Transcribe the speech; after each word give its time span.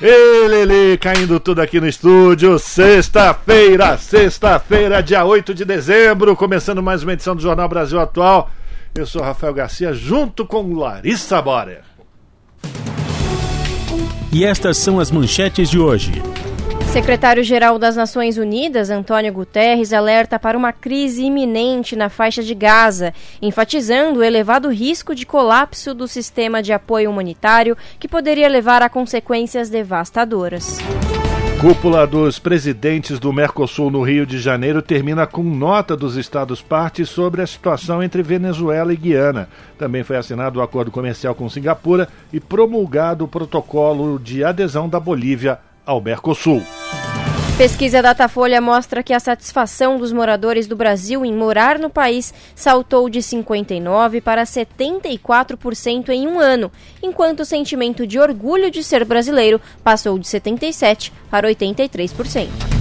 Ele 0.00 0.98
caindo 0.98 1.40
tudo 1.40 1.60
aqui 1.62 1.80
no 1.80 1.88
estúdio. 1.88 2.58
Sexta-feira, 2.58 3.96
sexta-feira, 3.96 5.02
dia 5.02 5.24
8 5.24 5.54
de 5.54 5.64
dezembro, 5.64 6.36
começando 6.36 6.82
mais 6.82 7.02
uma 7.02 7.14
edição 7.14 7.34
do 7.34 7.40
Jornal 7.40 7.66
Brasil 7.66 7.98
Atual. 7.98 8.50
Eu 8.94 9.06
sou 9.06 9.22
Rafael 9.22 9.54
Garcia, 9.54 9.94
junto 9.94 10.44
com 10.44 10.74
Larissa 10.74 11.40
Borer. 11.40 11.82
E 14.30 14.44
estas 14.44 14.76
são 14.76 15.00
as 15.00 15.10
manchetes 15.10 15.70
de 15.70 15.78
hoje. 15.78 16.22
Secretário-Geral 16.96 17.78
das 17.78 17.94
Nações 17.94 18.38
Unidas, 18.38 18.88
Antônio 18.88 19.30
Guterres, 19.30 19.92
alerta 19.92 20.38
para 20.38 20.56
uma 20.56 20.72
crise 20.72 21.24
iminente 21.24 21.94
na 21.94 22.08
faixa 22.08 22.42
de 22.42 22.54
Gaza, 22.54 23.12
enfatizando 23.42 24.20
o 24.20 24.24
elevado 24.24 24.70
risco 24.70 25.14
de 25.14 25.26
colapso 25.26 25.92
do 25.92 26.08
sistema 26.08 26.62
de 26.62 26.72
apoio 26.72 27.10
humanitário 27.10 27.76
que 28.00 28.08
poderia 28.08 28.48
levar 28.48 28.80
a 28.80 28.88
consequências 28.88 29.68
devastadoras. 29.68 30.78
Cúpula 31.60 32.06
dos 32.06 32.38
presidentes 32.38 33.18
do 33.18 33.30
Mercosul 33.30 33.90
no 33.90 34.02
Rio 34.02 34.24
de 34.24 34.38
Janeiro 34.38 34.80
termina 34.80 35.26
com 35.26 35.42
nota 35.42 35.94
dos 35.94 36.16
Estados 36.16 36.62
partes 36.62 37.10
sobre 37.10 37.42
a 37.42 37.46
situação 37.46 38.02
entre 38.02 38.22
Venezuela 38.22 38.90
e 38.90 38.96
Guiana. 38.96 39.50
Também 39.78 40.02
foi 40.02 40.16
assinado 40.16 40.60
o 40.60 40.62
acordo 40.62 40.90
comercial 40.90 41.34
com 41.34 41.46
Singapura 41.50 42.08
e 42.32 42.40
promulgado 42.40 43.26
o 43.26 43.28
protocolo 43.28 44.18
de 44.18 44.42
adesão 44.42 44.88
da 44.88 44.98
Bolívia 44.98 45.58
ao 45.86 46.00
Mercosul. 46.00 46.62
Pesquisa 47.56 48.02
Datafolha 48.02 48.60
mostra 48.60 49.02
que 49.02 49.14
a 49.14 49.20
satisfação 49.20 49.96
dos 49.96 50.12
moradores 50.12 50.66
do 50.66 50.76
Brasil 50.76 51.24
em 51.24 51.32
morar 51.32 51.78
no 51.78 51.88
país 51.88 52.34
saltou 52.54 53.08
de 53.08 53.20
59% 53.20 54.20
para 54.20 54.44
74% 54.44 56.10
em 56.10 56.28
um 56.28 56.38
ano, 56.38 56.70
enquanto 57.02 57.40
o 57.40 57.46
sentimento 57.46 58.06
de 58.06 58.18
orgulho 58.18 58.70
de 58.70 58.84
ser 58.84 59.06
brasileiro 59.06 59.58
passou 59.82 60.18
de 60.18 60.26
77% 60.26 61.10
para 61.30 61.48
83%. 61.48 62.75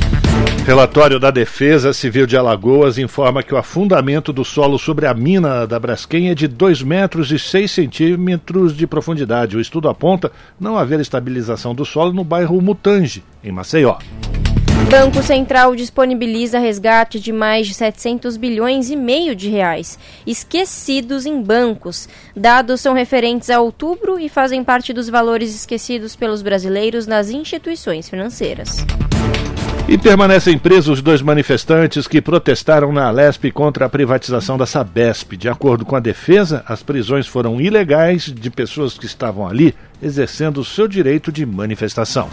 Relatório 0.66 1.20
da 1.20 1.30
Defesa 1.30 1.94
Civil 1.94 2.26
de 2.26 2.36
Alagoas 2.36 2.98
informa 2.98 3.44
que 3.44 3.54
o 3.54 3.58
afundamento 3.58 4.34
do 4.34 4.44
solo 4.44 4.80
sobre 4.80 5.06
a 5.06 5.14
mina 5.14 5.68
da 5.68 5.80
Braskem 5.80 6.32
é 6.32 6.34
de 6.34 6.48
2 6.48 6.82
metros 6.82 7.32
e 7.32 7.38
6 7.38 7.70
centímetros 7.70 8.76
de 8.76 8.88
profundidade. 8.88 9.56
O 9.56 9.62
estudo 9.62 9.88
aponta 9.88 10.32
não 10.60 10.76
haver 10.76 11.00
estabilização 11.00 11.76
do 11.76 11.86
solo 11.86 12.12
no 12.12 12.24
bairro 12.24 12.60
Mutange, 12.60 13.24
em 13.44 13.52
Maceió. 13.52 14.00
Banco 14.90 15.22
Central 15.22 15.76
disponibiliza 15.76 16.58
resgate 16.58 17.20
de 17.20 17.32
mais 17.32 17.68
de 17.68 17.76
700 17.76 18.36
bilhões 18.36 18.90
e 18.90 18.96
meio 18.96 19.36
de 19.36 19.50
reais, 19.50 20.00
esquecidos 20.26 21.28
em 21.28 21.44
bancos. 21.44 22.10
Dados 22.36 22.82
são 22.82 22.96
referentes 22.96 23.52
a 23.52 23.60
outubro 23.60 24.20
e 24.20 24.28
fazem 24.28 24.64
parte 24.64 24.94
dos 24.94 25.10
valores 25.10 25.54
esquecidos 25.54 26.16
pelos 26.16 26.42
brasileiros 26.42 27.06
nas 27.06 27.30
instituições 27.30 28.10
financeiras. 28.10 28.84
E 29.88 30.00
permanecem 30.00 30.58
presos 30.58 31.00
dois 31.00 31.22
manifestantes 31.22 32.08
que 32.08 32.20
protestaram 32.20 32.92
na 32.92 33.08
Alesp 33.08 33.52
contra 33.52 33.86
a 33.86 33.90
privatização 33.90 34.58
da 34.58 34.66
Sabesp. 34.66 35.38
De 35.38 35.48
acordo 35.48 35.86
com 35.86 35.96
a 35.96 36.00
defesa, 36.00 36.64
as 36.68 36.82
prisões 36.82 37.28
foram 37.28 37.62
ilegais 37.62 38.24
de 38.24 38.50
pessoas 38.50 38.98
que 38.98 39.06
estavam 39.06 39.48
ali 39.48 39.76
exercendo 40.02 40.58
o 40.58 40.66
seu 40.66 40.88
direito 40.88 41.32
de 41.32 41.46
manifestação. 41.46 42.30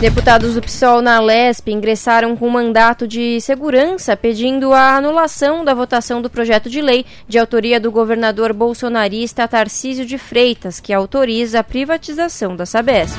Deputados 0.00 0.54
do 0.54 0.62
PSOL 0.62 1.02
na 1.02 1.20
Lesp 1.20 1.68
ingressaram 1.68 2.36
com 2.36 2.48
mandato 2.48 3.06
de 3.06 3.40
segurança 3.40 4.16
pedindo 4.16 4.72
a 4.72 4.96
anulação 4.96 5.64
da 5.64 5.74
votação 5.74 6.22
do 6.22 6.30
projeto 6.30 6.70
de 6.70 6.80
lei 6.80 7.04
de 7.28 7.36
autoria 7.36 7.80
do 7.80 7.90
governador 7.90 8.52
bolsonarista 8.52 9.46
Tarcísio 9.48 10.06
de 10.06 10.16
Freitas, 10.16 10.78
que 10.78 10.92
autoriza 10.92 11.58
a 11.58 11.64
privatização 11.64 12.54
da 12.54 12.64
Sabesp. 12.64 13.18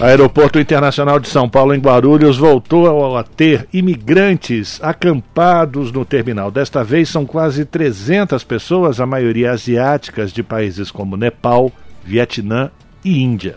Aeroporto 0.00 0.60
Internacional 0.60 1.18
de 1.18 1.28
São 1.28 1.48
Paulo, 1.48 1.74
em 1.74 1.80
Guarulhos, 1.80 2.38
voltou 2.38 3.16
a 3.16 3.24
ter 3.24 3.66
imigrantes 3.72 4.78
acampados 4.80 5.90
no 5.90 6.04
terminal. 6.04 6.52
Desta 6.52 6.84
vez 6.84 7.08
são 7.08 7.26
quase 7.26 7.64
300 7.64 8.44
pessoas, 8.44 9.00
a 9.00 9.06
maioria 9.06 9.50
asiáticas 9.50 10.32
de 10.32 10.44
países 10.44 10.92
como 10.92 11.16
Nepal, 11.16 11.72
Vietnã 12.04 12.70
e 13.04 13.20
Índia. 13.20 13.56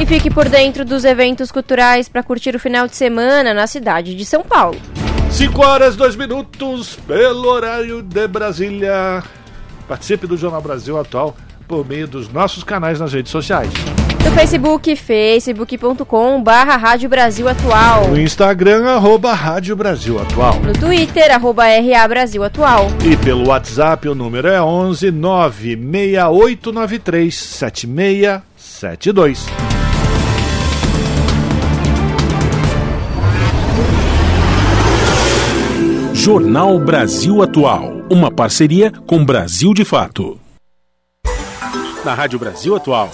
E 0.00 0.06
fique 0.06 0.30
por 0.30 0.48
dentro 0.48 0.84
dos 0.84 1.04
eventos 1.04 1.50
culturais 1.50 2.08
para 2.08 2.22
curtir 2.22 2.54
o 2.54 2.60
final 2.60 2.86
de 2.86 2.94
semana 2.94 3.52
na 3.52 3.66
cidade 3.66 4.14
de 4.14 4.24
São 4.24 4.44
Paulo. 4.44 4.80
5 5.30 5.66
horas, 5.66 5.96
2 5.96 6.14
minutos, 6.14 6.96
pelo 7.08 7.48
horário 7.48 8.02
de 8.02 8.28
Brasília. 8.28 9.20
Participe 9.88 10.28
do 10.28 10.36
Jornal 10.36 10.62
Brasil 10.62 10.96
Atual 10.96 11.34
por 11.66 11.84
meio 11.84 12.06
dos 12.06 12.28
nossos 12.28 12.62
canais 12.62 13.00
nas 13.00 13.12
redes 13.12 13.32
sociais. 13.32 13.72
No 14.24 14.30
Facebook, 14.32 14.96
facebook.com 14.96 16.42
barra 16.42 16.76
Rádio 16.76 17.08
Brasil 17.08 17.48
Atual. 17.48 18.08
No 18.08 18.20
Instagram, 18.20 18.86
arroba 18.86 19.32
Rádio 19.34 19.76
Brasil 19.76 20.18
Atual. 20.18 20.58
No 20.60 20.72
Twitter, 20.72 21.30
arroba 21.30 21.64
RA 21.66 22.08
Brasil 22.08 22.42
Atual. 22.42 22.88
E 23.04 23.14
pelo 23.16 23.48
WhatsApp, 23.48 24.08
o 24.08 24.14
número 24.14 24.48
é 24.48 24.62
11 24.62 25.10
96893 25.10 27.34
7672. 27.34 29.44
Jornal 36.14 36.78
Brasil 36.78 37.42
Atual, 37.42 37.92
uma 38.10 38.30
parceria 38.30 38.90
com 39.06 39.22
Brasil 39.22 39.74
de 39.74 39.84
Fato. 39.84 40.40
Na 42.02 42.14
Rádio 42.14 42.38
Brasil 42.38 42.74
Atual, 42.74 43.10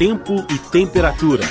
tempo 0.00 0.32
e 0.50 0.58
temperatura. 0.70 1.44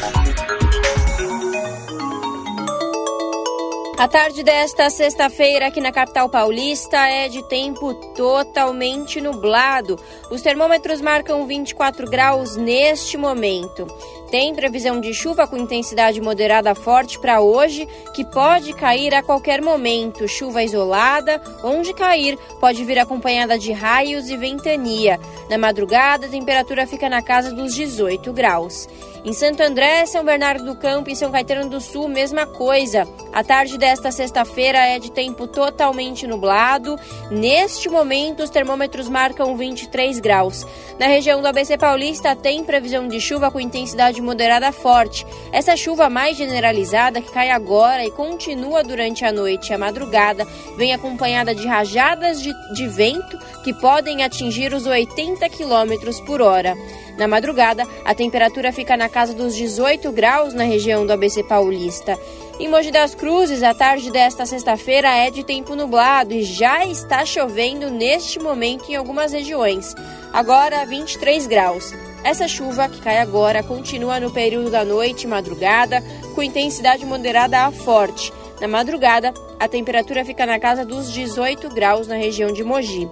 A 3.99 4.07
tarde 4.07 4.41
desta 4.41 4.89
sexta-feira 4.89 5.67
aqui 5.67 5.79
na 5.79 5.91
capital 5.91 6.27
paulista 6.27 6.97
é 6.97 7.27
de 7.27 7.47
tempo 7.47 7.93
totalmente 8.15 9.21
nublado. 9.21 9.99
Os 10.31 10.41
termômetros 10.41 10.99
marcam 10.99 11.45
24 11.45 12.09
graus 12.09 12.55
neste 12.55 13.17
momento. 13.17 13.85
Tem 14.31 14.53
previsão 14.53 15.01
de 15.01 15.11
chuva 15.11 15.47
com 15.47 15.57
intensidade 15.57 16.21
moderada 16.21 16.75
forte 16.75 17.17
para 17.17 17.41
hoje, 17.41 17.87
que 18.13 18.23
pode 18.23 18.73
cair 18.73 19.13
a 19.13 19.23
qualquer 19.23 19.59
momento. 19.59 20.27
Chuva 20.27 20.63
isolada, 20.63 21.41
onde 21.63 21.93
cair, 21.95 22.37
pode 22.59 22.85
vir 22.85 22.99
acompanhada 22.99 23.57
de 23.57 23.71
raios 23.71 24.29
e 24.29 24.37
ventania. 24.37 25.19
Na 25.49 25.57
madrugada, 25.57 26.27
a 26.27 26.29
temperatura 26.29 26.85
fica 26.85 27.09
na 27.09 27.23
casa 27.23 27.51
dos 27.51 27.73
18 27.73 28.31
graus. 28.31 28.87
Em 29.25 29.33
Santo 29.33 29.61
André, 29.61 30.05
São 30.05 30.23
Bernardo 30.23 30.63
do 30.63 30.77
Campo 30.77 31.09
e 31.09 31.15
São 31.15 31.29
Caetano 31.29 31.69
do 31.69 31.81
Sul, 31.81 32.07
mesma 32.07 32.45
coisa. 32.45 33.05
A 33.33 33.43
tarde 33.43 33.77
desta 33.77 34.11
sexta-feira 34.11 34.79
é 34.79 34.97
de 34.97 35.11
tempo 35.11 35.45
totalmente 35.45 36.25
nublado. 36.25 36.97
Neste 37.29 37.89
momento, 37.89 38.43
os 38.43 38.49
termômetros 38.49 39.09
marcam 39.09 39.57
23 39.57 40.19
graus. 40.19 40.65
Na 40.97 41.07
região 41.07 41.41
do 41.41 41.47
ABC 41.49 41.77
Paulista, 41.77 42.33
tem 42.33 42.63
previsão 42.63 43.09
de 43.09 43.19
chuva 43.19 43.51
com 43.51 43.59
intensidade 43.59 44.21
moderada 44.21 44.71
forte. 44.71 45.25
Essa 45.51 45.75
chuva 45.75 46.09
mais 46.09 46.37
generalizada, 46.37 47.21
que 47.21 47.31
cai 47.31 47.49
agora 47.49 48.05
e 48.05 48.11
continua 48.11 48.83
durante 48.83 49.25
a 49.25 49.33
noite 49.33 49.71
e 49.71 49.73
a 49.73 49.77
madrugada, 49.77 50.47
vem 50.77 50.93
acompanhada 50.93 51.53
de 51.53 51.67
rajadas 51.67 52.41
de, 52.41 52.53
de 52.73 52.87
vento 52.87 53.37
que 53.65 53.73
podem 53.73 54.23
atingir 54.23 54.73
os 54.73 54.85
80 54.85 55.49
km 55.49 56.23
por 56.25 56.41
hora. 56.41 56.77
Na 57.17 57.27
madrugada, 57.27 57.85
a 58.05 58.15
temperatura 58.15 58.71
fica 58.71 58.95
na 58.95 59.08
casa 59.09 59.33
dos 59.33 59.55
18 59.55 60.11
graus 60.11 60.53
na 60.53 60.63
região 60.63 61.05
do 61.05 61.13
ABC 61.13 61.43
Paulista. 61.43 62.17
Em 62.59 62.67
Mogi 62.67 62.91
das 62.91 63.15
Cruzes, 63.15 63.63
a 63.63 63.73
tarde 63.73 64.11
desta 64.11 64.45
sexta-feira 64.45 65.15
é 65.15 65.31
de 65.31 65.43
tempo 65.43 65.75
nublado 65.75 66.33
e 66.33 66.43
já 66.43 66.85
está 66.85 67.25
chovendo 67.25 67.89
neste 67.89 68.37
momento 68.37 68.91
em 68.91 68.95
algumas 68.95 69.31
regiões. 69.31 69.95
Agora, 70.33 70.85
23 70.85 71.47
graus. 71.47 71.93
Essa 72.23 72.47
chuva 72.49 72.89
que 72.89 73.01
cai 73.01 73.17
agora 73.17 73.63
continua 73.63 74.19
no 74.19 74.29
período 74.29 74.69
da 74.69 74.83
noite 74.83 75.23
e 75.23 75.27
madrugada, 75.27 76.03
com 76.35 76.43
intensidade 76.43 77.05
moderada 77.05 77.61
a 77.61 77.71
forte. 77.71 78.33
Na 78.59 78.67
madrugada, 78.67 79.33
a 79.57 79.67
temperatura 79.67 80.25
fica 80.25 80.45
na 80.45 80.59
casa 80.59 80.85
dos 80.85 81.11
18 81.13 81.69
graus 81.69 82.07
na 82.07 82.15
região 82.15 82.51
de 82.51 82.63
Mogi. 82.63 83.09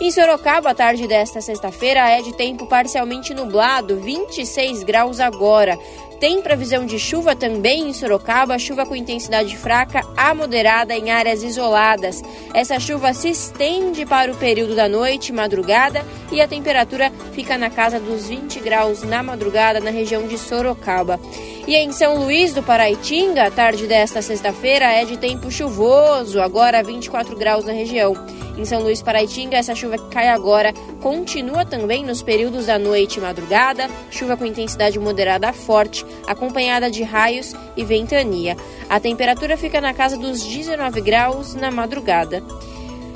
Em 0.00 0.12
Sorocaba, 0.12 0.70
a 0.70 0.74
tarde 0.74 1.08
desta 1.08 1.40
sexta-feira 1.40 2.08
é 2.08 2.22
de 2.22 2.32
tempo 2.32 2.66
parcialmente 2.66 3.34
nublado, 3.34 3.96
26 3.96 4.84
graus 4.84 5.18
agora. 5.18 5.76
Tem 6.20 6.42
previsão 6.42 6.84
de 6.84 6.98
chuva 6.98 7.36
também 7.36 7.88
em 7.88 7.92
Sorocaba, 7.92 8.58
chuva 8.58 8.84
com 8.84 8.96
intensidade 8.96 9.56
fraca 9.56 10.02
a 10.16 10.34
moderada 10.34 10.92
em 10.96 11.12
áreas 11.12 11.44
isoladas. 11.44 12.22
Essa 12.52 12.80
chuva 12.80 13.14
se 13.14 13.28
estende 13.28 14.04
para 14.04 14.32
o 14.32 14.36
período 14.36 14.74
da 14.74 14.88
noite, 14.88 15.32
madrugada, 15.32 16.04
e 16.32 16.40
a 16.40 16.48
temperatura 16.48 17.12
fica 17.32 17.56
na 17.56 17.70
casa 17.70 18.00
dos 18.00 18.26
20 18.26 18.58
graus 18.58 19.04
na 19.04 19.22
madrugada 19.22 19.78
na 19.78 19.90
região 19.90 20.26
de 20.26 20.36
Sorocaba. 20.36 21.20
E 21.68 21.76
em 21.76 21.92
São 21.92 22.18
Luís 22.18 22.52
do 22.52 22.62
Paraitinga, 22.62 23.50
tarde 23.50 23.86
desta 23.86 24.20
sexta-feira 24.20 24.86
é 24.86 25.04
de 25.04 25.18
tempo 25.18 25.50
chuvoso, 25.52 26.40
agora 26.40 26.82
24 26.82 27.36
graus 27.36 27.64
na 27.64 27.72
região. 27.72 28.16
Em 28.58 28.64
São 28.64 28.82
Luís 28.82 29.00
Paraitinga, 29.00 29.56
essa 29.56 29.72
chuva 29.72 29.98
que 29.98 30.08
cai 30.08 30.28
agora 30.28 30.72
continua 31.00 31.64
também 31.64 32.04
nos 32.04 32.22
períodos 32.22 32.66
da 32.66 32.76
noite 32.76 33.18
e 33.18 33.20
madrugada, 33.20 33.88
chuva 34.10 34.36
com 34.36 34.44
intensidade 34.44 34.98
moderada 34.98 35.48
a 35.48 35.52
forte, 35.52 36.04
acompanhada 36.26 36.90
de 36.90 37.02
raios 37.02 37.54
e 37.76 37.84
ventania. 37.84 38.56
A 38.88 38.98
temperatura 39.00 39.56
fica 39.56 39.80
na 39.80 39.94
casa 39.94 40.16
dos 40.16 40.42
19 40.42 41.00
graus 41.00 41.54
na 41.54 41.70
madrugada. 41.70 42.42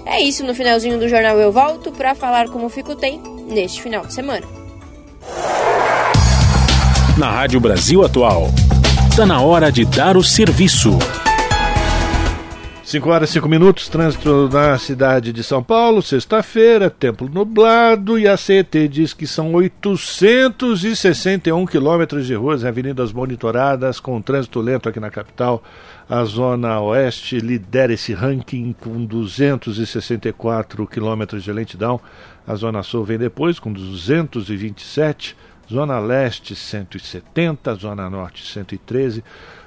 É 0.05 0.21
isso, 0.21 0.45
no 0.45 0.55
finalzinho 0.55 0.99
do 0.99 1.09
jornal 1.09 1.39
eu 1.39 1.53
volto 1.53 1.93
para 1.93 2.15
falar 2.15 2.49
como 2.49 2.69
fica 2.69 2.93
o 2.93 2.97
tempo 2.97 3.29
neste 3.49 3.81
final 3.81 4.05
de 4.05 4.13
semana. 4.13 4.47
Na 7.17 7.31
Rádio 7.31 7.61
Brasil 7.61 8.05
Atual, 8.05 8.49
está 9.11 9.27
na 9.27 9.41
hora 9.41 9.71
de 9.71 9.85
dar 9.85 10.17
o 10.17 10.25
serviço. 10.25 10.99
5 12.93 13.09
horas 13.09 13.31
e 13.31 13.33
5 13.33 13.49
minutos, 13.49 13.89
trânsito 13.89 14.51
na 14.53 14.77
cidade 14.77 15.33
de 15.33 15.43
São 15.43 15.63
Paulo, 15.63 16.03
sexta-feira, 16.03 16.91
tempo 16.91 17.27
nublado 17.27 18.19
e 18.19 18.29
a 18.29 18.37
CET 18.37 18.87
diz 18.87 19.15
que 19.15 19.27
são 19.27 19.55
861 19.55 21.65
quilômetros 21.65 22.27
de 22.27 22.35
ruas 22.35 22.63
e 22.63 22.69
avenidas 22.69 23.11
monitoradas 23.11 23.99
com 23.99 24.21
trânsito 24.21 24.61
lento 24.61 24.91
aqui 24.91 25.01
na 25.01 25.09
capital. 25.09 25.63
A 26.07 26.23
zona 26.25 26.83
oeste 26.83 27.39
lidera 27.39 27.95
esse 27.95 28.13
ranking 28.13 28.75
com 28.79 29.07
264 29.07 30.87
quilômetros 30.87 31.43
de 31.43 31.51
lentidão. 31.51 31.99
A 32.47 32.55
zona 32.57 32.83
sul 32.83 33.05
vem 33.05 33.17
depois 33.17 33.59
com 33.59 33.73
227, 33.73 35.35
zona 35.67 35.99
leste 35.99 36.55
170, 36.55 37.75
zona 37.75 38.11
norte 38.11 38.47
113. 38.47 39.25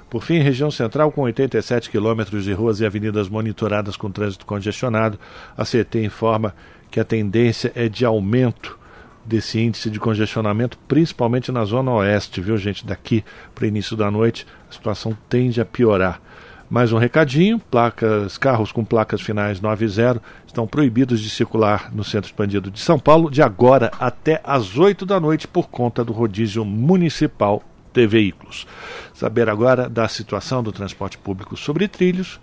Por 0.08 0.22
fim, 0.22 0.38
região 0.38 0.70
central 0.70 1.10
com 1.10 1.22
87 1.22 1.90
quilômetros 1.90 2.44
de 2.44 2.52
ruas 2.52 2.80
e 2.80 2.86
avenidas 2.86 3.28
monitoradas 3.28 3.96
com 3.96 4.10
trânsito 4.10 4.46
congestionado, 4.46 5.18
a 5.56 5.64
CT 5.64 6.04
informa 6.04 6.54
que 6.90 7.00
a 7.00 7.04
tendência 7.04 7.72
é 7.74 7.88
de 7.88 8.04
aumento 8.04 8.78
desse 9.24 9.60
índice 9.60 9.90
de 9.90 9.98
congestionamento, 9.98 10.78
principalmente 10.86 11.50
na 11.50 11.64
zona 11.64 11.90
oeste, 11.90 12.40
viu 12.40 12.56
gente? 12.56 12.86
Daqui 12.86 13.24
para 13.52 13.64
o 13.64 13.66
início 13.66 13.96
da 13.96 14.08
noite, 14.08 14.46
a 14.70 14.72
situação 14.72 15.16
tende 15.28 15.60
a 15.60 15.64
piorar. 15.64 16.20
Mais 16.70 16.92
um 16.92 16.98
recadinho: 16.98 17.58
placas, 17.58 18.38
carros 18.38 18.70
com 18.70 18.84
placas 18.84 19.20
finais 19.20 19.60
9 19.60 19.84
e 19.84 19.88
0 19.88 20.22
estão 20.46 20.66
proibidos 20.66 21.20
de 21.20 21.28
circular 21.28 21.92
no 21.92 22.04
centro 22.04 22.28
expandido 22.28 22.70
de 22.70 22.78
São 22.78 22.98
Paulo 22.98 23.30
de 23.30 23.42
agora 23.42 23.90
até 23.98 24.40
às 24.44 24.78
8 24.78 25.04
da 25.04 25.18
noite 25.18 25.48
por 25.48 25.68
conta 25.68 26.04
do 26.04 26.12
rodízio 26.12 26.64
municipal 26.64 27.62
de 27.96 28.06
veículos. 28.06 28.66
Saber 29.14 29.48
agora 29.48 29.88
da 29.88 30.06
situação 30.06 30.62
do 30.62 30.70
transporte 30.70 31.16
público 31.16 31.56
sobre 31.56 31.88
trilhos 31.88 32.38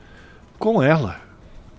com 0.58 0.82
ela, 0.82 1.22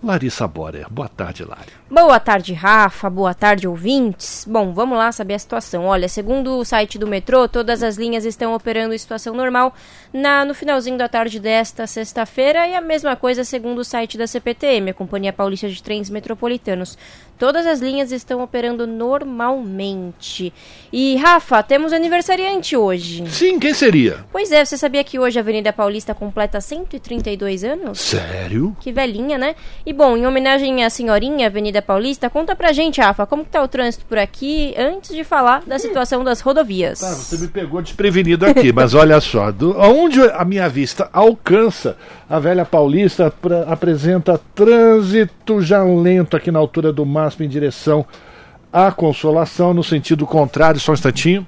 Larissa 0.05 0.47
Borer. 0.47 0.87
Boa 0.91 1.09
tarde, 1.09 1.45
Lari. 1.45 1.73
Boa 1.91 2.21
tarde, 2.21 2.53
Rafa. 2.53 3.09
Boa 3.09 3.33
tarde, 3.33 3.67
ouvintes. 3.67 4.45
Bom, 4.49 4.73
vamos 4.73 4.99
lá 4.99 5.11
saber 5.11 5.35
a 5.35 5.39
situação. 5.39 5.87
Olha, 5.87 6.09
segundo 6.09 6.59
o 6.59 6.65
site 6.65 6.99
do 6.99 7.07
metrô, 7.07 7.49
todas 7.49 7.83
as 7.83 7.97
linhas 7.97 8.25
estão 8.25 8.55
operando 8.55 8.95
em 8.95 8.99
situação 8.99 9.35
normal 9.35 9.75
na, 10.13 10.45
no 10.45 10.55
finalzinho 10.55 10.99
da 10.99 11.09
tarde 11.09 11.41
desta 11.41 11.87
sexta-feira 11.87 12.69
e 12.69 12.75
a 12.75 12.81
mesma 12.81 13.17
coisa 13.17 13.45
segundo 13.45 13.79
o 13.79 13.85
site 13.85 14.19
da 14.19 14.27
CPTM, 14.27 14.91
a 14.91 14.95
Companhia 14.95 15.33
Paulista 15.33 15.69
de 15.69 15.83
Trens 15.83 16.11
Metropolitanos. 16.11 16.99
Todas 17.39 17.67
as 17.67 17.81
linhas 17.81 18.13
estão 18.13 18.43
operando 18.43 18.87
normalmente. 18.87 20.53
E, 20.93 21.17
Rafa, 21.17 21.63
temos 21.63 21.93
aniversariante 21.93 22.77
hoje. 22.77 23.25
Sim, 23.29 23.59
quem 23.59 23.75
seria? 23.75 24.25
Pois 24.31 24.53
é, 24.53 24.65
você 24.65 24.77
sabia 24.77 25.03
que 25.03 25.19
hoje 25.19 25.39
a 25.39 25.43
Avenida 25.43 25.73
Paulista 25.73 26.15
completa 26.15 26.61
132 26.61 27.65
anos? 27.65 28.01
Sério? 28.01 28.77
Que 28.81 28.93
velhinha, 28.93 29.37
né? 29.37 29.57
E 29.85 29.93
bom, 29.93 30.17
em 30.17 30.27
homenagem 30.27 30.85
à 30.85 30.91
senhorinha 30.91 31.49
Avenida 31.49 31.83
Paulista, 31.83 32.31
conta 32.31 32.55
pra 32.55 32.73
gente, 32.73 33.01
Rafa, 33.01 33.27
como 33.27 33.45
que 33.45 33.51
tá 33.51 33.63
o 33.63 33.69
trânsito 33.69 34.05
por 34.07 34.19
aqui 34.19 34.73
antes 34.79 35.15
de 35.15 35.25
falar 35.25 35.63
da 35.67 35.79
situação 35.79 36.23
das 36.23 36.41
rodovias. 36.41 37.01
Tá, 37.01 37.11
você 37.11 37.37
me 37.37 37.49
pegou 37.49 37.83
desprevenido 37.83 38.47
aqui, 38.47 38.73
mas 38.73 38.95
olha 38.95 39.21
só, 39.21 39.51
do, 39.51 39.77
onde 39.79 40.21
a 40.23 40.45
minha 40.45 40.69
vista 40.69 41.11
alcança, 41.13 41.97
a 42.29 42.39
velha 42.39 42.65
Paulista 42.65 43.33
apresenta 43.67 44.41
trânsito 44.55 45.61
já 45.61 45.83
lento 45.83 46.37
aqui 46.37 46.51
na 46.51 46.59
altura 46.59 46.93
do 46.93 47.05
MASP 47.05 47.45
em 47.45 47.49
direção 47.49 48.05
à 48.73 48.91
Consolação, 48.91 49.75
no 49.75 49.85
sentido 49.85 50.27
contrário, 50.27 50.81
só 50.81 50.93
um 50.93 50.95
instantinho. 50.95 51.47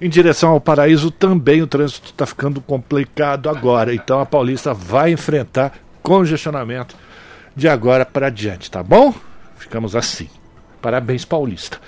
Em 0.00 0.08
direção 0.08 0.50
ao 0.50 0.60
paraíso 0.60 1.10
também 1.10 1.60
o 1.60 1.66
trânsito 1.66 2.10
está 2.10 2.24
ficando 2.24 2.60
complicado 2.60 3.50
agora. 3.50 3.92
Então 3.92 4.20
a 4.20 4.26
Paulista 4.26 4.72
vai 4.72 5.10
enfrentar 5.10 5.72
congestionamento 6.00 6.94
de 7.56 7.68
agora 7.68 8.06
para 8.06 8.30
diante, 8.30 8.70
tá 8.70 8.82
bom? 8.82 9.12
Ficamos 9.56 9.96
assim. 9.96 10.28
Parabéns, 10.80 11.24
Paulista. 11.24 11.80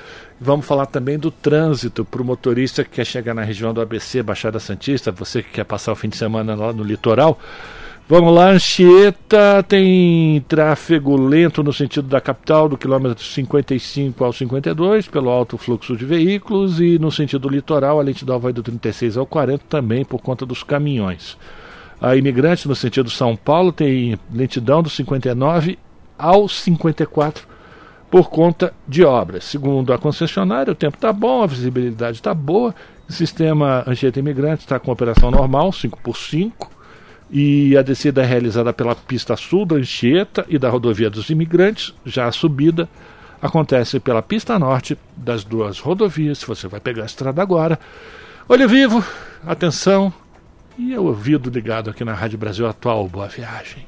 Vamos 0.42 0.64
falar 0.64 0.86
também 0.86 1.18
do 1.18 1.30
trânsito 1.30 2.02
para 2.02 2.22
o 2.22 2.24
motorista 2.24 2.82
que 2.82 2.92
quer 2.92 3.04
chegar 3.04 3.34
na 3.34 3.42
região 3.42 3.74
do 3.74 3.80
ABC, 3.82 4.22
Baixada 4.22 4.58
Santista, 4.58 5.12
você 5.12 5.42
que 5.42 5.50
quer 5.50 5.64
passar 5.64 5.92
o 5.92 5.94
fim 5.94 6.08
de 6.08 6.16
semana 6.16 6.54
lá 6.54 6.72
no 6.72 6.82
litoral. 6.82 7.38
Vamos 8.08 8.34
lá, 8.34 8.50
Anchieta 8.50 9.62
tem 9.68 10.42
tráfego 10.48 11.14
lento 11.14 11.62
no 11.62 11.74
sentido 11.74 12.08
da 12.08 12.22
capital, 12.22 12.70
do 12.70 12.78
quilômetro 12.78 13.22
55 13.22 14.24
ao 14.24 14.32
52, 14.32 15.08
pelo 15.08 15.28
alto 15.28 15.58
fluxo 15.58 15.94
de 15.94 16.06
veículos, 16.06 16.80
e 16.80 16.98
no 16.98 17.12
sentido 17.12 17.46
litoral, 17.46 18.00
a 18.00 18.02
lentidão 18.02 18.40
vai 18.40 18.52
do 18.52 18.62
36 18.62 19.18
ao 19.18 19.26
40 19.26 19.62
também 19.68 20.06
por 20.06 20.22
conta 20.22 20.46
dos 20.46 20.62
caminhões. 20.62 21.36
A 22.00 22.16
imigrante 22.16 22.66
no 22.66 22.74
sentido 22.74 23.10
São 23.10 23.36
Paulo 23.36 23.72
tem 23.72 24.18
lentidão 24.32 24.82
do 24.82 24.88
59 24.88 25.78
ao 26.18 26.48
54 26.48 27.46
por 28.10 28.28
conta 28.28 28.72
de 28.88 29.04
obras. 29.04 29.44
Segundo 29.44 29.92
a 29.92 29.98
concessionária, 29.98 30.72
o 30.72 30.76
tempo 30.76 30.96
está 30.96 31.12
bom, 31.12 31.42
a 31.42 31.46
visibilidade 31.46 32.16
está 32.16 32.34
boa, 32.34 32.74
o 33.08 33.12
sistema 33.12 33.84
Anchieta 33.86 34.18
Imigrante 34.18 34.62
está 34.62 34.78
com 34.78 34.90
operação 34.90 35.30
normal, 35.30 35.72
5 35.72 35.98
por 36.02 36.16
5 36.16 36.70
e 37.30 37.76
a 37.76 37.82
descida 37.82 38.22
é 38.22 38.26
realizada 38.26 38.72
pela 38.72 38.94
pista 38.96 39.36
sul 39.36 39.64
da 39.64 39.76
Anchieta 39.76 40.44
e 40.48 40.58
da 40.58 40.68
rodovia 40.68 41.08
dos 41.08 41.30
imigrantes. 41.30 41.94
Já 42.04 42.26
a 42.26 42.32
subida 42.32 42.88
acontece 43.40 44.00
pela 44.00 44.20
pista 44.20 44.58
norte 44.58 44.98
das 45.16 45.44
duas 45.44 45.78
rodovias, 45.78 46.38
se 46.38 46.46
você 46.46 46.66
vai 46.66 46.80
pegar 46.80 47.04
a 47.04 47.06
estrada 47.06 47.40
agora. 47.40 47.78
Olho 48.48 48.68
vivo, 48.68 49.04
atenção 49.46 50.12
e 50.76 50.96
o 50.96 51.04
ouvido 51.04 51.50
ligado 51.50 51.90
aqui 51.90 52.04
na 52.04 52.14
Rádio 52.14 52.38
Brasil 52.38 52.66
Atual. 52.66 53.06
Boa 53.06 53.28
viagem. 53.28 53.86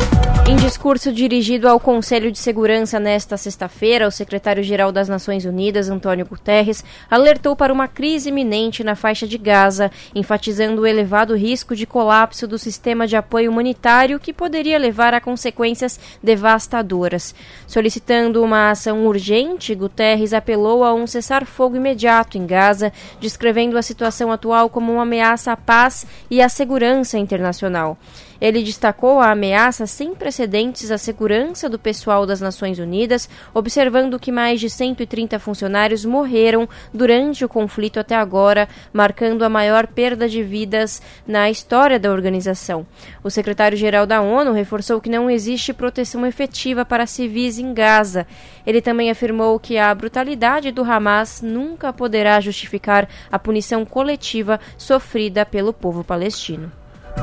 Em 0.50 0.56
discurso 0.56 1.12
dirigido 1.12 1.68
ao 1.68 1.78
Conselho 1.78 2.32
de 2.32 2.38
Segurança 2.38 3.02
nesta 3.02 3.36
sexta-feira, 3.36 4.08
o 4.08 4.12
secretário-geral 4.12 4.94
das 4.94 5.10
Nações 5.10 5.44
Unidas, 5.44 5.90
Antônio 5.90 6.26
Guterres, 6.26 6.86
alertou 7.12 7.54
para 7.54 7.74
uma 7.74 7.86
crise 7.86 8.30
iminente 8.30 8.82
na 8.82 8.96
faixa 8.96 9.28
de 9.28 9.38
Gaza, 9.38 9.92
enfatizando 10.16 10.84
o 10.84 10.88
elevado 10.88 11.36
risco 11.36 11.76
de 11.76 11.86
colapso 11.86 12.48
do 12.48 12.58
sistema 12.58 13.06
de 13.06 13.18
apoio 13.18 13.52
humanitário 13.52 14.22
que 14.22 14.32
poderia 14.32 14.80
levar 14.80 15.14
a 15.14 15.20
consequências 15.20 16.00
devastadoras. 16.24 17.36
Solicitando 17.68 18.42
uma 18.42 18.72
ação 18.72 19.06
urgente, 19.06 19.76
Guterres 19.76 20.32
apelou 20.32 20.82
a 20.82 20.94
um 20.94 21.06
cessar-fogo 21.06 21.76
imediato 21.76 22.38
em 22.38 22.46
Gaza, 22.46 22.94
descrevendo 23.20 23.78
a 23.78 23.82
situação 23.82 24.32
atual 24.32 24.70
como 24.70 24.94
uma 24.94 25.02
ameaça 25.02 25.52
à 25.52 25.58
paz 25.58 26.08
e 26.32 26.42
à 26.42 26.48
segurança 26.48 27.18
internacional. 27.18 27.98
Ele 28.40 28.64
destacou 28.64 29.20
a 29.20 29.32
ameaça 29.32 29.88
sem 29.88 30.14
precedentes 30.14 30.92
à 30.92 30.98
segurança 30.98 31.70
do 31.70 31.80
pessoal 31.80 32.26
das 32.26 32.42
Nações 32.42 32.80
Unidas, 32.80 33.30
observando 33.54 34.20
que 34.20 34.32
mais 34.32 34.60
de 34.60 34.70
130 34.70 35.40
funcionários 35.40 36.06
morreram 36.06 36.68
durante 36.94 37.44
o 37.44 37.50
conflito 37.50 38.00
até 38.00 38.16
agora, 38.16 38.68
marcando 38.94 39.44
a 39.44 39.50
maior 39.50 39.88
perda 39.88 40.28
de 40.28 40.44
vidas 40.44 41.02
na 41.26 41.50
história 41.50 42.00
da 42.00 42.12
organização. 42.12 42.86
O 43.24 43.30
secretário-geral 43.30 44.06
da 44.06 44.22
ONU 44.22 44.52
reforçou 44.52 45.02
que 45.02 45.10
não 45.10 45.30
existe 45.30 45.74
proteção 45.74 46.26
efetiva 46.26 46.86
para 46.86 47.06
civis 47.06 47.58
em 47.60 47.74
Gaza. 47.74 48.28
Ele 48.66 48.82
também 48.82 49.10
afirmou 49.10 49.60
que 49.60 49.78
a 49.78 49.94
brutalidade 49.94 50.72
do 50.72 50.84
Hamas 50.84 51.42
nunca 51.42 51.92
poderá 51.92 52.40
justificar 52.40 53.08
a 53.32 53.40
punição 53.40 53.86
coletiva 53.86 54.60
sofrida 54.78 55.46
pelo 55.46 55.74
povo 55.74 56.04
palestino. 56.04 56.72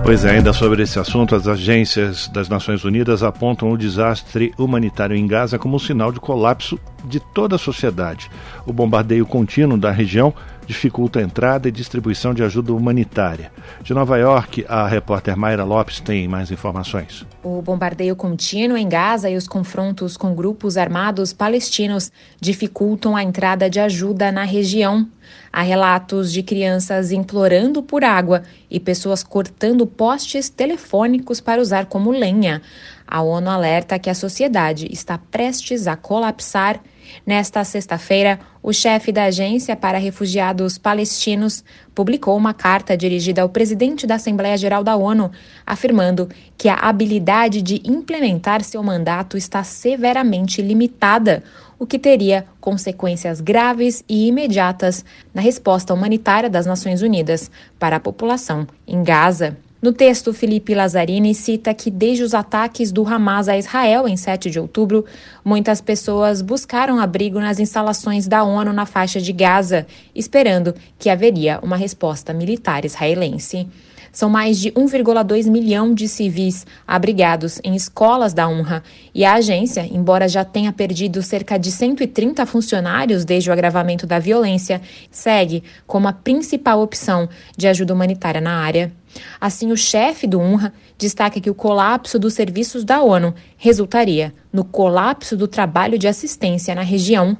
Pois 0.02 0.24
é, 0.24 0.32
ainda 0.32 0.52
sobre 0.52 0.82
esse 0.82 0.98
assunto, 0.98 1.34
as 1.34 1.48
agências 1.48 2.28
das 2.28 2.48
Nações 2.48 2.84
Unidas 2.84 3.22
apontam 3.22 3.70
o 3.70 3.78
desastre 3.78 4.52
humanitário 4.58 5.16
em 5.16 5.26
Gaza 5.26 5.58
como 5.58 5.76
um 5.76 5.78
sinal 5.78 6.12
de 6.12 6.20
colapso 6.20 6.78
de 7.04 7.20
toda 7.20 7.56
a 7.56 7.58
sociedade. 7.58 8.30
O 8.66 8.72
bombardeio 8.72 9.24
contínuo 9.24 9.78
da 9.78 9.90
região 9.90 10.34
dificulta 10.66 11.18
a 11.18 11.22
entrada 11.22 11.68
e 11.68 11.72
distribuição 11.72 12.34
de 12.34 12.42
ajuda 12.42 12.72
humanitária. 12.72 13.52
De 13.82 13.92
Nova 13.92 14.16
York, 14.16 14.64
a 14.68 14.86
repórter 14.86 15.36
Mayra 15.36 15.64
Lopes 15.64 16.00
tem 16.00 16.26
mais 16.26 16.50
informações. 16.50 17.26
O 17.42 17.60
bombardeio 17.60 18.16
contínuo 18.16 18.76
em 18.76 18.88
Gaza 18.88 19.28
e 19.28 19.36
os 19.36 19.46
confrontos 19.46 20.16
com 20.16 20.34
grupos 20.34 20.76
armados 20.76 21.32
palestinos 21.32 22.10
dificultam 22.40 23.14
a 23.16 23.22
entrada 23.22 23.68
de 23.68 23.78
ajuda 23.78 24.32
na 24.32 24.44
região. 24.44 25.06
Há 25.52 25.62
relatos 25.62 26.32
de 26.32 26.42
crianças 26.42 27.12
implorando 27.12 27.82
por 27.82 28.02
água 28.02 28.42
e 28.70 28.80
pessoas 28.80 29.22
cortando 29.22 29.86
postes 29.86 30.48
telefônicos 30.48 31.40
para 31.40 31.60
usar 31.60 31.86
como 31.86 32.10
lenha. 32.10 32.60
A 33.06 33.22
ONU 33.22 33.48
alerta 33.48 33.98
que 33.98 34.10
a 34.10 34.14
sociedade 34.14 34.88
está 34.90 35.18
prestes 35.18 35.86
a 35.86 35.96
colapsar 35.96 36.80
Nesta 37.26 37.64
sexta-feira, 37.64 38.38
o 38.62 38.72
chefe 38.72 39.12
da 39.12 39.24
Agência 39.24 39.76
para 39.76 39.98
Refugiados 39.98 40.78
Palestinos 40.78 41.64
publicou 41.94 42.36
uma 42.36 42.54
carta 42.54 42.96
dirigida 42.96 43.42
ao 43.42 43.48
presidente 43.48 44.06
da 44.06 44.16
Assembleia 44.16 44.56
Geral 44.56 44.82
da 44.82 44.96
ONU, 44.96 45.30
afirmando 45.66 46.28
que 46.56 46.68
a 46.68 46.76
habilidade 46.76 47.62
de 47.62 47.80
implementar 47.84 48.62
seu 48.62 48.82
mandato 48.82 49.36
está 49.36 49.62
severamente 49.62 50.62
limitada, 50.62 51.42
o 51.78 51.86
que 51.86 51.98
teria 51.98 52.46
consequências 52.60 53.40
graves 53.40 54.04
e 54.08 54.26
imediatas 54.28 55.04
na 55.32 55.40
resposta 55.40 55.92
humanitária 55.92 56.48
das 56.48 56.66
Nações 56.66 57.02
Unidas 57.02 57.50
para 57.78 57.96
a 57.96 58.00
população 58.00 58.66
em 58.86 59.02
Gaza. 59.02 59.56
No 59.84 59.92
texto, 59.92 60.32
Felipe 60.32 60.74
Lazzarini 60.74 61.34
cita 61.34 61.74
que 61.74 61.90
desde 61.90 62.22
os 62.22 62.32
ataques 62.32 62.90
do 62.90 63.06
Hamas 63.06 63.50
a 63.50 63.58
Israel 63.58 64.08
em 64.08 64.16
7 64.16 64.48
de 64.48 64.58
outubro, 64.58 65.04
muitas 65.44 65.82
pessoas 65.82 66.40
buscaram 66.40 66.98
abrigo 66.98 67.38
nas 67.38 67.60
instalações 67.60 68.26
da 68.26 68.42
ONU 68.42 68.72
na 68.72 68.86
faixa 68.86 69.20
de 69.20 69.30
Gaza, 69.30 69.86
esperando 70.14 70.74
que 70.98 71.10
haveria 71.10 71.60
uma 71.62 71.76
resposta 71.76 72.32
militar 72.32 72.86
israelense. 72.86 73.68
São 74.10 74.30
mais 74.30 74.58
de 74.58 74.70
1,2 74.70 75.50
milhão 75.50 75.92
de 75.92 76.08
civis 76.08 76.66
abrigados 76.86 77.60
em 77.62 77.74
escolas 77.74 78.32
da 78.32 78.48
UNRWA 78.48 78.82
e 79.14 79.22
a 79.22 79.34
agência, 79.34 79.86
embora 79.92 80.28
já 80.28 80.46
tenha 80.46 80.72
perdido 80.72 81.20
cerca 81.20 81.58
de 81.58 81.70
130 81.70 82.46
funcionários 82.46 83.22
desde 83.22 83.50
o 83.50 83.52
agravamento 83.52 84.06
da 84.06 84.18
violência, 84.18 84.80
segue 85.10 85.62
como 85.86 86.08
a 86.08 86.12
principal 86.14 86.80
opção 86.80 87.28
de 87.54 87.68
ajuda 87.68 87.92
humanitária 87.92 88.40
na 88.40 88.56
área. 88.56 88.90
Assim, 89.40 89.72
o 89.72 89.76
chefe 89.76 90.26
do 90.26 90.40
UNRWA 90.40 90.72
destaca 90.96 91.40
que 91.40 91.50
o 91.50 91.54
colapso 91.54 92.18
dos 92.18 92.34
serviços 92.34 92.84
da 92.84 93.02
ONU 93.02 93.34
resultaria 93.56 94.34
no 94.52 94.64
colapso 94.64 95.36
do 95.36 95.48
trabalho 95.48 95.98
de 95.98 96.08
assistência 96.08 96.74
na 96.74 96.82
região 96.82 97.36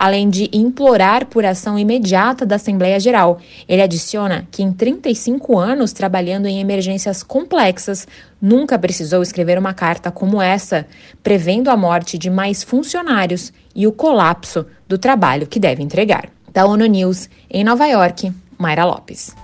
além 0.00 0.30
de 0.30 0.48
implorar 0.50 1.26
por 1.26 1.44
ação 1.44 1.78
imediata 1.78 2.46
da 2.46 2.56
Assembleia 2.56 2.98
Geral. 2.98 3.38
Ele 3.68 3.82
adiciona 3.82 4.48
que 4.50 4.62
em 4.62 4.72
35 4.72 5.58
anos 5.58 5.92
trabalhando 5.92 6.46
em 6.46 6.58
emergências 6.58 7.22
complexas, 7.22 8.08
nunca 8.40 8.78
precisou 8.78 9.20
escrever 9.20 9.58
uma 9.58 9.74
carta 9.74 10.10
como 10.10 10.40
essa, 10.40 10.86
prevendo 11.22 11.68
a 11.68 11.76
morte 11.76 12.16
de 12.16 12.30
mais 12.30 12.62
funcionários 12.62 13.52
e 13.76 13.86
o 13.86 13.92
colapso 13.92 14.64
do 14.88 14.96
trabalho 14.96 15.46
que 15.46 15.60
deve 15.60 15.82
entregar. 15.82 16.30
Da 16.50 16.64
ONU 16.64 16.86
News, 16.86 17.28
em 17.50 17.62
Nova 17.62 17.84
York, 17.86 18.32
Mayra 18.56 18.86
Lopes. 18.86 19.34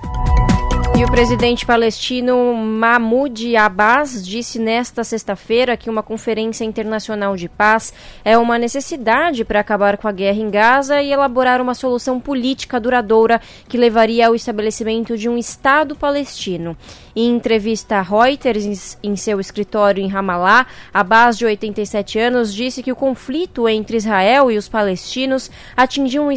E 0.99 1.05
o 1.05 1.11
presidente 1.11 1.67
palestino 1.67 2.55
Mahmoud 2.55 3.55
Abbas 3.55 4.26
disse 4.26 4.59
nesta 4.59 5.05
sexta-feira 5.05 5.76
que 5.76 5.91
uma 5.91 6.03
conferência 6.03 6.65
internacional 6.65 7.37
de 7.37 7.50
paz 7.50 7.93
é 8.25 8.38
uma 8.38 8.59
necessidade 8.59 9.45
para 9.45 9.61
acabar 9.61 9.99
com 9.99 10.09
a 10.09 10.12
guerra 10.12 10.38
em 10.38 10.49
Gaza 10.49 11.03
e 11.03 11.12
elaborar 11.12 11.61
uma 11.61 11.75
solução 11.75 12.19
política 12.19 12.81
duradoura 12.81 13.43
que 13.69 13.76
levaria 13.76 14.26
ao 14.26 14.35
estabelecimento 14.35 15.19
de 15.19 15.29
um 15.29 15.37
Estado 15.37 15.95
palestino. 15.95 16.75
Em 17.15 17.29
entrevista 17.29 17.97
a 17.97 18.03
Reuters 18.03 18.99
em 19.03 19.17
seu 19.17 19.38
escritório 19.38 20.03
em 20.03 20.09
Ramallah, 20.09 20.67
Abbas, 20.93 21.37
de 21.37 21.45
87 21.45 22.19
anos, 22.19 22.55
disse 22.55 22.83
que 22.83 22.93
o 22.93 22.97
conflito 22.97 23.69
entre 23.69 23.99
Israel 23.99 24.50
e 24.50 24.57
os 24.57 24.69
palestinos 24.69 25.50
atingiu 25.76 26.23
um, 26.23 26.29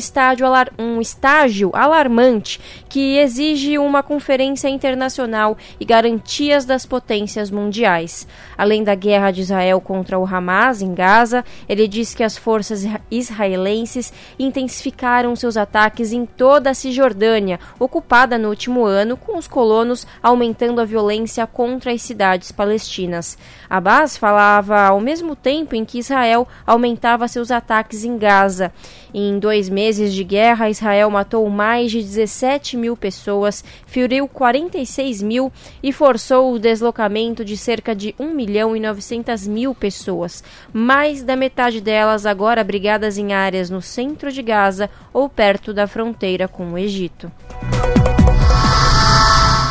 um 0.78 1.01
estágio 1.01 1.72
alarmante 1.74 2.60
que 2.89 3.18
exige 3.18 3.78
uma 3.78 4.04
conferência 4.04 4.49
internacional 4.70 5.58
e 5.79 5.86
garantias 5.86 6.65
das 6.65 6.86
potências 6.86 7.51
mundiais. 7.51 8.27
Além 8.58 8.84
da 8.84 8.96
guerra 8.96 9.32
de 9.32 9.41
Israel 9.41 9.79
contra 9.82 10.18
o 10.18 10.25
Hamas 10.25 10.82
em 10.82 10.94
Gaza, 10.94 11.44
ele 11.68 11.88
disse 11.88 12.15
que 12.15 12.24
as 12.24 12.38
forças 12.38 12.84
israelenses 13.12 14.12
intensificaram 14.38 15.36
seus 15.36 15.58
ataques 15.58 16.12
em 16.12 16.25
toda 16.25 16.70
a 16.70 16.74
Cisjordânia, 16.74 17.60
ocupada 17.79 18.38
no 18.38 18.50
último 18.50 18.86
ano, 18.86 19.18
com 19.18 19.38
os 19.38 19.48
colonos 19.48 20.08
aumentando 20.22 20.82
a 20.82 20.86
violência 20.86 21.46
contra 21.46 21.91
as 21.91 22.01
cidades 22.01 22.51
palestinas. 22.51 23.38
Abbas 23.70 24.18
falava 24.18 24.88
ao 24.88 25.00
mesmo 25.00 25.36
tempo 25.36 25.75
em 25.75 25.86
que 25.86 26.00
Israel 26.00 26.48
aumentava 26.65 27.27
seus 27.27 27.51
ataques 27.51 28.03
em 28.03 28.18
Gaza. 28.18 28.72
Em 29.13 29.39
dois 29.39 29.70
meses 29.70 30.13
de 30.13 30.24
guerra, 30.24 30.70
Israel 30.70 31.10
matou 31.10 31.50
mais 31.50 31.92
de 31.92 32.01
17 32.01 32.78
mil 32.78 32.96
pessoas, 32.96 33.63
feriu 33.86 34.28
46 34.28 35.22
mil 35.24 35.51
e 35.82 35.92
forçou 35.92 36.54
o 36.54 36.60
deslocamento 36.60 37.44
de 37.44 37.58
cerca 37.58 37.96
de 37.96 38.13
1 38.20 38.34
milhão 38.34 38.75
e 38.75 38.80
900 38.80 39.48
mil 39.48 39.74
pessoas, 39.74 40.44
mais 40.72 41.24
da 41.24 41.36
metade 41.36 41.82
delas 41.82 42.25
agora 42.25 42.62
abrigadas 42.62 43.18
em 43.18 43.34
áreas 43.34 43.70
no 43.70 43.82
centro 43.82 44.32
de 44.32 44.44
Gaza 44.44 44.89
ou 45.12 45.28
perto 45.28 45.74
da 45.74 45.88
fronteira 45.88 46.48
com 46.48 46.74
o 46.74 46.78
Egito. 46.78 47.32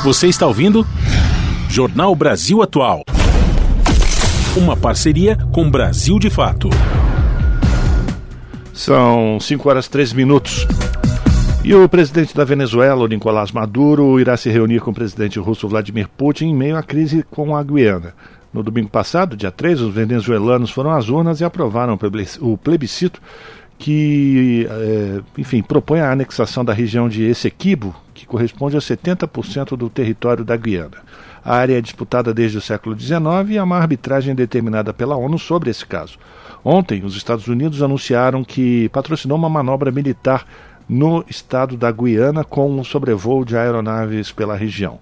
Você 0.04 0.26
está 0.26 0.46
ouvindo? 0.46 0.86
Jornal 1.68 2.14
Brasil 2.14 2.62
Atual. 2.62 3.02
Uma 4.56 4.76
parceria 4.76 5.36
com 5.52 5.70
Brasil 5.70 6.18
de 6.18 6.30
Fato. 6.30 6.70
São 8.78 9.40
5 9.40 9.68
horas 9.68 9.86
e 9.86 9.90
13 9.90 10.14
minutos. 10.14 10.64
E 11.64 11.74
o 11.74 11.88
presidente 11.88 12.32
da 12.32 12.44
Venezuela, 12.44 13.08
Nicolás 13.08 13.50
Maduro, 13.50 14.20
irá 14.20 14.36
se 14.36 14.48
reunir 14.50 14.78
com 14.78 14.92
o 14.92 14.94
presidente 14.94 15.36
russo 15.40 15.66
Vladimir 15.66 16.08
Putin 16.16 16.46
em 16.46 16.54
meio 16.54 16.76
à 16.76 16.82
crise 16.82 17.24
com 17.28 17.56
a 17.56 17.62
Guiana. 17.64 18.14
No 18.54 18.62
domingo 18.62 18.88
passado, 18.88 19.36
dia 19.36 19.50
3, 19.50 19.80
os 19.80 19.92
venezuelanos 19.92 20.70
foram 20.70 20.92
às 20.92 21.08
urnas 21.08 21.40
e 21.40 21.44
aprovaram 21.44 21.98
o 22.40 22.56
plebiscito 22.56 23.20
que, 23.76 24.68
é, 24.70 25.20
enfim, 25.36 25.60
propõe 25.60 25.98
a 25.98 26.12
anexação 26.12 26.64
da 26.64 26.72
região 26.72 27.08
de 27.08 27.24
Essequibo, 27.24 27.92
que 28.14 28.26
corresponde 28.26 28.76
a 28.76 28.80
70% 28.80 29.76
do 29.76 29.90
território 29.90 30.44
da 30.44 30.56
Guiana. 30.56 30.98
A 31.44 31.56
área 31.56 31.78
é 31.78 31.80
disputada 31.80 32.34
desde 32.34 32.58
o 32.58 32.60
século 32.60 32.98
XIX 32.98 33.16
e 33.50 33.58
há 33.58 33.64
uma 33.64 33.78
arbitragem 33.78 34.34
determinada 34.34 34.92
pela 34.92 35.16
ONU 35.16 35.38
sobre 35.38 35.70
esse 35.70 35.84
caso. 35.86 36.18
Ontem, 36.64 37.04
os 37.04 37.16
Estados 37.16 37.46
Unidos 37.48 37.82
anunciaram 37.82 38.44
que 38.44 38.88
patrocinou 38.90 39.38
uma 39.38 39.48
manobra 39.48 39.90
militar 39.90 40.44
no 40.88 41.24
estado 41.28 41.76
da 41.76 41.92
Guiana 41.92 42.44
com 42.44 42.70
um 42.70 42.82
sobrevoo 42.82 43.44
de 43.44 43.56
aeronaves 43.56 44.32
pela 44.32 44.56
região. 44.56 44.98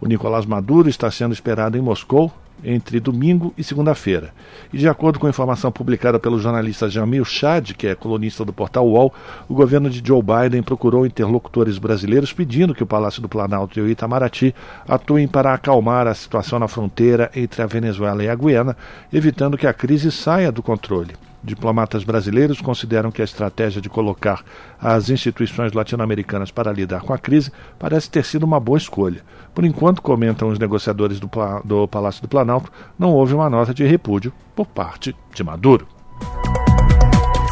O 0.00 0.06
Nicolás 0.06 0.46
Maduro 0.46 0.88
está 0.88 1.10
sendo 1.10 1.32
esperado 1.32 1.76
em 1.76 1.80
Moscou 1.80 2.32
entre 2.62 3.00
domingo 3.00 3.52
e 3.56 3.62
segunda-feira. 3.64 4.32
E 4.72 4.78
de 4.78 4.88
acordo 4.88 5.18
com 5.18 5.28
informação 5.28 5.70
publicada 5.70 6.18
pelo 6.18 6.38
jornalista 6.38 6.88
Jamil 6.88 7.24
Chad, 7.24 7.72
que 7.72 7.86
é 7.86 7.94
colunista 7.94 8.44
do 8.44 8.52
portal 8.52 8.86
UOL, 8.86 9.12
o 9.48 9.54
governo 9.54 9.88
de 9.88 10.02
Joe 10.06 10.22
Biden 10.22 10.62
procurou 10.62 11.06
interlocutores 11.06 11.78
brasileiros 11.78 12.32
pedindo 12.32 12.74
que 12.74 12.82
o 12.82 12.86
Palácio 12.86 13.22
do 13.22 13.28
Planalto 13.28 13.78
e 13.78 13.82
o 13.82 13.88
Itamaraty 13.88 14.54
atuem 14.86 15.28
para 15.28 15.54
acalmar 15.54 16.06
a 16.06 16.14
situação 16.14 16.58
na 16.58 16.68
fronteira 16.68 17.30
entre 17.34 17.62
a 17.62 17.66
Venezuela 17.66 18.22
e 18.22 18.28
a 18.28 18.34
Guiana, 18.34 18.76
evitando 19.12 19.58
que 19.58 19.66
a 19.66 19.72
crise 19.72 20.10
saia 20.10 20.50
do 20.50 20.62
controle. 20.62 21.27
Diplomatas 21.42 22.02
brasileiros 22.02 22.60
consideram 22.60 23.10
que 23.12 23.22
a 23.22 23.24
estratégia 23.24 23.80
de 23.80 23.88
colocar 23.88 24.44
as 24.80 25.08
instituições 25.08 25.72
latino-americanas 25.72 26.50
para 26.50 26.72
lidar 26.72 27.02
com 27.02 27.12
a 27.12 27.18
crise 27.18 27.52
parece 27.78 28.10
ter 28.10 28.24
sido 28.24 28.42
uma 28.42 28.58
boa 28.58 28.78
escolha. 28.78 29.22
Por 29.54 29.64
enquanto, 29.64 30.02
comentam 30.02 30.48
os 30.48 30.58
negociadores 30.58 31.20
do, 31.20 31.30
do 31.64 31.86
Palácio 31.86 32.22
do 32.22 32.28
Planalto, 32.28 32.72
não 32.98 33.12
houve 33.12 33.34
uma 33.34 33.48
nota 33.48 33.72
de 33.72 33.84
repúdio 33.84 34.32
por 34.54 34.66
parte 34.66 35.14
de 35.32 35.44
Maduro. 35.44 35.86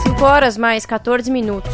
5 0.02 0.24
horas 0.24 0.56
mais 0.56 0.84
14 0.84 1.30
minutos. 1.30 1.72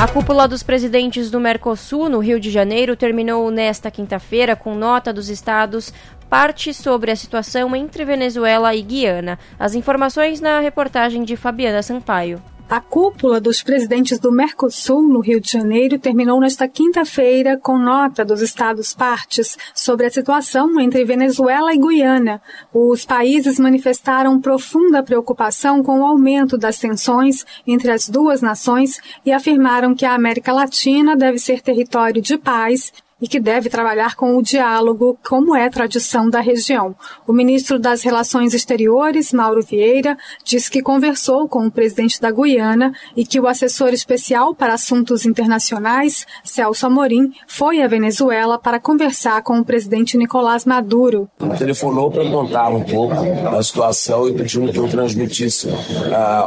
A 0.00 0.08
cúpula 0.08 0.48
dos 0.48 0.62
presidentes 0.62 1.30
do 1.30 1.38
Mercosul, 1.38 2.08
no 2.08 2.20
Rio 2.20 2.40
de 2.40 2.50
Janeiro, 2.50 2.96
terminou 2.96 3.50
nesta 3.50 3.90
quinta-feira 3.90 4.56
com 4.56 4.74
nota 4.74 5.12
dos 5.12 5.28
estados 5.28 5.92
parte 6.30 6.72
sobre 6.72 7.10
a 7.10 7.16
situação 7.16 7.74
entre 7.74 8.04
Venezuela 8.04 8.72
e 8.72 8.80
Guiana. 8.82 9.36
As 9.58 9.74
informações 9.74 10.40
na 10.40 10.60
reportagem 10.60 11.24
de 11.24 11.36
Fabiana 11.36 11.82
Sampaio. 11.82 12.40
A 12.68 12.80
cúpula 12.80 13.40
dos 13.40 13.64
presidentes 13.64 14.20
do 14.20 14.30
Mercosul, 14.30 15.02
no 15.02 15.18
Rio 15.18 15.40
de 15.40 15.50
Janeiro, 15.50 15.98
terminou 15.98 16.38
nesta 16.38 16.68
quinta-feira 16.68 17.58
com 17.58 17.76
nota 17.76 18.24
dos 18.24 18.40
Estados 18.40 18.94
partes 18.94 19.58
sobre 19.74 20.06
a 20.06 20.10
situação 20.10 20.78
entre 20.78 21.04
Venezuela 21.04 21.74
e 21.74 21.78
Guiana. 21.78 22.40
Os 22.72 23.04
países 23.04 23.58
manifestaram 23.58 24.40
profunda 24.40 25.02
preocupação 25.02 25.82
com 25.82 25.98
o 25.98 26.06
aumento 26.06 26.56
das 26.56 26.78
tensões 26.78 27.44
entre 27.66 27.90
as 27.90 28.08
duas 28.08 28.40
nações 28.40 29.00
e 29.26 29.32
afirmaram 29.32 29.92
que 29.92 30.06
a 30.06 30.14
América 30.14 30.52
Latina 30.52 31.16
deve 31.16 31.40
ser 31.40 31.60
território 31.62 32.22
de 32.22 32.38
paz 32.38 32.92
e 33.20 33.28
que 33.28 33.40
deve 33.40 33.68
trabalhar 33.68 34.16
com 34.16 34.36
o 34.36 34.42
diálogo, 34.42 35.18
como 35.28 35.54
é 35.54 35.68
tradição 35.68 36.28
da 36.28 36.40
região. 36.40 36.94
O 37.26 37.32
ministro 37.32 37.78
das 37.78 38.02
Relações 38.02 38.54
Exteriores, 38.54 39.32
Mauro 39.32 39.62
Vieira, 39.62 40.16
disse 40.44 40.70
que 40.70 40.82
conversou 40.82 41.48
com 41.48 41.66
o 41.66 41.70
presidente 41.70 42.20
da 42.20 42.30
Guiana 42.30 42.92
e 43.16 43.24
que 43.24 43.40
o 43.40 43.46
assessor 43.46 43.90
especial 43.90 44.54
para 44.54 44.74
assuntos 44.74 45.26
internacionais, 45.26 46.26
Celso 46.44 46.86
Amorim, 46.86 47.32
foi 47.46 47.82
à 47.82 47.88
Venezuela 47.88 48.58
para 48.58 48.80
conversar 48.80 49.42
com 49.42 49.58
o 49.58 49.64
presidente 49.64 50.16
Nicolás 50.16 50.64
Maduro. 50.64 51.28
Telefonou 51.58 52.10
para 52.10 52.28
contar 52.30 52.68
um 52.70 52.82
pouco 52.82 53.14
da 53.14 53.62
situação 53.62 54.28
e 54.28 54.32
pediu 54.32 54.68
que 54.68 54.78
eu 54.78 54.88
transmitisse 54.88 55.68
uh, 55.68 55.74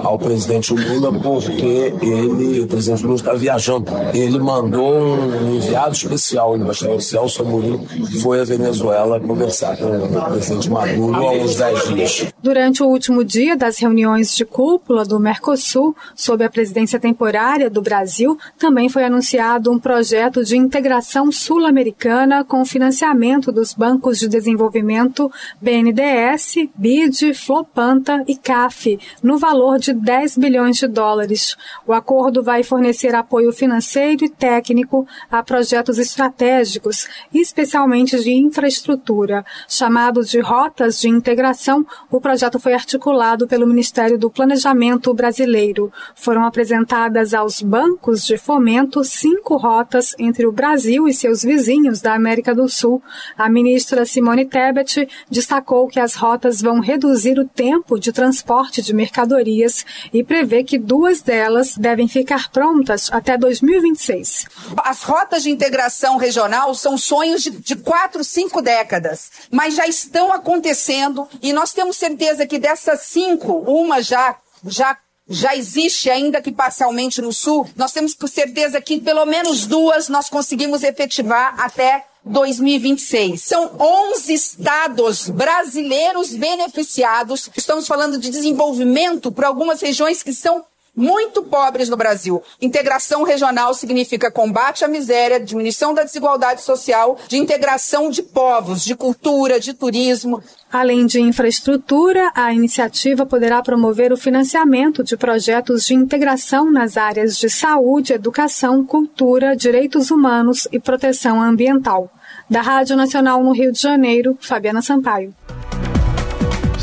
ao 0.03 0.17
presidente 0.17 0.73
Lula, 0.73 1.11
porque 1.19 1.93
ele, 2.01 2.61
o 2.61 2.67
presidente 2.67 3.03
Lula 3.03 3.15
está 3.15 3.33
viajando. 3.33 3.91
Ele 4.13 4.39
mandou 4.39 4.93
um 4.93 5.55
enviado 5.55 5.93
especial 5.93 6.55
embaixador 6.63 7.01
Celso 7.01 7.41
Amorim 7.43 7.85
foi 8.21 8.39
à 8.39 8.43
Venezuela 8.43 9.19
conversar 9.19 9.77
com 9.77 9.85
o 9.85 10.31
presidente 10.31 10.69
Maduro 10.69 11.15
há 11.15 11.31
uns 11.31 11.55
10 11.55 11.87
dias. 11.89 12.33
Durante 12.41 12.81
o 12.81 12.87
último 12.87 13.23
dia 13.23 13.55
das 13.55 13.77
reuniões 13.77 14.35
de 14.35 14.45
cúpula 14.45 15.05
do 15.05 15.19
Mercosul, 15.19 15.95
sob 16.15 16.43
a 16.43 16.49
presidência 16.49 16.99
temporária 16.99 17.69
do 17.69 17.81
Brasil, 17.81 18.37
também 18.57 18.89
foi 18.89 19.03
anunciado 19.03 19.71
um 19.71 19.79
projeto 19.79 20.43
de 20.43 20.57
integração 20.57 21.31
sul-americana 21.31 22.43
com 22.43 22.65
financiamento 22.65 23.51
dos 23.51 23.73
bancos 23.73 24.19
de 24.19 24.27
desenvolvimento 24.27 25.31
BNDES, 25.61 26.69
BID, 26.75 27.33
Flopanta 27.33 28.23
e 28.27 28.35
CAF, 28.35 28.99
no 29.21 29.37
valor 29.37 29.77
de 29.77 29.93
10 29.93 30.37
bilhões 30.37 30.77
de 30.77 30.87
dólares. 30.87 31.55
O 31.85 31.93
acordo 31.93 32.41
vai 32.41 32.63
fornecer 32.63 33.13
apoio 33.15 33.51
financeiro 33.51 34.25
e 34.25 34.29
técnico 34.29 35.05
a 35.29 35.43
projetos 35.43 35.97
estratégicos 35.97 36.52
estratégicos, 36.53 37.07
especialmente 37.33 38.19
de 38.19 38.31
infraestrutura. 38.31 39.43
Chamado 39.67 40.23
de 40.23 40.39
Rotas 40.39 40.99
de 40.99 41.09
Integração, 41.09 41.85
o 42.11 42.21
projeto 42.21 42.59
foi 42.59 42.73
articulado 42.73 43.47
pelo 43.47 43.67
Ministério 43.67 44.17
do 44.17 44.29
Planejamento 44.29 45.13
brasileiro. 45.13 45.91
Foram 46.15 46.45
apresentadas 46.45 47.33
aos 47.33 47.61
bancos 47.61 48.25
de 48.25 48.37
fomento 48.37 49.03
cinco 49.03 49.57
rotas 49.57 50.13
entre 50.19 50.45
o 50.45 50.51
Brasil 50.51 51.07
e 51.07 51.13
seus 51.13 51.41
vizinhos 51.41 52.01
da 52.01 52.13
América 52.13 52.53
do 52.53 52.67
Sul. 52.67 53.01
A 53.37 53.49
ministra 53.49 54.05
Simone 54.05 54.45
Tebet 54.45 55.07
destacou 55.29 55.87
que 55.87 55.99
as 55.99 56.15
rotas 56.15 56.61
vão 56.61 56.79
reduzir 56.79 57.39
o 57.39 57.47
tempo 57.47 57.99
de 57.99 58.11
transporte 58.11 58.81
de 58.81 58.93
mercadorias 58.93 59.85
e 60.13 60.23
prevê 60.23 60.63
que 60.63 60.77
duas 60.77 61.21
delas 61.21 61.75
devem 61.77 62.07
ficar 62.07 62.49
prontas 62.51 63.09
até 63.11 63.37
2026. 63.37 64.47
As 64.83 65.03
rotas 65.03 65.43
de 65.43 65.49
integração 65.49 66.17
regional 66.17 66.42
são 66.73 66.97
sonhos 66.97 67.43
de, 67.43 67.51
de 67.51 67.75
quatro, 67.75 68.23
cinco 68.23 68.61
décadas, 68.61 69.31
mas 69.51 69.75
já 69.75 69.87
estão 69.87 70.31
acontecendo 70.31 71.27
e 71.41 71.53
nós 71.53 71.73
temos 71.73 71.97
certeza 71.97 72.45
que 72.45 72.59
dessas 72.59 73.01
cinco, 73.01 73.53
uma 73.67 74.01
já, 74.01 74.37
já 74.65 74.97
já 75.27 75.55
existe, 75.55 76.09
ainda 76.09 76.41
que 76.41 76.51
parcialmente 76.51 77.21
no 77.21 77.31
Sul, 77.31 77.67
nós 77.75 77.93
temos 77.93 78.15
certeza 78.27 78.81
que 78.81 78.99
pelo 78.99 79.25
menos 79.25 79.65
duas 79.65 80.09
nós 80.09 80.29
conseguimos 80.29 80.83
efetivar 80.83 81.55
até 81.57 82.05
2026. 82.25 83.41
São 83.41 83.71
11 83.79 84.33
estados 84.33 85.29
brasileiros 85.29 86.33
beneficiados. 86.33 87.49
Estamos 87.55 87.87
falando 87.87 88.17
de 88.17 88.29
desenvolvimento 88.29 89.31
para 89.31 89.47
algumas 89.47 89.81
regiões 89.81 90.23
que 90.23 90.33
são 90.33 90.65
muito 90.95 91.41
pobres 91.43 91.89
no 91.89 91.97
Brasil. 91.97 92.41
Integração 92.61 93.23
regional 93.23 93.73
significa 93.73 94.31
combate 94.31 94.85
à 94.85 94.87
miséria, 94.87 95.39
diminuição 95.39 95.93
da 95.93 96.03
desigualdade 96.03 96.61
social, 96.61 97.17
de 97.27 97.37
integração 97.37 98.09
de 98.09 98.21
povos, 98.21 98.83
de 98.83 98.95
cultura, 98.95 99.59
de 99.59 99.73
turismo. 99.73 100.43
Além 100.71 101.05
de 101.05 101.19
infraestrutura, 101.19 102.31
a 102.35 102.53
iniciativa 102.53 103.25
poderá 103.25 103.61
promover 103.61 104.11
o 104.11 104.17
financiamento 104.17 105.03
de 105.03 105.17
projetos 105.17 105.85
de 105.85 105.93
integração 105.93 106.71
nas 106.71 106.97
áreas 106.97 107.37
de 107.37 107.49
saúde, 107.49 108.13
educação, 108.13 108.85
cultura, 108.85 109.55
direitos 109.55 110.11
humanos 110.11 110.67
e 110.71 110.79
proteção 110.79 111.41
ambiental. 111.41 112.11
Da 112.49 112.61
Rádio 112.61 112.95
Nacional 112.95 113.43
no 113.43 113.51
Rio 113.51 113.71
de 113.71 113.79
Janeiro, 113.79 114.37
Fabiana 114.39 114.81
Sampaio. 114.81 115.33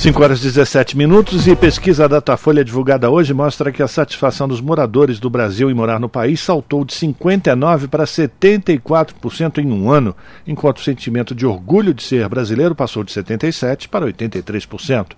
5 0.00 0.22
horas 0.22 0.40
e 0.40 0.44
17 0.44 0.96
minutos 0.96 1.46
e 1.46 1.54
pesquisa 1.54 2.08
Datafolha 2.08 2.64
divulgada 2.64 3.10
hoje 3.10 3.34
mostra 3.34 3.70
que 3.70 3.82
a 3.82 3.86
satisfação 3.86 4.48
dos 4.48 4.58
moradores 4.58 5.20
do 5.20 5.28
Brasil 5.28 5.70
em 5.70 5.74
morar 5.74 6.00
no 6.00 6.08
país 6.08 6.40
saltou 6.40 6.86
de 6.86 6.94
59% 6.94 7.86
para 7.86 8.04
74% 8.04 9.58
em 9.58 9.70
um 9.70 9.90
ano, 9.90 10.16
enquanto 10.46 10.78
o 10.78 10.82
sentimento 10.82 11.34
de 11.34 11.44
orgulho 11.44 11.92
de 11.92 12.02
ser 12.02 12.26
brasileiro 12.30 12.74
passou 12.74 13.04
de 13.04 13.12
77% 13.12 13.88
para 13.88 14.06
83%. 14.06 15.08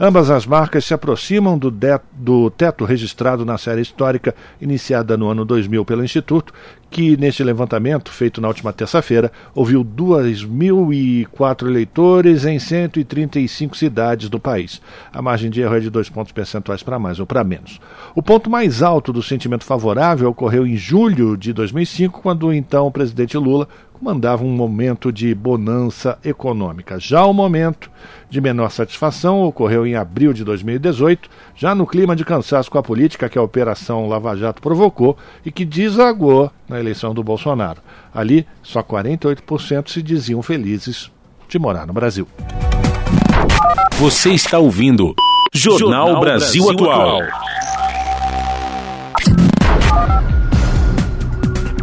Ambas 0.00 0.30
as 0.30 0.46
marcas 0.46 0.86
se 0.86 0.94
aproximam 0.94 1.58
do, 1.58 1.70
do 2.10 2.48
teto 2.48 2.86
registrado 2.86 3.44
na 3.44 3.58
série 3.58 3.82
histórica 3.82 4.34
iniciada 4.58 5.18
no 5.18 5.28
ano 5.28 5.44
2000 5.44 5.84
pelo 5.84 6.02
Instituto, 6.02 6.54
que 6.90 7.16
neste 7.16 7.44
levantamento, 7.44 8.10
feito 8.10 8.40
na 8.40 8.48
última 8.48 8.72
terça-feira, 8.72 9.30
ouviu 9.54 9.84
2.004 9.84 11.68
eleitores 11.68 12.44
em 12.44 12.58
135 12.58 13.76
cidades 13.76 14.28
do 14.28 14.40
país. 14.40 14.82
A 15.12 15.22
margem 15.22 15.50
de 15.50 15.60
erro 15.60 15.76
é 15.76 15.80
de 15.80 15.88
dois 15.88 16.08
pontos 16.08 16.32
percentuais 16.32 16.82
para 16.82 16.98
mais 16.98 17.20
ou 17.20 17.26
para 17.26 17.44
menos. 17.44 17.80
O 18.14 18.22
ponto 18.22 18.50
mais 18.50 18.82
alto 18.82 19.12
do 19.12 19.22
sentimento 19.22 19.64
favorável 19.64 20.28
ocorreu 20.28 20.66
em 20.66 20.76
julho 20.76 21.36
de 21.36 21.52
2005, 21.52 22.20
quando 22.20 22.52
então 22.52 22.86
o 22.86 22.92
presidente 22.92 23.38
Lula 23.38 23.68
comandava 23.92 24.42
um 24.42 24.50
momento 24.50 25.12
de 25.12 25.34
bonança 25.34 26.18
econômica. 26.24 26.98
Já 26.98 27.24
o 27.26 27.34
momento 27.34 27.90
de 28.30 28.40
menor 28.40 28.70
satisfação 28.70 29.42
ocorreu 29.42 29.84
em 29.84 29.96
abril 29.96 30.32
de 30.32 30.44
2018, 30.44 31.28
já 31.56 31.74
no 31.74 31.86
clima 31.86 32.14
de 32.14 32.24
cansaço 32.24 32.70
com 32.70 32.78
a 32.78 32.82
política 32.82 33.28
que 33.28 33.36
a 33.36 33.42
Operação 33.42 34.08
Lava 34.08 34.36
Jato 34.36 34.62
provocou 34.62 35.18
e 35.44 35.50
que 35.50 35.64
desagou 35.64 36.50
na 36.68 36.78
eleição 36.78 37.12
do 37.12 37.24
Bolsonaro. 37.24 37.82
Ali, 38.14 38.46
só 38.62 38.82
48% 38.82 39.90
se 39.90 40.00
diziam 40.00 40.40
felizes 40.42 41.10
de 41.48 41.58
morar 41.58 41.86
no 41.86 41.92
Brasil. 41.92 42.26
Você 43.98 44.30
está 44.30 44.58
ouvindo 44.58 45.14
Jornal, 45.52 46.06
Jornal 46.06 46.20
Brasil, 46.20 46.64
Brasil, 46.64 46.90
Atual. 46.90 47.20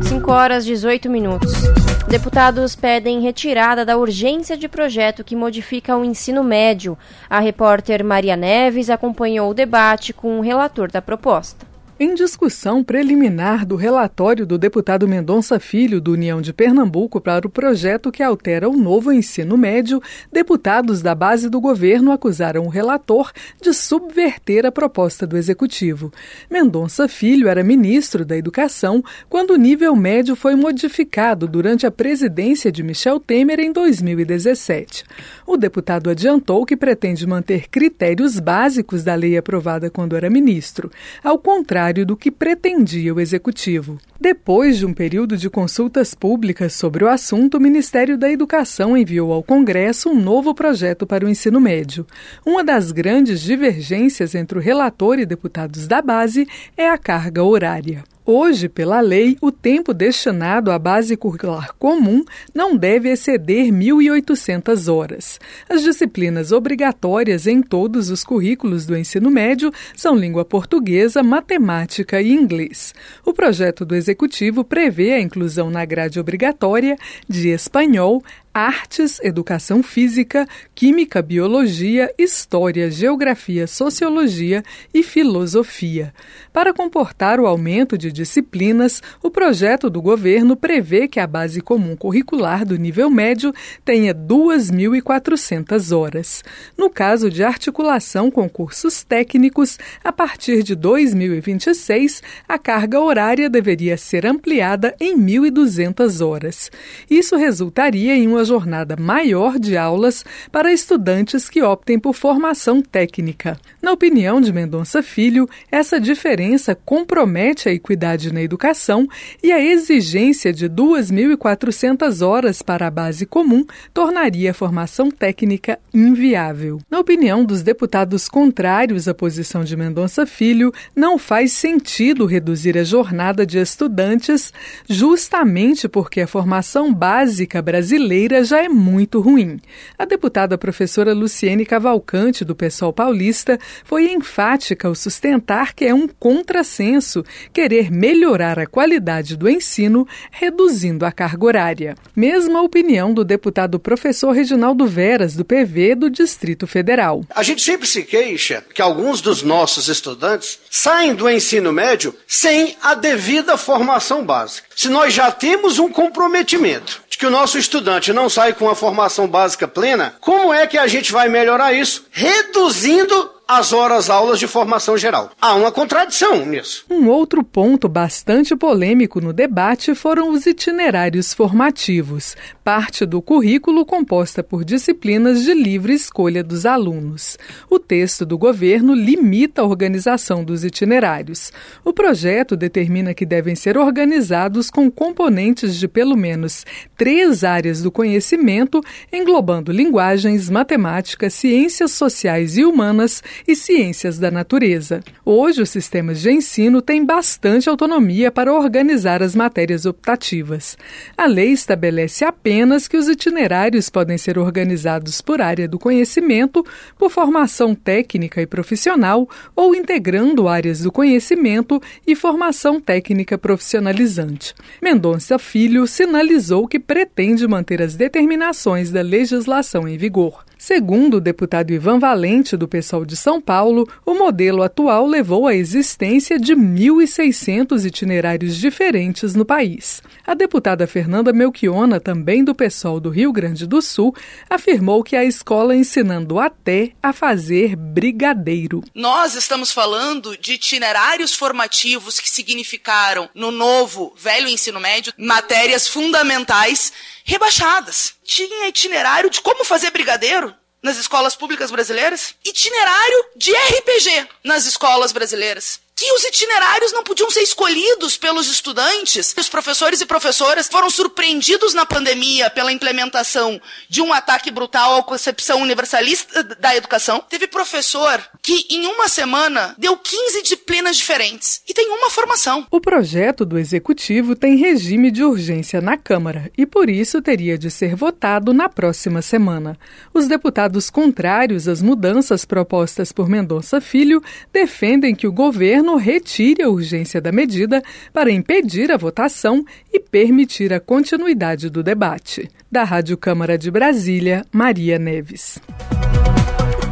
5 0.03 0.31
horas 0.31 0.65
18 0.65 1.09
minutos. 1.09 1.76
Deputados 2.07 2.73
pedem 2.73 3.19
retirada 3.19 3.83
da 3.83 3.97
urgência 3.97 4.55
de 4.55 4.69
projeto 4.69 5.25
que 5.25 5.35
modifica 5.35 5.97
o 5.97 6.05
ensino 6.05 6.41
médio. 6.41 6.97
A 7.29 7.41
repórter 7.41 8.01
Maria 8.01 8.37
Neves 8.37 8.89
acompanhou 8.89 9.51
o 9.51 9.53
debate 9.53 10.13
com 10.13 10.39
o 10.39 10.41
relator 10.41 10.89
da 10.89 11.01
proposta. 11.01 11.65
Em 11.99 12.13
discussão 12.13 12.83
preliminar 12.83 13.65
do 13.65 13.75
relatório 13.75 14.45
do 14.45 14.55
deputado 14.55 15.07
Mendonça 15.07 15.59
Filho, 15.59 15.99
do 15.99 16.11
União 16.11 16.39
de 16.39 16.53
Pernambuco, 16.53 17.19
para 17.19 17.47
o 17.47 17.49
projeto 17.49 18.11
que 18.11 18.21
altera 18.21 18.69
o 18.69 18.77
novo 18.77 19.11
ensino 19.11 19.57
médio, 19.57 19.99
deputados 20.31 21.01
da 21.01 21.15
base 21.15 21.49
do 21.49 21.59
governo 21.59 22.11
acusaram 22.11 22.65
o 22.65 22.69
relator 22.69 23.31
de 23.59 23.73
subverter 23.73 24.63
a 24.63 24.71
proposta 24.71 25.25
do 25.25 25.35
executivo. 25.35 26.13
Mendonça 26.51 27.07
Filho 27.07 27.47
era 27.47 27.63
ministro 27.63 28.23
da 28.23 28.37
Educação 28.37 29.03
quando 29.27 29.51
o 29.51 29.57
nível 29.57 29.95
médio 29.95 30.35
foi 30.35 30.53
modificado 30.53 31.47
durante 31.47 31.87
a 31.87 31.91
presidência 31.91 32.71
de 32.71 32.83
Michel 32.83 33.19
Temer 33.19 33.59
em 33.59 33.71
2017. 33.71 35.03
O 35.47 35.55
deputado 35.55 36.09
adiantou 36.09 36.65
que 36.65 36.75
pretende 36.75 37.25
manter 37.25 37.69
critérios 37.69 38.37
básicos 38.37 39.01
da 39.01 39.15
lei 39.15 39.37
aprovada 39.37 39.89
quando 39.89 40.13
era 40.13 40.29
ministro. 40.29 40.91
Ao 41.23 41.39
contrário, 41.39 42.05
do 42.05 42.17
que 42.17 42.29
pretendia 42.29 43.15
o 43.15 43.19
executivo. 43.21 43.97
Depois 44.19 44.77
de 44.77 44.85
um 44.85 44.93
período 44.93 45.37
de 45.37 45.49
consultas 45.49 46.13
públicas 46.13 46.73
sobre 46.73 47.05
o 47.05 47.07
assunto, 47.07 47.55
o 47.55 47.61
Ministério 47.61 48.17
da 48.17 48.29
Educação 48.29 48.97
enviou 48.97 49.31
ao 49.31 49.41
Congresso 49.41 50.09
um 50.09 50.21
novo 50.21 50.53
projeto 50.53 51.07
para 51.07 51.25
o 51.25 51.29
ensino 51.29 51.61
médio. 51.61 52.05
Uma 52.45 52.61
das 52.61 52.91
grandes 52.91 53.39
divergências 53.39 54.35
entre 54.35 54.57
o 54.57 54.61
relator 54.61 55.17
e 55.17 55.25
deputados 55.25 55.87
da 55.87 56.01
base 56.01 56.45
é 56.75 56.89
a 56.89 56.97
carga 56.97 57.41
horária. 57.41 58.03
Hoje, 58.29 58.67
pela 58.67 58.99
lei, 58.99 59.37
o 59.39 59.53
tempo 59.53 59.93
destinado 59.93 60.69
à 60.69 60.77
base 60.77 61.15
curricular 61.15 61.73
comum 61.79 62.25
não 62.53 62.75
deve 62.75 63.09
exceder 63.09 63.71
1.800 63.71 64.93
horas. 64.93 65.39
As 65.69 65.81
disciplinas 65.81 66.51
obrigatórias 66.51 67.47
em 67.47 67.61
todos 67.61 68.09
os 68.09 68.25
currículos 68.25 68.85
do 68.85 68.97
ensino 68.97 69.31
médio 69.31 69.71
são 69.95 70.13
língua 70.13 70.43
portuguesa, 70.43 71.23
matemática 71.23 72.21
e 72.21 72.33
inglês. 72.33 72.93
O 73.25 73.31
projeto 73.31 73.85
do 73.85 73.95
Executivo 73.95 74.61
prevê 74.61 75.13
a 75.13 75.21
inclusão 75.21 75.69
na 75.69 75.85
grade 75.85 76.19
obrigatória 76.19 76.97
de 77.29 77.47
espanhol, 77.47 78.21
artes, 78.57 79.19
educação 79.21 79.83
física, 79.83 80.47
química, 80.73 81.21
biologia, 81.21 82.11
história, 82.17 82.89
geografia, 82.89 83.67
sociologia 83.67 84.63
e 84.91 85.03
filosofia. 85.03 86.11
Para 86.51 86.73
comportar 86.73 87.39
o 87.39 87.45
aumento 87.45 87.95
de 87.95 88.11
disciplinas, 88.11 88.99
o 89.21 89.29
projeto 89.29 89.91
do 89.91 90.01
governo 90.01 90.55
prevê 90.55 91.07
que 91.07 91.19
a 91.19 91.27
base 91.27 91.61
comum 91.61 91.95
curricular 91.95 92.65
do 92.65 92.77
nível 92.77 93.11
médio 93.11 93.53
tenha 93.85 94.11
2.400 94.11 95.95
horas. 95.95 96.43
No 96.75 96.89
caso 96.89 97.29
de 97.29 97.43
articulação 97.43 98.31
com 98.31 98.49
cursos 98.49 99.03
técnicos, 99.03 99.77
a 100.03 100.11
partir 100.11 100.63
de 100.63 100.73
2026, 100.73 102.23
a 102.49 102.57
carga 102.57 102.99
horária 102.99 103.51
deveria 103.51 103.97
ser 103.97 104.25
ampliada 104.25 104.95
em 104.99 105.15
1.200 105.15 106.25
horas. 106.25 106.71
Isso 107.07 107.35
resultaria 107.35 108.15
em 108.15 108.27
uma 108.27 108.46
jornada 108.47 108.95
maior 108.95 109.59
de 109.59 109.77
aulas 109.77 110.25
para 110.51 110.73
estudantes 110.73 111.49
que 111.49 111.61
optem 111.61 111.99
por 111.99 112.13
formação 112.13 112.81
técnica. 112.81 113.59
Na 113.81 113.91
opinião 113.91 114.39
de 114.39 114.51
Mendonça 114.51 115.03
Filho, 115.03 115.47
essa 115.71 115.99
diferença 115.99 116.73
compromete 116.73 117.67
a 117.69 117.73
equidade 117.73 118.33
na 118.33 118.41
educação 118.41 119.07
e 119.43 119.51
a 119.51 119.59
exigência 119.59 120.53
de 120.53 120.69
2.400 120.69 122.25
horas 122.25 122.61
para 122.61 122.87
a 122.87 122.91
base 122.91 123.25
comum 123.25 123.65
tornaria 123.93 124.51
a 124.51 124.53
formação 124.53 125.11
técnica 125.11 125.77
inviável. 125.93 126.79
Na 126.89 126.99
opinião 126.99 127.43
dos 127.43 127.61
deputados 127.61 128.29
contrários 128.29 129.07
à 129.07 129.13
posição 129.13 129.63
de 129.63 129.75
Mendonça 129.75 130.25
Filho, 130.25 130.71
não 130.95 131.17
faz 131.17 131.51
sentido 131.51 132.25
reduzir 132.25 132.77
a 132.77 132.83
jornada 132.83 133.45
de 133.45 133.57
estudantes 133.57 134.53
justamente 134.87 135.89
porque 135.89 136.21
a 136.21 136.27
formação 136.27 136.93
básica 136.93 137.61
brasileira 137.61 138.26
já 138.43 138.63
é 138.63 138.69
muito 138.69 139.19
ruim. 139.19 139.59
A 139.97 140.05
deputada 140.05 140.57
professora 140.57 141.13
Luciene 141.13 141.65
Cavalcante, 141.65 142.43
do 142.43 142.55
PSOL 142.55 142.93
paulista, 142.93 143.59
foi 143.83 144.11
enfática 144.11 144.87
ao 144.87 144.95
sustentar 144.95 145.73
que 145.73 145.85
é 145.85 145.93
um 145.93 146.07
contrassenso 146.07 147.23
querer 147.53 147.91
melhorar 147.91 148.59
a 148.59 148.67
qualidade 148.67 149.35
do 149.35 149.49
ensino 149.49 150.07
reduzindo 150.31 151.05
a 151.05 151.11
carga 151.11 151.45
horária. 151.45 151.95
Mesma 152.15 152.61
opinião 152.61 153.13
do 153.13 153.23
deputado 153.23 153.79
professor 153.79 154.31
Reginaldo 154.31 154.85
Veras, 154.85 155.35
do 155.35 155.45
PV 155.45 155.95
do 155.95 156.09
Distrito 156.09 156.67
Federal. 156.67 157.23
A 157.33 157.43
gente 157.43 157.61
sempre 157.61 157.87
se 157.87 158.03
queixa 158.03 158.63
que 158.73 158.81
alguns 158.81 159.21
dos 159.21 159.43
nossos 159.43 159.87
estudantes 159.87 160.59
saem 160.69 161.15
do 161.15 161.29
ensino 161.29 161.71
médio 161.71 162.13
sem 162.27 162.75
a 162.81 162.93
devida 162.93 163.57
formação 163.57 164.25
básica. 164.25 164.67
Se 164.75 164.89
nós 164.89 165.13
já 165.13 165.31
temos 165.31 165.79
um 165.79 165.89
comprometimento 165.89 167.06
que 167.17 167.25
o 167.25 167.31
nosso 167.31 167.57
estudante 167.57 168.13
não 168.13 168.29
sai 168.29 168.53
com 168.53 168.69
a 168.69 168.75
formação 168.75 169.27
básica 169.27 169.67
plena, 169.67 170.15
como 170.19 170.53
é 170.53 170.67
que 170.67 170.77
a 170.77 170.87
gente 170.87 171.11
vai 171.11 171.27
melhorar 171.27 171.73
isso? 171.73 172.05
Reduzindo 172.11 173.36
as 173.47 173.71
horas 173.71 174.09
aulas 174.09 174.39
de 174.39 174.47
formação 174.47 174.97
geral. 174.97 175.31
Há 175.39 175.55
uma 175.55 175.71
contradição 175.71 176.45
nisso. 176.45 176.85
Um 176.89 177.07
outro 177.07 177.43
ponto 177.43 177.87
bastante 177.87 178.55
polêmico 178.55 179.21
no 179.21 179.31
debate 179.31 179.95
foram 179.95 180.31
os 180.31 180.45
itinerários 180.45 181.33
formativos, 181.33 182.35
parte 182.61 183.05
do 183.05 183.21
currículo 183.21 183.85
composta 183.85 184.43
por 184.43 184.65
disciplinas 184.65 185.43
de 185.43 185.53
livre 185.53 185.93
escolha 185.93 186.43
dos 186.43 186.65
alunos. 186.65 187.37
O 187.69 187.79
texto 187.79 188.25
do 188.25 188.37
governo 188.37 188.93
limita 188.93 189.61
a 189.61 189.65
organização 189.65 190.43
dos 190.43 190.65
itinerários. 190.65 191.53
O 191.85 191.93
projeto 191.93 192.57
determina 192.57 193.13
que 193.13 193.25
devem 193.25 193.55
ser 193.55 193.77
organizados 193.77 194.69
com 194.69 194.91
componentes 194.91 195.77
de 195.77 195.87
pelo 195.87 196.17
menos 196.17 196.65
três 196.97 197.45
áreas 197.45 197.81
do 197.81 197.91
conhecimento, 197.91 198.81
englobando 199.11 199.71
linguagens, 199.71 200.49
matemática, 200.49 201.29
ciências 201.29 201.91
sociais 201.91 202.57
e 202.57 202.65
humanas 202.65 203.23
e 203.47 203.55
ciências 203.55 204.17
da 204.17 204.31
natureza. 204.31 205.01
Hoje, 205.25 205.61
os 205.61 205.69
sistemas 205.69 206.21
de 206.21 206.31
ensino 206.31 206.81
têm 206.81 207.05
bastante 207.05 207.69
autonomia 207.69 208.31
para 208.31 208.53
organizar 208.53 209.21
as 209.21 209.35
matérias 209.35 209.85
optativas. 209.85 210.77
A 211.17 211.25
lei 211.25 211.51
estabelece 211.51 212.23
apenas 212.23 212.87
que 212.87 212.95
os 212.95 213.07
itinerários 213.07 213.89
podem 213.89 214.17
ser 214.17 214.37
organizados 214.37 215.19
por 215.21 215.41
área 215.41 215.67
do 215.67 215.77
conhecimento, 215.77 216.65
por 216.97 217.09
formação 217.09 217.75
técnica 217.75 218.41
e 218.41 218.47
profissional 218.47 219.27
ou 219.55 219.75
integrando 219.75 220.47
áreas 220.47 220.81
do 220.81 220.91
conhecimento 220.91 221.81
e 222.05 222.15
formação 222.15 222.79
técnica 222.79 223.37
profissionalizante. 223.37 224.53
Mendonça 224.81 225.37
Filho 225.37 225.87
sinalizou 225.87 226.67
que 226.67 226.79
pretende 226.79 227.47
manter 227.47 227.81
as 227.81 227.95
determinações 227.95 228.91
da 228.91 229.01
legislação 229.01 229.87
em 229.87 229.97
vigor. 229.97 230.45
Segundo 230.57 231.17
o 231.17 231.21
deputado 231.21 231.71
Ivan 231.71 231.99
Valente, 231.99 232.57
do 232.57 232.67
PSOL 232.67 233.05
de 233.05 233.15
São 233.15 233.39
Paulo, 233.39 233.87
o 234.03 234.15
modelo 234.15 234.63
atual 234.63 235.05
levou 235.05 235.45
à 235.45 235.53
existência 235.53 236.39
de 236.39 236.55
1.600 236.55 237.85
itinerários 237.85 238.57
diferentes 238.57 239.35
no 239.35 239.45
país. 239.45 240.01
A 240.25 240.33
deputada 240.33 240.87
Fernanda 240.87 241.31
Melchiona, 241.31 241.99
também 241.99 242.43
do 242.43 242.55
PSOL 242.55 242.99
do 242.99 243.09
Rio 243.09 243.31
Grande 243.31 243.67
do 243.67 243.81
Sul, 243.81 244.15
afirmou 244.49 245.03
que 245.03 245.15
a 245.15 245.23
escola 245.23 245.75
ensinando 245.75 246.39
até 246.39 246.91
a 247.03 247.13
fazer 247.13 247.75
brigadeiro. 247.75 248.83
Nós 248.95 249.35
estamos 249.35 249.71
falando 249.71 250.35
de 250.37 250.53
itinerários 250.53 251.35
formativos 251.35 252.19
que 252.19 252.29
significaram, 252.29 253.29
no 253.35 253.51
novo 253.51 254.13
velho 254.17 254.47
ensino 254.47 254.79
médio, 254.79 255.13
matérias 255.17 255.87
fundamentais 255.87 256.91
rebaixadas. 257.27 258.15
Tinha 258.23 258.67
itinerário 258.67 259.29
de 259.29 259.41
como 259.41 259.63
fazer 259.63 259.91
brigadeiro 259.91 260.55
nas 260.81 260.97
escolas 260.97 261.35
públicas 261.35 261.69
brasileiras, 261.69 262.33
itinerário 262.45 263.25
de 263.35 263.51
RPG 263.51 264.29
nas 264.43 264.65
escolas 264.65 265.11
brasileiras 265.11 265.81
que 265.97 266.11
os 266.13 266.23
itinerários 266.25 266.93
não 266.93 267.03
podiam 267.03 267.31
ser 267.31 267.41
escolhidos 267.41 268.15
pelos 268.17 268.47
estudantes. 268.47 269.33
Os 269.35 269.49
professores 269.49 269.99
e 269.99 270.05
professoras 270.05 270.67
foram 270.67 270.91
surpreendidos 270.91 271.73
na 271.73 271.87
pandemia 271.87 272.51
pela 272.51 272.71
implementação 272.71 273.59
de 273.89 273.99
um 273.99 274.13
ataque 274.13 274.51
brutal 274.51 274.97
à 274.97 275.03
concepção 275.03 275.59
universalista 275.59 276.43
da 276.43 276.75
educação. 276.75 277.25
Teve 277.27 277.47
professor 277.47 278.23
que, 278.43 278.67
em 278.69 278.85
uma 278.85 279.07
semana, 279.07 279.73
deu 279.75 279.97
15 279.97 280.43
disciplinas 280.43 280.95
diferentes 280.97 281.63
e 281.67 281.73
tem 281.73 281.89
uma 281.89 282.11
formação. 282.11 282.67
O 282.69 282.79
projeto 282.79 283.43
do 283.43 283.57
Executivo 283.57 284.35
tem 284.35 284.55
regime 284.55 285.09
de 285.09 285.23
urgência 285.23 285.81
na 285.81 285.97
Câmara 285.97 286.51
e, 286.55 286.67
por 286.67 286.91
isso, 286.91 287.23
teria 287.23 287.57
de 287.57 287.71
ser 287.71 287.95
votado 287.95 288.53
na 288.53 288.69
próxima 288.69 289.23
semana. 289.23 289.75
Os 290.17 290.27
deputados 290.27 290.89
contrários 290.89 291.67
às 291.67 291.79
mudanças 291.79 292.43
propostas 292.43 293.11
por 293.11 293.29
Mendonça 293.29 293.79
Filho 293.79 294.19
defendem 294.51 295.13
que 295.13 295.27
o 295.27 295.31
governo 295.31 295.95
retire 295.95 296.63
a 296.63 296.69
urgência 296.69 297.21
da 297.21 297.31
medida 297.31 297.83
para 298.11 298.31
impedir 298.31 298.91
a 298.91 298.97
votação 298.97 299.63
e 299.93 299.99
permitir 299.99 300.73
a 300.73 300.79
continuidade 300.79 301.69
do 301.69 301.83
debate. 301.83 302.49
Da 302.71 302.83
Rádio 302.83 303.15
Câmara 303.15 303.59
de 303.59 303.69
Brasília, 303.69 304.43
Maria 304.51 304.97
Neves. 304.97 305.59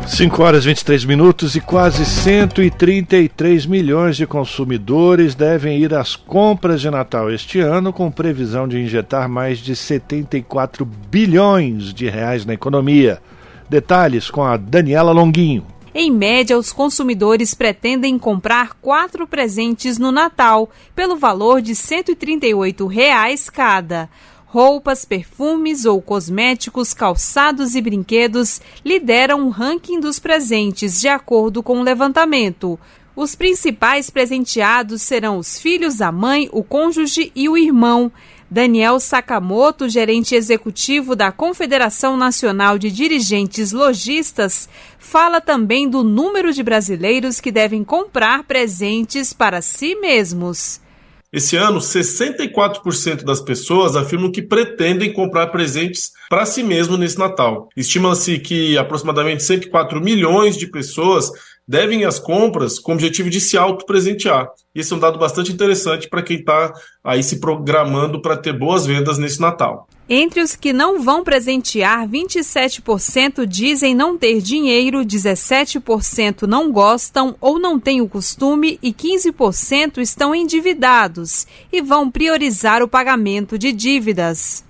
5 0.07 0.43
horas 0.43 0.63
e 0.63 0.67
23 0.67 1.03
minutos 1.03 1.55
e 1.55 1.61
quase 1.61 2.05
133 2.05 3.65
milhões 3.65 4.15
de 4.15 4.27
consumidores 4.27 5.33
devem 5.33 5.79
ir 5.79 5.95
às 5.95 6.15
compras 6.15 6.79
de 6.79 6.91
Natal 6.91 7.31
este 7.31 7.59
ano, 7.59 7.91
com 7.91 8.11
previsão 8.11 8.67
de 8.67 8.79
injetar 8.79 9.27
mais 9.27 9.57
de 9.57 9.75
74 9.75 10.85
bilhões 10.85 11.91
de 11.91 12.07
reais 12.07 12.45
na 12.45 12.53
economia. 12.53 13.19
Detalhes 13.67 14.29
com 14.29 14.43
a 14.43 14.55
Daniela 14.57 15.11
Longuinho. 15.11 15.65
Em 15.93 16.11
média, 16.11 16.57
os 16.57 16.71
consumidores 16.71 17.55
pretendem 17.55 18.19
comprar 18.19 18.73
quatro 18.75 19.25
presentes 19.25 19.97
no 19.97 20.11
Natal, 20.11 20.69
pelo 20.93 21.15
valor 21.15 21.61
de 21.61 21.73
138 21.73 22.85
reais 22.85 23.49
cada 23.49 24.07
roupas, 24.55 25.03
perfumes 25.03 25.83
ou 25.83 26.01
cosméticos, 26.01 26.93
calçados 26.93 27.75
e 27.75 27.81
brinquedos 27.81 28.61
lideram 28.85 29.45
o 29.45 29.49
ranking 29.49 29.99
dos 29.99 30.17
presentes, 30.17 31.01
de 31.01 31.09
acordo 31.09 31.61
com 31.61 31.81
o 31.81 31.83
levantamento. 31.83 32.79
Os 33.17 33.35
principais 33.35 34.09
presenteados 34.09 35.01
serão 35.01 35.39
os 35.39 35.59
filhos, 35.59 35.99
a 35.99 36.09
mãe, 36.09 36.47
o 36.53 36.63
cônjuge 36.63 37.33
e 37.35 37.49
o 37.49 37.57
irmão. 37.57 38.09
Daniel 38.49 38.97
Sakamoto, 38.97 39.89
gerente 39.89 40.35
executivo 40.35 41.17
da 41.17 41.33
Confederação 41.33 42.15
Nacional 42.15 42.77
de 42.77 42.89
Dirigentes 42.89 43.73
Logistas, 43.73 44.69
fala 44.97 45.41
também 45.41 45.89
do 45.89 46.01
número 46.01 46.53
de 46.53 46.63
brasileiros 46.63 47.41
que 47.41 47.51
devem 47.51 47.83
comprar 47.83 48.43
presentes 48.43 49.33
para 49.33 49.61
si 49.61 49.95
mesmos. 49.95 50.79
Esse 51.35 51.57
ano, 51.57 51.79
64% 51.79 53.25
das 53.25 53.41
pessoas 53.41 53.97
afirmam 53.97 54.31
que 54.31 54.41
pretendem 54.41 55.11
comprar 55.11 55.47
presentes 55.47 56.13
para 56.29 56.45
si 56.45 56.63
mesmo 56.63 56.95
nesse 56.95 57.19
Natal. 57.19 57.67
Estima-se 57.75 58.39
que 58.39 58.77
aproximadamente 58.77 59.43
104 59.43 59.99
milhões 59.99 60.55
de 60.55 60.65
pessoas 60.65 61.29
devem 61.67 62.05
às 62.05 62.19
compras 62.19 62.79
com 62.79 62.91
o 62.91 62.95
objetivo 62.95 63.29
de 63.29 63.39
se 63.39 63.57
autopresentear. 63.57 64.49
Esse 64.73 64.93
é 64.93 64.95
um 64.95 64.99
dado 64.99 65.17
bastante 65.17 65.51
interessante 65.51 66.07
para 66.07 66.21
quem 66.21 66.37
está 66.37 66.73
aí 67.03 67.23
se 67.23 67.39
programando 67.39 68.21
para 68.21 68.37
ter 68.37 68.53
boas 68.53 68.85
vendas 68.85 69.17
nesse 69.17 69.39
Natal. 69.39 69.87
Entre 70.07 70.41
os 70.41 70.55
que 70.55 70.71
não 70.71 71.01
vão 71.01 71.23
presentear, 71.23 72.07
27% 72.07 73.45
dizem 73.47 73.95
não 73.95 74.15
ter 74.15 74.39
dinheiro, 74.39 74.99
17% 74.99 76.43
não 76.43 76.71
gostam 76.71 77.35
ou 77.41 77.57
não 77.57 77.79
têm 77.79 78.01
o 78.01 78.07
costume 78.07 78.77
e 78.83 78.93
15% 78.93 79.97
estão 79.97 80.35
endividados 80.35 81.47
e 81.71 81.81
vão 81.81 82.11
priorizar 82.11 82.83
o 82.83 82.87
pagamento 82.87 83.57
de 83.57 83.71
dívidas 83.71 84.64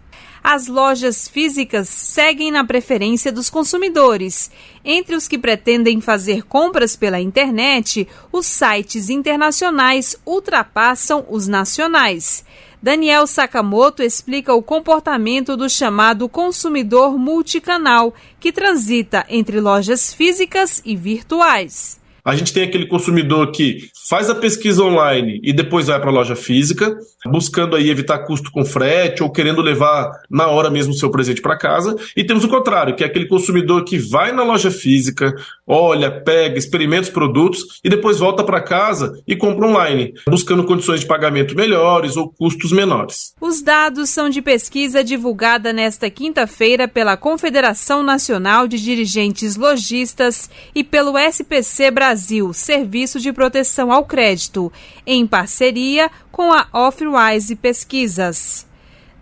as 0.48 0.68
lojas 0.68 1.28
físicas 1.28 1.90
seguem 1.90 2.52
na 2.52 2.64
preferência 2.64 3.32
dos 3.32 3.50
consumidores. 3.50 4.52
Entre 4.86 5.16
os 5.16 5.28
que 5.28 5.40
pretendem 5.40 6.00
fazer 6.00 6.44
compras 6.44 6.96
pela 6.96 7.20
internet, 7.20 8.08
os 8.32 8.46
sites 8.46 9.10
internacionais 9.10 10.16
ultrapassam 10.24 11.26
os 11.32 11.48
nacionais. 11.48 12.46
Daniel 12.80 13.26
Sakamoto 13.26 14.04
explica 14.04 14.54
o 14.54 14.62
comportamento 14.62 15.58
do 15.58 15.68
chamado 15.68 16.30
consumidor 16.30 17.18
multicanal, 17.18 18.14
que 18.40 18.52
transita 18.52 19.26
entre 19.28 19.60
lojas 19.60 20.14
físicas 20.14 20.80
e 20.86 20.96
virtuais. 20.96 22.00
A 22.24 22.36
gente 22.36 22.54
tem 22.54 22.64
aquele 22.64 22.88
consumidor 22.88 23.52
que 23.52 23.90
faz 24.10 24.32
a 24.32 24.36
pesquisa 24.36 24.84
online 24.84 25.40
e 25.44 25.54
depois 25.54 25.86
vai 25.86 26.00
para 26.00 26.10
a 26.10 26.14
loja 26.14 26.36
física, 26.36 26.96
buscando 27.28 27.76
aí 27.76 27.90
evitar 27.90 28.20
custo 28.20 28.52
com 28.52 28.66
frete 28.66 29.24
ou 29.24 29.32
querendo 29.32 29.62
levar 29.62 30.12
na 30.30 30.48
hora 30.48 30.70
mesmo 30.70 30.94
o 30.94 30.98
seu 30.98 31.10
presente 31.10 31.42
para 31.42 31.58
casa. 31.58 31.96
E 32.16 32.24
temos 32.24 32.44
o 32.44 32.50
contrário, 32.50 32.96
que 32.96 33.04
é 33.04 33.08
aquele 33.08 33.28
consumidor 33.28 33.84
que 33.84 33.98
vai 33.98 34.32
na 34.32 34.44
loja 34.44 34.72
física, 34.72 35.34
olha, 35.68 36.12
pega, 36.12 36.58
experimenta 36.58 37.04
os 37.04 37.10
produtos 37.10 37.80
e 37.84 37.90
depois 37.90 38.20
volta 38.20 38.44
para 38.44 38.62
casa 38.62 39.22
e 39.28 39.36
compra 39.36 39.68
online, 39.68 40.14
buscando 40.28 40.64
condições 40.64 41.02
de 41.02 41.06
pagamento 41.06 41.56
melhores 41.56 42.16
ou 42.18 42.30
custos 42.30 42.72
menores. 42.72 43.34
Os 43.40 43.62
dados 43.62 44.10
são 44.10 44.30
de 44.30 44.42
pesquisa 44.42 45.04
divulgada 45.04 45.74
nesta 45.74 46.10
quinta-feira 46.10 46.88
pela 46.88 47.18
Confederação 47.18 48.04
Nacional 48.04 48.68
de 48.68 48.82
Dirigentes 48.82 49.56
Logistas 49.56 50.50
e 50.74 50.84
pelo 50.84 51.18
SPC 51.18 51.92
Brasil, 51.92 52.54
Serviço 52.54 53.20
de 53.20 53.32
Proteção 53.32 53.92
ao 53.92 54.06
crédito, 54.06 54.72
em 55.06 55.26
parceria 55.26 56.10
com 56.32 56.52
a 56.52 56.68
Offwise 57.16 57.56
Pesquisas. 57.56 58.68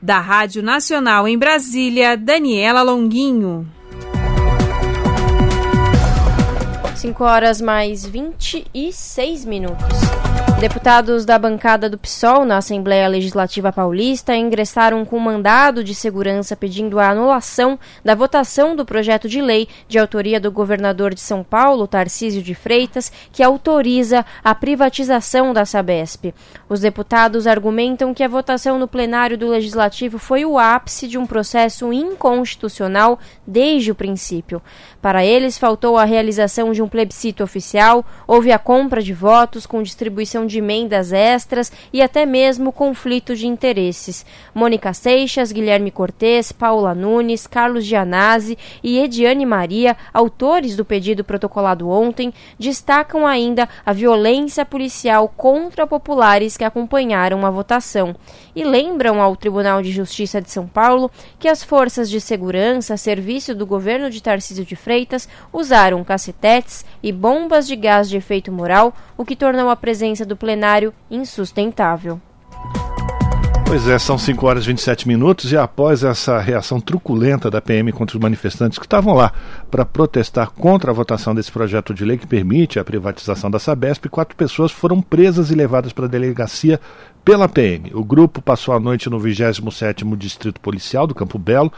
Da 0.02 0.20
Rádio 0.20 0.64
Nacional 0.64 1.28
em 1.28 1.38
Brasília, 1.38 2.18
Daniela 2.18 2.82
Longuinho. 2.82 3.68
5 6.96 7.24
horas 7.24 7.62
mais 7.62 8.04
26 8.04 9.46
minutos. 9.46 10.23
Deputados 10.64 11.26
da 11.26 11.38
bancada 11.38 11.90
do 11.90 11.98
PSOL 11.98 12.46
na 12.46 12.56
Assembleia 12.56 13.06
Legislativa 13.10 13.70
Paulista 13.74 14.34
ingressaram 14.34 15.04
com 15.04 15.20
mandado 15.20 15.84
de 15.84 15.94
segurança 15.94 16.56
pedindo 16.56 17.02
a 17.02 17.10
anulação 17.10 17.78
da 18.02 18.16
votação 18.16 18.74
do 18.74 18.86
projeto 18.86 19.28
de 19.28 19.42
lei 19.42 19.68
de 19.90 20.00
autoria 20.00 20.40
do 20.40 20.50
governador 20.50 21.14
de 21.14 21.20
São 21.20 21.44
Paulo, 21.44 21.86
Tarcísio 21.86 22.42
de 22.42 22.56
Freitas, 22.56 23.12
que 23.34 23.44
autoriza 23.44 24.26
a 24.42 24.56
privatização 24.56 25.52
da 25.52 25.66
Sabesp. 25.66 26.34
Os 26.70 26.80
deputados 26.80 27.46
argumentam 27.46 28.14
que 28.14 28.24
a 28.24 28.30
votação 28.30 28.80
no 28.80 28.88
plenário 28.88 29.38
do 29.38 29.50
Legislativo 29.50 30.18
foi 30.18 30.46
o 30.46 30.58
ápice 30.58 31.10
de 31.10 31.18
um 31.18 31.26
processo 31.26 31.92
inconstitucional 31.92 33.20
desde 33.46 33.92
o 33.92 33.96
princípio. 33.96 34.62
Para 35.02 35.26
eles, 35.26 35.58
faltou 35.58 35.98
a 35.98 36.06
realização 36.06 36.72
de 36.72 36.82
um 36.82 36.88
plebiscito 36.88 37.44
oficial, 37.44 38.06
houve 38.26 38.54
a 38.54 38.58
compra 38.58 39.02
de 39.02 39.14
votos 39.14 39.66
com 39.66 39.84
distribuição 39.84 40.46
de 40.46 40.53
emendas 40.60 41.12
extras 41.12 41.72
e 41.92 42.02
até 42.02 42.26
mesmo 42.26 42.72
conflito 42.72 43.36
de 43.36 43.48
interesses. 43.48 44.26
Mônica 44.54 44.94
Seixas, 44.94 45.52
Guilherme 45.52 45.92
Cortes, 45.92 46.52
Paula 46.52 46.94
Nunes, 46.94 47.48
Carlos 47.48 47.86
Gianazzi 47.86 48.58
e 48.84 49.00
Ediane 49.00 49.46
Maria, 49.46 49.96
autores 50.14 50.76
do 50.76 50.86
pedido 50.86 51.24
protocolado 51.24 51.90
ontem, 51.90 52.34
destacam 52.58 53.26
ainda 53.26 53.68
a 53.86 53.94
violência 53.94 54.66
policial 54.66 55.28
contra 55.28 55.88
populares 55.88 56.58
que 56.58 56.64
acompanharam 56.64 57.46
a 57.46 57.50
votação 57.50 58.16
e 58.56 58.64
lembram 58.64 59.22
ao 59.22 59.36
Tribunal 59.36 59.82
de 59.82 59.92
Justiça 59.92 60.42
de 60.42 60.52
São 60.52 60.68
Paulo 60.68 61.10
que 61.40 61.48
as 61.48 61.64
forças 61.64 62.10
de 62.10 62.22
segurança, 62.22 62.98
serviço 62.98 63.56
do 63.56 63.66
governo 63.66 64.10
de 64.10 64.22
Tarcísio 64.22 64.66
de 64.66 64.76
Freitas, 64.76 65.28
usaram 65.52 66.04
cacetetes 66.04 66.86
e 67.02 67.12
bombas 67.12 67.68
de 67.68 67.76
gás 67.76 68.10
de 68.10 68.18
efeito 68.18 68.52
moral, 68.52 68.94
o 69.18 69.26
que 69.26 69.36
tornou 69.36 69.70
a 69.70 69.76
presença 69.76 70.26
do 70.26 70.38
plenário 70.44 70.94
insustentável. 71.10 72.20
Pois 73.66 73.88
é, 73.88 73.98
são 73.98 74.18
5 74.18 74.46
horas 74.46 74.66
e 74.66 74.68
27 74.68 75.08
minutos 75.08 75.54
e 75.54 75.58
após 75.58 76.04
essa 76.04 76.38
reação 76.38 76.82
truculenta 76.82 77.50
da 77.50 77.62
PM 77.62 77.94
contra 77.94 78.18
os 78.18 78.22
manifestantes 78.22 78.78
que 78.78 78.86
estavam 78.86 79.14
lá 79.14 79.32
para 79.72 79.86
protestar 79.86 80.52
contra 80.52 80.92
a 80.92 80.94
votação 80.94 81.34
desse 81.34 81.50
projeto 81.50 81.94
de 81.94 82.04
lei 82.04 82.18
que 82.18 82.28
permite 82.28 82.78
a 82.78 82.84
privatização 82.84 83.50
da 83.50 83.58
Sabesp, 83.58 84.10
quatro 84.10 84.36
pessoas 84.36 84.70
foram 84.70 85.02
presas 85.02 85.50
e 85.50 85.56
levadas 85.56 85.94
para 85.94 86.08
a 86.08 86.10
delegacia 86.10 86.78
pela 87.24 87.48
PM. 87.48 87.92
O 87.94 88.04
grupo 88.04 88.42
passou 88.42 88.76
a 88.76 88.82
noite 88.82 89.10
no 89.10 89.22
27º 89.22 90.14
Distrito 90.18 90.60
Policial 90.60 91.08
do 91.08 91.16
Campo 91.16 91.40
Belo 91.40 91.72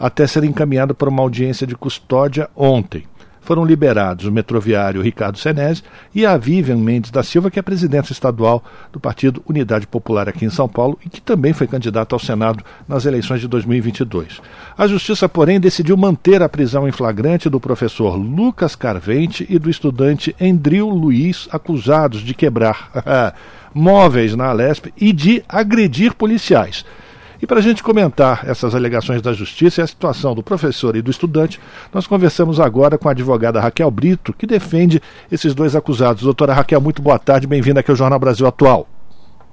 até 0.00 0.26
ser 0.26 0.42
encaminhado 0.42 0.94
para 0.94 1.10
uma 1.10 1.22
audiência 1.22 1.66
de 1.66 1.76
custódia 1.76 2.48
ontem. 2.56 3.04
Foram 3.46 3.64
liberados 3.64 4.26
o 4.26 4.32
metroviário 4.32 5.00
Ricardo 5.00 5.38
Senese 5.38 5.84
e 6.12 6.26
a 6.26 6.36
Vivian 6.36 6.78
Mendes 6.78 7.12
da 7.12 7.22
Silva, 7.22 7.48
que 7.48 7.60
é 7.60 7.62
presidente 7.62 8.10
estadual 8.10 8.60
do 8.92 8.98
Partido 8.98 9.40
Unidade 9.48 9.86
Popular 9.86 10.28
aqui 10.28 10.44
em 10.44 10.50
São 10.50 10.68
Paulo 10.68 10.98
e 11.06 11.08
que 11.08 11.20
também 11.20 11.52
foi 11.52 11.68
candidato 11.68 12.12
ao 12.12 12.18
Senado 12.18 12.64
nas 12.88 13.06
eleições 13.06 13.40
de 13.40 13.46
2022. 13.46 14.40
A 14.76 14.88
Justiça, 14.88 15.28
porém, 15.28 15.60
decidiu 15.60 15.96
manter 15.96 16.42
a 16.42 16.48
prisão 16.48 16.88
em 16.88 16.92
flagrante 16.92 17.48
do 17.48 17.60
professor 17.60 18.16
Lucas 18.16 18.74
Carvente 18.74 19.46
e 19.48 19.60
do 19.60 19.70
estudante 19.70 20.34
Endril 20.40 20.88
Luiz, 20.88 21.48
acusados 21.52 22.22
de 22.22 22.34
quebrar 22.34 22.90
móveis 23.72 24.34
na 24.34 24.46
Alesp 24.46 24.92
e 24.96 25.12
de 25.12 25.44
agredir 25.48 26.14
policiais. 26.14 26.84
E 27.40 27.46
para 27.46 27.58
a 27.58 27.62
gente 27.62 27.82
comentar 27.82 28.48
essas 28.48 28.74
alegações 28.74 29.20
da 29.20 29.32
Justiça 29.32 29.80
e 29.80 29.84
a 29.84 29.86
situação 29.86 30.34
do 30.34 30.42
professor 30.42 30.96
e 30.96 31.02
do 31.02 31.10
estudante, 31.10 31.60
nós 31.92 32.06
conversamos 32.06 32.58
agora 32.58 32.96
com 32.96 33.08
a 33.08 33.10
advogada 33.10 33.60
Raquel 33.60 33.90
Brito, 33.90 34.32
que 34.32 34.46
defende 34.46 35.02
esses 35.30 35.54
dois 35.54 35.76
acusados. 35.76 36.22
Doutora 36.22 36.54
Raquel, 36.54 36.80
muito 36.80 37.02
boa 37.02 37.18
tarde, 37.18 37.46
bem-vinda 37.46 37.80
aqui 37.80 37.90
ao 37.90 37.96
Jornal 37.96 38.18
Brasil 38.18 38.46
Atual. 38.46 38.86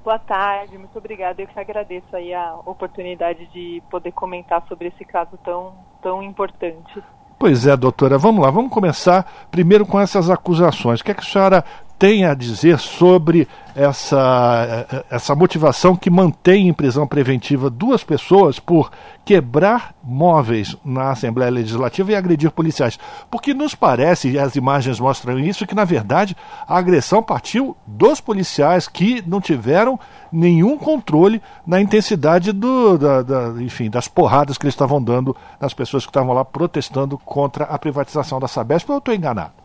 Boa 0.03 0.19
tarde, 0.19 0.77
muito 0.77 0.97
obrigada. 0.97 1.41
Eu 1.41 1.47
que 1.47 1.59
agradeço 1.59 2.13
aí 2.15 2.33
a 2.33 2.55
oportunidade 2.65 3.45
de 3.53 3.81
poder 3.89 4.11
comentar 4.11 4.63
sobre 4.67 4.87
esse 4.87 5.03
caso 5.05 5.37
tão, 5.43 5.73
tão 6.01 6.23
importante. 6.23 7.01
Pois 7.37 7.67
é, 7.67 7.75
doutora, 7.75 8.17
vamos 8.17 8.41
lá, 8.41 8.49
vamos 8.49 8.71
começar 8.71 9.47
primeiro 9.51 9.85
com 9.85 9.99
essas 9.99 10.29
acusações. 10.29 11.01
O 11.01 11.03
que, 11.03 11.11
é 11.11 11.13
que 11.13 11.21
a 11.21 11.25
senhora 11.25 11.65
tem 12.03 12.25
a 12.25 12.33
dizer 12.33 12.79
sobre 12.79 13.47
essa, 13.73 15.05
essa 15.09 15.33
motivação 15.33 15.95
que 15.95 16.09
mantém 16.09 16.67
em 16.67 16.73
prisão 16.73 17.07
preventiva 17.07 17.69
duas 17.69 18.03
pessoas 18.03 18.59
por 18.59 18.91
quebrar 19.23 19.95
móveis 20.03 20.75
na 20.83 21.11
Assembleia 21.11 21.49
Legislativa 21.49 22.11
e 22.11 22.15
agredir 22.15 22.51
policiais? 22.51 22.99
Porque 23.31 23.53
nos 23.53 23.73
parece, 23.73 24.31
e 24.31 24.37
as 24.37 24.57
imagens 24.57 24.99
mostram 24.99 25.39
isso, 25.39 25.65
que 25.65 25.73
na 25.73 25.85
verdade 25.85 26.35
a 26.67 26.77
agressão 26.77 27.23
partiu 27.23 27.73
dos 27.87 28.19
policiais 28.19 28.85
que 28.85 29.23
não 29.25 29.39
tiveram 29.39 29.97
nenhum 30.29 30.77
controle 30.77 31.41
na 31.65 31.79
intensidade 31.79 32.51
do, 32.51 32.97
da, 32.97 33.21
da, 33.21 33.63
enfim, 33.63 33.89
das 33.89 34.09
porradas 34.09 34.57
que 34.57 34.65
eles 34.65 34.73
estavam 34.73 35.01
dando 35.01 35.33
nas 35.57 35.73
pessoas 35.73 36.03
que 36.03 36.09
estavam 36.09 36.33
lá 36.33 36.43
protestando 36.43 37.17
contra 37.17 37.63
a 37.63 37.79
privatização 37.79 38.41
da 38.41 38.47
Sabesp. 38.49 38.89
Ou 38.89 38.95
eu 38.95 38.99
estou 38.99 39.15
enganado? 39.15 39.62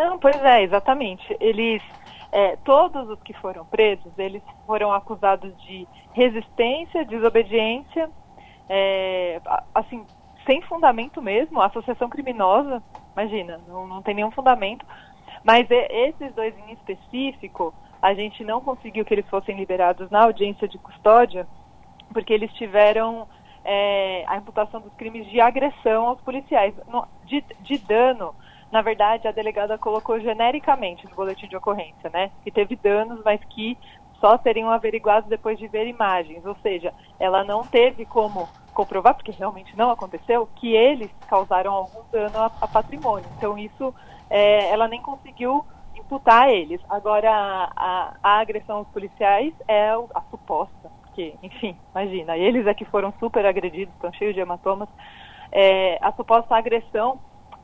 Não, 0.00 0.18
pois 0.18 0.42
é, 0.42 0.62
exatamente. 0.62 1.36
Eles, 1.38 1.82
é, 2.32 2.56
todos 2.64 3.06
os 3.10 3.22
que 3.22 3.34
foram 3.34 3.66
presos, 3.66 4.18
eles 4.18 4.42
foram 4.66 4.90
acusados 4.90 5.54
de 5.64 5.86
resistência, 6.14 7.04
desobediência, 7.04 8.08
é, 8.66 9.42
assim, 9.74 10.06
sem 10.46 10.62
fundamento 10.62 11.20
mesmo, 11.20 11.60
associação 11.60 12.08
criminosa, 12.08 12.82
imagina, 13.12 13.60
não, 13.68 13.86
não 13.86 14.00
tem 14.00 14.14
nenhum 14.14 14.30
fundamento. 14.30 14.86
Mas 15.44 15.66
esses 15.70 16.34
dois 16.34 16.54
em 16.66 16.72
específico, 16.72 17.74
a 18.00 18.14
gente 18.14 18.42
não 18.42 18.62
conseguiu 18.62 19.04
que 19.04 19.12
eles 19.12 19.28
fossem 19.28 19.54
liberados 19.54 20.10
na 20.10 20.24
audiência 20.24 20.66
de 20.66 20.78
custódia, 20.78 21.46
porque 22.10 22.32
eles 22.32 22.50
tiveram 22.54 23.28
é, 23.62 24.24
a 24.26 24.38
imputação 24.38 24.80
dos 24.80 24.94
crimes 24.94 25.28
de 25.28 25.42
agressão 25.42 26.06
aos 26.06 26.20
policiais, 26.22 26.74
de, 27.26 27.44
de 27.60 27.76
dano 27.76 28.34
na 28.70 28.82
verdade, 28.82 29.26
a 29.26 29.32
delegada 29.32 29.76
colocou 29.76 30.20
genericamente 30.20 31.08
no 31.08 31.16
boletim 31.16 31.48
de 31.48 31.56
ocorrência, 31.56 32.08
né? 32.12 32.30
Que 32.42 32.50
teve 32.50 32.76
danos, 32.76 33.20
mas 33.24 33.40
que 33.50 33.76
só 34.20 34.38
seriam 34.38 34.70
averiguados 34.70 35.28
depois 35.28 35.58
de 35.58 35.66
ver 35.66 35.86
imagens. 35.86 36.44
Ou 36.44 36.56
seja, 36.62 36.92
ela 37.18 37.42
não 37.42 37.62
teve 37.64 38.04
como 38.06 38.48
comprovar, 38.72 39.14
porque 39.14 39.32
realmente 39.32 39.76
não 39.76 39.90
aconteceu, 39.90 40.48
que 40.56 40.74
eles 40.74 41.10
causaram 41.28 41.72
algum 41.72 42.02
dano 42.12 42.38
a, 42.38 42.46
a 42.60 42.68
patrimônio. 42.68 43.26
Então, 43.36 43.58
isso 43.58 43.92
é, 44.28 44.70
ela 44.70 44.86
nem 44.86 45.02
conseguiu 45.02 45.64
imputar 45.96 46.44
a 46.44 46.52
eles. 46.52 46.80
Agora, 46.88 47.30
a, 47.76 48.16
a, 48.22 48.38
agressão 48.38 48.78
aos 48.78 48.88
policiais 48.88 49.52
é 49.66 49.90
a 49.90 50.22
suposta, 50.30 50.90
porque, 51.02 51.34
enfim, 51.42 51.76
imagina, 51.94 52.36
eles 52.36 52.66
é 52.66 52.74
que 52.74 52.84
foram 52.84 53.12
super 53.18 53.44
agredidos, 53.44 53.92
estão 53.94 54.12
cheios 54.12 54.34
de 54.34 54.40
hematomas. 54.40 54.88
É, 55.52 55.98
a 56.00 56.12
suposta 56.12 56.54
agressão 56.54 57.18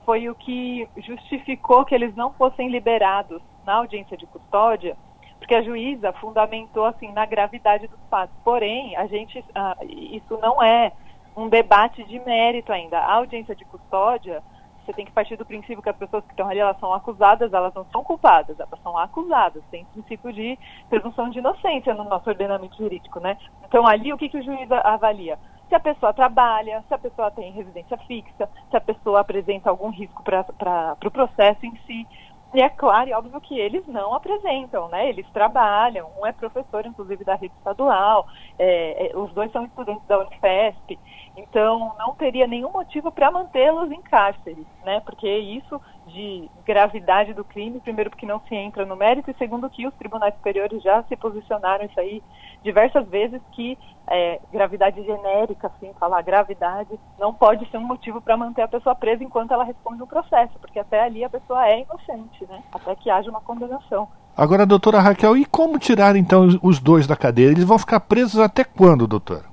foi 0.06 0.28
o 0.30 0.34
que 0.36 0.88
justificou 0.98 1.84
que 1.84 1.94
eles 1.94 2.14
não 2.14 2.32
fossem 2.32 2.70
liberados 2.70 3.42
na 3.66 3.74
audiência 3.74 4.16
de 4.16 4.24
custódia, 4.26 4.96
porque 5.38 5.54
a 5.54 5.62
juíza 5.62 6.12
fundamentou 6.12 6.84
assim 6.84 7.10
na 7.12 7.26
gravidade 7.26 7.88
dos 7.88 7.98
fatos. 8.08 8.34
Porém, 8.44 8.96
a 8.96 9.06
gente 9.06 9.44
ah, 9.52 9.76
isso 9.82 10.38
não 10.40 10.62
é 10.62 10.92
um 11.36 11.48
debate 11.48 12.04
de 12.04 12.20
mérito 12.20 12.72
ainda. 12.72 12.98
A 12.98 13.14
audiência 13.14 13.54
de 13.54 13.64
custódia, 13.64 14.42
você 14.84 14.92
tem 14.92 15.04
que 15.04 15.10
partir 15.10 15.36
do 15.36 15.44
princípio 15.44 15.82
que 15.82 15.90
as 15.90 15.96
pessoas 15.96 16.24
que 16.24 16.30
estão 16.30 16.48
ali 16.48 16.60
elas 16.60 16.78
são 16.78 16.94
acusadas, 16.94 17.52
elas 17.52 17.74
não 17.74 17.84
são 17.86 18.04
culpadas, 18.04 18.58
elas 18.60 18.80
são 18.82 18.96
acusadas. 18.96 19.62
Tem 19.72 19.84
princípio 19.86 20.32
de 20.32 20.56
presunção 20.88 21.28
de 21.28 21.40
inocência 21.40 21.92
no 21.92 22.04
nosso 22.04 22.30
ordenamento 22.30 22.76
jurídico, 22.76 23.18
né? 23.18 23.36
Então 23.66 23.84
ali 23.84 24.12
o 24.12 24.16
que, 24.16 24.28
que 24.28 24.38
o 24.38 24.42
juiz 24.42 24.70
avalia? 24.70 25.36
Se 25.68 25.74
a 25.74 25.80
pessoa 25.80 26.14
trabalha, 26.14 26.84
se 26.86 26.94
a 26.94 26.98
pessoa 26.98 27.30
tem 27.30 27.52
residência 27.52 27.96
fixa, 28.06 28.48
se 28.70 28.76
a 28.76 28.80
pessoa 28.80 29.20
apresenta 29.20 29.70
algum 29.70 29.90
risco 29.90 30.22
para 30.22 30.46
o 30.92 30.96
pro 30.96 31.10
processo 31.10 31.64
em 31.66 31.76
si. 31.86 32.06
E 32.54 32.62
é 32.62 32.68
claro 32.68 33.10
e 33.10 33.12
óbvio 33.12 33.40
que 33.40 33.58
eles 33.58 33.86
não 33.86 34.14
apresentam, 34.14 34.88
né? 34.88 35.08
Eles 35.08 35.28
trabalham, 35.30 36.08
um 36.18 36.26
é 36.26 36.32
professor, 36.32 36.86
inclusive, 36.86 37.24
da 37.24 37.34
rede 37.34 37.54
estadual, 37.58 38.26
é, 38.58 39.10
é, 39.10 39.16
os 39.16 39.32
dois 39.32 39.50
são 39.52 39.64
estudantes 39.64 40.06
da 40.06 40.18
Unifesp, 40.20 40.98
então 41.36 41.94
não 41.98 42.14
teria 42.14 42.46
nenhum 42.46 42.70
motivo 42.70 43.10
para 43.12 43.30
mantê-los 43.30 43.90
em 43.90 44.00
cárcere, 44.00 44.66
né? 44.84 45.00
Porque 45.00 45.28
isso 45.28 45.80
de 46.06 46.48
gravidade 46.64 47.34
do 47.34 47.44
crime, 47.44 47.80
primeiro 47.80 48.10
porque 48.10 48.24
não 48.24 48.40
se 48.40 48.54
entra 48.54 48.86
no 48.86 48.96
mérito, 48.96 49.30
e 49.30 49.34
segundo 49.34 49.68
que 49.68 49.86
os 49.86 49.94
tribunais 49.94 50.34
superiores 50.34 50.82
já 50.82 51.02
se 51.02 51.16
posicionaram 51.16 51.84
isso 51.84 51.98
aí 51.98 52.22
diversas 52.62 53.06
vezes 53.08 53.40
que 53.52 53.76
é, 54.08 54.40
gravidade 54.52 55.02
genérica, 55.02 55.66
assim, 55.66 55.92
falar 55.98 56.22
gravidade, 56.22 56.98
não 57.18 57.34
pode 57.34 57.68
ser 57.70 57.76
um 57.76 57.86
motivo 57.86 58.20
para 58.20 58.36
manter 58.36 58.62
a 58.62 58.68
pessoa 58.68 58.94
presa 58.94 59.22
enquanto 59.22 59.52
ela 59.52 59.64
responde 59.64 60.02
um 60.02 60.06
processo, 60.06 60.56
porque 60.60 60.78
até 60.78 61.02
ali 61.02 61.24
a 61.24 61.30
pessoa 61.30 61.66
é 61.68 61.80
inocente, 61.80 62.35
né? 62.44 62.62
Até 62.72 62.94
que 62.94 63.08
haja 63.08 63.30
uma 63.30 63.40
condenação. 63.40 64.08
Agora, 64.36 64.66
doutora 64.66 65.00
Raquel, 65.00 65.36
e 65.36 65.46
como 65.46 65.78
tirar 65.78 66.14
então 66.14 66.46
os 66.62 66.78
dois 66.78 67.06
da 67.06 67.16
cadeia? 67.16 67.46
Eles 67.46 67.64
vão 67.64 67.78
ficar 67.78 68.00
presos 68.00 68.38
até 68.38 68.64
quando, 68.64 69.06
doutora? 69.06 69.44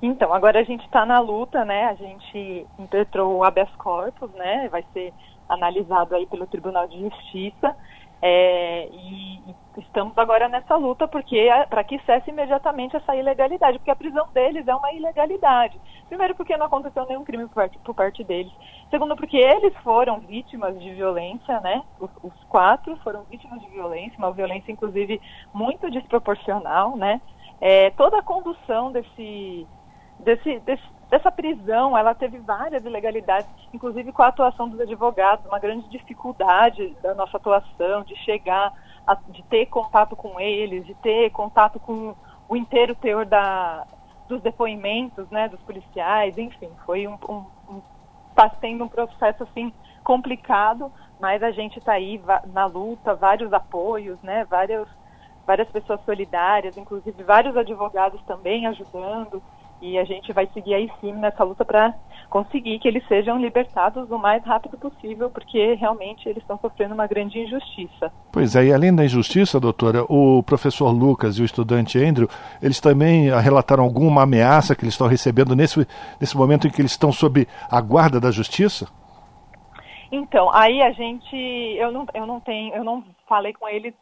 Então, 0.00 0.32
agora 0.32 0.60
a 0.60 0.62
gente 0.62 0.84
está 0.86 1.04
na 1.04 1.20
luta, 1.20 1.64
né? 1.64 1.84
A 1.84 1.94
gente 1.94 2.66
impetrou 2.78 3.36
o 3.36 3.44
habeas 3.44 3.68
corpus, 3.76 4.30
né? 4.32 4.68
Vai 4.70 4.82
ser 4.94 5.12
analisado 5.48 6.14
aí 6.14 6.26
pelo 6.26 6.46
Tribunal 6.46 6.88
de 6.88 6.98
Justiça. 7.00 7.76
É, 8.22 8.88
e, 8.92 9.40
estamos 9.78 10.16
agora 10.18 10.48
nessa 10.48 10.76
luta 10.76 11.08
porque 11.08 11.48
para 11.68 11.82
que 11.84 11.98
cesse 12.00 12.30
imediatamente 12.30 12.96
essa 12.96 13.16
ilegalidade, 13.16 13.78
porque 13.78 13.90
a 13.90 13.96
prisão 13.96 14.28
deles 14.32 14.66
é 14.68 14.74
uma 14.74 14.92
ilegalidade. 14.92 15.80
Primeiro, 16.08 16.34
porque 16.34 16.56
não 16.56 16.66
aconteceu 16.66 17.06
nenhum 17.06 17.24
crime 17.24 17.46
por 17.46 17.54
parte, 17.54 17.78
por 17.78 17.94
parte 17.94 18.24
deles. 18.24 18.52
Segundo, 18.90 19.16
porque 19.16 19.36
eles 19.36 19.74
foram 19.78 20.20
vítimas 20.20 20.78
de 20.80 20.92
violência, 20.92 21.60
né? 21.60 21.82
Os, 21.98 22.10
os, 22.22 22.44
quatro 22.44 22.96
foram 22.98 23.22
vítimas 23.24 23.60
de 23.60 23.68
violência, 23.68 24.18
uma 24.18 24.32
violência 24.32 24.72
inclusive 24.72 25.20
muito 25.54 25.90
desproporcional, 25.90 26.96
né? 26.96 27.20
É, 27.60 27.90
toda 27.90 28.18
a 28.18 28.22
condução 28.22 28.90
desse, 28.90 29.66
desse, 30.18 30.58
desse 30.60 30.82
dessa 31.10 31.30
prisão, 31.30 31.98
ela 31.98 32.14
teve 32.14 32.38
várias 32.38 32.84
ilegalidades, 32.84 33.50
inclusive 33.74 34.12
com 34.12 34.22
a 34.22 34.28
atuação 34.28 34.68
dos 34.68 34.80
advogados, 34.80 35.44
uma 35.44 35.58
grande 35.58 35.88
dificuldade 35.88 36.96
da 37.02 37.14
nossa 37.14 37.36
atuação, 37.36 38.04
de 38.04 38.14
chegar, 38.16 38.72
a, 39.04 39.16
de 39.28 39.42
ter 39.44 39.66
contato 39.66 40.14
com 40.14 40.38
eles, 40.38 40.86
de 40.86 40.94
ter 40.94 41.30
contato 41.30 41.80
com 41.80 42.14
o 42.48 42.56
inteiro 42.56 42.94
teor 42.94 43.26
da, 43.26 43.84
dos 44.28 44.40
depoimentos, 44.40 45.28
né, 45.30 45.48
dos 45.48 45.60
policiais, 45.62 46.38
enfim, 46.38 46.70
foi 46.86 47.08
um, 47.08 47.18
um, 47.28 47.44
um 47.68 47.82
tá 48.34 48.48
sendo 48.60 48.84
um 48.84 48.88
processo 48.88 49.42
assim 49.42 49.72
complicado, 50.04 50.92
mas 51.20 51.42
a 51.42 51.50
gente 51.50 51.80
está 51.80 51.94
aí 51.94 52.22
na 52.52 52.66
luta, 52.66 53.14
vários 53.14 53.52
apoios, 53.52 54.18
né, 54.22 54.44
várias 54.44 54.86
várias 55.44 55.68
pessoas 55.70 56.00
solidárias, 56.04 56.76
inclusive 56.76 57.24
vários 57.24 57.56
advogados 57.56 58.22
também 58.22 58.68
ajudando. 58.68 59.42
E 59.80 59.98
a 59.98 60.04
gente 60.04 60.32
vai 60.32 60.46
seguir 60.52 60.74
aí 60.74 60.90
sim 61.00 61.12
nessa 61.12 61.42
luta 61.42 61.64
para 61.64 61.94
conseguir 62.28 62.78
que 62.78 62.86
eles 62.86 63.06
sejam 63.08 63.38
libertados 63.38 64.10
o 64.10 64.18
mais 64.18 64.44
rápido 64.44 64.78
possível, 64.78 65.30
porque 65.30 65.74
realmente 65.74 66.28
eles 66.28 66.42
estão 66.42 66.58
sofrendo 66.58 66.94
uma 66.94 67.06
grande 67.06 67.38
injustiça. 67.40 68.12
Pois 68.32 68.54
é, 68.54 68.66
e 68.66 68.72
além 68.72 68.94
da 68.94 69.04
injustiça, 69.04 69.58
doutora, 69.58 70.04
o 70.08 70.42
professor 70.42 70.90
Lucas 70.90 71.36
e 71.36 71.42
o 71.42 71.44
estudante 71.44 71.98
Andrew, 71.98 72.28
eles 72.62 72.80
também 72.80 73.30
relataram 73.30 73.82
alguma 73.82 74.22
ameaça 74.22 74.76
que 74.76 74.84
eles 74.84 74.94
estão 74.94 75.08
recebendo 75.08 75.56
nesse, 75.56 75.86
nesse 76.20 76.36
momento 76.36 76.66
em 76.66 76.70
que 76.70 76.80
eles 76.80 76.92
estão 76.92 77.10
sob 77.10 77.46
a 77.70 77.80
guarda 77.80 78.20
da 78.20 78.30
justiça? 78.30 78.88
Então, 80.12 80.50
aí 80.52 80.82
a 80.82 80.92
gente, 80.92 81.36
eu 81.36 81.90
não, 81.92 82.06
eu 82.14 82.26
não 82.26 82.40
tenho, 82.40 82.74
eu 82.74 82.84
não 82.84 83.04
falei 83.28 83.52
com 83.52 83.68
eles 83.68 83.94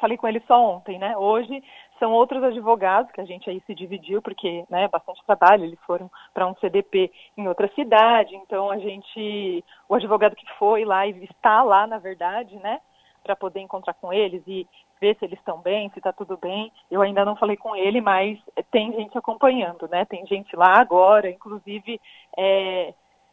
falei 0.00 0.16
com 0.16 0.26
ele 0.26 0.42
só 0.48 0.76
ontem, 0.76 0.98
né? 0.98 1.14
Hoje 1.16 1.62
são 2.00 2.12
outros 2.12 2.42
advogados 2.42 3.12
que 3.12 3.20
a 3.20 3.24
gente 3.24 3.48
aí 3.48 3.62
se 3.66 3.74
dividiu, 3.74 4.20
porque 4.20 4.64
né, 4.68 4.88
bastante 4.88 5.24
trabalho, 5.24 5.64
eles 5.64 5.78
foram 5.86 6.10
para 6.34 6.46
um 6.46 6.56
CDP 6.56 7.12
em 7.36 7.46
outra 7.46 7.68
cidade, 7.74 8.34
então 8.34 8.70
a 8.70 8.78
gente, 8.78 9.64
o 9.88 9.94
advogado 9.94 10.34
que 10.34 10.50
foi 10.58 10.84
lá 10.84 11.06
e 11.06 11.24
está 11.24 11.62
lá, 11.62 11.86
na 11.86 11.98
verdade, 11.98 12.56
né, 12.56 12.80
para 13.22 13.36
poder 13.36 13.60
encontrar 13.60 13.94
com 13.94 14.12
eles 14.12 14.42
e 14.46 14.66
ver 15.00 15.16
se 15.16 15.24
eles 15.24 15.38
estão 15.38 15.58
bem, 15.58 15.90
se 15.90 15.98
está 15.98 16.12
tudo 16.12 16.36
bem. 16.36 16.72
Eu 16.90 17.00
ainda 17.00 17.24
não 17.24 17.36
falei 17.36 17.56
com 17.56 17.76
ele, 17.76 18.00
mas 18.00 18.38
tem 18.70 18.92
gente 18.92 19.16
acompanhando, 19.16 19.88
né? 19.88 20.04
Tem 20.04 20.26
gente 20.26 20.54
lá 20.54 20.78
agora, 20.78 21.30
inclusive 21.30 22.00
é, 22.36 22.92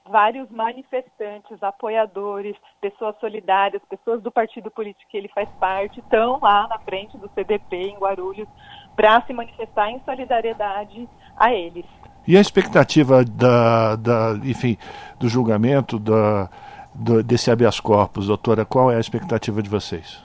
vários 0.10 0.50
manifestantes, 0.50 1.62
apoiadores, 1.62 2.56
pessoas 2.82 3.16
solidárias, 3.20 3.82
pessoas 3.90 4.22
do 4.22 4.32
partido 4.32 4.72
político 4.72 5.10
que 5.10 5.18
ele 5.18 5.28
faz 5.30 5.50
parte, 5.60 6.00
estão 6.00 6.40
lá 6.42 6.68
na 6.68 6.80
frente 6.80 7.18
do 7.18 7.30
CDP 7.34 7.76
em 7.76 7.98
Guarulhos 7.98 8.48
para 8.96 9.22
se 9.22 9.34
manifestar 9.34 9.90
em 9.92 10.02
solidariedade 10.04 11.08
a 11.36 11.54
eles. 11.54 11.86
E 12.28 12.36
a 12.36 12.42
expectativa 12.42 13.24
da, 13.24 13.96
da 13.96 14.34
enfim, 14.44 14.78
do 15.20 15.30
julgamento 15.30 15.98
da, 15.98 16.50
do, 16.94 17.24
desse 17.24 17.50
habeas 17.50 17.80
corpus, 17.80 18.28
doutora, 18.28 18.66
qual 18.66 18.92
é 18.92 18.98
a 18.98 19.00
expectativa 19.00 19.62
de 19.62 19.70
vocês? 19.70 20.22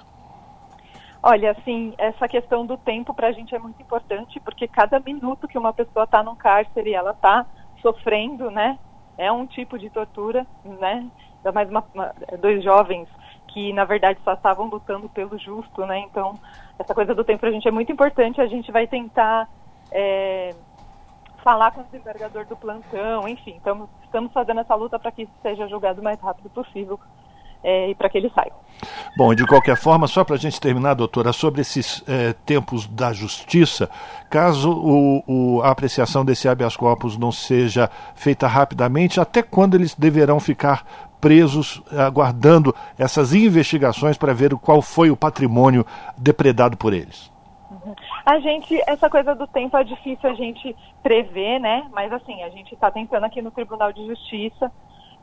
Olha, 1.23 1.53
assim, 1.53 1.95
essa 1.99 2.27
questão 2.27 2.67
do 2.67 2.77
tempo 2.77 3.15
para 3.15 3.29
a 3.29 3.33
gente 3.33 3.55
é 3.55 3.59
muito 3.59 3.81
importante, 3.81 4.41
porque 4.41 4.67
cada 4.67 4.99
minuto 4.99 5.47
que 5.47 5.57
uma 5.57 5.73
pessoa 5.73 6.05
está 6.05 6.21
no 6.21 6.35
cárcere 6.35 6.91
e 6.91 6.95
ela 6.95 7.13
está 7.13 7.47
sofrendo, 7.81 8.51
né, 8.51 8.77
é 9.19 9.31
um 9.31 9.47
tipo 9.47 9.79
de 9.79 9.91
tortura, 9.91 10.47
né? 10.65 11.09
Ainda 11.37 11.53
mais 11.53 11.69
uma, 11.69 11.85
uma, 11.95 12.15
dois 12.41 12.63
jovens 12.63 13.09
que 13.49 13.73
na 13.73 13.85
verdade 13.85 14.19
só 14.25 14.33
estavam 14.33 14.67
lutando 14.67 15.09
pelo 15.09 15.39
justo, 15.39 15.85
né? 15.87 15.99
Então, 16.01 16.39
essa 16.79 16.95
coisa 16.95 17.15
do 17.15 17.25
tempo 17.25 17.41
para 17.41 17.51
a 17.51 17.53
gente 17.53 17.69
é 17.69 17.71
muito 17.71 17.93
importante. 17.93 18.41
A 18.41 18.47
gente 18.47 18.73
vai 18.73 18.87
tentar 18.87 19.49
é, 19.91 20.55
falar 21.43 21.73
com 21.73 21.81
o 21.81 21.85
desembargador 21.85 22.47
do 22.47 22.57
plantão, 22.57 23.29
enfim, 23.29 23.57
estamos, 23.57 23.89
estamos 24.05 24.33
fazendo 24.33 24.61
essa 24.61 24.75
luta 24.75 24.99
para 24.99 25.13
que 25.13 25.23
isso 25.23 25.33
seja 25.43 25.69
julgado 25.69 26.01
o 26.01 26.05
mais 26.05 26.19
rápido 26.21 26.49
possível 26.51 26.99
é, 27.63 27.91
e 27.91 27.95
para 27.95 28.09
que 28.09 28.19
ele 28.19 28.31
saia. 28.35 28.53
Bom, 29.17 29.35
de 29.35 29.47
qualquer 29.47 29.77
forma, 29.77 30.07
só 30.07 30.25
para 30.25 30.37
a 30.37 30.39
gente 30.39 30.61
terminar, 30.61 30.95
doutora, 30.95 31.33
sobre 31.33 31.61
esses 31.61 32.03
é, 32.09 32.33
tempos 32.45 32.87
da 32.87 33.13
justiça, 33.13 33.89
caso 34.29 34.73
o, 34.73 35.23
o, 35.27 35.63
a 35.63 35.71
apreciação 35.71 36.25
desse 36.25 36.49
habeas 36.49 36.77
corpus 36.77 37.17
não 37.17 37.31
seja 37.31 37.89
feita 38.15 38.47
rapidamente, 38.47 39.21
até 39.21 39.43
quando 39.43 39.75
eles 39.75 39.95
deverão 39.95 40.41
ficar 40.41 41.09
presos, 41.21 41.81
aguardando 41.97 42.75
essas 42.99 43.33
investigações 43.33 44.19
para 44.19 44.35
ver 44.35 44.57
qual 44.57 44.83
foi 44.83 45.09
o 45.09 45.17
patrimônio 45.17 45.87
depredado 46.19 46.77
por 46.77 46.93
eles? 46.93 47.31
Uhum. 47.71 47.95
A 48.27 48.41
gente, 48.41 48.81
essa 48.89 49.09
coisa 49.09 49.35
do 49.35 49.47
tempo 49.47 49.77
é 49.77 49.85
difícil 49.85 50.29
a 50.29 50.35
gente 50.35 50.75
prever, 51.01 51.61
né? 51.61 51.87
Mas 51.93 52.13
assim, 52.13 52.43
a 52.43 52.49
gente 52.51 52.75
está 52.75 52.91
tentando 52.91 53.25
aqui 53.25 53.41
no 53.41 53.53
Tribunal 53.53 53.93
de 53.93 54.05
Justiça 54.05 54.71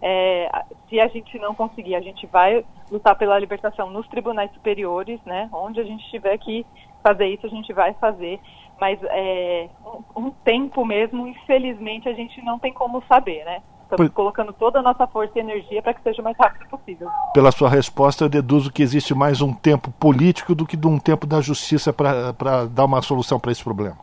é, 0.01 0.49
se 0.87 0.99
a 0.99 1.07
gente 1.07 1.37
não 1.39 1.53
conseguir, 1.53 1.95
a 1.95 2.01
gente 2.01 2.25
vai 2.27 2.65
lutar 2.89 3.15
pela 3.15 3.37
libertação 3.37 3.89
nos 3.89 4.07
tribunais 4.07 4.51
superiores, 4.53 5.19
né? 5.25 5.49
Onde 5.51 5.79
a 5.79 5.83
gente 5.83 6.09
tiver 6.09 6.37
que 6.37 6.65
fazer 7.03 7.27
isso, 7.27 7.45
a 7.45 7.49
gente 7.49 7.73
vai 7.73 7.93
fazer. 7.93 8.39
Mas 8.79 8.99
é, 9.03 9.69
um, 10.15 10.27
um 10.27 10.31
tempo 10.31 10.85
mesmo, 10.85 11.27
infelizmente, 11.27 12.07
a 12.07 12.13
gente 12.13 12.41
não 12.43 12.57
tem 12.57 12.71
como 12.71 13.03
saber, 13.07 13.43
né? 13.43 13.61
Estamos 13.83 14.13
colocando 14.13 14.53
toda 14.53 14.79
a 14.79 14.81
nossa 14.83 15.07
força 15.07 15.33
e 15.35 15.41
energia 15.41 15.81
para 15.81 15.95
que 15.95 16.03
seja 16.03 16.21
o 16.21 16.23
mais 16.23 16.37
rápido 16.37 16.69
possível. 16.69 17.09
Pela 17.33 17.51
sua 17.51 17.67
resposta, 17.67 18.23
eu 18.23 18.29
deduzo 18.29 18.71
que 18.71 18.83
existe 18.83 19.15
mais 19.15 19.41
um 19.41 19.51
tempo 19.51 19.91
político 19.91 20.53
do 20.53 20.65
que 20.65 20.77
de 20.77 20.87
um 20.87 20.99
tempo 20.99 21.25
da 21.25 21.41
justiça 21.41 21.91
para 21.91 22.65
dar 22.67 22.85
uma 22.85 23.01
solução 23.01 23.39
para 23.39 23.51
esse 23.51 23.63
problema. 23.63 23.97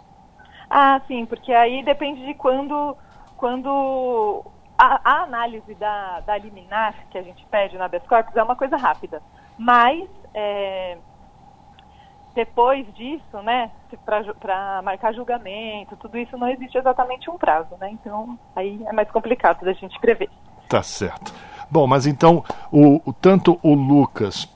Ah, 0.68 1.01
sim, 1.07 1.24
porque 1.24 1.53
aí 1.53 1.84
depende 1.84 2.26
de 2.26 2.34
quando, 2.34 2.97
quando 3.36 4.44
a, 4.78 5.00
a, 5.02 5.22
análise 5.22 5.74
da, 5.74 6.20
da 6.20 6.38
liminar 6.38 6.94
que 7.10 7.18
a 7.18 7.22
gente 7.22 7.44
pede 7.46 7.76
na 7.76 7.86
habeas 7.86 8.06
corpus 8.06 8.36
é 8.36 8.42
uma 8.42 8.56
coisa 8.56 8.76
rápida, 8.76 9.22
mas 9.58 10.08
é, 10.34 10.98
depois 12.34 12.86
disso, 12.94 13.42
né, 13.42 13.70
para 14.04 14.82
marcar 14.82 15.14
julgamento, 15.14 15.96
tudo 15.96 16.18
isso 16.18 16.36
não 16.36 16.48
existe 16.48 16.76
exatamente 16.76 17.30
um 17.30 17.38
prazo, 17.38 17.74
né? 17.80 17.90
Então 17.90 18.38
aí 18.54 18.82
é 18.86 18.92
mais 18.92 19.10
complicado 19.10 19.64
da 19.64 19.72
gente 19.72 19.98
prever. 20.00 20.28
Tá 20.68 20.82
certo. 20.82 21.32
Bom, 21.70 21.86
mas 21.86 22.06
então 22.06 22.44
o, 22.70 23.00
o 23.08 23.12
tanto 23.12 23.58
o 23.62 23.74
Lucas 23.74 24.54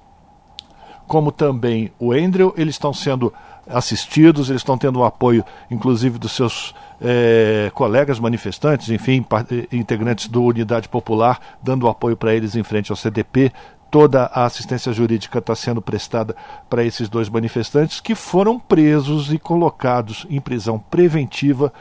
como 1.11 1.33
também 1.33 1.91
o 1.99 2.13
Andrew, 2.13 2.55
eles 2.57 2.77
estão 2.77 2.93
sendo 2.93 3.35
assistidos, 3.73 4.51
eles 4.51 4.61
estão 4.61 4.77
tendo 4.77 4.99
o 5.01 5.05
apoio, 5.05 5.45
inclusive, 5.71 6.19
dos 6.19 6.33
seus 6.33 6.75
é, 7.01 7.71
colegas 7.75 8.19
manifestantes, 8.19 8.91
enfim, 8.91 9.25
integrantes 9.73 10.29
do 10.29 10.43
Unidade 10.43 10.89
Popular, 10.89 11.41
dando 11.63 11.89
apoio 11.89 12.17
para 12.17 12.35
eles 12.35 12.55
em 12.55 12.63
frente 12.63 12.91
ao 12.91 12.97
CDP. 12.97 13.53
Toda 13.91 14.25
a 14.27 14.45
assistência 14.45 14.93
jurídica 14.93 15.39
está 15.39 15.55
sendo 15.55 15.83
prestada 15.83 16.37
para 16.69 16.85
esses 16.85 17.09
dois 17.09 17.29
manifestantes 17.29 18.01
que 18.01 18.15
foram 18.15 18.59
presos 18.59 19.33
e 19.33 19.39
colocados 19.39 20.27
em 20.31 20.41
prisão 20.41 20.79
preventiva 20.79 21.73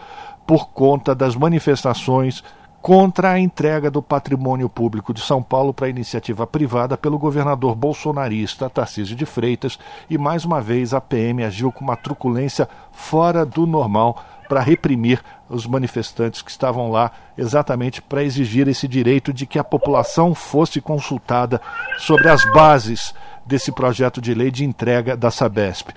por 0.47 0.69
conta 0.69 1.13
das 1.13 1.35
manifestações 1.35 2.43
contra 2.81 3.31
a 3.31 3.39
entrega 3.39 3.91
do 3.91 4.01
patrimônio 4.01 4.69
público 4.69 5.13
de 5.13 5.21
São 5.21 5.43
Paulo 5.43 5.73
para 5.73 5.89
iniciativa 5.89 6.47
privada 6.47 6.97
pelo 6.97 7.19
governador 7.19 7.75
bolsonarista 7.75 8.69
Tarcísio 8.69 9.15
de 9.15 9.25
Freitas 9.25 9.77
e 10.09 10.17
mais 10.17 10.45
uma 10.45 10.61
vez 10.61 10.93
a 10.93 11.01
PM 11.01 11.43
agiu 11.43 11.71
com 11.71 11.83
uma 11.83 11.97
truculência 11.97 12.69
fora 12.91 13.45
do 13.45 13.65
normal 13.65 14.23
para 14.47 14.61
reprimir 14.61 15.21
os 15.49 15.67
manifestantes 15.67 16.41
que 16.41 16.49
estavam 16.49 16.89
lá 16.89 17.11
exatamente 17.37 18.01
para 18.01 18.23
exigir 18.23 18.67
esse 18.67 18.87
direito 18.87 19.33
de 19.33 19.45
que 19.45 19.59
a 19.59 19.63
população 19.63 20.33
fosse 20.33 20.79
consultada 20.79 21.61
sobre 21.97 22.29
as 22.29 22.43
bases 22.53 23.13
desse 23.45 23.71
projeto 23.71 24.21
de 24.21 24.33
lei 24.33 24.49
de 24.49 24.63
entrega 24.63 25.17
da 25.17 25.29
Sabesp. 25.29 25.89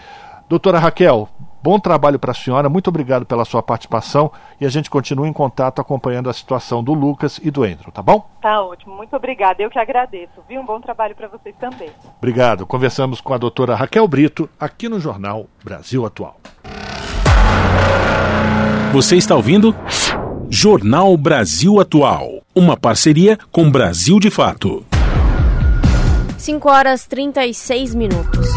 Doutora 0.48 0.78
Raquel, 0.78 1.28
Bom 1.62 1.78
trabalho 1.78 2.18
para 2.18 2.32
a 2.32 2.34
senhora, 2.34 2.68
muito 2.68 2.88
obrigado 2.88 3.24
pela 3.24 3.44
sua 3.44 3.62
participação 3.62 4.32
e 4.60 4.66
a 4.66 4.68
gente 4.68 4.90
continua 4.90 5.28
em 5.28 5.32
contato 5.32 5.80
acompanhando 5.80 6.28
a 6.28 6.32
situação 6.32 6.82
do 6.82 6.92
Lucas 6.92 7.38
e 7.40 7.52
do 7.52 7.64
Endro, 7.64 7.92
tá 7.92 8.02
bom? 8.02 8.28
Tá 8.40 8.60
ótimo, 8.60 8.96
muito 8.96 9.14
obrigada. 9.14 9.62
Eu 9.62 9.70
que 9.70 9.78
agradeço, 9.78 10.32
viu? 10.48 10.60
Um 10.60 10.66
bom 10.66 10.80
trabalho 10.80 11.14
para 11.14 11.28
vocês 11.28 11.54
também. 11.60 11.90
Obrigado. 12.18 12.66
Conversamos 12.66 13.20
com 13.20 13.32
a 13.32 13.38
doutora 13.38 13.76
Raquel 13.76 14.08
Brito 14.08 14.50
aqui 14.58 14.88
no 14.88 14.98
Jornal 14.98 15.46
Brasil 15.64 16.04
Atual. 16.04 16.36
Você 18.92 19.16
está 19.16 19.36
ouvindo? 19.36 19.72
Jornal 20.50 21.16
Brasil 21.16 21.80
Atual, 21.80 22.42
uma 22.54 22.76
parceria 22.76 23.38
com 23.52 23.70
Brasil 23.70 24.18
de 24.18 24.30
Fato. 24.30 24.84
5 26.42 26.68
horas 26.68 27.06
36 27.06 27.94
minutos. 27.94 28.48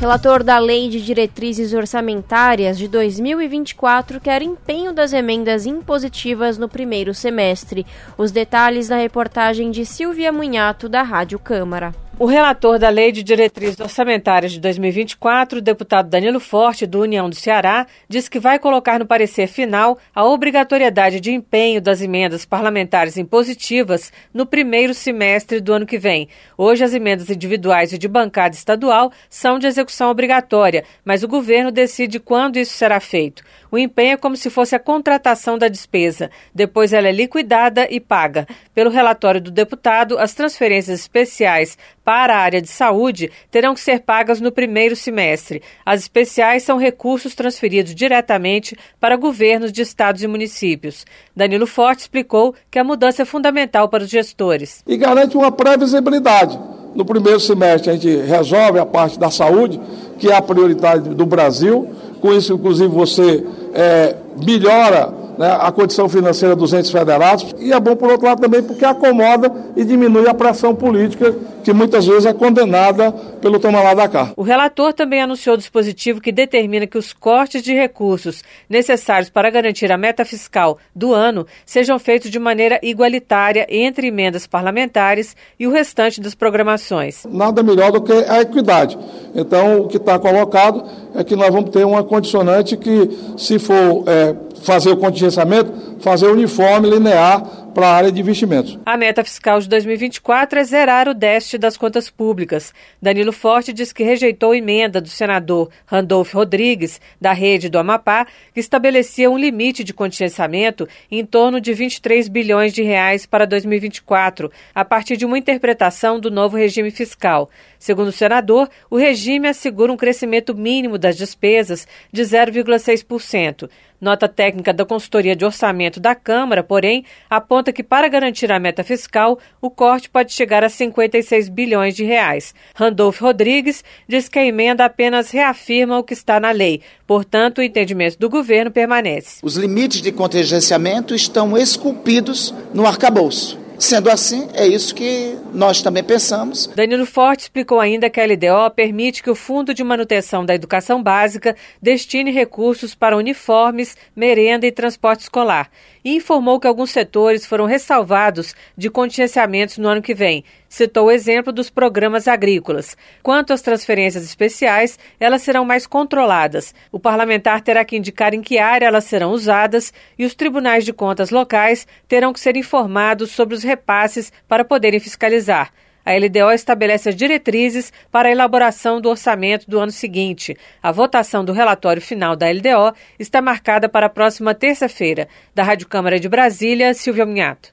Relator 0.00 0.42
da 0.42 0.58
Lei 0.58 0.88
de 0.88 1.00
Diretrizes 1.00 1.72
Orçamentárias 1.72 2.76
de 2.76 2.88
2024 2.88 4.18
quer 4.18 4.42
empenho 4.42 4.92
das 4.92 5.12
emendas 5.12 5.64
impositivas 5.64 6.58
no 6.58 6.68
primeiro 6.68 7.14
semestre. 7.14 7.86
Os 8.18 8.32
detalhes 8.32 8.88
na 8.88 8.96
reportagem 8.96 9.70
de 9.70 9.86
Silvia 9.86 10.32
Munhato, 10.32 10.88
da 10.88 11.02
Rádio 11.02 11.38
Câmara. 11.38 11.94
O 12.20 12.26
relator 12.26 12.78
da 12.78 12.90
Lei 12.90 13.12
de 13.12 13.22
Diretrizes 13.22 13.80
Orçamentárias 13.80 14.52
de 14.52 14.60
2024, 14.60 15.58
o 15.58 15.62
deputado 15.62 16.10
Danilo 16.10 16.38
Forte, 16.38 16.86
do 16.86 17.00
União 17.00 17.30
do 17.30 17.34
Ceará, 17.34 17.86
diz 18.06 18.28
que 18.28 18.38
vai 18.38 18.58
colocar 18.58 18.98
no 18.98 19.06
parecer 19.06 19.46
final 19.46 19.96
a 20.14 20.22
obrigatoriedade 20.22 21.18
de 21.18 21.32
empenho 21.32 21.80
das 21.80 22.02
emendas 22.02 22.44
parlamentares 22.44 23.16
impositivas 23.16 24.12
no 24.34 24.44
primeiro 24.44 24.92
semestre 24.92 25.62
do 25.62 25.72
ano 25.72 25.86
que 25.86 25.96
vem. 25.96 26.28
Hoje, 26.58 26.84
as 26.84 26.92
emendas 26.92 27.30
individuais 27.30 27.94
e 27.94 27.96
de 27.96 28.06
bancada 28.06 28.54
estadual 28.54 29.10
são 29.30 29.58
de 29.58 29.66
execução 29.66 30.10
obrigatória, 30.10 30.84
mas 31.02 31.22
o 31.22 31.28
governo 31.28 31.70
decide 31.72 32.20
quando 32.20 32.58
isso 32.58 32.74
será 32.74 33.00
feito. 33.00 33.42
O 33.70 33.78
empenho 33.78 34.14
é 34.14 34.16
como 34.16 34.36
se 34.36 34.50
fosse 34.50 34.74
a 34.74 34.80
contratação 34.80 35.56
da 35.56 35.68
despesa. 35.68 36.30
Depois 36.54 36.92
ela 36.92 37.08
é 37.08 37.12
liquidada 37.12 37.86
e 37.90 38.00
paga. 38.00 38.46
Pelo 38.74 38.90
relatório 38.90 39.40
do 39.40 39.50
deputado, 39.50 40.18
as 40.18 40.34
transferências 40.34 41.00
especiais 41.00 41.78
para 42.04 42.34
a 42.34 42.38
área 42.38 42.60
de 42.60 42.68
saúde 42.68 43.30
terão 43.50 43.74
que 43.74 43.80
ser 43.80 44.00
pagas 44.00 44.40
no 44.40 44.50
primeiro 44.50 44.96
semestre. 44.96 45.62
As 45.86 46.00
especiais 46.00 46.62
são 46.62 46.76
recursos 46.76 47.34
transferidos 47.34 47.94
diretamente 47.94 48.76
para 48.98 49.16
governos 49.16 49.70
de 49.70 49.82
estados 49.82 50.22
e 50.22 50.26
municípios. 50.26 51.06
Danilo 51.36 51.66
Forte 51.66 52.00
explicou 52.00 52.54
que 52.70 52.78
a 52.78 52.84
mudança 52.84 53.22
é 53.22 53.24
fundamental 53.24 53.88
para 53.88 54.02
os 54.02 54.10
gestores. 54.10 54.82
E 54.86 54.96
garante 54.96 55.36
uma 55.36 55.52
previsibilidade. 55.52 56.58
No 56.94 57.04
primeiro 57.04 57.38
semestre, 57.38 57.90
a 57.90 57.92
gente 57.94 58.16
resolve 58.22 58.78
a 58.80 58.86
parte 58.86 59.18
da 59.18 59.30
saúde, 59.30 59.80
que 60.18 60.28
é 60.28 60.34
a 60.34 60.42
prioridade 60.42 61.10
do 61.10 61.24
Brasil. 61.24 61.88
Com 62.20 62.32
isso, 62.32 62.52
inclusive, 62.54 62.88
você 62.88 63.44
é, 63.74 64.16
melhora 64.44 65.12
né, 65.40 65.56
a 65.58 65.72
condição 65.72 66.06
financeira 66.06 66.54
dos 66.54 66.74
entes 66.74 66.90
federados 66.90 67.54
e 67.58 67.72
é 67.72 67.80
bom, 67.80 67.96
por 67.96 68.10
outro 68.10 68.26
lado, 68.26 68.42
também 68.42 68.62
porque 68.62 68.84
acomoda 68.84 69.50
e 69.74 69.86
diminui 69.86 70.28
a 70.28 70.34
pressão 70.34 70.74
política 70.74 71.34
que 71.64 71.72
muitas 71.72 72.06
vezes 72.06 72.26
é 72.26 72.34
condenada 72.34 73.10
pelo 73.40 73.58
tomar 73.58 73.82
lá 73.82 73.94
da 73.94 74.06
cá. 74.06 74.32
O 74.36 74.42
relator 74.42 74.92
também 74.92 75.22
anunciou 75.22 75.54
o 75.54 75.58
dispositivo 75.58 76.20
que 76.20 76.30
determina 76.30 76.86
que 76.86 76.98
os 76.98 77.14
cortes 77.14 77.62
de 77.62 77.72
recursos 77.72 78.44
necessários 78.68 79.30
para 79.30 79.48
garantir 79.48 79.90
a 79.90 79.96
meta 79.96 80.26
fiscal 80.26 80.76
do 80.94 81.14
ano 81.14 81.46
sejam 81.64 81.98
feitos 81.98 82.30
de 82.30 82.38
maneira 82.38 82.78
igualitária 82.82 83.66
entre 83.70 84.08
emendas 84.08 84.46
parlamentares 84.46 85.34
e 85.58 85.66
o 85.66 85.70
restante 85.70 86.20
das 86.20 86.34
programações. 86.34 87.24
Nada 87.30 87.62
melhor 87.62 87.92
do 87.92 88.02
que 88.02 88.12
a 88.12 88.42
equidade. 88.42 88.98
Então, 89.34 89.80
o 89.80 89.88
que 89.88 89.96
está 89.96 90.18
colocado 90.18 90.84
é 91.14 91.24
que 91.24 91.34
nós 91.34 91.50
vamos 91.50 91.70
ter 91.70 91.84
uma 91.86 92.04
condicionante 92.04 92.76
que, 92.76 93.08
se 93.38 93.58
for 93.58 94.04
é, 94.06 94.34
fazer 94.62 94.90
o 94.90 94.96
contingenciamento, 94.96 96.00
fazer 96.00 96.26
uniforme, 96.26 96.90
linear 96.90 97.60
para 97.70 97.86
a 97.86 97.94
área 97.94 98.12
de 98.12 98.20
investimentos. 98.20 98.78
A 98.84 98.96
meta 98.96 99.24
fiscal 99.24 99.60
de 99.60 99.68
2024 99.68 100.58
é 100.58 100.64
zerar 100.64 101.08
o 101.08 101.14
déficit 101.14 101.58
das 101.58 101.76
contas 101.76 102.10
públicas. 102.10 102.72
Danilo 103.00 103.32
Forte 103.32 103.72
diz 103.72 103.92
que 103.92 104.02
rejeitou 104.02 104.54
emenda 104.54 105.00
do 105.00 105.08
senador 105.08 105.70
Randolfo 105.86 106.36
Rodrigues, 106.36 107.00
da 107.20 107.32
rede 107.32 107.68
do 107.68 107.78
Amapá, 107.78 108.26
que 108.52 108.60
estabelecia 108.60 109.30
um 109.30 109.38
limite 109.38 109.84
de 109.84 109.94
contingenciamento 109.94 110.88
em 111.10 111.24
torno 111.24 111.60
de 111.60 111.72
23 111.72 112.28
bilhões 112.28 112.72
de 112.72 112.82
reais 112.82 113.24
para 113.24 113.46
2024, 113.46 114.50
a 114.74 114.84
partir 114.84 115.16
de 115.16 115.24
uma 115.24 115.38
interpretação 115.38 116.18
do 116.18 116.30
novo 116.30 116.56
regime 116.56 116.90
fiscal. 116.90 117.48
Segundo 117.78 118.08
o 118.08 118.12
senador, 118.12 118.68
o 118.90 118.96
regime 118.96 119.48
assegura 119.48 119.92
um 119.92 119.96
crescimento 119.96 120.54
mínimo 120.54 120.98
das 120.98 121.16
despesas 121.16 121.86
de 122.12 122.22
0,6%. 122.22 123.70
Nota 124.00 124.26
técnica 124.26 124.72
da 124.72 124.84
consultoria 124.86 125.36
de 125.36 125.44
orçamento 125.44 126.00
da 126.00 126.14
Câmara, 126.14 126.62
porém, 126.62 127.04
aponta 127.28 127.72
que 127.72 127.82
para 127.82 128.08
garantir 128.08 128.50
a 128.50 128.58
meta 128.58 128.82
fiscal, 128.82 129.38
o 129.60 129.68
corte 129.68 130.08
pode 130.08 130.32
chegar 130.32 130.64
a 130.64 130.70
56 130.70 131.50
bilhões 131.50 131.94
de 131.94 132.04
reais. 132.04 132.54
Randolph 132.74 133.20
Rodrigues 133.20 133.84
diz 134.08 134.28
que 134.28 134.38
a 134.38 134.44
emenda 134.44 134.86
apenas 134.86 135.30
reafirma 135.30 135.98
o 135.98 136.04
que 136.04 136.14
está 136.14 136.40
na 136.40 136.50
lei. 136.50 136.80
Portanto, 137.06 137.58
o 137.58 137.62
entendimento 137.62 138.18
do 138.18 138.30
governo 138.30 138.70
permanece. 138.70 139.40
Os 139.42 139.56
limites 139.56 140.00
de 140.00 140.10
contingenciamento 140.10 141.14
estão 141.14 141.58
esculpidos 141.58 142.54
no 142.72 142.86
arcabouço. 142.86 143.59
Sendo 143.80 144.10
assim, 144.10 144.46
é 144.52 144.66
isso 144.66 144.94
que 144.94 145.38
nós 145.54 145.80
também 145.80 146.04
pensamos. 146.04 146.66
Danilo 146.66 147.06
Forte 147.06 147.40
explicou 147.40 147.80
ainda 147.80 148.10
que 148.10 148.20
a 148.20 148.26
LDO 148.26 148.70
permite 148.76 149.22
que 149.22 149.30
o 149.30 149.34
Fundo 149.34 149.72
de 149.72 149.82
Manutenção 149.82 150.44
da 150.44 150.54
Educação 150.54 151.02
Básica 151.02 151.56
destine 151.80 152.30
recursos 152.30 152.94
para 152.94 153.16
uniformes, 153.16 153.96
merenda 154.14 154.66
e 154.66 154.70
transporte 154.70 155.20
escolar 155.20 155.70
e 156.04 156.14
informou 156.16 156.58
que 156.58 156.66
alguns 156.66 156.90
setores 156.90 157.46
foram 157.46 157.64
ressalvados 157.64 158.54
de 158.76 158.88
contingenciamentos 158.90 159.78
no 159.78 159.88
ano 159.88 160.02
que 160.02 160.14
vem. 160.14 160.44
Citou 160.68 161.06
o 161.06 161.10
exemplo 161.10 161.52
dos 161.52 161.68
programas 161.68 162.28
agrícolas. 162.28 162.96
Quanto 163.22 163.52
às 163.52 163.62
transferências 163.62 164.24
especiais, 164.24 164.98
elas 165.18 165.42
serão 165.42 165.64
mais 165.64 165.86
controladas. 165.86 166.74
O 166.92 167.00
parlamentar 167.00 167.60
terá 167.60 167.84
que 167.84 167.96
indicar 167.96 168.34
em 168.34 168.42
que 168.42 168.58
área 168.58 168.86
elas 168.86 169.04
serão 169.04 169.32
usadas 169.32 169.92
e 170.18 170.24
os 170.24 170.34
tribunais 170.34 170.84
de 170.84 170.92
contas 170.92 171.30
locais 171.30 171.86
terão 172.08 172.32
que 172.32 172.40
ser 172.40 172.56
informados 172.56 173.30
sobre 173.30 173.54
os 173.54 173.62
repasses 173.62 174.32
para 174.48 174.64
poderem 174.64 175.00
fiscalizar. 175.00 175.72
A 176.04 176.12
LDO 176.16 176.50
estabelece 176.52 177.08
as 177.08 177.16
diretrizes 177.16 177.92
para 178.10 178.28
a 178.28 178.32
elaboração 178.32 179.00
do 179.00 179.08
orçamento 179.08 179.68
do 179.68 179.78
ano 179.78 179.92
seguinte. 179.92 180.56
A 180.82 180.90
votação 180.90 181.44
do 181.44 181.52
relatório 181.52 182.00
final 182.00 182.34
da 182.34 182.50
LDO 182.50 182.94
está 183.18 183.42
marcada 183.42 183.88
para 183.88 184.06
a 184.06 184.10
próxima 184.10 184.54
terça-feira. 184.54 185.28
Da 185.54 185.62
Rádio 185.62 185.88
Câmara 185.88 186.18
de 186.18 186.28
Brasília, 186.28 186.94
Silvia 186.94 187.26
Minhato. 187.26 187.72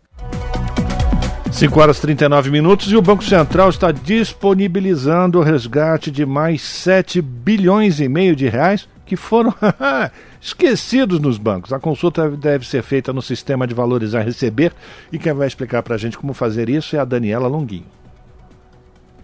5 1.51 1.79
horas 1.79 1.97
e 1.97 2.01
39 2.01 2.51
minutos 2.51 2.91
e 2.91 2.95
o 2.95 3.01
Banco 3.01 3.23
Central 3.23 3.69
está 3.69 3.91
disponibilizando 3.91 5.39
o 5.39 5.41
resgate 5.41 6.11
de 6.11 6.25
mais 6.25 6.61
7 6.61 7.21
bilhões 7.21 7.99
e 7.99 8.07
meio 8.07 8.35
de 8.35 8.47
reais 8.47 8.87
que 9.05 9.15
foram 9.15 9.55
esquecidos 10.39 11.19
nos 11.19 11.37
bancos. 11.37 11.73
A 11.73 11.79
consulta 11.79 12.29
deve 12.29 12.67
ser 12.67 12.83
feita 12.83 13.11
no 13.11 13.21
sistema 13.21 13.65
de 13.65 13.73
valores 13.73 14.13
a 14.13 14.21
receber 14.21 14.73
e 15.11 15.17
quem 15.17 15.33
vai 15.33 15.47
explicar 15.47 15.81
para 15.81 15.95
a 15.95 15.97
gente 15.97 16.17
como 16.17 16.33
fazer 16.33 16.69
isso 16.69 16.95
é 16.95 16.99
a 16.99 17.05
Daniela 17.05 17.47
Longuinho. 17.47 17.85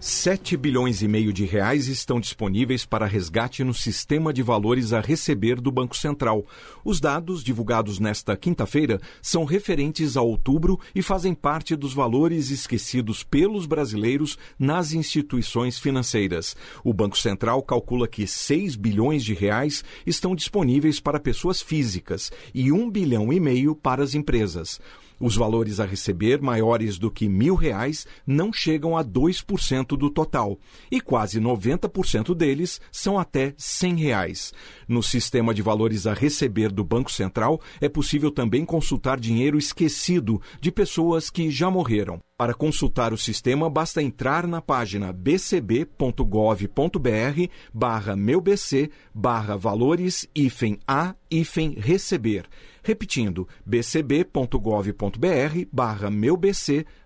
7 0.06 0.54
bilhões 0.58 1.00
e 1.00 1.08
meio 1.08 1.32
de 1.32 1.46
reais 1.46 1.88
estão 1.88 2.20
disponíveis 2.20 2.84
para 2.84 3.06
resgate 3.06 3.64
no 3.64 3.72
sistema 3.72 4.34
de 4.34 4.42
valores 4.42 4.92
a 4.92 5.00
receber 5.00 5.58
do 5.58 5.72
Banco 5.72 5.96
Central. 5.96 6.44
Os 6.84 7.00
dados 7.00 7.42
divulgados 7.42 7.98
nesta 7.98 8.36
quinta-feira 8.36 9.00
são 9.22 9.46
referentes 9.46 10.14
a 10.18 10.20
outubro 10.20 10.78
e 10.94 11.00
fazem 11.00 11.32
parte 11.32 11.74
dos 11.74 11.94
valores 11.94 12.50
esquecidos 12.50 13.22
pelos 13.22 13.64
brasileiros 13.64 14.36
nas 14.58 14.92
instituições 14.92 15.78
financeiras. 15.78 16.54
O 16.84 16.92
Banco 16.92 17.16
Central 17.16 17.62
calcula 17.62 18.06
que 18.06 18.26
6 18.26 18.76
bilhões 18.76 19.24
de 19.24 19.32
reais 19.32 19.82
estão 20.04 20.36
disponíveis 20.36 21.00
para 21.00 21.18
pessoas 21.18 21.62
físicas 21.62 22.30
e 22.54 22.70
1 22.70 22.90
bilhão 22.90 23.32
e 23.32 23.40
meio 23.40 23.74
para 23.74 24.04
as 24.04 24.14
empresas. 24.14 24.78
Os 25.24 25.36
valores 25.36 25.80
a 25.80 25.86
receber 25.86 26.42
maiores 26.42 26.98
do 26.98 27.10
que 27.10 27.30
mil 27.30 27.54
reais 27.54 28.06
não 28.26 28.52
chegam 28.52 28.94
a 28.94 29.02
2% 29.02 29.96
do 29.96 30.10
total 30.10 30.58
e 30.90 31.00
quase 31.00 31.40
90% 31.40 32.34
deles 32.34 32.78
são 32.92 33.18
até 33.18 33.54
cem 33.56 33.96
reais. 33.96 34.52
No 34.86 35.02
sistema 35.02 35.54
de 35.54 35.62
valores 35.62 36.06
a 36.06 36.12
receber 36.12 36.70
do 36.70 36.84
Banco 36.84 37.10
Central 37.10 37.58
é 37.80 37.88
possível 37.88 38.30
também 38.30 38.66
consultar 38.66 39.18
dinheiro 39.18 39.56
esquecido 39.56 40.42
de 40.60 40.70
pessoas 40.70 41.30
que 41.30 41.50
já 41.50 41.70
morreram. 41.70 42.20
Para 42.36 42.52
consultar 42.52 43.14
o 43.14 43.16
sistema, 43.16 43.70
basta 43.70 44.02
entrar 44.02 44.46
na 44.46 44.60
página 44.60 45.10
bcb.gov.br 45.10 45.88
barra 47.72 48.14
meubc 48.14 48.90
barra 49.14 49.56
valores 49.56 50.28
hífen 50.34 50.78
a 50.86 51.14
hífen 51.30 51.76
receber. 51.78 52.46
Repetindo, 52.86 53.48
bcb.gov.br 53.64 54.58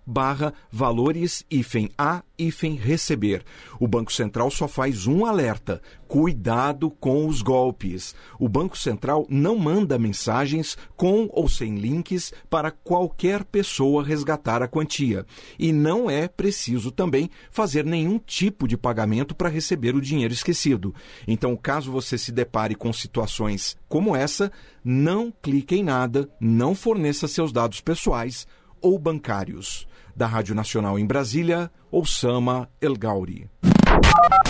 barra 0.08 0.54
valores 0.72 1.44
hífen 1.50 1.90
a 1.98 2.22
hífen 2.38 2.76
receber. 2.76 3.44
O 3.78 3.86
Banco 3.86 4.10
Central 4.10 4.50
só 4.50 4.66
faz 4.66 5.06
um 5.06 5.26
alerta: 5.26 5.82
cuidado 6.06 6.90
com 6.90 7.26
os 7.26 7.42
golpes. 7.42 8.14
O 8.40 8.48
Banco 8.48 8.78
Central 8.78 9.26
não 9.28 9.58
manda 9.58 9.98
mensagens 9.98 10.78
com 10.96 11.28
ou 11.30 11.46
sem 11.46 11.76
links 11.76 12.32
para 12.48 12.70
qualquer 12.70 13.44
pessoa 13.44 14.02
resgatar 14.02 14.62
a 14.62 14.68
quantia. 14.68 15.26
E 15.58 15.72
não 15.74 16.08
é 16.08 16.26
preciso 16.26 16.90
também 16.90 17.28
fazer 17.50 17.84
nenhum 17.84 18.18
tipo 18.18 18.66
de 18.66 18.78
pagamento 18.78 19.34
para 19.34 19.50
receber 19.50 19.94
o 19.94 20.00
dinheiro 20.00 20.32
esquecido. 20.32 20.94
Então, 21.26 21.54
caso 21.54 21.92
você 21.92 22.16
se 22.16 22.32
depare 22.32 22.74
com 22.74 22.92
situações 22.94 23.76
como 23.88 24.16
essa, 24.16 24.50
não 24.82 25.30
clique 25.42 25.74
em 25.74 25.82
nada, 25.82 26.30
não 26.40 26.74
forneça 26.74 27.28
seus 27.28 27.52
dados 27.52 27.82
pessoais 27.82 28.46
ou 28.80 28.98
bancários. 28.98 29.87
Da 30.18 30.26
Rádio 30.26 30.52
Nacional 30.52 30.98
em 30.98 31.06
Brasília, 31.06 31.70
Osama 31.92 32.68
El 32.80 32.96
Gauri. 32.96 33.46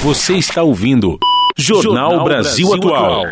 Você 0.03 0.33
está 0.33 0.63
ouvindo 0.63 1.19
Jornal, 1.59 1.83
Jornal 2.13 2.25
Brasil, 2.25 2.69
Brasil, 2.71 2.95
Atual. 2.95 3.25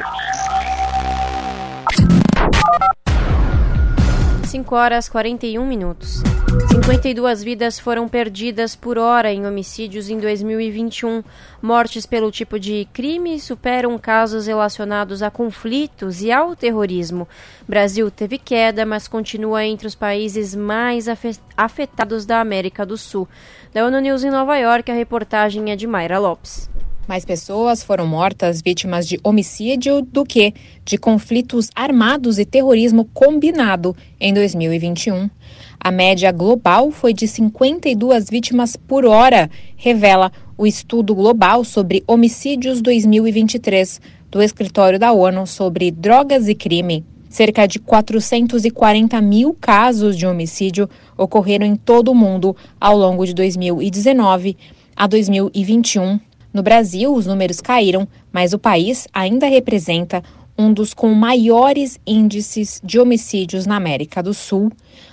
5 4.56 4.74
horas 4.74 5.06
41 5.06 5.66
minutos. 5.66 6.22
52 6.70 7.42
vidas 7.42 7.78
foram 7.78 8.08
perdidas 8.08 8.74
por 8.74 8.96
hora 8.96 9.30
em 9.30 9.46
homicídios 9.46 10.08
em 10.08 10.18
2021. 10.18 11.22
Mortes 11.60 12.06
pelo 12.06 12.30
tipo 12.30 12.58
de 12.58 12.88
crime 12.90 13.38
superam 13.38 13.98
casos 13.98 14.46
relacionados 14.46 15.22
a 15.22 15.30
conflitos 15.30 16.22
e 16.22 16.32
ao 16.32 16.56
terrorismo. 16.56 17.28
Brasil 17.68 18.10
teve 18.10 18.38
queda, 18.38 18.86
mas 18.86 19.06
continua 19.06 19.62
entre 19.62 19.86
os 19.86 19.94
países 19.94 20.54
mais 20.54 21.06
afetados 21.54 22.24
da 22.24 22.40
América 22.40 22.86
do 22.86 22.96
Sul. 22.96 23.28
Da 23.74 23.84
ONU 23.84 24.00
News 24.00 24.24
em 24.24 24.30
Nova 24.30 24.56
York, 24.56 24.90
a 24.90 24.94
reportagem 24.94 25.70
é 25.70 25.76
de 25.76 25.86
Mayra 25.86 26.18
Lopes. 26.18 26.70
Mais 27.06 27.24
pessoas 27.24 27.84
foram 27.84 28.04
mortas 28.04 28.60
vítimas 28.60 29.06
de 29.06 29.20
homicídio 29.22 30.02
do 30.02 30.24
que 30.24 30.52
de 30.84 30.98
conflitos 30.98 31.70
armados 31.72 32.36
e 32.36 32.44
terrorismo 32.44 33.04
combinado 33.14 33.96
em 34.18 34.34
2021. 34.34 35.30
A 35.78 35.92
média 35.92 36.32
global 36.32 36.90
foi 36.90 37.14
de 37.14 37.28
52 37.28 38.28
vítimas 38.28 38.74
por 38.74 39.04
hora, 39.04 39.48
revela 39.76 40.32
o 40.58 40.66
estudo 40.66 41.14
global 41.14 41.62
sobre 41.62 42.02
homicídios 42.08 42.82
2023 42.82 44.00
do 44.28 44.42
Escritório 44.42 44.98
da 44.98 45.12
ONU 45.12 45.46
sobre 45.46 45.92
Drogas 45.92 46.48
e 46.48 46.56
Crime. 46.56 47.04
Cerca 47.28 47.68
de 47.68 47.78
440 47.78 49.20
mil 49.20 49.56
casos 49.60 50.16
de 50.16 50.26
homicídio 50.26 50.90
ocorreram 51.16 51.66
em 51.66 51.76
todo 51.76 52.10
o 52.10 52.14
mundo 52.16 52.56
ao 52.80 52.96
longo 52.96 53.24
de 53.24 53.32
2019 53.32 54.56
a 54.96 55.06
2021. 55.06 56.18
No 56.56 56.62
Brasil, 56.62 57.12
os 57.12 57.26
números 57.26 57.60
caíram, 57.60 58.08
mas 58.32 58.54
o 58.54 58.58
país 58.58 59.06
ainda 59.12 59.46
representa 59.46 60.22
um 60.56 60.72
dos 60.72 60.94
com 60.94 61.12
maiores 61.12 62.00
índices 62.06 62.80
de 62.82 62.98
homicídios 62.98 63.66
na 63.66 63.76
América 63.76 64.22
do 64.22 64.32
Sul 64.32 64.72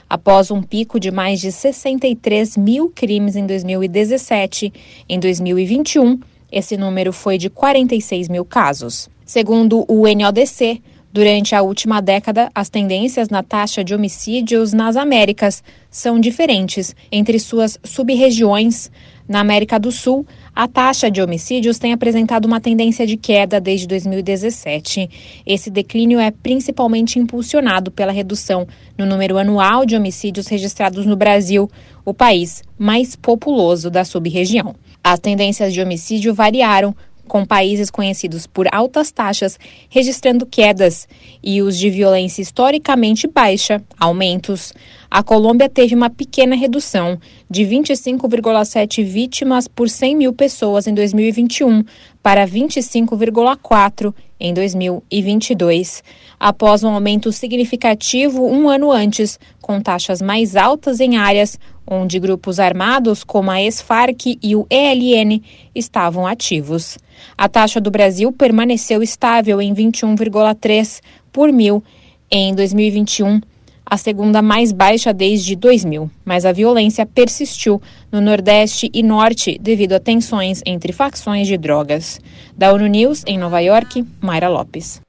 após 0.09 0.51
um 0.51 0.63
pico 0.63 0.97
de 0.97 1.11
mais 1.11 1.41
de 1.41 1.51
63 1.51 2.55
mil 2.55 2.89
crimes 2.89 3.35
em 3.35 3.45
2017. 3.45 4.71
Em 5.09 5.19
2021, 5.19 6.17
esse 6.49 6.77
número 6.77 7.11
foi 7.11 7.37
de 7.37 7.49
46 7.49 8.29
mil 8.29 8.45
casos. 8.45 9.09
Segundo 9.25 9.83
o 9.89 10.03
NODC, 10.07 10.81
Durante 11.13 11.53
a 11.53 11.61
última 11.61 12.01
década, 12.01 12.49
as 12.55 12.69
tendências 12.69 13.29
na 13.29 13.43
taxa 13.43 13.83
de 13.83 13.93
homicídios 13.93 14.73
nas 14.73 14.95
Américas 14.95 15.63
são 15.87 16.19
diferentes 16.19 16.95
entre 17.11 17.37
suas 17.37 17.77
sub-regiões. 17.83 18.89
Na 19.27 19.39
América 19.39 19.79
do 19.79 19.91
Sul, 19.91 20.25
a 20.55 20.67
taxa 20.67 21.09
de 21.09 21.21
homicídios 21.21 21.79
tem 21.79 21.93
apresentado 21.93 22.45
uma 22.45 22.61
tendência 22.61 23.07
de 23.07 23.17
queda 23.17 23.59
desde 23.59 23.87
2017. 23.87 25.09
Esse 25.45 25.71
declínio 25.71 26.19
é 26.19 26.29
principalmente 26.29 27.17
impulsionado 27.17 27.89
pela 27.89 28.11
redução 28.11 28.67
no 28.95 29.05
número 29.05 29.37
anual 29.37 29.83
de 29.85 29.95
homicídios 29.95 30.47
registrados 30.47 31.05
no 31.07 31.15
Brasil, 31.15 31.69
o 32.05 32.13
país 32.13 32.61
mais 32.77 33.15
populoso 33.15 33.89
da 33.89 34.05
sub-região. 34.05 34.75
As 35.03 35.19
tendências 35.19 35.73
de 35.73 35.81
homicídio 35.81 36.33
variaram 36.33 36.95
com 37.27 37.45
países 37.45 37.89
conhecidos 37.89 38.45
por 38.45 38.67
altas 38.73 39.11
taxas 39.11 39.57
registrando 39.89 40.45
quedas 40.45 41.07
e 41.41 41.61
os 41.61 41.77
de 41.77 41.89
violência 41.89 42.41
historicamente 42.41 43.27
baixa, 43.27 43.81
aumentos. 43.99 44.73
A 45.09 45.23
Colômbia 45.23 45.69
teve 45.69 45.95
uma 45.95 46.09
pequena 46.09 46.55
redução, 46.55 47.19
de 47.53 47.63
25,7 47.65 49.03
vítimas 49.03 49.67
por 49.67 49.87
100 49.87 50.15
mil 50.15 50.33
pessoas 50.33 50.87
em 50.87 50.93
2021 50.95 51.83
para 52.23 52.47
25,4 52.47 54.11
em 54.39 54.51
2022, 54.55 56.03
após 56.39 56.83
um 56.83 56.89
aumento 56.89 57.31
significativo 57.31 58.43
um 58.43 58.67
ano 58.67 58.91
antes, 58.91 59.39
com 59.61 59.79
taxas 59.79 60.19
mais 60.19 60.55
altas 60.55 60.99
em 60.99 61.15
áreas 61.15 61.59
onde 61.85 62.19
grupos 62.19 62.59
armados 62.59 63.23
como 63.23 63.51
a 63.51 63.61
ex-FARC 63.61 64.39
e 64.41 64.55
o 64.55 64.65
ELN 64.67 65.39
estavam 65.75 66.25
ativos. 66.25 66.97
A 67.37 67.47
taxa 67.47 67.79
do 67.79 67.91
Brasil 67.91 68.31
permaneceu 68.31 69.03
estável 69.03 69.61
em 69.61 69.75
21,3 69.75 71.01
por 71.31 71.51
mil 71.53 71.83
em 72.31 72.55
2021, 72.55 73.39
a 73.93 73.97
segunda 73.97 74.41
mais 74.41 74.71
baixa 74.71 75.13
desde 75.13 75.55
2000, 75.55 76.09
mas 76.25 76.45
a 76.45 76.51
violência 76.51 77.05
persistiu 77.05 77.79
no 78.11 78.19
Nordeste 78.19 78.89
e 78.91 79.03
Norte 79.03 79.55
devido 79.61 79.93
a 79.93 79.99
tensões 79.99 80.63
entre 80.65 80.91
facções 80.91 81.47
de 81.47 81.55
drogas. 81.59 82.19
Da 82.57 82.73
ONU 82.73 82.87
News, 82.87 83.23
em 83.27 83.37
Nova 83.37 83.59
York, 83.59 84.03
Mayra 84.19 84.49
Lopes. 84.49 84.99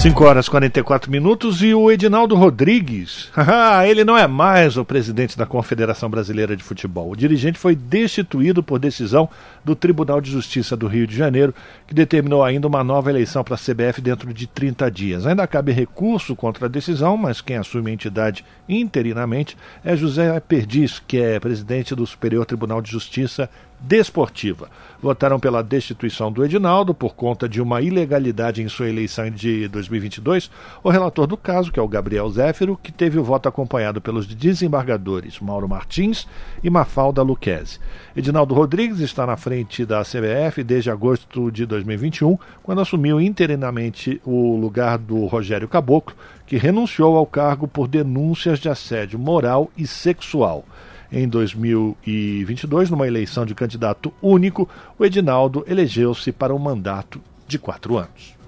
5 0.00 0.24
horas 0.24 0.46
e 0.46 0.50
44 0.50 1.10
minutos 1.10 1.62
e 1.62 1.74
o 1.74 1.90
Edinaldo 1.90 2.34
Rodrigues. 2.34 3.30
ele 3.86 4.02
não 4.02 4.16
é 4.16 4.26
mais 4.26 4.78
o 4.78 4.84
presidente 4.84 5.36
da 5.36 5.44
Confederação 5.44 6.08
Brasileira 6.08 6.56
de 6.56 6.64
Futebol. 6.64 7.10
O 7.10 7.14
dirigente 7.14 7.58
foi 7.58 7.76
destituído 7.76 8.62
por 8.62 8.78
decisão 8.78 9.28
do 9.62 9.76
Tribunal 9.76 10.18
de 10.18 10.30
Justiça 10.30 10.74
do 10.74 10.86
Rio 10.86 11.06
de 11.06 11.14
Janeiro, 11.14 11.54
que 11.86 11.92
determinou 11.92 12.42
ainda 12.42 12.66
uma 12.66 12.82
nova 12.82 13.10
eleição 13.10 13.44
para 13.44 13.56
a 13.56 13.58
CBF 13.58 14.00
dentro 14.00 14.32
de 14.32 14.46
30 14.46 14.90
dias. 14.90 15.26
Ainda 15.26 15.46
cabe 15.46 15.70
recurso 15.70 16.34
contra 16.34 16.64
a 16.64 16.70
decisão, 16.70 17.18
mas 17.18 17.42
quem 17.42 17.58
assume 17.58 17.90
a 17.90 17.94
entidade 17.94 18.42
interinamente 18.66 19.54
é 19.84 19.94
José 19.94 20.40
Perdiz, 20.40 20.98
que 21.06 21.20
é 21.20 21.38
presidente 21.38 21.94
do 21.94 22.06
Superior 22.06 22.46
Tribunal 22.46 22.80
de 22.80 22.90
Justiça 22.90 23.50
desportiva. 23.80 24.68
Votaram 25.02 25.40
pela 25.40 25.62
destituição 25.62 26.30
do 26.30 26.44
Edinaldo 26.44 26.92
por 26.92 27.14
conta 27.14 27.48
de 27.48 27.62
uma 27.62 27.80
ilegalidade 27.80 28.62
em 28.62 28.68
sua 28.68 28.88
eleição 28.88 29.30
de 29.30 29.66
2022. 29.68 30.50
O 30.84 30.90
relator 30.90 31.26
do 31.26 31.38
caso, 31.38 31.72
que 31.72 31.80
é 31.80 31.82
o 31.82 31.88
Gabriel 31.88 32.28
Zéfiro, 32.28 32.78
que 32.82 32.92
teve 32.92 33.18
o 33.18 33.24
voto 33.24 33.48
acompanhado 33.48 34.00
pelos 34.00 34.26
desembargadores 34.26 35.40
Mauro 35.40 35.66
Martins 35.68 36.28
e 36.62 36.68
Mafalda 36.68 37.22
Luquezzi. 37.22 37.78
Edinaldo 38.14 38.54
Rodrigues 38.54 39.00
está 39.00 39.26
na 39.26 39.38
frente 39.38 39.86
da 39.86 40.02
CBF 40.02 40.62
desde 40.62 40.90
agosto 40.90 41.50
de 41.50 41.64
2021, 41.64 42.38
quando 42.62 42.82
assumiu 42.82 43.18
interinamente 43.20 44.20
o 44.24 44.56
lugar 44.56 44.98
do 44.98 45.24
Rogério 45.26 45.68
Caboclo, 45.68 46.14
que 46.46 46.58
renunciou 46.58 47.16
ao 47.16 47.24
cargo 47.24 47.66
por 47.66 47.88
denúncias 47.88 48.58
de 48.58 48.68
assédio 48.68 49.18
moral 49.18 49.70
e 49.78 49.86
sexual. 49.86 50.64
Em 51.12 51.28
2022, 51.28 52.88
numa 52.88 53.06
eleição 53.06 53.44
de 53.44 53.54
candidato 53.54 54.12
único, 54.22 54.68
o 54.98 55.04
Edinaldo 55.04 55.64
elegeu-se 55.66 56.30
para 56.30 56.54
um 56.54 56.58
mandato 56.58 57.20
de 57.48 57.58
quatro 57.58 57.98
anos. 57.98 58.38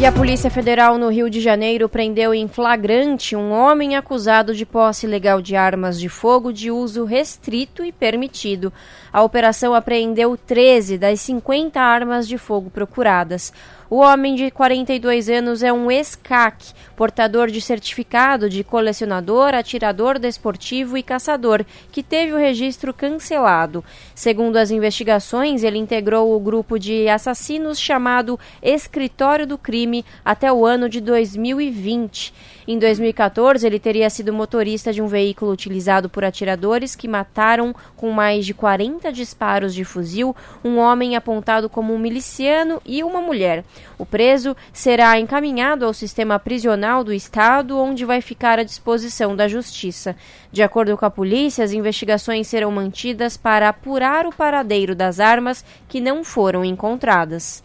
E 0.00 0.06
a 0.06 0.12
Polícia 0.12 0.48
Federal 0.48 0.96
no 0.96 1.10
Rio 1.10 1.28
de 1.28 1.42
Janeiro 1.42 1.86
prendeu 1.86 2.32
em 2.32 2.48
flagrante 2.48 3.36
um 3.36 3.52
homem 3.52 3.96
acusado 3.96 4.54
de 4.54 4.64
posse 4.64 5.04
ilegal 5.04 5.42
de 5.42 5.54
armas 5.54 6.00
de 6.00 6.08
fogo 6.08 6.52
de 6.54 6.70
uso 6.70 7.04
restrito 7.04 7.84
e 7.84 7.92
permitido. 7.92 8.72
A 9.12 9.22
operação 9.22 9.74
apreendeu 9.74 10.38
13 10.38 10.96
das 10.96 11.20
50 11.20 11.78
armas 11.78 12.26
de 12.26 12.38
fogo 12.38 12.70
procuradas. 12.70 13.52
O 13.90 13.96
homem 13.96 14.36
de 14.36 14.52
42 14.52 15.28
anos 15.28 15.64
é 15.64 15.72
um 15.72 15.90
ex-CAC, 15.90 16.72
portador 16.94 17.50
de 17.50 17.60
certificado 17.60 18.48
de 18.48 18.62
colecionador, 18.62 19.52
atirador 19.52 20.16
desportivo 20.16 20.96
e 20.96 21.02
caçador, 21.02 21.64
que 21.90 22.00
teve 22.00 22.32
o 22.32 22.36
registro 22.36 22.94
cancelado. 22.94 23.84
Segundo 24.14 24.58
as 24.58 24.70
investigações, 24.70 25.64
ele 25.64 25.76
integrou 25.76 26.36
o 26.36 26.38
grupo 26.38 26.78
de 26.78 27.08
assassinos 27.08 27.80
chamado 27.80 28.38
Escritório 28.62 29.44
do 29.44 29.58
Crime 29.58 30.04
até 30.24 30.52
o 30.52 30.64
ano 30.64 30.88
de 30.88 31.00
2020. 31.00 32.32
Em 32.72 32.78
2014, 32.78 33.66
ele 33.66 33.80
teria 33.80 34.08
sido 34.08 34.32
motorista 34.32 34.92
de 34.92 35.02
um 35.02 35.08
veículo 35.08 35.50
utilizado 35.50 36.08
por 36.08 36.24
atiradores 36.24 36.94
que 36.94 37.08
mataram 37.08 37.74
com 37.96 38.12
mais 38.12 38.46
de 38.46 38.54
40 38.54 39.12
disparos 39.12 39.74
de 39.74 39.84
fuzil 39.84 40.36
um 40.62 40.78
homem 40.78 41.16
apontado 41.16 41.68
como 41.68 41.92
um 41.92 41.98
miliciano 41.98 42.80
e 42.86 43.02
uma 43.02 43.20
mulher. 43.20 43.64
O 43.98 44.06
preso 44.06 44.56
será 44.72 45.18
encaminhado 45.18 45.84
ao 45.84 45.92
sistema 45.92 46.38
prisional 46.38 47.02
do 47.02 47.12
Estado, 47.12 47.76
onde 47.76 48.04
vai 48.04 48.20
ficar 48.20 48.60
à 48.60 48.62
disposição 48.62 49.34
da 49.34 49.48
Justiça. 49.48 50.14
De 50.52 50.62
acordo 50.62 50.96
com 50.96 51.04
a 51.04 51.10
polícia, 51.10 51.64
as 51.64 51.72
investigações 51.72 52.46
serão 52.46 52.70
mantidas 52.70 53.36
para 53.36 53.68
apurar 53.68 54.26
o 54.26 54.32
paradeiro 54.32 54.94
das 54.94 55.18
armas 55.18 55.64
que 55.88 56.00
não 56.00 56.22
foram 56.22 56.64
encontradas. 56.64 57.64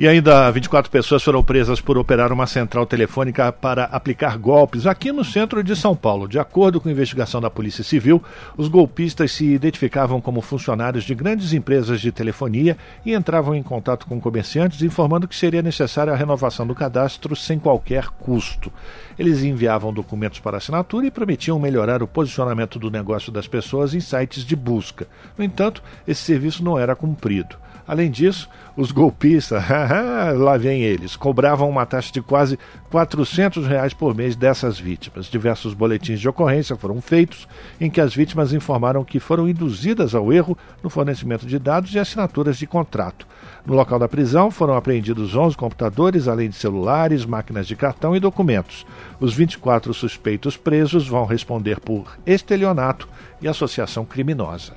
E 0.00 0.08
ainda 0.08 0.50
24 0.50 0.90
pessoas 0.90 1.22
foram 1.22 1.44
presas 1.44 1.78
por 1.78 1.98
operar 1.98 2.32
uma 2.32 2.46
central 2.46 2.86
telefônica 2.86 3.52
para 3.52 3.84
aplicar 3.84 4.38
golpes 4.38 4.86
aqui 4.86 5.12
no 5.12 5.22
centro 5.22 5.62
de 5.62 5.76
São 5.76 5.94
Paulo. 5.94 6.26
De 6.26 6.38
acordo 6.38 6.80
com 6.80 6.88
investigação 6.88 7.38
da 7.38 7.50
Polícia 7.50 7.84
Civil, 7.84 8.24
os 8.56 8.66
golpistas 8.66 9.30
se 9.30 9.44
identificavam 9.44 10.18
como 10.18 10.40
funcionários 10.40 11.04
de 11.04 11.14
grandes 11.14 11.52
empresas 11.52 12.00
de 12.00 12.10
telefonia 12.10 12.78
e 13.04 13.12
entravam 13.12 13.54
em 13.54 13.62
contato 13.62 14.06
com 14.06 14.18
comerciantes 14.18 14.80
informando 14.80 15.28
que 15.28 15.36
seria 15.36 15.60
necessária 15.60 16.14
a 16.14 16.16
renovação 16.16 16.66
do 16.66 16.74
cadastro 16.74 17.36
sem 17.36 17.58
qualquer 17.58 18.06
custo. 18.08 18.72
Eles 19.18 19.42
enviavam 19.42 19.92
documentos 19.92 20.40
para 20.40 20.56
assinatura 20.56 21.08
e 21.08 21.10
prometiam 21.10 21.58
melhorar 21.58 22.02
o 22.02 22.08
posicionamento 22.08 22.78
do 22.78 22.90
negócio 22.90 23.30
das 23.30 23.46
pessoas 23.46 23.92
em 23.92 24.00
sites 24.00 24.46
de 24.46 24.56
busca. 24.56 25.06
No 25.36 25.44
entanto, 25.44 25.82
esse 26.08 26.22
serviço 26.22 26.64
não 26.64 26.78
era 26.78 26.96
cumprido. 26.96 27.54
Além 27.90 28.08
disso, 28.08 28.48
os 28.76 28.92
golpistas, 28.92 29.64
lá 30.38 30.56
vem 30.56 30.82
eles, 30.82 31.16
cobravam 31.16 31.68
uma 31.68 31.84
taxa 31.84 32.12
de 32.12 32.22
quase 32.22 32.56
400 32.88 33.66
reais 33.66 33.92
por 33.92 34.14
mês 34.14 34.36
dessas 34.36 34.78
vítimas. 34.78 35.26
Diversos 35.26 35.74
boletins 35.74 36.20
de 36.20 36.28
ocorrência 36.28 36.76
foram 36.76 37.00
feitos 37.00 37.48
em 37.80 37.90
que 37.90 38.00
as 38.00 38.14
vítimas 38.14 38.52
informaram 38.52 39.02
que 39.02 39.18
foram 39.18 39.48
induzidas 39.48 40.14
ao 40.14 40.32
erro 40.32 40.56
no 40.84 40.88
fornecimento 40.88 41.44
de 41.44 41.58
dados 41.58 41.92
e 41.92 41.98
assinaturas 41.98 42.56
de 42.58 42.64
contrato. 42.64 43.26
No 43.66 43.74
local 43.74 43.98
da 43.98 44.06
prisão 44.06 44.52
foram 44.52 44.76
apreendidos 44.76 45.34
11 45.34 45.56
computadores, 45.56 46.28
além 46.28 46.48
de 46.48 46.54
celulares, 46.54 47.26
máquinas 47.26 47.66
de 47.66 47.74
cartão 47.74 48.14
e 48.14 48.20
documentos. 48.20 48.86
Os 49.18 49.34
24 49.34 49.92
suspeitos 49.92 50.56
presos 50.56 51.08
vão 51.08 51.24
responder 51.24 51.80
por 51.80 52.16
estelionato 52.24 53.08
e 53.42 53.48
associação 53.48 54.04
criminosa. 54.04 54.74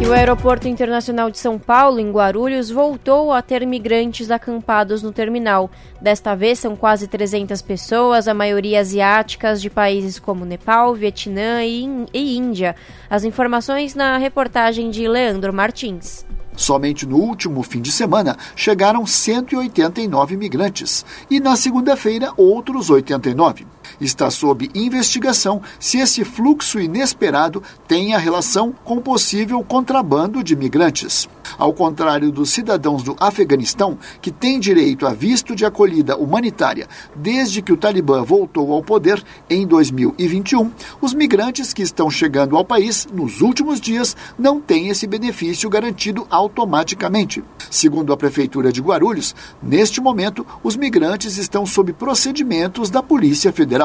E 0.00 0.06
o 0.06 0.12
Aeroporto 0.12 0.68
Internacional 0.68 1.28
de 1.28 1.38
São 1.38 1.58
Paulo, 1.58 1.98
em 1.98 2.12
Guarulhos, 2.12 2.70
voltou 2.70 3.32
a 3.32 3.42
ter 3.42 3.66
migrantes 3.66 4.30
acampados 4.30 5.02
no 5.02 5.10
terminal. 5.10 5.68
Desta 6.00 6.36
vez 6.36 6.60
são 6.60 6.76
quase 6.76 7.08
300 7.08 7.60
pessoas, 7.62 8.28
a 8.28 8.32
maioria 8.32 8.78
asiáticas 8.78 9.60
de 9.60 9.68
países 9.68 10.16
como 10.20 10.44
Nepal, 10.44 10.94
Vietnã 10.94 11.64
e, 11.64 11.82
Índia. 12.14 12.76
As 13.10 13.24
informações 13.24 13.96
na 13.96 14.16
reportagem 14.18 14.88
de 14.88 15.08
Leandro 15.08 15.52
Martins. 15.52 16.24
Somente 16.58 17.04
no 17.04 17.16
último 17.16 17.62
fim 17.62 17.80
de 17.80 17.90
semana 17.90 18.36
chegaram 18.54 19.04
189 19.04 20.36
migrantes 20.36 21.04
e 21.28 21.38
na 21.40 21.56
segunda-feira 21.56 22.32
outros 22.36 22.88
89. 22.88 23.66
Está 24.00 24.30
sob 24.30 24.70
investigação 24.74 25.62
se 25.78 25.98
esse 25.98 26.24
fluxo 26.24 26.78
inesperado 26.78 27.62
tem 27.86 28.14
a 28.14 28.18
relação 28.18 28.74
com 28.84 29.00
possível 29.00 29.62
contrabando 29.62 30.42
de 30.42 30.54
migrantes. 30.54 31.28
Ao 31.56 31.72
contrário 31.72 32.30
dos 32.30 32.50
cidadãos 32.50 33.02
do 33.02 33.16
Afeganistão, 33.18 33.98
que 34.20 34.30
têm 34.30 34.60
direito 34.60 35.06
a 35.06 35.12
visto 35.12 35.56
de 35.56 35.64
acolhida 35.64 36.16
humanitária 36.16 36.86
desde 37.16 37.62
que 37.62 37.72
o 37.72 37.76
Talibã 37.76 38.22
voltou 38.22 38.72
ao 38.72 38.82
poder 38.82 39.22
em 39.48 39.66
2021, 39.66 40.70
os 41.00 41.14
migrantes 41.14 41.72
que 41.72 41.82
estão 41.82 42.10
chegando 42.10 42.56
ao 42.56 42.64
país 42.64 43.06
nos 43.12 43.40
últimos 43.40 43.80
dias 43.80 44.16
não 44.38 44.60
têm 44.60 44.88
esse 44.88 45.06
benefício 45.06 45.70
garantido 45.70 46.26
automaticamente. 46.30 47.42
Segundo 47.70 48.12
a 48.12 48.16
Prefeitura 48.16 48.72
de 48.72 48.80
Guarulhos, 48.80 49.34
neste 49.62 50.00
momento, 50.00 50.46
os 50.62 50.76
migrantes 50.76 51.36
estão 51.38 51.64
sob 51.64 51.92
procedimentos 51.92 52.90
da 52.90 53.02
Polícia 53.02 53.52
Federal 53.52 53.77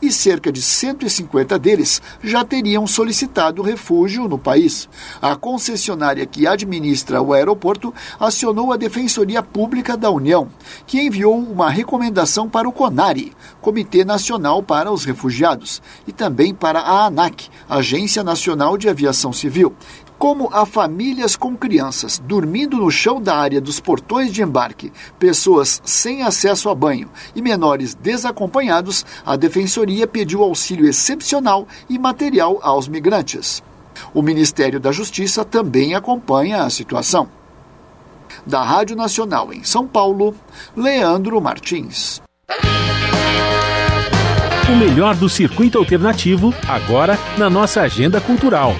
e 0.00 0.10
cerca 0.10 0.52
de 0.52 0.62
150 0.62 1.58
deles 1.58 2.02
já 2.22 2.44
teriam 2.44 2.86
solicitado 2.86 3.62
refúgio 3.62 4.28
no 4.28 4.38
país. 4.38 4.88
A 5.20 5.36
concessionária 5.36 6.26
que 6.26 6.46
administra 6.46 7.22
o 7.22 7.32
aeroporto 7.32 7.92
acionou 8.18 8.72
a 8.72 8.76
Defensoria 8.76 9.42
Pública 9.42 9.96
da 9.96 10.10
União, 10.10 10.48
que 10.86 11.00
enviou 11.00 11.36
uma 11.36 11.70
recomendação 11.70 12.48
para 12.48 12.68
o 12.68 12.72
CONARE, 12.72 13.32
Comitê 13.60 14.04
Nacional 14.04 14.62
para 14.62 14.90
os 14.92 15.04
Refugiados, 15.04 15.82
e 16.06 16.12
também 16.12 16.54
para 16.54 16.80
a 16.80 17.06
ANAC, 17.06 17.48
Agência 17.68 18.22
Nacional 18.22 18.76
de 18.76 18.88
Aviação 18.88 19.32
Civil, 19.32 19.74
como 20.18 20.48
a 20.52 20.64
famílias 20.64 21.36
com 21.36 21.56
crianças 21.56 22.18
dormindo 22.18 22.76
no 22.78 22.90
chão 22.90 23.20
da 23.20 23.36
área 23.36 23.60
dos 23.60 23.80
portões 23.80 24.32
de 24.32 24.42
embarque, 24.42 24.92
pessoas 25.18 25.80
sem 25.84 26.22
acesso 26.22 26.68
a 26.68 26.74
banho 26.74 27.10
e 27.34 27.42
menores 27.42 27.94
desacompanhados, 27.94 29.04
a 29.24 29.36
Defensoria 29.36 30.06
pediu 30.06 30.42
auxílio 30.42 30.88
excepcional 30.88 31.66
e 31.88 31.98
material 31.98 32.58
aos 32.62 32.88
migrantes. 32.88 33.62
O 34.12 34.22
Ministério 34.22 34.78
da 34.78 34.92
Justiça 34.92 35.44
também 35.44 35.94
acompanha 35.94 36.62
a 36.62 36.70
situação. 36.70 37.28
Da 38.46 38.62
Rádio 38.62 38.96
Nacional 38.96 39.52
em 39.52 39.64
São 39.64 39.86
Paulo, 39.86 40.34
Leandro 40.76 41.40
Martins. 41.40 42.20
O 44.68 44.76
melhor 44.76 45.14
do 45.14 45.28
circuito 45.28 45.78
alternativo, 45.78 46.52
agora 46.68 47.18
na 47.38 47.48
nossa 47.48 47.82
agenda 47.82 48.20
cultural. 48.20 48.74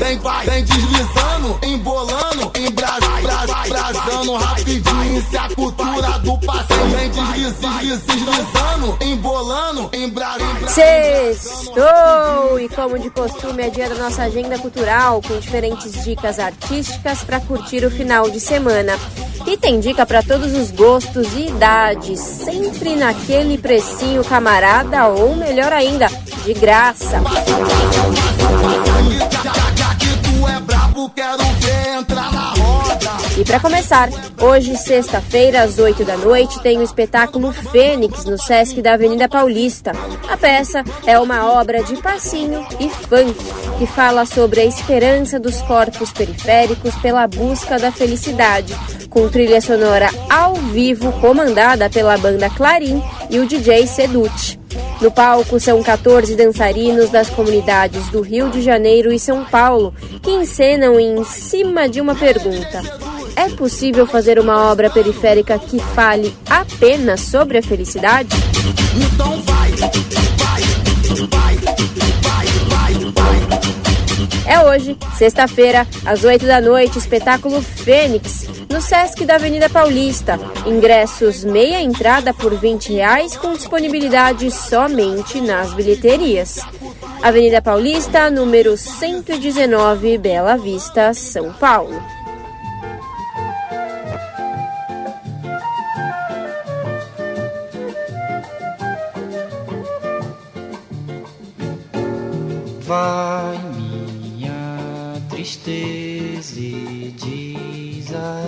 Vem, 0.00 0.18
vai, 0.18 0.46
vem, 0.46 0.64
deslizando, 0.64 1.58
embolando, 1.62 2.52
embrasando 2.58 4.34
rapidinho. 4.34 5.22
Se 5.28 5.36
a 5.36 5.48
cultura 5.54 6.18
do 6.20 6.38
passeio 6.38 6.86
vem 6.88 7.10
deslizando, 7.10 8.98
embolando, 9.02 9.90
embrasando. 9.92 10.70
Sextou! 10.70 12.58
E 12.58 12.68
como 12.70 12.98
de 12.98 13.10
costume, 13.10 13.62
é 13.62 13.68
dia 13.68 13.90
da 13.90 13.96
nossa 13.96 14.22
agenda 14.22 14.58
cultural, 14.58 15.20
com 15.20 15.38
diferentes 15.38 16.02
dicas 16.02 16.38
artísticas 16.38 17.22
para 17.22 17.38
curtir 17.40 17.84
o 17.84 17.90
final 17.90 18.30
de 18.30 18.40
semana. 18.40 18.98
E 19.46 19.54
tem 19.58 19.80
dica 19.80 20.06
para 20.06 20.22
todos 20.22 20.54
os 20.54 20.70
gostos 20.70 21.28
e 21.34 21.48
idades, 21.48 22.18
sempre 22.20 22.96
naquele 22.96 23.58
precinho 23.58 24.24
camarada 24.24 25.08
ou 25.08 25.36
melhor 25.36 25.74
ainda, 25.74 26.08
de 26.42 26.54
graça. 26.54 27.22
E 33.38 33.44
para 33.44 33.58
começar, 33.58 34.10
hoje, 34.40 34.76
sexta-feira, 34.76 35.62
às 35.62 35.78
8 35.78 36.04
da 36.04 36.16
noite, 36.16 36.60
tem 36.60 36.78
o 36.78 36.82
espetáculo 36.82 37.52
Fênix 37.52 38.26
no 38.26 38.36
Sesc 38.36 38.82
da 38.82 38.94
Avenida 38.94 39.28
Paulista. 39.28 39.92
A 40.28 40.36
peça 40.36 40.84
é 41.06 41.18
uma 41.18 41.50
obra 41.50 41.82
de 41.82 41.96
passinho 41.96 42.66
e 42.78 42.90
funk 42.90 43.34
que 43.78 43.86
fala 43.86 44.26
sobre 44.26 44.60
a 44.60 44.64
esperança 44.64 45.40
dos 45.40 45.62
corpos 45.62 46.12
periféricos 46.12 46.94
pela 46.96 47.26
busca 47.26 47.78
da 47.78 47.90
felicidade, 47.90 48.76
com 49.08 49.26
trilha 49.30 49.60
sonora 49.62 50.10
ao 50.28 50.54
vivo 50.54 51.10
comandada 51.20 51.88
pela 51.88 52.18
banda 52.18 52.50
Clarim 52.50 53.02
e 53.30 53.38
o 53.38 53.46
DJ 53.46 53.86
Seduti. 53.86 54.59
No 55.00 55.10
palco 55.10 55.58
são 55.58 55.82
14 55.82 56.36
dançarinos 56.36 57.08
das 57.08 57.30
comunidades 57.30 58.08
do 58.08 58.20
Rio 58.20 58.50
de 58.50 58.60
Janeiro 58.60 59.10
e 59.10 59.18
São 59.18 59.44
Paulo 59.44 59.94
que 60.22 60.30
encenam 60.30 61.00
em 61.00 61.24
cima 61.24 61.88
de 61.88 62.00
uma 62.00 62.14
pergunta: 62.14 62.82
É 63.34 63.48
possível 63.48 64.06
fazer 64.06 64.38
uma 64.38 64.70
obra 64.70 64.90
periférica 64.90 65.58
que 65.58 65.78
fale 65.78 66.34
apenas 66.48 67.20
sobre 67.22 67.56
a 67.56 67.62
felicidade? 67.62 68.36
Então 68.94 69.40
vai, 69.42 69.70
vai, 69.72 70.62
vai. 71.28 71.89
É 74.46 74.60
hoje, 74.60 74.96
sexta-feira, 75.16 75.86
às 76.04 76.24
8 76.24 76.46
da 76.46 76.60
noite, 76.60 76.98
espetáculo 76.98 77.60
Fênix, 77.62 78.46
no 78.68 78.80
Sesc 78.80 79.24
da 79.24 79.36
Avenida 79.36 79.68
Paulista. 79.68 80.38
Ingressos 80.66 81.44
meia 81.44 81.80
entrada 81.80 82.32
por 82.34 82.54
20 82.54 82.92
reais, 82.92 83.36
com 83.36 83.52
disponibilidade 83.52 84.50
somente 84.50 85.40
nas 85.40 85.72
bilheterias. 85.72 86.60
Avenida 87.22 87.60
Paulista, 87.60 88.30
número 88.30 88.76
119, 88.76 90.18
Bela 90.18 90.56
Vista, 90.56 91.12
São 91.12 91.52
Paulo. 91.52 92.02
Vai 102.80 103.69
tristeza 105.40 106.60
e 106.60 107.14
diz 107.16 108.14
a 108.14 108.42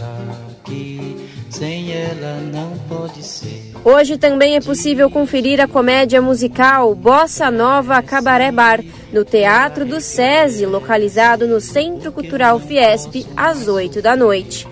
ela 0.00 0.38
que 0.64 1.28
sem 1.50 1.92
ela 1.92 2.40
não 2.52 2.78
pode 2.88 3.22
ser. 3.22 3.74
Hoje 3.84 4.16
também 4.16 4.56
é 4.56 4.60
possível 4.60 5.10
conferir 5.10 5.60
a 5.60 5.68
comédia 5.68 6.22
musical 6.22 6.94
Bossa 6.94 7.50
Nova 7.50 8.02
Cabaré 8.02 8.50
Bar 8.50 8.82
no 9.12 9.24
Teatro 9.24 9.84
do 9.84 10.00
SESI, 10.00 10.64
localizado 10.64 11.46
no 11.46 11.60
Centro 11.60 12.10
Cultural 12.10 12.58
Fiesp, 12.58 13.26
às 13.36 13.68
8 13.68 14.00
da 14.00 14.16
noite. 14.16 14.66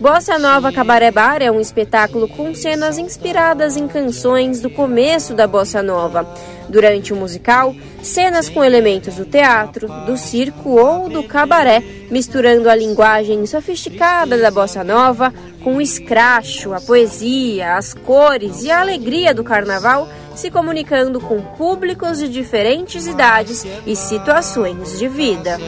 Bossa 0.00 0.38
Nova 0.38 0.72
Cabaré 0.72 1.10
Bar 1.10 1.42
é 1.42 1.50
um 1.50 1.60
espetáculo 1.60 2.26
com 2.26 2.54
cenas 2.54 2.96
inspiradas 2.96 3.76
em 3.76 3.86
canções 3.86 4.62
do 4.62 4.70
começo 4.70 5.34
da 5.34 5.46
Bossa 5.46 5.82
Nova. 5.82 6.26
Durante 6.70 7.12
o 7.12 7.16
musical, 7.16 7.74
cenas 8.02 8.48
com 8.48 8.64
elementos 8.64 9.16
do 9.16 9.26
teatro, 9.26 9.88
do 10.06 10.16
circo 10.16 10.70
ou 10.70 11.10
do 11.10 11.22
cabaré, 11.24 11.82
misturando 12.10 12.70
a 12.70 12.74
linguagem 12.74 13.44
sofisticada 13.44 14.38
da 14.38 14.50
Bossa 14.50 14.82
Nova 14.82 15.34
com 15.62 15.76
o 15.76 15.82
escracho, 15.82 16.72
a 16.72 16.80
poesia, 16.80 17.74
as 17.74 17.92
cores 17.92 18.62
e 18.62 18.70
a 18.70 18.80
alegria 18.80 19.34
do 19.34 19.44
carnaval, 19.44 20.08
se 20.34 20.50
comunicando 20.50 21.20
com 21.20 21.42
públicos 21.42 22.20
de 22.20 22.28
diferentes 22.30 23.06
idades 23.06 23.66
e 23.86 23.94
situações 23.94 24.98
de 24.98 25.08
vida. 25.08 25.58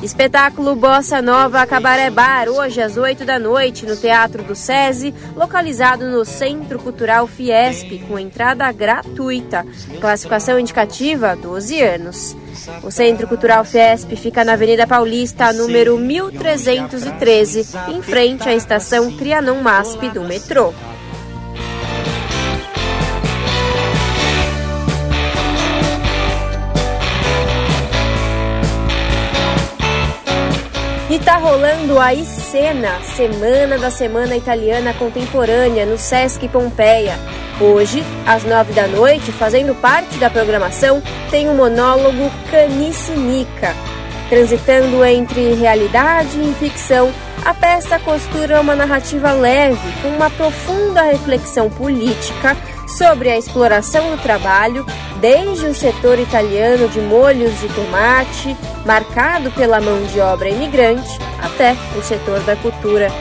Espetáculo 0.02 0.76
Bossa 0.76 1.22
Nova 1.22 1.66
Cabaré 1.66 2.10
Bar, 2.10 2.50
hoje 2.50 2.82
às 2.82 2.98
8 2.98 3.26
da 3.26 3.40
noite, 3.40 3.86
no 3.86 3.96
Teatro 3.96 4.44
do 4.44 4.56
SESI, 4.56 5.14
localizado 5.36 6.06
no 6.06 6.24
Centro 6.24 6.78
Cultural 6.78 7.26
Fiesp, 7.28 8.00
com 8.08 8.20
entrada 8.20 8.72
gratuita. 8.72 9.66
Classificação 10.00 10.60
indicativa 10.60 11.36
12 11.36 11.82
anos. 11.82 12.36
O 12.84 12.92
Centro 12.92 13.28
Cultural 13.28 13.64
Fiesp 13.66 14.16
fica 14.16 14.44
na 14.44 14.54
Avenida 14.54 14.86
Paulista, 14.86 15.52
número 15.54 15.98
1313, 15.98 17.66
em 17.90 18.02
frente 18.02 18.48
à 18.50 18.54
estação 18.54 19.12
Trianon 19.16 19.62
MASP 19.62 20.10
do 20.10 20.24
metrô. 20.24 20.74
E 31.38 31.40
tá 31.40 31.50
rolando 31.50 32.00
a 32.00 32.16
Icena, 32.16 33.00
Semana 33.16 33.78
da 33.78 33.92
Semana 33.92 34.36
Italiana 34.36 34.92
Contemporânea, 34.96 35.86
no 35.86 35.96
Sesc 35.96 36.48
Pompeia. 36.48 37.14
Hoje, 37.62 38.04
às 38.26 38.44
nove 38.44 38.74
da 38.74 38.88
noite, 38.88 39.32
fazendo 39.32 39.76
parte 39.76 40.18
da 40.18 40.32
programação, 40.32 41.00
tem 41.30 41.48
o 41.48 41.54
monólogo 41.54 42.32
Canicinica. 42.50 43.76
Transitando 44.30 45.06
entre 45.06 45.54
realidade 45.54 46.40
e 46.40 46.56
ficção, 46.56 47.14
a 47.46 47.54
peça 47.54 48.00
costura 48.00 48.60
uma 48.60 48.76
narrativa 48.76 49.32
leve, 49.32 50.02
com 50.02 50.08
uma 50.08 50.32
profunda 50.32 51.04
reflexão 51.04 51.70
política 51.70 52.58
sobre 52.88 53.30
a 53.30 53.38
exploração 53.38 54.12
do 54.12 54.22
trabalho, 54.22 54.86
desde 55.20 55.66
o 55.66 55.76
setor 55.76 56.20
italiano 56.20 56.88
de 56.88 57.00
molhos 57.02 57.60
de 57.60 57.68
tomate, 57.70 58.56
marcado 58.86 59.52
pela 59.52 59.82
mão 59.82 60.04
de 60.06 60.20
obra 60.20 60.50
imigrante, 60.50 61.20
até 61.42 61.76
o 61.98 62.02
setor 62.02 62.40
da 62.42 62.56
cultura. 62.56 63.12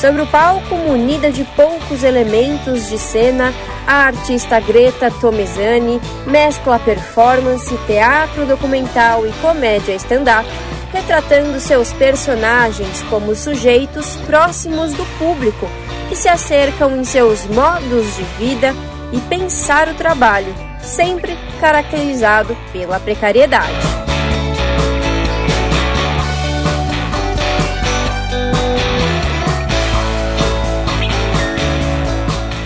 Sobre 0.00 0.22
o 0.22 0.26
palco, 0.26 0.74
munida 0.74 1.30
de 1.30 1.44
poucos 1.44 2.02
elementos 2.02 2.88
de 2.88 2.98
cena, 2.98 3.52
a 3.86 4.06
artista 4.06 4.58
Greta 4.58 5.10
Tomesani 5.20 6.00
mescla 6.26 6.78
performance, 6.78 7.76
teatro 7.86 8.46
documental 8.46 9.26
e 9.26 9.32
comédia 9.40 9.94
stand-up, 9.94 10.48
retratando 10.92 11.58
seus 11.60 11.92
personagens 11.92 13.02
como 13.08 13.34
sujeitos 13.34 14.16
próximos 14.26 14.92
do 14.92 15.04
público, 15.18 15.68
que 16.08 16.16
se 16.16 16.28
acercam 16.28 16.96
em 16.96 17.04
seus 17.04 17.46
modos 17.46 18.16
de 18.16 18.22
vida 18.38 18.74
e 19.12 19.20
pensar 19.20 19.88
o 19.88 19.94
trabalho, 19.94 20.54
sempre 20.80 21.36
caracterizado 21.60 22.56
pela 22.72 22.98
precariedade. 22.98 24.02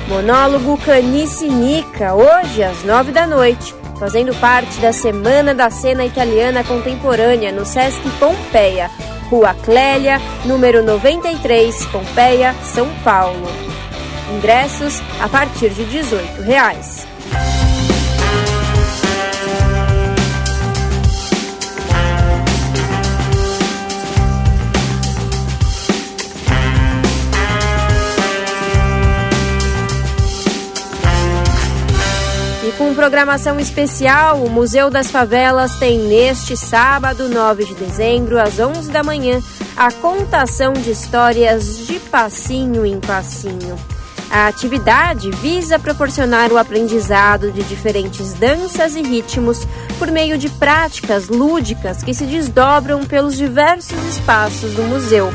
Monólogo 0.08 0.78
Canice 0.78 1.46
Nica, 1.46 2.14
hoje 2.14 2.62
às 2.62 2.82
nove 2.84 3.12
da 3.12 3.26
noite, 3.26 3.74
fazendo 3.98 4.34
parte 4.36 4.78
da 4.80 4.92
Semana 4.92 5.54
da 5.54 5.68
Cena 5.68 6.06
Italiana 6.06 6.64
Contemporânea 6.64 7.52
no 7.52 7.66
Sesc 7.66 8.00
Pompeia. 8.18 8.90
Rua 9.28 9.54
Clélia, 9.54 10.20
número 10.44 10.82
93, 10.82 11.86
Pompeia, 11.86 12.54
São 12.62 12.88
Paulo. 13.04 13.75
Ingressos 14.34 15.00
a 15.20 15.28
partir 15.28 15.70
de 15.70 15.84
18 15.84 16.42
reais. 16.42 17.06
com 32.76 32.94
programação 32.94 33.58
especial, 33.58 34.42
o 34.42 34.50
Museu 34.50 34.90
das 34.90 35.10
Favelas 35.10 35.76
tem 35.76 35.98
neste 35.98 36.56
sábado, 36.56 37.28
9 37.28 37.64
de 37.64 37.74
dezembro, 37.74 38.38
às 38.38 38.58
11 38.58 38.90
da 38.90 39.02
manhã, 39.02 39.40
a 39.76 39.90
contação 39.90 40.72
de 40.74 40.90
histórias 40.90 41.86
de 41.86 41.98
passinho 41.98 42.84
em 42.84 43.00
passinho. 43.00 43.76
A 44.30 44.48
atividade 44.48 45.30
visa 45.30 45.78
proporcionar 45.78 46.52
o 46.52 46.58
aprendizado 46.58 47.50
de 47.52 47.62
diferentes 47.62 48.32
danças 48.34 48.96
e 48.96 49.02
ritmos 49.02 49.66
por 49.98 50.10
meio 50.10 50.36
de 50.36 50.48
práticas 50.48 51.28
lúdicas 51.28 52.02
que 52.02 52.12
se 52.12 52.24
desdobram 52.24 53.04
pelos 53.04 53.36
diversos 53.36 54.02
espaços 54.04 54.74
do 54.74 54.82
museu. 54.82 55.30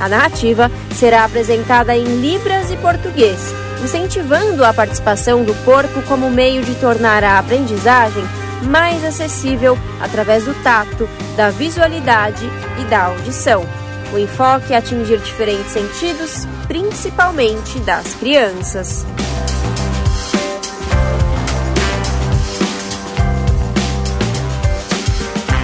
A 0.00 0.08
narrativa 0.08 0.70
será 0.94 1.24
apresentada 1.24 1.96
em 1.96 2.20
Libras 2.20 2.70
e 2.70 2.76
português 2.76 3.62
incentivando 3.82 4.64
a 4.64 4.72
participação 4.72 5.44
do 5.44 5.54
corpo 5.64 6.02
como 6.02 6.30
meio 6.30 6.62
de 6.62 6.74
tornar 6.76 7.24
a 7.24 7.38
aprendizagem 7.38 8.22
mais 8.62 9.04
acessível 9.04 9.76
através 10.00 10.44
do 10.44 10.54
tato, 10.62 11.08
da 11.36 11.50
visualidade 11.50 12.48
e 12.80 12.84
da 12.84 13.06
audição. 13.06 13.81
O 14.12 14.18
enfoque 14.18 14.74
é 14.74 14.76
atingir 14.76 15.18
diferentes 15.18 15.72
sentidos, 15.72 16.46
principalmente 16.68 17.78
das 17.80 18.14
crianças. 18.14 19.06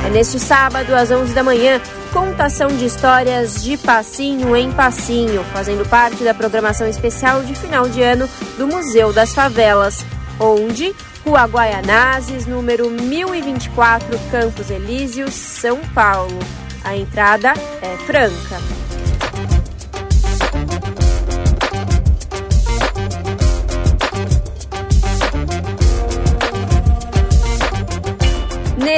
É 0.07 0.11
neste 0.11 0.41
sábado, 0.41 0.95
às 0.95 1.11
11 1.11 1.35
da 1.35 1.43
manhã, 1.43 1.79
contação 2.15 2.69
de 2.69 2.87
histórias 2.87 3.63
de 3.63 3.77
passinho 3.77 4.57
em 4.57 4.73
passinho, 4.73 5.45
fazendo 5.53 5.87
parte 5.87 6.25
da 6.25 6.33
programação 6.33 6.89
especial 6.89 7.43
de 7.43 7.55
final 7.55 7.87
de 7.87 8.01
ano 8.01 8.27
do 8.57 8.67
Museu 8.67 9.13
das 9.13 9.35
Favelas, 9.35 10.07
onde 10.41 10.95
Rua 11.23 11.45
Guaianazes, 11.45 12.47
número 12.47 12.91
1024, 12.91 14.19
Campos 14.31 14.71
Elíseos, 14.71 15.35
São 15.35 15.79
Paulo. 15.95 16.39
A 16.85 16.97
entrada 16.97 17.53
é 17.83 17.97
franca. 18.07 18.88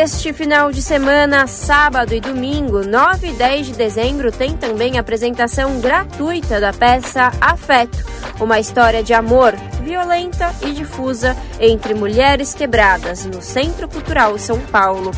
Neste 0.01 0.33
final 0.33 0.73
de 0.73 0.81
semana, 0.81 1.47
sábado 1.47 2.15
e 2.15 2.23
domingo, 2.23 2.83
9 2.83 3.29
e 3.29 3.33
10 3.35 3.67
de 3.67 3.73
dezembro, 3.75 4.33
tem 4.33 4.57
também 4.57 4.99
apresentação 4.99 5.79
gratuita 5.79 6.59
da 6.59 6.73
peça 6.73 7.31
Afeto, 7.39 8.03
uma 8.41 8.59
história 8.59 9.03
de 9.03 9.13
amor 9.13 9.53
violenta 9.83 10.55
e 10.63 10.73
difusa 10.73 11.37
entre 11.61 11.93
mulheres 11.93 12.55
quebradas 12.55 13.27
no 13.27 13.43
Centro 13.43 13.87
Cultural 13.91 14.39
São 14.39 14.59
Paulo. 14.59 15.11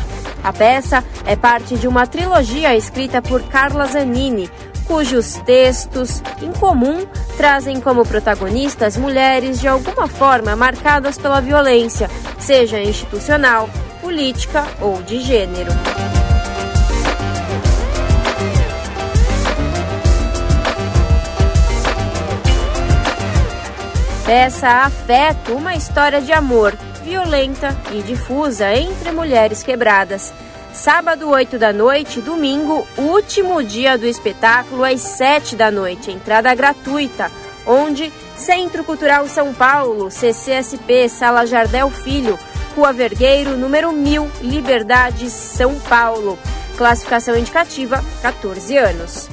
A 0.43 0.53
peça 0.53 1.05
é 1.25 1.37
parte 1.37 1.77
de 1.77 1.87
uma 1.87 2.05
trilogia 2.05 2.77
escrita 2.77 3.23
por 3.23 3.41
Carla 3.45 3.87
Zanini, 3.87 4.51
cujos 4.85 5.35
textos, 5.47 6.21
em 6.43 6.51
comum, 6.51 7.07
trazem 7.37 7.81
como 7.81 8.05
protagonistas 8.05 8.97
mulheres 8.97 9.61
de 9.61 9.69
alguma 9.69 10.09
forma 10.09 10.57
marcadas 10.57 11.17
pela 11.17 11.41
violência, 11.41 12.11
seja 12.41 12.83
institucional, 12.83 13.69
política 14.03 14.67
ou 14.81 15.01
de 15.03 15.21
gênero. 15.21 15.71
Peça 24.27 24.69
Afeto, 24.69 25.55
uma 25.55 25.75
história 25.75 26.21
de 26.21 26.33
amor 26.33 26.77
violenta 27.03 27.77
e 27.93 28.03
difusa 28.03 28.73
entre 28.75 29.13
mulheres 29.13 29.63
quebradas. 29.63 30.33
Sábado, 30.73 31.29
8 31.29 31.59
da 31.59 31.73
noite, 31.73 32.21
domingo, 32.21 32.87
último 32.97 33.63
dia 33.63 33.99
do 33.99 34.07
espetáculo, 34.07 34.85
às 34.85 35.01
7 35.03 35.55
da 35.55 35.71
noite. 35.71 36.11
Entrada 36.11 36.55
gratuita, 36.55 37.31
onde 37.67 38.11
Centro 38.37 38.83
Cultural 38.83 39.27
São 39.27 39.53
Paulo, 39.53 40.11
CCSP, 40.11 41.09
Sala 41.09 41.45
Jardel 41.47 41.91
Filho, 41.91 42.39
Rua 42.75 42.93
Vergueiro, 42.93 43.57
número 43.57 43.93
1000, 43.93 44.31
Liberdade, 44.41 45.29
São 45.29 45.79
Paulo. 45.81 46.39
Classificação 46.77 47.37
indicativa: 47.37 48.03
14 48.23 48.77
anos. 48.77 49.29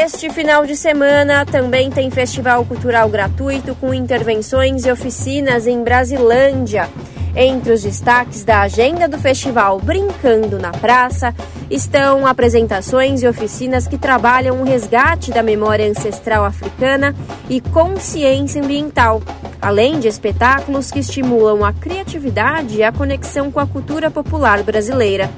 Este 0.00 0.30
final 0.30 0.64
de 0.64 0.76
semana 0.76 1.44
também 1.44 1.90
tem 1.90 2.08
festival 2.08 2.64
cultural 2.64 3.08
gratuito 3.08 3.74
com 3.74 3.92
intervenções 3.92 4.86
e 4.86 4.92
oficinas 4.92 5.66
em 5.66 5.82
Brasilândia. 5.82 6.88
Entre 7.34 7.72
os 7.72 7.82
destaques 7.82 8.44
da 8.44 8.60
agenda 8.60 9.08
do 9.08 9.18
festival 9.18 9.80
Brincando 9.80 10.56
na 10.56 10.70
Praça 10.70 11.34
estão 11.68 12.28
apresentações 12.28 13.24
e 13.24 13.26
oficinas 13.26 13.88
que 13.88 13.98
trabalham 13.98 14.60
o 14.60 14.64
resgate 14.64 15.32
da 15.32 15.42
memória 15.42 15.90
ancestral 15.90 16.44
africana 16.44 17.12
e 17.50 17.60
consciência 17.60 18.62
ambiental, 18.62 19.20
além 19.60 19.98
de 19.98 20.06
espetáculos 20.06 20.92
que 20.92 21.00
estimulam 21.00 21.64
a 21.64 21.72
criatividade 21.72 22.76
e 22.76 22.84
a 22.84 22.92
conexão 22.92 23.50
com 23.50 23.58
a 23.58 23.66
cultura 23.66 24.12
popular 24.12 24.62
brasileira. 24.62 25.28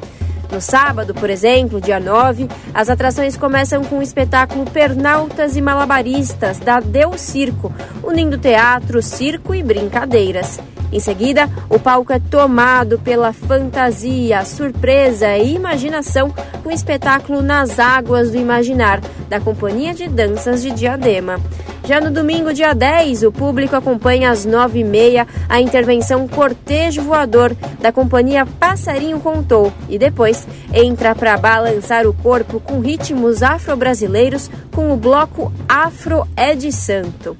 No 0.50 0.60
sábado, 0.60 1.14
por 1.14 1.30
exemplo, 1.30 1.80
dia 1.80 2.00
9, 2.00 2.48
as 2.74 2.90
atrações 2.90 3.36
começam 3.36 3.84
com 3.84 3.98
o 3.98 4.02
espetáculo 4.02 4.68
Pernautas 4.68 5.56
e 5.56 5.60
Malabaristas, 5.60 6.58
da 6.58 6.80
Deu 6.80 7.16
Circo, 7.16 7.72
unindo 8.02 8.36
teatro, 8.36 9.00
circo 9.00 9.54
e 9.54 9.62
brincadeiras. 9.62 10.58
Em 10.92 10.98
seguida, 10.98 11.48
o 11.68 11.78
palco 11.78 12.12
é 12.12 12.18
tomado 12.18 12.98
pela 12.98 13.32
fantasia, 13.32 14.44
surpresa 14.44 15.36
e 15.36 15.54
imaginação 15.54 16.30
com 16.62 16.68
o 16.68 16.72
espetáculo 16.72 17.42
Nas 17.42 17.78
Águas 17.78 18.30
do 18.30 18.36
Imaginar, 18.36 19.00
da 19.28 19.40
Companhia 19.40 19.94
de 19.94 20.08
Danças 20.08 20.62
de 20.62 20.70
Diadema. 20.72 21.38
Já 21.84 22.00
no 22.00 22.10
domingo, 22.10 22.52
dia 22.52 22.72
10, 22.72 23.22
o 23.24 23.32
público 23.32 23.74
acompanha 23.74 24.30
às 24.30 24.46
9h30 24.46 25.26
a 25.48 25.60
intervenção 25.60 26.28
Cortejo 26.28 27.02
Voador 27.02 27.56
da 27.80 27.90
companhia 27.90 28.46
Passarinho 28.46 29.18
Contou 29.18 29.72
e 29.88 29.98
depois 29.98 30.46
entra 30.72 31.14
para 31.14 31.36
balançar 31.36 32.06
o 32.06 32.12
corpo 32.12 32.60
com 32.60 32.80
ritmos 32.80 33.42
afro-brasileiros 33.42 34.50
com 34.72 34.92
o 34.92 34.96
bloco 34.96 35.52
Afro 35.68 36.28
é 36.36 36.54
de 36.54 36.70
Santo. 36.70 37.36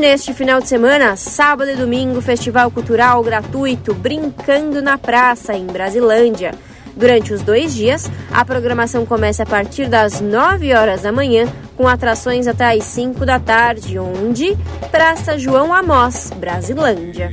neste 0.00 0.32
final 0.32 0.62
de 0.62 0.66
semana, 0.66 1.14
sábado 1.14 1.70
e 1.70 1.76
domingo, 1.76 2.22
festival 2.22 2.70
cultural 2.70 3.22
gratuito 3.22 3.92
Brincando 3.92 4.80
na 4.80 4.96
Praça, 4.96 5.52
em 5.52 5.66
Brasilândia. 5.66 6.54
Durante 6.96 7.34
os 7.34 7.42
dois 7.42 7.74
dias, 7.74 8.10
a 8.32 8.42
programação 8.42 9.04
começa 9.04 9.42
a 9.42 9.46
partir 9.46 9.88
das 9.88 10.18
9 10.18 10.72
horas 10.72 11.02
da 11.02 11.12
manhã, 11.12 11.46
com 11.76 11.86
atrações 11.86 12.46
até 12.46 12.74
as 12.74 12.84
5 12.84 13.26
da 13.26 13.38
tarde, 13.38 13.98
onde 13.98 14.56
Praça 14.90 15.38
João 15.38 15.72
Amós, 15.72 16.32
Brasilândia. 16.34 17.30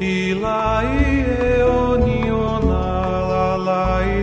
i 0.00 0.34
la 0.34 0.82
i 0.84 1.24
e 1.24 1.62
o 1.62 1.96
ni 1.96 2.30
o 2.30 2.60
na 2.68 2.84
la 3.30 3.56
la 3.66 3.84
i 4.04 4.15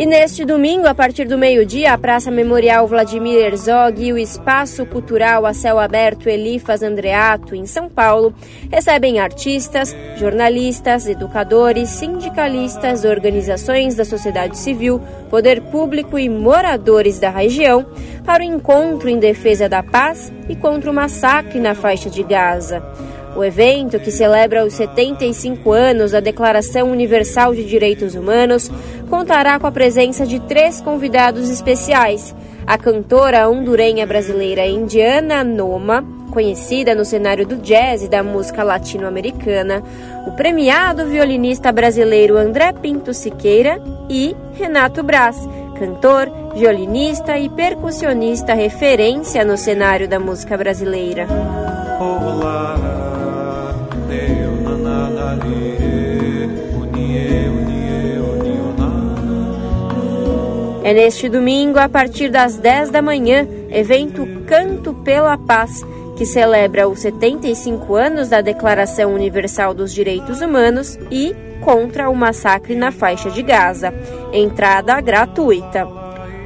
E 0.00 0.06
neste 0.06 0.46
domingo, 0.46 0.86
a 0.86 0.94
partir 0.94 1.26
do 1.26 1.36
meio-dia, 1.36 1.92
a 1.92 1.98
Praça 1.98 2.30
Memorial 2.30 2.88
Vladimir 2.88 3.38
Herzog 3.38 4.02
e 4.02 4.14
o 4.14 4.16
Espaço 4.16 4.86
Cultural 4.86 5.44
a 5.44 5.52
Céu 5.52 5.78
Aberto 5.78 6.26
Elifas 6.26 6.82
Andreato, 6.82 7.54
em 7.54 7.66
São 7.66 7.86
Paulo, 7.86 8.32
recebem 8.72 9.20
artistas, 9.20 9.94
jornalistas, 10.16 11.06
educadores, 11.06 11.90
sindicalistas, 11.90 13.04
organizações 13.04 13.94
da 13.94 14.06
sociedade 14.06 14.56
civil, 14.56 15.02
poder 15.28 15.60
público 15.64 16.18
e 16.18 16.30
moradores 16.30 17.18
da 17.18 17.28
região 17.28 17.84
para 18.24 18.42
o 18.42 18.46
encontro 18.46 19.06
em 19.06 19.18
defesa 19.18 19.68
da 19.68 19.82
paz 19.82 20.32
e 20.48 20.56
contra 20.56 20.90
o 20.90 20.94
massacre 20.94 21.60
na 21.60 21.74
faixa 21.74 22.08
de 22.08 22.22
Gaza. 22.22 22.82
O 23.36 23.44
evento, 23.44 24.00
que 24.00 24.10
celebra 24.10 24.64
os 24.64 24.74
75 24.74 25.72
anos 25.72 26.12
da 26.12 26.20
Declaração 26.20 26.90
Universal 26.90 27.54
de 27.54 27.64
Direitos 27.64 28.14
Humanos, 28.14 28.70
contará 29.08 29.58
com 29.58 29.66
a 29.66 29.72
presença 29.72 30.26
de 30.26 30.40
três 30.40 30.80
convidados 30.80 31.48
especiais: 31.48 32.34
a 32.66 32.76
cantora 32.76 33.48
hondurenha 33.48 34.06
brasileira 34.06 34.66
Indiana 34.66 35.44
Noma, 35.44 36.04
conhecida 36.30 36.94
no 36.94 37.04
cenário 37.04 37.46
do 37.46 37.56
jazz 37.56 38.02
e 38.02 38.08
da 38.08 38.22
música 38.22 38.62
latino-americana, 38.62 39.82
o 40.26 40.32
premiado 40.32 41.06
violinista 41.06 41.70
brasileiro 41.72 42.36
André 42.36 42.72
Pinto 42.72 43.14
Siqueira 43.14 43.80
e 44.08 44.34
Renato 44.54 45.02
Braz, 45.02 45.36
cantor, 45.78 46.30
violinista 46.54 47.38
e 47.38 47.48
percussionista 47.48 48.54
referência 48.54 49.44
no 49.44 49.56
cenário 49.56 50.08
da 50.08 50.18
música 50.18 50.56
brasileira. 50.56 51.26
Olá. 52.00 53.09
É 60.82 60.94
neste 60.94 61.28
domingo, 61.28 61.78
a 61.78 61.88
partir 61.88 62.30
das 62.30 62.56
10 62.56 62.90
da 62.90 63.02
manhã, 63.02 63.46
evento 63.70 64.26
Canto 64.46 64.94
pela 64.94 65.36
Paz, 65.36 65.84
que 66.16 66.24
celebra 66.24 66.88
os 66.88 67.00
75 67.00 67.94
anos 67.94 68.28
da 68.30 68.40
Declaração 68.40 69.14
Universal 69.14 69.74
dos 69.74 69.92
Direitos 69.92 70.40
Humanos 70.40 70.98
e 71.10 71.36
contra 71.60 72.08
o 72.08 72.16
massacre 72.16 72.74
na 72.74 72.90
faixa 72.90 73.30
de 73.30 73.42
Gaza. 73.42 73.92
Entrada 74.32 74.98
gratuita. 75.02 75.86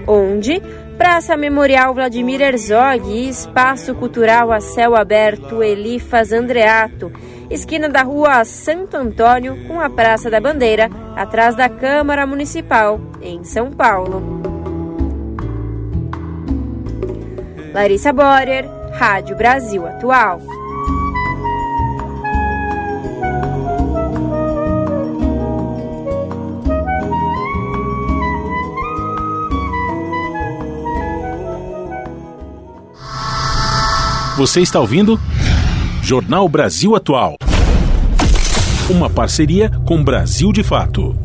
Onde 0.06 0.60
Praça 0.98 1.36
Memorial 1.36 1.92
Vladimir 1.92 2.40
Herzog 2.40 3.08
e 3.08 3.28
Espaço 3.28 3.94
Cultural 3.94 4.52
a 4.52 4.60
Céu 4.60 4.94
Aberto 4.94 5.62
Elifas 5.62 6.32
Andreato 6.32 7.12
esquina 7.50 7.88
da 7.88 8.02
rua 8.02 8.44
Santo 8.44 8.96
Antônio 8.96 9.66
com 9.66 9.80
a 9.80 9.90
Praça 9.90 10.30
da 10.30 10.40
Bandeira, 10.40 10.90
atrás 11.16 11.54
da 11.54 11.68
Câmara 11.68 12.26
Municipal, 12.26 13.00
em 13.20 13.44
São 13.44 13.70
Paulo. 13.70 14.22
Larissa 17.72 18.12
Borer, 18.12 18.64
Rádio 18.92 19.36
Brasil 19.36 19.86
Atual. 19.86 20.40
Você 34.44 34.60
está 34.60 34.78
ouvindo? 34.78 35.18
Jornal 36.02 36.46
Brasil 36.46 36.94
Atual. 36.94 37.38
Uma 38.90 39.08
parceria 39.08 39.70
com 39.86 40.04
Brasil 40.04 40.52
de 40.52 40.62
Fato. 40.62 41.16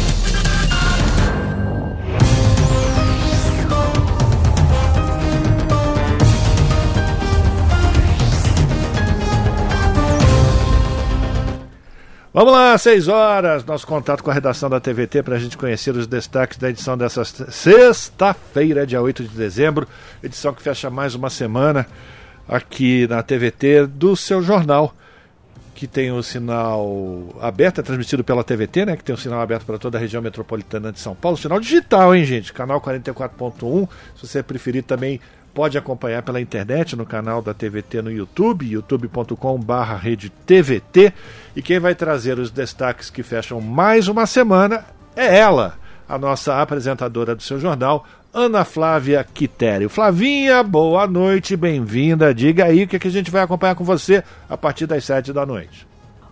Vamos 12.33 12.53
lá, 12.53 12.77
seis 12.77 13.09
horas, 13.09 13.65
nosso 13.65 13.85
contato 13.85 14.23
com 14.23 14.31
a 14.31 14.33
redação 14.33 14.69
da 14.69 14.79
TVT 14.79 15.21
para 15.21 15.35
a 15.35 15.39
gente 15.39 15.57
conhecer 15.57 15.93
os 15.93 16.07
destaques 16.07 16.57
da 16.57 16.69
edição 16.69 16.97
dessa 16.97 17.25
sexta-feira, 17.25 18.87
dia 18.87 19.01
8 19.01 19.23
de 19.23 19.35
dezembro, 19.35 19.85
edição 20.23 20.53
que 20.53 20.61
fecha 20.61 20.89
mais 20.89 21.13
uma 21.13 21.29
semana 21.29 21.85
aqui 22.47 23.05
na 23.09 23.21
TVT 23.21 23.85
do 23.85 24.15
seu 24.15 24.41
jornal, 24.41 24.95
que 25.75 25.85
tem 25.85 26.09
o 26.13 26.23
sinal 26.23 27.35
aberto, 27.41 27.81
é 27.81 27.83
transmitido 27.83 28.23
pela 28.23 28.45
TVT, 28.45 28.85
né? 28.85 28.95
Que 28.95 29.03
tem 29.03 29.13
o 29.13 29.17
sinal 29.17 29.41
aberto 29.41 29.65
para 29.65 29.77
toda 29.77 29.97
a 29.97 30.01
região 30.01 30.21
metropolitana 30.21 30.89
de 30.89 31.01
São 31.01 31.13
Paulo. 31.13 31.35
Sinal 31.35 31.59
digital, 31.59 32.15
hein, 32.15 32.23
gente? 32.23 32.53
Canal 32.53 32.79
44.1. 32.79 33.89
Se 34.15 34.25
você 34.25 34.41
preferir 34.41 34.83
também 34.83 35.19
pode 35.53 35.77
acompanhar 35.77 36.23
pela 36.23 36.41
internet 36.41 36.95
no 36.95 37.05
canal 37.05 37.41
da 37.41 37.53
TVT 37.53 38.01
no 38.01 38.11
YouTube, 38.11 38.69
youtube.com/barra 38.69 39.95
rede 39.95 40.29
TVT. 40.29 41.13
E 41.55 41.61
quem 41.61 41.79
vai 41.79 41.95
trazer 41.95 42.39
os 42.39 42.51
destaques 42.51 43.09
que 43.09 43.23
fecham 43.23 43.59
mais 43.59 44.07
uma 44.07 44.25
semana 44.25 44.85
é 45.15 45.37
ela, 45.37 45.75
a 46.07 46.17
nossa 46.17 46.61
apresentadora 46.61 47.35
do 47.35 47.43
seu 47.43 47.59
jornal, 47.59 48.05
Ana 48.33 48.63
Flávia 48.63 49.23
Quitério. 49.23 49.89
Flavinha, 49.89 50.63
boa 50.63 51.05
noite, 51.05 51.57
bem-vinda. 51.57 52.33
Diga 52.33 52.65
aí 52.65 52.83
o 52.83 52.87
que, 52.87 52.95
é 52.95 52.99
que 52.99 53.07
a 53.09 53.11
gente 53.11 53.29
vai 53.29 53.43
acompanhar 53.43 53.75
com 53.75 53.83
você 53.83 54.23
a 54.49 54.55
partir 54.55 54.85
das 54.85 55.03
sete 55.03 55.33
da 55.33 55.45
noite. 55.45 55.85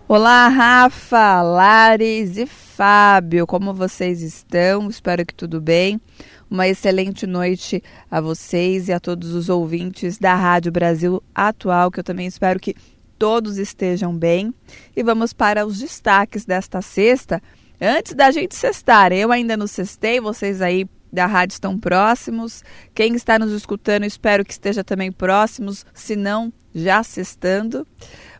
Olá, 0.08 0.48
Rafa, 0.48 1.40
Lares 1.42 2.36
e 2.36 2.46
Fábio, 2.46 3.46
como 3.46 3.72
vocês 3.72 4.22
estão? 4.22 4.88
Espero 4.88 5.24
que 5.24 5.34
tudo 5.34 5.60
bem. 5.60 6.00
Uma 6.50 6.66
excelente 6.66 7.28
noite 7.28 7.80
a 8.10 8.20
vocês 8.20 8.88
e 8.88 8.92
a 8.92 8.98
todos 8.98 9.34
os 9.34 9.48
ouvintes 9.48 10.18
da 10.18 10.34
Rádio 10.34 10.72
Brasil 10.72 11.22
Atual, 11.32 11.92
que 11.92 12.00
eu 12.00 12.04
também 12.04 12.26
espero 12.26 12.58
que 12.58 12.74
todos 13.16 13.56
estejam 13.56 14.12
bem. 14.12 14.52
E 14.96 15.02
vamos 15.04 15.32
para 15.32 15.64
os 15.64 15.78
destaques 15.78 16.44
desta 16.44 16.82
sexta. 16.82 17.40
Antes 17.80 18.14
da 18.14 18.32
gente 18.32 18.56
cestar, 18.56 19.12
eu 19.12 19.30
ainda 19.30 19.56
não 19.56 19.68
cestei, 19.68 20.20
vocês 20.20 20.60
aí 20.60 20.88
da 21.12 21.24
rádio 21.24 21.52
estão 21.54 21.78
próximos. 21.78 22.64
Quem 22.92 23.14
está 23.14 23.38
nos 23.38 23.52
escutando, 23.52 24.04
espero 24.04 24.44
que 24.44 24.52
esteja 24.52 24.82
também 24.82 25.12
próximos, 25.12 25.86
se 25.94 26.16
não, 26.16 26.52
já 26.74 27.04
sextando. 27.04 27.86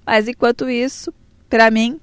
Mas 0.05 0.27
enquanto 0.27 0.69
isso, 0.69 1.15
para 1.49 1.71
mim, 1.71 2.01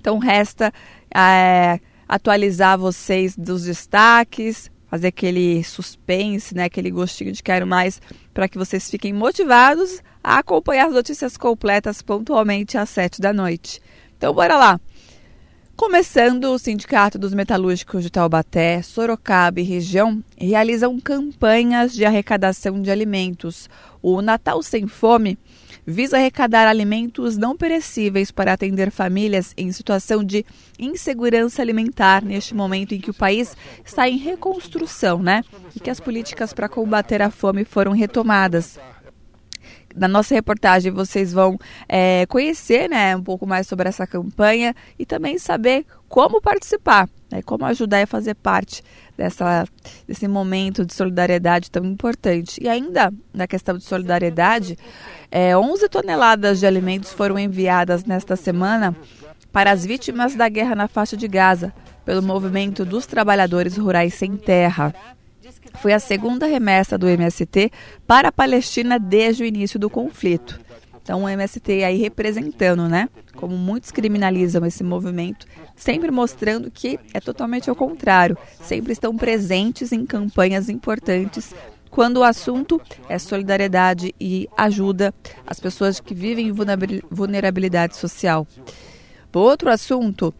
então 0.00 0.18
resta 0.18 0.72
é, 1.14 1.78
atualizar 2.08 2.76
vocês 2.76 3.36
dos 3.36 3.62
destaques, 3.62 4.68
fazer 4.92 5.06
aquele 5.06 5.64
suspense, 5.64 6.54
né, 6.54 6.64
aquele 6.64 6.90
gostinho 6.90 7.32
de 7.32 7.42
quero 7.42 7.66
mais, 7.66 7.98
para 8.34 8.46
que 8.46 8.58
vocês 8.58 8.90
fiquem 8.90 9.10
motivados 9.10 10.02
a 10.22 10.36
acompanhar 10.36 10.88
as 10.88 10.92
notícias 10.92 11.34
completas 11.34 12.02
pontualmente 12.02 12.76
às 12.76 12.90
sete 12.90 13.18
da 13.18 13.32
noite. 13.32 13.80
Então, 14.18 14.34
bora 14.34 14.54
lá! 14.54 14.78
Começando, 15.74 16.44
o 16.44 16.58
Sindicato 16.58 17.18
dos 17.18 17.32
Metalúrgicos 17.32 18.02
de 18.02 18.10
Taubaté, 18.10 18.82
Sorocaba 18.82 19.60
e 19.60 19.64
região 19.64 20.22
realizam 20.36 21.00
campanhas 21.00 21.94
de 21.94 22.04
arrecadação 22.04 22.82
de 22.82 22.90
alimentos. 22.90 23.70
O 24.02 24.20
Natal 24.20 24.62
Sem 24.62 24.86
Fome 24.86 25.38
visa 25.86 26.16
arrecadar 26.16 26.66
alimentos 26.68 27.36
não 27.36 27.56
perecíveis 27.56 28.30
para 28.30 28.52
atender 28.52 28.90
famílias 28.90 29.52
em 29.56 29.72
situação 29.72 30.22
de 30.22 30.44
insegurança 30.78 31.62
alimentar 31.62 32.24
neste 32.24 32.54
momento 32.54 32.94
em 32.94 33.00
que 33.00 33.10
o 33.10 33.14
país 33.14 33.56
está 33.84 34.08
em 34.08 34.16
reconstrução, 34.16 35.22
né? 35.22 35.42
E 35.74 35.80
que 35.80 35.90
as 35.90 36.00
políticas 36.00 36.52
para 36.52 36.68
combater 36.68 37.20
a 37.22 37.30
fome 37.30 37.64
foram 37.64 37.92
retomadas 37.92 38.78
na 39.94 40.08
nossa 40.08 40.34
reportagem 40.34 40.90
vocês 40.90 41.32
vão 41.32 41.58
é, 41.88 42.26
conhecer 42.26 42.88
né, 42.88 43.14
um 43.16 43.22
pouco 43.22 43.46
mais 43.46 43.66
sobre 43.66 43.88
essa 43.88 44.06
campanha 44.06 44.74
e 44.98 45.04
também 45.04 45.38
saber 45.38 45.84
como 46.08 46.40
participar, 46.40 47.08
né, 47.30 47.42
como 47.42 47.64
ajudar 47.64 48.02
a 48.02 48.06
fazer 48.06 48.34
parte 48.34 48.82
dessa, 49.16 49.66
desse 50.06 50.26
momento 50.26 50.84
de 50.84 50.94
solidariedade 50.94 51.70
tão 51.70 51.84
importante. 51.84 52.62
E 52.62 52.68
ainda 52.68 53.12
na 53.32 53.46
questão 53.46 53.76
de 53.76 53.84
solidariedade, 53.84 54.76
é, 55.32 55.56
11 55.56 55.88
toneladas 55.88 56.60
de 56.60 56.66
alimentos 56.66 57.10
foram 57.10 57.38
enviadas 57.38 58.04
nesta 58.04 58.36
semana 58.36 58.94
para 59.50 59.70
as 59.70 59.84
vítimas 59.84 60.34
da 60.34 60.46
guerra 60.46 60.74
na 60.74 60.86
faixa 60.86 61.16
de 61.16 61.26
Gaza 61.26 61.72
pelo 62.04 62.22
movimento 62.22 62.84
dos 62.84 63.06
trabalhadores 63.06 63.78
rurais 63.78 64.12
sem 64.12 64.36
terra. 64.36 64.94
foi 65.76 65.94
a 65.94 65.98
segunda 65.98 66.44
remessa 66.44 66.98
do 66.98 67.08
MST 67.08 67.72
para 68.06 68.28
a 68.28 68.32
Palestina 68.32 68.98
desde 68.98 69.42
o 69.42 69.46
início 69.46 69.80
do 69.80 69.88
conflito. 69.88 70.60
Então 71.02 71.24
o 71.24 71.28
MST 71.28 71.82
aí 71.82 71.96
representando, 71.96 72.86
né? 72.86 73.08
Como 73.34 73.56
muitos 73.56 73.90
criminalizam 73.90 74.66
esse 74.66 74.84
movimento, 74.84 75.46
sempre 75.74 76.10
mostrando 76.10 76.70
que 76.70 77.00
é 77.14 77.20
totalmente 77.20 77.70
ao 77.70 77.74
contrário, 77.74 78.36
sempre 78.60 78.92
estão 78.92 79.16
presentes 79.16 79.92
em 79.92 80.04
campanhas 80.04 80.68
importantes 80.68 81.54
quando 81.92 82.16
o 82.16 82.24
assunto 82.24 82.80
é 83.06 83.18
solidariedade 83.18 84.14
e 84.18 84.48
ajuda 84.56 85.14
às 85.46 85.60
pessoas 85.60 86.00
que 86.00 86.14
vivem 86.14 86.48
em 86.48 86.52
vulnerabilidade 87.10 87.96
social. 87.96 88.46
Outro 89.32 89.70
assunto 89.70 90.34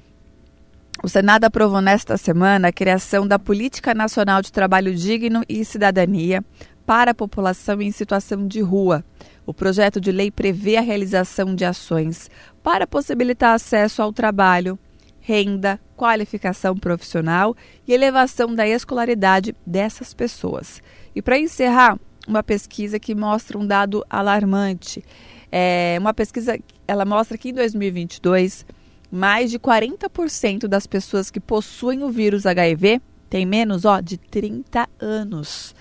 o 1.05 1.09
Senado 1.09 1.45
aprovou 1.45 1.81
nesta 1.81 2.17
semana 2.17 2.69
a 2.69 2.73
criação 2.73 3.27
da 3.27 3.39
Política 3.39 3.93
Nacional 3.93 4.41
de 4.41 4.51
Trabalho 4.51 4.95
Digno 4.95 5.43
e 5.49 5.65
Cidadania 5.65 6.43
para 6.87 7.11
a 7.11 7.15
população 7.15 7.83
em 7.83 7.91
situação 7.91 8.47
de 8.47 8.61
rua. 8.61 9.05
O 9.45 9.53
projeto 9.53 10.01
de 10.01 10.11
lei 10.11 10.31
prevê 10.31 10.77
a 10.77 10.81
realização 10.81 11.55
de 11.55 11.65
ações 11.65 12.31
para 12.63 12.87
possibilitar 12.87 13.55
acesso 13.55 14.01
ao 14.01 14.13
trabalho, 14.13 14.79
renda, 15.21 15.79
qualificação 15.97 16.77
profissional 16.77 17.55
e 17.87 17.93
elevação 17.93 18.55
da 18.55 18.67
escolaridade 18.67 19.55
dessas 19.67 20.15
pessoas. 20.15 20.81
E 21.15 21.23
para 21.23 21.39
encerrar, 21.39 21.99
uma 22.27 22.43
pesquisa 22.43 22.99
que 22.99 23.15
mostra 23.15 23.59
um 23.59 23.67
dado 23.67 24.05
alarmante. 24.09 25.05
É 25.51 25.97
uma 26.01 26.15
pesquisa, 26.15 26.59
ela 26.87 27.05
mostra 27.05 27.37
que 27.37 27.51
em 27.51 27.53
2022 27.53 28.65
mais 29.11 29.51
de 29.51 29.59
40% 29.59 30.67
das 30.67 30.87
pessoas 30.87 31.31
que 31.31 31.39
possuem 31.39 32.03
o 32.03 32.09
vírus 32.09 32.47
HIV 32.47 33.03
têm 33.29 33.45
menos 33.45 33.85
ó, 33.85 34.01
de 34.01 34.17
30 34.17 34.89
anos. 34.99 35.75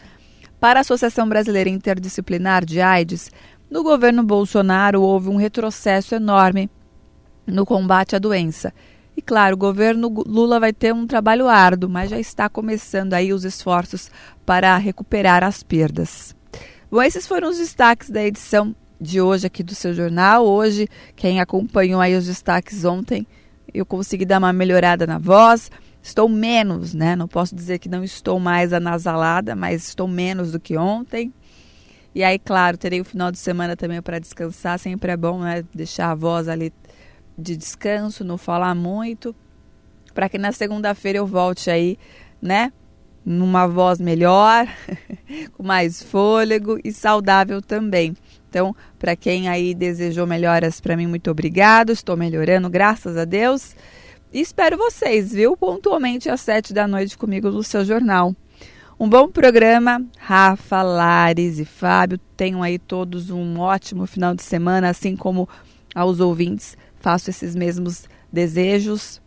Para 0.60 0.80
a 0.80 0.82
Associação 0.82 1.28
Brasileira 1.30 1.70
Interdisciplinar 1.70 2.66
de 2.66 2.82
AIDS, 2.82 3.32
no 3.70 3.84
governo 3.84 4.22
Bolsonaro 4.22 5.02
houve 5.02 5.30
um 5.30 5.38
retrocesso 5.38 6.14
enorme 6.14 6.70
no 7.48 7.66
combate 7.66 8.18
à 8.18 8.20
doença. 8.20 8.74
E 9.16 9.22
claro, 9.22 9.56
o 9.56 9.60
governo 9.60 10.10
Lula 10.26 10.60
vai 10.60 10.72
ter 10.72 10.94
um 10.94 11.06
trabalho 11.06 11.48
árduo, 11.48 11.90
mas 11.90 12.10
já 12.10 12.20
está 12.20 12.48
começando 12.48 13.14
aí 13.14 13.34
os 13.34 13.44
esforços 13.44 14.10
para 14.46 14.78
recuperar 14.78 15.44
as 15.44 15.62
perdas. 15.64 16.36
Bom, 16.90 17.02
esses 17.02 17.28
foram 17.28 17.50
os 17.50 17.58
destaques 17.58 18.10
da 18.10 18.24
edição 18.24 18.76
de 19.00 19.20
hoje 19.20 19.48
aqui 19.48 19.64
do 19.64 19.74
seu 19.74 19.94
jornal. 19.94 20.46
Hoje, 20.46 20.88
quem 21.16 21.40
acompanhou 21.40 22.00
aí 22.00 22.16
os 22.16 22.26
destaques 22.26 22.86
ontem, 22.86 23.26
eu 23.74 23.86
consegui 23.86 24.26
dar 24.26 24.38
uma 24.38 24.54
melhorada 24.54 25.08
na 25.08 25.18
voz. 25.18 25.72
Estou 26.04 26.28
menos, 26.28 26.94
né? 26.94 27.16
Não 27.16 27.28
posso 27.28 27.56
dizer 27.56 27.80
que 27.80 27.90
não 27.90 28.04
estou 28.04 28.40
mais 28.40 28.74
anasalada, 28.74 29.56
mas 29.56 29.88
estou 29.88 30.08
menos 30.08 30.52
do 30.52 30.60
que 30.60 30.78
ontem. 30.78 31.34
E 32.14 32.24
aí, 32.24 32.38
claro, 32.38 32.78
terei 32.78 33.00
o 33.00 33.06
final 33.06 33.32
de 33.32 33.40
semana 33.40 33.76
também 33.76 34.02
para 34.02 34.20
descansar. 34.20 34.78
Sempre 34.78 35.12
é 35.12 35.18
bom, 35.18 35.40
né? 35.40 35.64
Deixar 35.74 36.12
a 36.12 36.16
voz 36.16 36.48
ali 36.48 36.74
de 37.38 37.56
descanso, 37.56 38.24
não 38.24 38.38
falar 38.38 38.76
muito, 38.76 39.36
para 40.14 40.30
que 40.30 40.38
na 40.38 40.52
segunda-feira 40.52 41.20
eu 41.20 41.26
volte 41.26 41.70
aí, 41.70 41.98
né? 42.42 42.72
Numa 43.24 43.68
voz 43.68 44.00
melhor, 44.00 44.68
com 45.54 45.64
mais 45.64 46.02
fôlego 46.02 46.80
e 46.84 46.92
saudável 46.92 47.62
também. 47.62 48.16
Então, 48.50 48.76
para 49.00 49.16
quem 49.16 49.48
aí 49.48 49.74
desejou 49.74 50.28
melhoras 50.28 50.82
para 50.82 50.98
mim, 50.98 51.08
muito 51.08 51.32
obrigado. 51.32 51.92
Estou 51.92 52.18
melhorando, 52.18 52.70
graças 52.70 53.16
a 53.16 53.24
Deus. 53.24 53.76
E 54.34 54.42
espero 54.42 54.78
vocês, 54.78 55.32
viu? 55.32 55.56
Pontualmente 55.56 56.30
às 56.30 56.42
sete 56.42 56.74
da 56.74 56.88
noite 56.88 57.18
comigo 57.18 57.50
no 57.50 57.64
seu 57.64 57.86
jornal. 57.86 58.36
Um 59.00 59.10
bom 59.10 59.28
programa, 59.28 60.06
Rafa, 60.18 60.82
Lares 60.82 61.60
e 61.60 61.66
Fábio. 61.66 62.20
Tenham 62.38 62.62
aí 62.62 62.78
todos 62.78 63.30
um 63.30 63.60
ótimo 63.60 64.06
final 64.06 64.36
de 64.36 64.44
semana, 64.44 64.90
assim 64.90 65.16
como 65.16 65.50
aos 65.96 66.20
ouvintes. 66.20 66.78
Faço 67.02 67.30
esses 67.30 67.56
mesmos 67.56 68.06
desejos. 68.32 69.20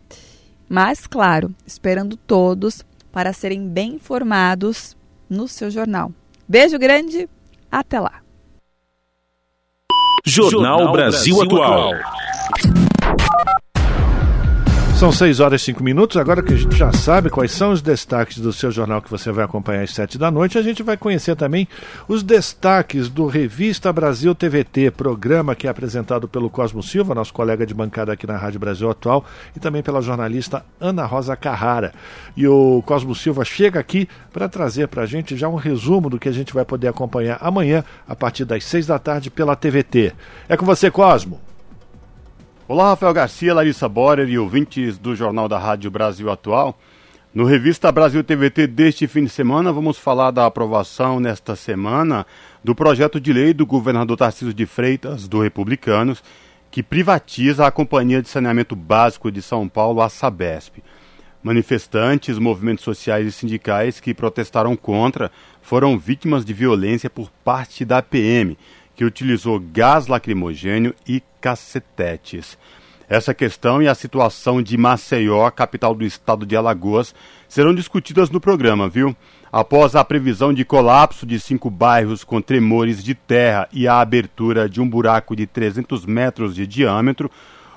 Mas, 0.67 1.05
claro, 1.05 1.53
esperando 1.67 2.17
todos 2.17 2.83
para 3.11 3.33
serem 3.33 3.67
bem 3.67 3.95
informados 3.95 4.97
no 5.29 5.47
seu 5.47 5.69
jornal. 5.69 6.11
Beijo 6.47 6.79
grande, 6.79 7.29
até 7.71 7.99
lá! 7.99 8.21
Jornal 10.25 10.91
Brasil 10.91 11.41
Atual. 11.41 11.91
São 14.95 15.11
6 15.11 15.41
horas 15.41 15.61
e 15.61 15.65
5 15.65 15.83
minutos. 15.83 16.15
Agora 16.15 16.41
que 16.41 16.53
a 16.53 16.57
gente 16.57 16.77
já 16.77 16.89
sabe 16.93 17.29
quais 17.29 17.51
são 17.51 17.73
os 17.73 17.81
destaques 17.81 18.37
do 18.37 18.53
seu 18.53 18.71
jornal 18.71 19.01
que 19.01 19.11
você 19.11 19.29
vai 19.29 19.43
acompanhar 19.43 19.83
às 19.83 19.93
7 19.93 20.17
da 20.17 20.31
noite, 20.31 20.57
a 20.57 20.61
gente 20.61 20.81
vai 20.81 20.95
conhecer 20.95 21.35
também 21.35 21.67
os 22.07 22.23
destaques 22.23 23.09
do 23.09 23.27
Revista 23.27 23.91
Brasil 23.91 24.33
TVT, 24.33 24.91
programa 24.91 25.53
que 25.53 25.67
é 25.67 25.69
apresentado 25.69 26.29
pelo 26.29 26.49
Cosmo 26.49 26.81
Silva, 26.81 27.13
nosso 27.13 27.33
colega 27.33 27.65
de 27.65 27.73
bancada 27.73 28.13
aqui 28.13 28.25
na 28.25 28.37
Rádio 28.37 28.57
Brasil 28.57 28.89
Atual, 28.89 29.25
e 29.53 29.59
também 29.59 29.83
pela 29.83 30.01
jornalista 30.01 30.65
Ana 30.79 31.05
Rosa 31.05 31.35
Carrara. 31.35 31.93
E 32.35 32.47
o 32.47 32.81
Cosmo 32.85 33.13
Silva 33.13 33.43
chega 33.43 33.81
aqui 33.81 34.07
para 34.31 34.47
trazer 34.47 34.87
para 34.87 35.03
a 35.03 35.05
gente 35.05 35.35
já 35.35 35.49
um 35.49 35.55
resumo 35.55 36.09
do 36.09 36.17
que 36.17 36.29
a 36.29 36.33
gente 36.33 36.53
vai 36.53 36.63
poder 36.63 36.87
acompanhar 36.87 37.37
amanhã, 37.41 37.83
a 38.07 38.15
partir 38.15 38.45
das 38.45 38.63
6 38.63 38.87
da 38.87 38.97
tarde, 38.97 39.29
pela 39.29 39.57
TVT. 39.57 40.13
É 40.47 40.55
com 40.55 40.65
você, 40.65 40.89
Cosmo. 40.89 41.41
Olá, 42.67 42.89
Rafael 42.89 43.13
Garcia, 43.13 43.53
Larissa 43.53 43.87
Borer 43.87 44.27
e 44.27 44.39
ouvintes 44.39 44.97
do 44.97 45.15
Jornal 45.15 45.47
da 45.47 45.59
Rádio 45.59 45.91
Brasil 45.91 46.31
Atual. 46.31 46.75
No 47.31 47.45
Revista 47.45 47.91
Brasil 47.91 48.23
TVT 48.23 48.65
deste 48.65 49.07
fim 49.07 49.25
de 49.25 49.29
semana, 49.29 49.71
vamos 49.71 49.99
falar 49.99 50.31
da 50.31 50.47
aprovação 50.47 51.19
nesta 51.19 51.55
semana 51.55 52.25
do 52.63 52.73
projeto 52.73 53.21
de 53.21 53.31
lei 53.31 53.53
do 53.53 53.67
governador 53.67 54.17
Tarcísio 54.17 54.51
de 54.51 54.65
Freitas, 54.65 55.27
do 55.27 55.43
Republicanos, 55.43 56.23
que 56.71 56.81
privatiza 56.81 57.67
a 57.67 57.71
Companhia 57.71 58.19
de 58.19 58.29
Saneamento 58.29 58.75
Básico 58.75 59.31
de 59.31 59.43
São 59.43 59.69
Paulo, 59.69 60.01
a 60.01 60.09
Sabesp. 60.09 60.79
Manifestantes, 61.43 62.39
movimentos 62.39 62.83
sociais 62.83 63.27
e 63.27 63.31
sindicais 63.31 63.99
que 63.99 64.11
protestaram 64.11 64.75
contra 64.75 65.31
foram 65.61 65.99
vítimas 65.99 66.43
de 66.43 66.51
violência 66.51 67.11
por 67.11 67.29
parte 67.43 67.85
da 67.85 68.01
PM, 68.01 68.57
que 68.95 69.05
utilizou 69.05 69.59
gás 69.59 70.07
lacrimogênio 70.07 70.93
e 71.07 71.21
cacetetes. 71.41 72.57
Essa 73.07 73.33
questão 73.33 73.83
e 73.83 73.87
a 73.87 73.93
situação 73.93 74.61
de 74.61 74.77
Maceió, 74.77 75.49
capital 75.51 75.93
do 75.93 76.03
estado 76.03 76.45
de 76.45 76.55
Alagoas, 76.55 77.13
serão 77.47 77.75
discutidas 77.75 78.31
no 78.31 78.39
programa, 78.39 78.89
viu? 78.89 79.15
Após 79.51 79.95
a 79.95 80.03
previsão 80.03 80.51
de 80.51 80.65
colapso 80.65 81.25
de 81.25 81.39
cinco 81.39 81.69
bairros 81.69 82.23
com 82.23 82.41
tremores 82.41 83.03
de 83.03 83.13
terra 83.13 83.69
e 83.71 83.87
a 83.87 83.99
abertura 83.99 84.67
de 84.67 84.81
um 84.81 84.89
buraco 84.89 85.35
de 85.35 85.45
300 85.45 86.05
metros 86.05 86.55
de 86.55 86.65
diâmetro, 86.65 87.29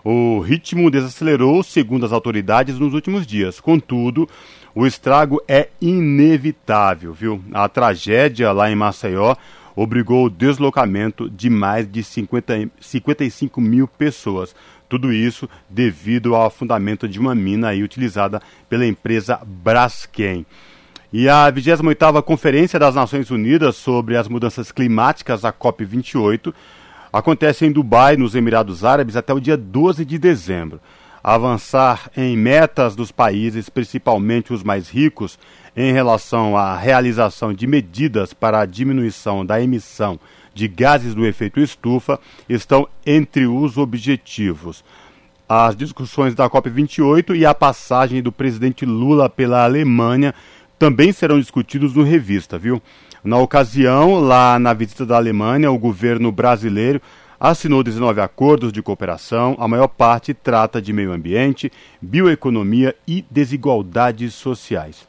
o 0.03 0.41
ritmo 0.41 0.91
desacelerou, 0.91 1.63
segundo 1.63 2.07
as 2.07 2.13
autoridades, 2.13 2.79
nos 2.79 2.95
últimos 2.95 3.27
dias. 3.27 3.61
Contudo, 3.61 4.27
o 4.75 4.87
estrago 4.87 5.43
é 5.47 5.69
inevitável, 5.81 7.13
viu? 7.13 7.43
A 7.53 7.69
tragédia 7.69 8.51
lá 8.51 8.71
em 8.71 8.75
Maceió 8.75 9.37
obrigou 9.83 10.27
o 10.27 10.31
deslocamento 10.31 11.31
de 11.31 11.49
mais 11.49 11.91
de 11.91 12.03
50, 12.03 12.69
55 12.81 13.61
mil 13.61 13.87
pessoas. 13.87 14.55
Tudo 14.89 15.13
isso 15.13 15.49
devido 15.71 16.35
ao 16.35 16.47
afundamento 16.47 17.09
de 17.09 17.21
uma 17.21 17.33
mina 17.33 17.69
aí 17.69 17.83
utilizada 17.83 18.43
pela 18.69 18.85
empresa 18.85 19.39
Braskem. 19.47 20.45
E 21.13 21.29
a 21.29 21.51
28ª 21.53 22.21
Conferência 22.23 22.79
das 22.79 22.97
Nações 22.97 23.31
Unidas 23.31 23.77
sobre 23.77 24.17
as 24.17 24.27
Mudanças 24.27 24.73
Climáticas, 24.73 25.45
a 25.45 25.53
COP28, 25.53 26.53
acontece 27.13 27.65
em 27.65 27.71
Dubai, 27.71 28.17
nos 28.17 28.35
Emirados 28.35 28.85
Árabes, 28.85 29.15
até 29.15 29.33
o 29.33 29.41
dia 29.41 29.57
12 29.57 30.05
de 30.05 30.19
dezembro. 30.19 30.81
Avançar 31.23 32.11
em 32.17 32.37
metas 32.37 32.97
dos 32.97 33.13
países, 33.13 33.69
principalmente 33.69 34.53
os 34.53 34.65
mais 34.65 34.89
ricos, 34.89 35.39
em 35.81 35.93
relação 35.93 36.57
à 36.57 36.77
realização 36.77 37.55
de 37.55 37.65
medidas 37.65 38.35
para 38.35 38.59
a 38.59 38.67
diminuição 38.67 39.47
da 39.47 39.63
emissão 39.63 40.19
de 40.53 40.67
gases 40.67 41.15
do 41.15 41.25
efeito 41.25 41.61
estufa 41.61 42.19
estão 42.49 42.89
entre 43.07 43.47
os 43.47 43.79
objetivos. 43.79 44.85
As 45.49 45.77
discussões 45.77 46.35
da 46.35 46.51
COP28 46.51 47.37
e 47.37 47.47
a 47.47 47.55
passagem 47.55 48.21
do 48.21 48.33
presidente 48.33 48.85
Lula 48.85 49.31
pela 49.31 49.63
Alemanha 49.63 50.35
também 50.81 51.13
serão 51.13 51.39
discutidos 51.39 51.95
no 51.95 52.03
revista, 52.03 52.59
viu? 52.59 52.83
Na 53.23 53.39
ocasião, 53.39 54.19
lá 54.19 54.59
na 54.59 54.75
visita 54.75 55.07
da 55.07 55.15
Alemanha, 55.15 55.71
o 55.71 55.79
governo 55.79 56.33
brasileiro 56.33 57.01
assinou 57.39 57.85
19 57.85 58.21
acordos 58.21 58.73
de 58.73 58.83
cooperação, 58.83 59.57
a 59.61 59.69
maior 59.69 59.87
parte 59.87 60.35
trata 60.35 60.83
de 60.83 60.93
meio 60.93 61.13
ambiente, 61.13 61.71
bioeconomia 62.03 62.97
e 63.07 63.25
desigualdades 63.31 64.35
sociais. 64.35 65.07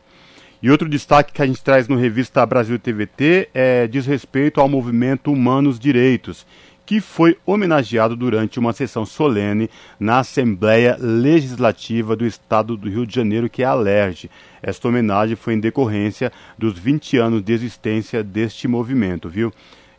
E 0.62 0.70
outro 0.70 0.90
destaque 0.90 1.32
que 1.32 1.42
a 1.42 1.46
gente 1.46 1.64
traz 1.64 1.88
no 1.88 1.96
revista 1.96 2.46
Brasil 2.46 2.78
TVT 2.78 3.50
é 3.54 3.88
diz 3.88 4.06
respeito 4.06 4.60
ao 4.60 4.68
movimento 4.68 5.32
Humanos 5.32 5.80
Direitos, 5.80 6.46
que 6.86 7.00
foi 7.00 7.38
homenageado 7.46 8.14
durante 8.14 8.60
uma 8.60 8.74
sessão 8.74 9.06
solene 9.06 9.70
na 9.98 10.20
Assembleia 10.20 10.98
Legislativa 11.00 12.14
do 12.14 12.26
Estado 12.26 12.76
do 12.76 12.90
Rio 12.90 13.08
de 13.08 13.16
Janeiro, 13.16 13.50
que 13.50 13.64
é 13.64 13.66
a 13.66 13.74
LERJ. 13.74 14.30
Esta 14.62 14.90
homenagem 14.90 15.38
foi 15.38 15.54
em 15.54 15.62
decorrência 15.62 16.30
dos 16.58 16.78
20 16.78 17.16
anos 17.16 17.42
de 17.42 17.54
existência 17.54 18.22
deste 18.22 18.68
movimento, 18.68 19.30
viu? 19.30 19.54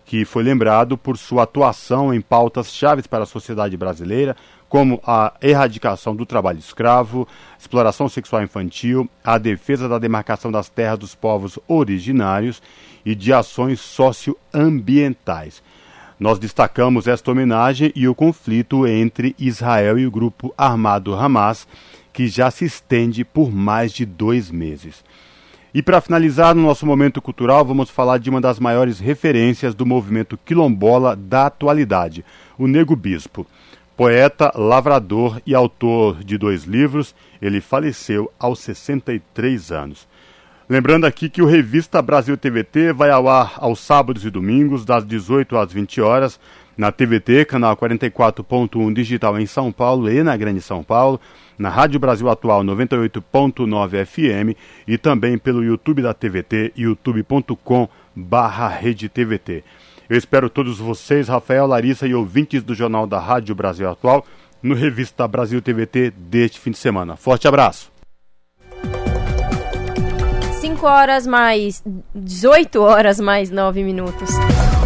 Que 0.05 0.27
foi 0.27 0.43
lembrado 0.43 0.99
por 0.99 1.17
sua 1.17 1.45
atuação 1.45 2.13
em 2.13 2.21
pautas 2.21 2.71
chaves 2.71 3.07
para 3.07 3.23
a 3.23 3.27
sociedade 3.27 3.79
brasileira, 3.79 4.37
como 4.71 5.03
a 5.05 5.33
erradicação 5.43 6.15
do 6.15 6.25
trabalho 6.25 6.61
escravo, 6.61 7.27
exploração 7.59 8.09
sexual 8.09 8.45
infantil, 8.45 9.11
a 9.23 9.37
defesa 9.37 9.89
da 9.89 9.99
demarcação 9.99 10.51
das 10.51 10.69
terras 10.69 11.01
dos 11.01 11.13
povos 11.13 11.59
originários 11.67 12.63
e 13.05 13.17
de 13.17 13.33
ações 13.33 13.81
socioambientais. 13.81 15.61
Nós 16.21 16.39
destacamos 16.39 17.09
esta 17.09 17.33
homenagem 17.33 17.93
e 17.97 18.07
o 18.07 18.15
conflito 18.15 18.87
entre 18.87 19.35
Israel 19.41 19.99
e 19.99 20.07
o 20.07 20.11
grupo 20.11 20.55
armado 20.57 21.15
Hamas, 21.17 21.67
que 22.13 22.29
já 22.29 22.49
se 22.49 22.65
estende 22.65 23.25
por 23.25 23.51
mais 23.51 23.93
de 23.93 24.07
dois 24.07 24.53
meses. 24.53 25.03
E 25.75 25.83
para 25.83 26.01
finalizar 26.01 26.55
no 26.55 26.63
nosso 26.63 26.87
momento 26.87 27.21
cultural, 27.21 27.65
vamos 27.65 27.91
falar 27.91 28.19
de 28.19 28.31
uma 28.31 28.41
das 28.41 28.61
maiores 28.61 29.01
referências 29.01 29.75
do 29.75 29.85
movimento 29.85 30.39
quilombola 30.45 31.17
da 31.17 31.47
atualidade, 31.47 32.25
o 32.57 32.69
Nego 32.69 32.95
Bispo. 32.95 33.47
Poeta, 34.01 34.51
lavrador 34.55 35.43
e 35.47 35.55
autor 35.55 36.25
de 36.25 36.39
dois 36.39 36.65
livros, 36.65 37.15
ele 37.39 37.61
faleceu 37.61 38.33
aos 38.39 38.61
63 38.61 39.71
anos. 39.71 40.09
Lembrando 40.67 41.05
aqui 41.05 41.29
que 41.29 41.43
o 41.43 41.47
Revista 41.47 42.01
Brasil 42.01 42.35
TVT 42.35 42.95
vai 42.95 43.11
ao 43.11 43.29
ar 43.29 43.57
aos 43.59 43.79
sábados 43.79 44.25
e 44.25 44.31
domingos, 44.31 44.87
das 44.87 45.05
18 45.05 45.55
às 45.55 45.71
20 45.71 46.01
horas, 46.01 46.41
na 46.79 46.91
TVT, 46.91 47.45
canal 47.45 47.77
44.1 47.77 48.95
digital 48.95 49.39
em 49.39 49.45
São 49.45 49.71
Paulo 49.71 50.11
e 50.11 50.23
na 50.23 50.35
Grande 50.35 50.63
São 50.63 50.83
Paulo, 50.83 51.21
na 51.59 51.69
Rádio 51.69 52.01
Brasil 52.01 52.31
Atual 52.31 52.65
98.9 52.65 54.07
FM 54.07 54.57
e 54.89 54.97
também 54.97 55.37
pelo 55.37 55.63
YouTube 55.63 56.01
da 56.01 56.15
TVT, 56.15 56.73
youtube.com 56.75 57.87
barra 58.17 58.69
eu 60.11 60.19
espero 60.19 60.51
todos 60.51 60.79
vocês, 60.79 61.29
Rafael, 61.29 61.69
Larissa 61.69 62.05
e 62.05 62.15
ouvintes 62.15 62.65
do 62.65 62.75
Jornal 62.75 63.07
da 63.07 63.21
Rádio 63.21 63.55
Brasil 63.55 63.89
Atual, 63.89 64.27
no 64.61 64.75
Revista 64.75 65.27
Brasil 65.29 65.63
TVT 65.63 66.11
deste 66.11 66.59
fim 66.59 66.73
de 66.73 66.79
semana. 66.79 67.15
Forte 67.17 67.47
abraço! 67.47 67.93
5 70.61 70.87
horas 70.87 71.27
mais 71.27 71.83
18 72.15 72.83
horas 72.83 73.21
mais 73.21 73.51
9 73.51 73.85
minutos. 73.85 74.31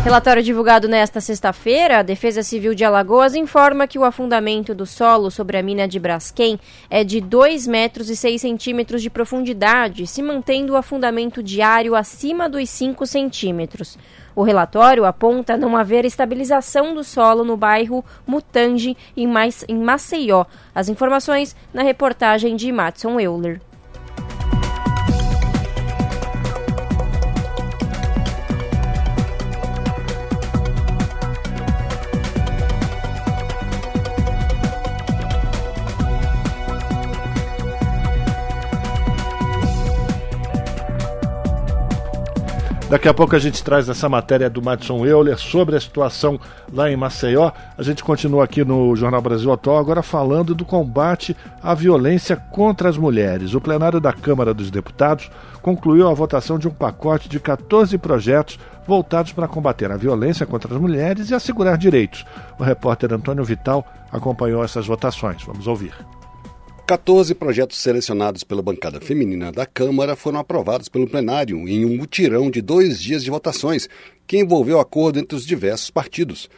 Relatório 0.04 0.42
divulgado 0.42 0.86
nesta 0.86 1.18
sexta-feira, 1.18 2.00
a 2.00 2.02
Defesa 2.02 2.42
Civil 2.42 2.74
de 2.74 2.84
Alagoas 2.84 3.34
informa 3.34 3.86
que 3.86 3.98
o 3.98 4.04
afundamento 4.04 4.74
do 4.74 4.84
solo 4.84 5.30
sobre 5.30 5.56
a 5.56 5.62
mina 5.62 5.88
de 5.88 5.98
Braskem 5.98 6.60
é 6.90 7.02
de 7.02 7.22
2 7.22 7.66
metros 7.66 8.10
e 8.10 8.14
6 8.14 8.38
centímetros 8.38 9.00
de 9.00 9.08
profundidade, 9.08 10.06
se 10.06 10.20
mantendo 10.20 10.74
o 10.74 10.76
afundamento 10.76 11.42
diário 11.42 11.94
acima 11.94 12.50
dos 12.50 12.68
5 12.68 13.06
centímetros. 13.06 13.96
O 14.36 14.42
relatório 14.42 15.06
aponta 15.06 15.56
não 15.56 15.74
haver 15.74 16.04
estabilização 16.04 16.92
do 16.92 17.02
solo 17.02 17.42
no 17.42 17.56
bairro 17.56 18.04
Mutange, 18.26 18.94
em, 19.16 19.26
Mais, 19.26 19.64
em 19.66 19.78
Maceió. 19.78 20.44
As 20.74 20.90
informações 20.90 21.56
na 21.72 21.82
reportagem 21.82 22.56
de 22.56 22.70
Matson 22.70 23.18
Euler. 23.18 23.58
Daqui 42.94 43.08
a 43.08 43.12
pouco 43.12 43.34
a 43.34 43.40
gente 43.40 43.64
traz 43.64 43.88
essa 43.88 44.08
matéria 44.08 44.48
do 44.48 44.62
Madison 44.62 45.04
Euler 45.04 45.36
sobre 45.36 45.74
a 45.74 45.80
situação 45.80 46.38
lá 46.72 46.88
em 46.88 46.96
Maceió. 46.96 47.50
A 47.76 47.82
gente 47.82 48.04
continua 48.04 48.44
aqui 48.44 48.64
no 48.64 48.94
Jornal 48.94 49.20
Brasil 49.20 49.52
Atual 49.52 49.78
agora 49.78 50.00
falando 50.00 50.54
do 50.54 50.64
combate 50.64 51.36
à 51.60 51.74
violência 51.74 52.36
contra 52.36 52.88
as 52.88 52.96
mulheres. 52.96 53.52
O 53.52 53.60
plenário 53.60 53.98
da 54.00 54.12
Câmara 54.12 54.54
dos 54.54 54.70
Deputados 54.70 55.28
concluiu 55.60 56.08
a 56.08 56.14
votação 56.14 56.56
de 56.56 56.68
um 56.68 56.70
pacote 56.70 57.28
de 57.28 57.40
14 57.40 57.98
projetos 57.98 58.60
voltados 58.86 59.32
para 59.32 59.48
combater 59.48 59.90
a 59.90 59.96
violência 59.96 60.46
contra 60.46 60.72
as 60.72 60.80
mulheres 60.80 61.30
e 61.30 61.34
assegurar 61.34 61.76
direitos. 61.76 62.24
O 62.60 62.62
repórter 62.62 63.12
Antônio 63.12 63.42
Vital 63.42 63.84
acompanhou 64.12 64.62
essas 64.62 64.86
votações. 64.86 65.42
Vamos 65.42 65.66
ouvir. 65.66 65.94
14 66.86 67.34
projetos 67.34 67.78
selecionados 67.78 68.44
pela 68.44 68.60
bancada 68.60 69.00
feminina 69.00 69.50
da 69.50 69.64
Câmara 69.64 70.14
foram 70.14 70.38
aprovados 70.38 70.86
pelo 70.86 71.08
plenário 71.08 71.66
em 71.66 71.82
um 71.82 71.96
mutirão 71.96 72.50
de 72.50 72.60
dois 72.60 73.00
dias 73.00 73.24
de 73.24 73.30
votações, 73.30 73.88
que 74.26 74.36
envolveu 74.36 74.78
acordo 74.78 75.18
entre 75.18 75.34
os 75.34 75.46
diversos 75.46 75.88
partidos. 75.88 76.50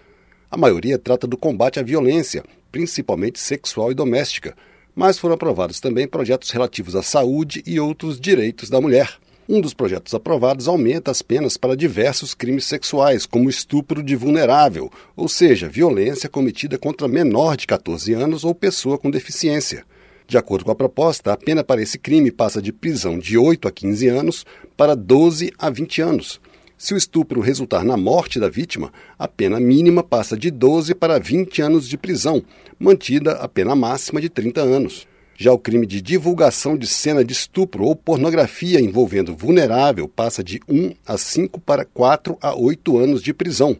A 0.50 0.56
maioria 0.56 0.98
trata 0.98 1.28
do 1.28 1.36
combate 1.36 1.78
à 1.78 1.82
violência, 1.84 2.42
principalmente 2.72 3.38
sexual 3.38 3.92
e 3.92 3.94
doméstica, 3.94 4.56
mas 4.96 5.16
foram 5.16 5.36
aprovados 5.36 5.78
também 5.78 6.08
projetos 6.08 6.50
relativos 6.50 6.96
à 6.96 7.04
saúde 7.04 7.62
e 7.64 7.78
outros 7.78 8.18
direitos 8.18 8.68
da 8.68 8.80
mulher. 8.80 9.18
Um 9.48 9.60
dos 9.60 9.74
projetos 9.74 10.12
aprovados 10.12 10.66
aumenta 10.66 11.12
as 11.12 11.22
penas 11.22 11.56
para 11.56 11.76
diversos 11.76 12.34
crimes 12.34 12.64
sexuais, 12.64 13.26
como 13.26 13.48
estupro 13.48 14.02
de 14.02 14.16
vulnerável, 14.16 14.90
ou 15.14 15.28
seja, 15.28 15.68
violência 15.68 16.28
cometida 16.28 16.76
contra 16.76 17.06
menor 17.06 17.56
de 17.56 17.64
14 17.64 18.12
anos 18.12 18.42
ou 18.42 18.52
pessoa 18.52 18.98
com 18.98 19.08
deficiência. 19.08 19.84
De 20.28 20.36
acordo 20.36 20.64
com 20.64 20.72
a 20.72 20.74
proposta, 20.74 21.32
a 21.32 21.36
pena 21.36 21.62
para 21.62 21.80
esse 21.80 21.98
crime 21.98 22.32
passa 22.32 22.60
de 22.60 22.72
prisão 22.72 23.16
de 23.16 23.38
8 23.38 23.68
a 23.68 23.70
15 23.70 24.08
anos 24.08 24.46
para 24.76 24.96
12 24.96 25.52
a 25.56 25.70
20 25.70 26.02
anos. 26.02 26.40
Se 26.76 26.94
o 26.94 26.96
estupro 26.96 27.40
resultar 27.40 27.84
na 27.84 27.96
morte 27.96 28.40
da 28.40 28.48
vítima, 28.48 28.92
a 29.16 29.28
pena 29.28 29.60
mínima 29.60 30.02
passa 30.02 30.36
de 30.36 30.50
12 30.50 30.96
para 30.96 31.20
20 31.20 31.62
anos 31.62 31.88
de 31.88 31.96
prisão, 31.96 32.42
mantida 32.76 33.32
a 33.34 33.48
pena 33.48 33.76
máxima 33.76 34.20
de 34.20 34.28
30 34.28 34.60
anos. 34.62 35.06
Já 35.38 35.52
o 35.52 35.58
crime 35.58 35.86
de 35.86 36.02
divulgação 36.02 36.76
de 36.76 36.88
cena 36.88 37.24
de 37.24 37.32
estupro 37.32 37.84
ou 37.84 37.94
pornografia 37.94 38.80
envolvendo 38.80 39.36
vulnerável 39.36 40.08
passa 40.08 40.42
de 40.42 40.60
1 40.68 40.92
a 41.06 41.16
5 41.16 41.60
para 41.60 41.84
4 41.84 42.36
a 42.40 42.54
8 42.54 42.98
anos 42.98 43.22
de 43.22 43.32
prisão. 43.32 43.76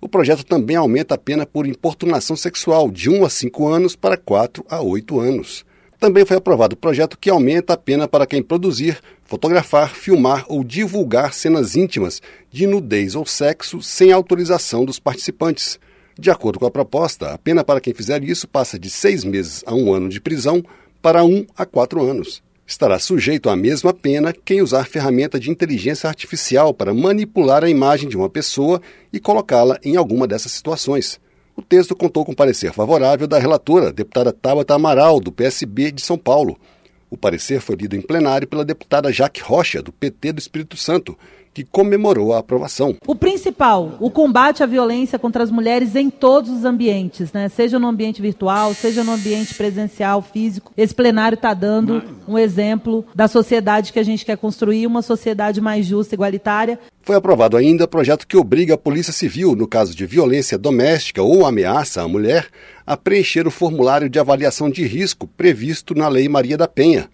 O 0.00 0.08
projeto 0.08 0.44
também 0.44 0.74
aumenta 0.74 1.14
a 1.14 1.18
pena 1.18 1.46
por 1.46 1.66
importunação 1.66 2.34
sexual 2.34 2.90
de 2.90 3.08
1 3.08 3.24
a 3.24 3.30
5 3.30 3.68
anos 3.68 3.94
para 3.94 4.16
4 4.16 4.64
a 4.68 4.80
8 4.82 5.20
anos. 5.20 5.65
Também 5.98 6.26
foi 6.26 6.36
aprovado 6.36 6.74
o 6.74 6.78
projeto 6.78 7.18
que 7.18 7.30
aumenta 7.30 7.72
a 7.72 7.76
pena 7.76 8.06
para 8.06 8.26
quem 8.26 8.42
produzir, 8.42 9.00
fotografar, 9.24 9.94
filmar 9.94 10.44
ou 10.46 10.62
divulgar 10.62 11.32
cenas 11.32 11.74
íntimas 11.74 12.20
de 12.50 12.66
nudez 12.66 13.14
ou 13.14 13.24
sexo 13.24 13.80
sem 13.80 14.12
autorização 14.12 14.84
dos 14.84 14.98
participantes. 14.98 15.78
De 16.18 16.30
acordo 16.30 16.58
com 16.58 16.66
a 16.66 16.70
proposta, 16.70 17.32
a 17.32 17.38
pena 17.38 17.64
para 17.64 17.80
quem 17.80 17.94
fizer 17.94 18.22
isso 18.22 18.46
passa 18.46 18.78
de 18.78 18.90
seis 18.90 19.24
meses 19.24 19.62
a 19.66 19.74
um 19.74 19.92
ano 19.92 20.08
de 20.08 20.20
prisão 20.20 20.62
para 21.00 21.24
um 21.24 21.46
a 21.56 21.64
quatro 21.64 22.02
anos. 22.02 22.42
Estará 22.66 22.98
sujeito 22.98 23.48
à 23.48 23.56
mesma 23.56 23.94
pena 23.94 24.32
quem 24.32 24.60
usar 24.60 24.86
ferramenta 24.86 25.38
de 25.38 25.50
inteligência 25.50 26.08
artificial 26.08 26.74
para 26.74 26.92
manipular 26.92 27.62
a 27.62 27.70
imagem 27.70 28.08
de 28.08 28.16
uma 28.16 28.28
pessoa 28.28 28.82
e 29.12 29.20
colocá-la 29.20 29.78
em 29.84 29.96
alguma 29.96 30.26
dessas 30.26 30.52
situações. 30.52 31.20
O 31.56 31.62
texto 31.62 31.96
contou 31.96 32.22
com 32.22 32.34
parecer 32.34 32.70
favorável 32.70 33.26
da 33.26 33.38
relatora, 33.38 33.90
deputada 33.90 34.30
Tabata 34.30 34.74
Amaral, 34.74 35.18
do 35.18 35.32
PSB 35.32 35.90
de 35.90 36.02
São 36.02 36.18
Paulo. 36.18 36.60
O 37.08 37.16
parecer 37.16 37.62
foi 37.62 37.76
lido 37.76 37.96
em 37.96 38.02
plenário 38.02 38.46
pela 38.46 38.62
deputada 38.62 39.10
Jaque 39.10 39.40
Rocha, 39.40 39.80
do 39.80 39.90
PT 39.90 40.32
do 40.32 40.38
Espírito 40.38 40.76
Santo, 40.76 41.18
que 41.56 41.64
comemorou 41.64 42.34
a 42.34 42.40
aprovação. 42.40 42.94
O 43.06 43.14
principal, 43.14 43.96
o 43.98 44.10
combate 44.10 44.62
à 44.62 44.66
violência 44.66 45.18
contra 45.18 45.42
as 45.42 45.50
mulheres 45.50 45.96
em 45.96 46.10
todos 46.10 46.50
os 46.50 46.66
ambientes, 46.66 47.32
né? 47.32 47.48
seja 47.48 47.78
no 47.78 47.86
ambiente 47.86 48.20
virtual, 48.20 48.74
seja 48.74 49.02
no 49.02 49.12
ambiente 49.12 49.54
presencial, 49.54 50.20
físico. 50.20 50.70
Esse 50.76 50.94
plenário 50.94 51.36
está 51.36 51.54
dando 51.54 52.02
um 52.28 52.38
exemplo 52.38 53.06
da 53.14 53.26
sociedade 53.26 53.90
que 53.90 53.98
a 53.98 54.02
gente 54.02 54.22
quer 54.22 54.36
construir, 54.36 54.86
uma 54.86 55.00
sociedade 55.00 55.58
mais 55.58 55.86
justa, 55.86 56.14
igualitária. 56.14 56.78
Foi 57.00 57.16
aprovado 57.16 57.56
ainda 57.56 57.88
projeto 57.88 58.26
que 58.26 58.36
obriga 58.36 58.74
a 58.74 58.78
Polícia 58.78 59.12
Civil, 59.12 59.56
no 59.56 59.66
caso 59.66 59.96
de 59.96 60.04
violência 60.04 60.58
doméstica 60.58 61.22
ou 61.22 61.46
ameaça 61.46 62.02
à 62.02 62.08
mulher, 62.08 62.48
a 62.86 62.98
preencher 62.98 63.46
o 63.46 63.50
formulário 63.50 64.10
de 64.10 64.18
avaliação 64.18 64.68
de 64.68 64.84
risco 64.86 65.26
previsto 65.26 65.94
na 65.94 66.06
Lei 66.06 66.28
Maria 66.28 66.58
da 66.58 66.68
Penha. 66.68 67.08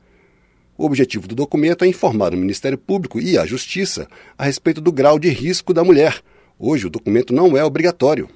O 0.82 0.86
objetivo 0.86 1.28
do 1.28 1.36
documento 1.36 1.84
é 1.84 1.86
informar 1.86 2.34
o 2.34 2.36
Ministério 2.36 2.76
Público 2.76 3.20
e 3.20 3.38
a 3.38 3.46
Justiça 3.46 4.08
a 4.36 4.46
respeito 4.46 4.80
do 4.80 4.90
grau 4.90 5.16
de 5.16 5.28
risco 5.28 5.72
da 5.72 5.84
mulher. 5.84 6.20
Hoje, 6.58 6.88
o 6.88 6.90
documento 6.90 7.32
não 7.32 7.56
é 7.56 7.64
obrigatório. 7.64 8.28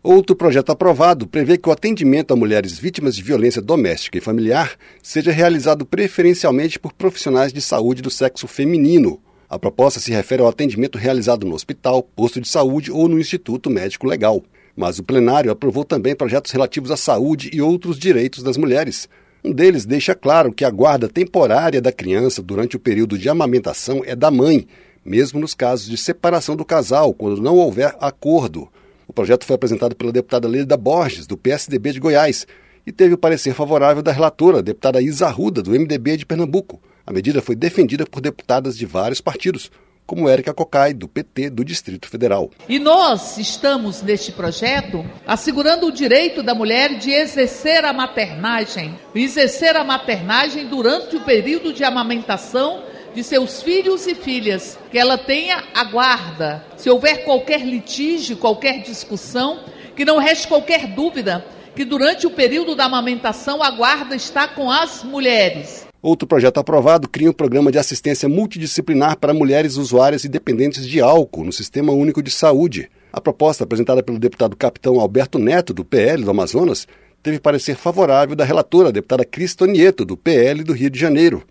Outro 0.00 0.36
projeto 0.36 0.70
aprovado 0.70 1.26
prevê 1.26 1.58
que 1.58 1.68
o 1.68 1.72
atendimento 1.72 2.32
a 2.32 2.36
mulheres 2.36 2.78
vítimas 2.78 3.16
de 3.16 3.22
violência 3.24 3.60
doméstica 3.60 4.16
e 4.16 4.20
familiar 4.20 4.76
seja 5.02 5.32
realizado 5.32 5.84
preferencialmente 5.84 6.78
por 6.78 6.92
profissionais 6.92 7.52
de 7.52 7.60
saúde 7.60 8.00
do 8.00 8.12
sexo 8.12 8.46
feminino. 8.46 9.20
A 9.50 9.58
proposta 9.58 9.98
se 9.98 10.12
refere 10.12 10.40
ao 10.40 10.48
atendimento 10.48 10.98
realizado 10.98 11.44
no 11.44 11.56
hospital, 11.56 12.04
posto 12.04 12.40
de 12.40 12.46
saúde 12.46 12.92
ou 12.92 13.08
no 13.08 13.18
Instituto 13.18 13.68
Médico 13.68 14.06
Legal. 14.06 14.40
Mas 14.76 15.00
o 15.00 15.02
plenário 15.02 15.50
aprovou 15.50 15.84
também 15.84 16.14
projetos 16.14 16.52
relativos 16.52 16.92
à 16.92 16.96
saúde 16.96 17.50
e 17.52 17.60
outros 17.60 17.98
direitos 17.98 18.44
das 18.44 18.56
mulheres. 18.56 19.08
Um 19.44 19.52
deles 19.52 19.86
deixa 19.86 20.14
claro 20.16 20.52
que 20.52 20.64
a 20.64 20.70
guarda 20.70 21.08
temporária 21.08 21.80
da 21.80 21.92
criança 21.92 22.42
durante 22.42 22.76
o 22.76 22.80
período 22.80 23.16
de 23.16 23.28
amamentação 23.28 24.02
é 24.04 24.16
da 24.16 24.30
mãe, 24.30 24.66
mesmo 25.04 25.38
nos 25.38 25.54
casos 25.54 25.88
de 25.88 25.96
separação 25.96 26.56
do 26.56 26.64
casal, 26.64 27.14
quando 27.14 27.40
não 27.40 27.56
houver 27.56 27.96
acordo. 28.00 28.68
O 29.06 29.12
projeto 29.12 29.46
foi 29.46 29.54
apresentado 29.54 29.94
pela 29.94 30.12
deputada 30.12 30.48
Leda 30.48 30.76
Borges, 30.76 31.26
do 31.26 31.36
PSDB 31.36 31.92
de 31.92 32.00
Goiás, 32.00 32.46
e 32.84 32.90
teve 32.90 33.14
o 33.14 33.18
parecer 33.18 33.54
favorável 33.54 34.02
da 34.02 34.10
relatora, 34.10 34.62
deputada 34.62 35.00
Isa 35.00 35.28
Ruda, 35.28 35.62
do 35.62 35.70
MDB 35.70 36.16
de 36.16 36.26
Pernambuco. 36.26 36.80
A 37.06 37.12
medida 37.12 37.40
foi 37.40 37.54
defendida 37.54 38.04
por 38.04 38.20
deputadas 38.20 38.76
de 38.76 38.84
vários 38.86 39.20
partidos, 39.20 39.70
como 40.08 40.26
Érica 40.26 40.54
Cocai, 40.54 40.94
do 40.94 41.06
PT 41.06 41.50
do 41.50 41.62
Distrito 41.62 42.08
Federal. 42.08 42.50
E 42.66 42.78
nós 42.78 43.36
estamos, 43.36 44.00
neste 44.00 44.32
projeto, 44.32 45.04
assegurando 45.26 45.86
o 45.86 45.92
direito 45.92 46.42
da 46.42 46.54
mulher 46.54 46.96
de 46.96 47.10
exercer 47.10 47.84
a 47.84 47.92
maternagem, 47.92 48.98
exercer 49.14 49.76
a 49.76 49.84
maternagem 49.84 50.66
durante 50.66 51.14
o 51.14 51.20
período 51.20 51.74
de 51.74 51.84
amamentação 51.84 52.84
de 53.14 53.22
seus 53.22 53.62
filhos 53.62 54.06
e 54.06 54.14
filhas, 54.14 54.78
que 54.90 54.98
ela 54.98 55.18
tenha 55.18 55.62
a 55.74 55.84
guarda. 55.84 56.64
Se 56.78 56.88
houver 56.88 57.24
qualquer 57.24 57.60
litígio, 57.60 58.38
qualquer 58.38 58.80
discussão, 58.80 59.60
que 59.94 60.06
não 60.06 60.16
reste 60.16 60.48
qualquer 60.48 60.86
dúvida 60.86 61.44
que 61.76 61.84
durante 61.84 62.26
o 62.26 62.30
período 62.30 62.74
da 62.74 62.86
amamentação 62.86 63.62
a 63.62 63.70
guarda 63.70 64.16
está 64.16 64.48
com 64.48 64.70
as 64.70 65.04
mulheres. 65.04 65.87
Outro 66.00 66.28
projeto 66.28 66.58
aprovado 66.58 67.08
cria 67.08 67.28
um 67.28 67.32
programa 67.32 67.72
de 67.72 67.78
assistência 67.78 68.28
multidisciplinar 68.28 69.18
para 69.18 69.34
mulheres 69.34 69.76
usuárias 69.76 70.22
e 70.22 70.28
dependentes 70.28 70.86
de 70.86 71.00
álcool 71.00 71.44
no 71.44 71.52
Sistema 71.52 71.92
Único 71.92 72.22
de 72.22 72.30
Saúde. 72.30 72.88
A 73.12 73.20
proposta, 73.20 73.64
apresentada 73.64 74.00
pelo 74.00 74.18
deputado 74.18 74.56
capitão 74.56 75.00
Alberto 75.00 75.40
Neto, 75.40 75.74
do 75.74 75.84
PL 75.84 76.22
do 76.22 76.30
Amazonas, 76.30 76.86
teve 77.20 77.40
parecer 77.40 77.74
favorável 77.74 78.36
da 78.36 78.44
relatora, 78.44 78.92
deputada 78.92 79.24
Cristonieto, 79.24 80.04
do 80.04 80.16
PL 80.16 80.62
do 80.62 80.72
Rio 80.72 80.90
de 80.90 81.00
Janeiro. 81.00 81.42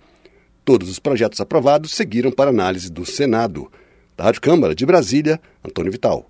Todos 0.63 0.89
os 0.89 0.99
projetos 0.99 1.41
aprovados 1.41 1.91
seguiram 1.91 2.31
para 2.31 2.49
análise 2.49 2.89
do 2.89 3.05
Senado. 3.05 3.69
Da 4.15 4.23
Rádio 4.23 4.41
Câmara 4.41 4.73
de 4.73 4.85
Brasília, 4.85 5.41
Antônio 5.63 5.91
Vital. 5.91 6.25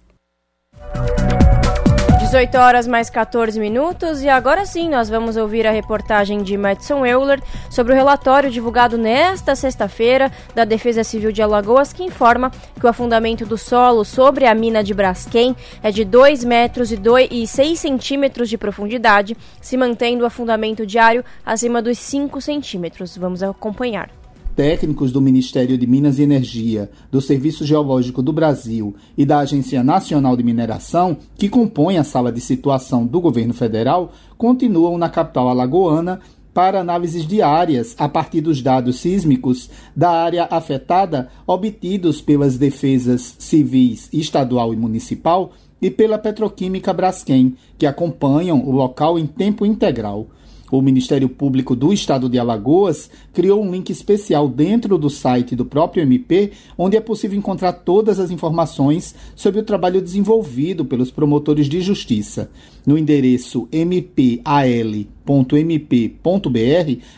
18 2.28 2.58
horas 2.58 2.86
mais 2.86 3.10
14 3.10 3.58
minutos 3.58 4.22
e 4.22 4.28
agora 4.28 4.66
sim 4.66 4.90
nós 4.90 5.08
vamos 5.08 5.38
ouvir 5.38 5.66
a 5.66 5.72
reportagem 5.72 6.44
de 6.44 6.58
Madison 6.58 7.06
Euler 7.06 7.42
sobre 7.70 7.94
o 7.94 7.96
relatório 7.96 8.52
divulgado 8.52 8.98
nesta 8.98 9.56
sexta-feira 9.56 10.30
da 10.54 10.66
Defesa 10.66 11.06
Civil 11.06 11.32
de 11.32 11.42
Alagoas 11.42 11.94
que 11.94 12.04
informa 12.04 12.52
que 12.78 12.86
o 12.86 12.90
afundamento 12.90 13.46
do 13.46 13.58
solo 13.58 14.04
sobre 14.04 14.46
a 14.46 14.54
mina 14.54 14.84
de 14.84 14.94
Braskem 14.94 15.56
é 15.82 15.90
de 15.90 16.04
2 16.04 16.44
metros 16.44 16.92
e, 16.92 16.98
2, 16.98 17.30
e 17.32 17.48
6 17.48 17.80
centímetros 17.80 18.50
de 18.50 18.58
profundidade, 18.58 19.38
se 19.62 19.78
mantendo 19.78 20.24
o 20.24 20.28
afundamento 20.28 20.86
diário 20.86 21.24
acima 21.46 21.82
dos 21.82 21.98
5 21.98 22.42
centímetros. 22.42 23.16
Vamos 23.16 23.42
acompanhar 23.42 24.17
técnicos 24.58 25.12
do 25.12 25.22
Ministério 25.22 25.78
de 25.78 25.86
Minas 25.86 26.18
e 26.18 26.24
Energia, 26.24 26.90
do 27.12 27.22
Serviço 27.22 27.64
Geológico 27.64 28.24
do 28.24 28.34
Brasil 28.34 28.96
e 29.16 29.24
da 29.24 29.38
Agência 29.38 29.84
Nacional 29.84 30.36
de 30.36 30.42
Mineração, 30.42 31.16
que 31.38 31.48
compõem 31.48 32.00
a 32.00 32.04
sala 32.04 32.32
de 32.32 32.42
situação 32.42 33.06
do 33.06 33.22
governo 33.22 33.54
federal, 33.54 34.12
continuam 34.36 34.98
na 34.98 35.10
capital 35.10 35.48
alagoana 35.48 36.20
para 36.56 36.80
análises 36.80 37.28
diárias 37.28 37.94
a 38.00 38.10
partir 38.10 38.42
dos 38.42 38.60
dados 38.60 38.96
sísmicos 38.96 39.70
da 39.96 40.10
área 40.10 40.48
afetada 40.50 41.30
obtidos 41.46 42.20
pelas 42.20 42.58
defesas 42.58 43.36
civis 43.38 44.10
estadual 44.12 44.74
e 44.74 44.76
municipal 44.76 45.52
e 45.80 45.92
pela 45.92 46.18
Petroquímica 46.18 46.92
Braskem, 46.92 47.56
que 47.78 47.86
acompanham 47.86 48.60
o 48.68 48.72
local 48.72 49.20
em 49.20 49.28
tempo 49.28 49.68
integral. 49.68 50.30
O 50.70 50.82
Ministério 50.82 51.30
Público 51.30 51.76
do 51.76 51.94
Estado 51.94 52.28
de 52.28 52.38
Alagoas 52.38 53.10
criou 53.34 53.64
um 53.64 53.72
link 53.72 53.90
especial 53.90 54.50
dentro 54.50 54.98
do 54.98 55.10
site 55.10 55.56
do 55.56 55.64
próprio 55.64 56.04
MP, 56.04 56.52
onde 56.78 56.98
é 56.98 57.02
possível 57.02 57.38
encontrar 57.38 57.72
todas 57.72 58.20
as 58.20 58.32
informações 58.32 59.16
sobre 59.34 59.62
o 59.62 59.64
trabalho 59.64 60.02
desenvolvido 60.02 60.84
pelos 60.84 61.10
promotores 61.10 61.70
de 61.70 61.80
justiça. 61.80 62.52
No 62.86 62.98
endereço 62.98 63.70
mpal.mp.br 63.72 64.48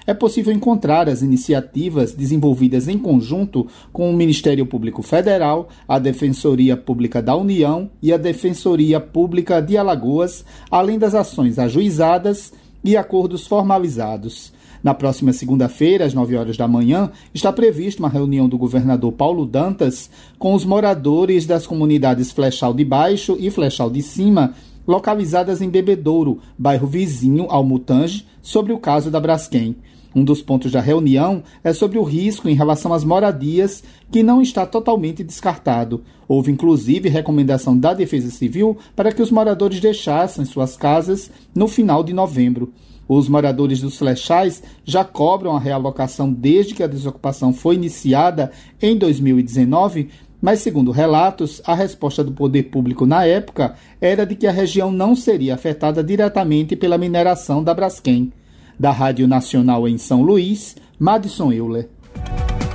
é 0.05 0.13
possível 0.13 0.53
encontrar 0.53 1.09
as 1.09 1.23
iniciativas 1.23 2.13
desenvolvidas 2.13 2.87
em 2.87 2.99
conjunto 2.99 3.65
com 3.91 4.11
o 4.11 4.15
Ministério 4.15 4.65
Público 4.67 5.01
Federal, 5.01 5.69
a 5.87 5.97
Defensoria 5.97 6.77
Pública 6.77 7.19
da 7.19 7.35
União 7.35 7.89
e 8.01 8.13
a 8.13 8.17
Defensoria 8.17 8.99
Pública 8.99 9.59
de 9.59 9.75
Alagoas, 9.75 10.45
além 10.69 10.99
das 10.99 11.15
ações 11.15 11.57
ajuizadas 11.57 12.53
e 12.83 12.95
acordos 12.95 13.45
formalizados. 13.47 14.53
Na 14.81 14.93
próxima 14.93 15.33
segunda-feira, 15.33 16.05
às 16.05 16.13
9 16.13 16.37
horas 16.37 16.55
da 16.55 16.67
manhã, 16.67 17.11
está 17.33 17.51
prevista 17.51 18.01
uma 18.01 18.09
reunião 18.09 18.47
do 18.47 18.57
governador 18.57 19.11
Paulo 19.11 19.45
Dantas 19.45 20.09
com 20.37 20.53
os 20.53 20.63
moradores 20.63 21.45
das 21.45 21.67
comunidades 21.67 22.31
Flechal 22.31 22.73
de 22.73 22.85
Baixo 22.85 23.35
e 23.39 23.51
Flechal 23.51 23.89
de 23.89 24.01
Cima, 24.01 24.53
localizadas 24.87 25.61
em 25.61 25.69
Bebedouro, 25.69 26.39
bairro 26.57 26.87
vizinho 26.87 27.47
ao 27.49 27.63
Mutange, 27.63 28.25
sobre 28.41 28.71
o 28.71 28.79
caso 28.79 29.11
da 29.11 29.19
Braskem. 29.19 29.75
Um 30.15 30.23
dos 30.23 30.41
pontos 30.41 30.71
da 30.71 30.81
reunião 30.81 31.43
é 31.63 31.71
sobre 31.71 31.99
o 31.99 32.03
risco 32.03 32.49
em 32.49 32.55
relação 32.55 32.93
às 32.93 33.03
moradias, 33.03 33.83
que 34.11 34.23
não 34.23 34.41
está 34.41 34.65
totalmente 34.65 35.23
descartado. 35.23 36.03
Houve 36.27 36.51
inclusive 36.51 37.09
recomendação 37.09 37.77
da 37.77 37.93
Defesa 37.93 38.31
Civil 38.31 38.77
para 38.95 39.11
que 39.11 39.21
os 39.21 39.29
moradores 39.29 39.79
deixassem 39.79 40.45
suas 40.45 40.75
casas 40.75 41.29
no 41.53 41.67
final 41.67 42.03
de 42.03 42.13
novembro. 42.13 42.73
Os 43.07 43.27
moradores 43.27 43.81
dos 43.81 43.97
flechais 43.97 44.61
já 44.83 45.03
cobram 45.03 45.55
a 45.55 45.59
realocação 45.59 46.31
desde 46.31 46.75
que 46.75 46.83
a 46.83 46.87
desocupação 46.87 47.51
foi 47.51 47.75
iniciada 47.75 48.51
em 48.81 48.95
2019, 48.95 50.09
mas, 50.41 50.59
segundo 50.59 50.91
relatos, 50.91 51.61
a 51.65 51.73
resposta 51.73 52.23
do 52.23 52.31
poder 52.31 52.63
público 52.63 53.05
na 53.05 53.25
época 53.25 53.75
era 53.99 54.25
de 54.25 54.35
que 54.35 54.47
a 54.47 54.51
região 54.51 54.91
não 54.91 55.15
seria 55.15 55.55
afetada 55.55 56.03
diretamente 56.03 56.75
pela 56.75 56.97
mineração 56.97 57.63
da 57.63 57.73
Braskem. 57.73 58.31
Da 58.79 58.91
Rádio 58.91 59.27
Nacional 59.27 59.87
em 59.87 59.97
São 59.97 60.21
Luís, 60.21 60.77
Madison 60.97 61.51
Euler. 61.51 61.89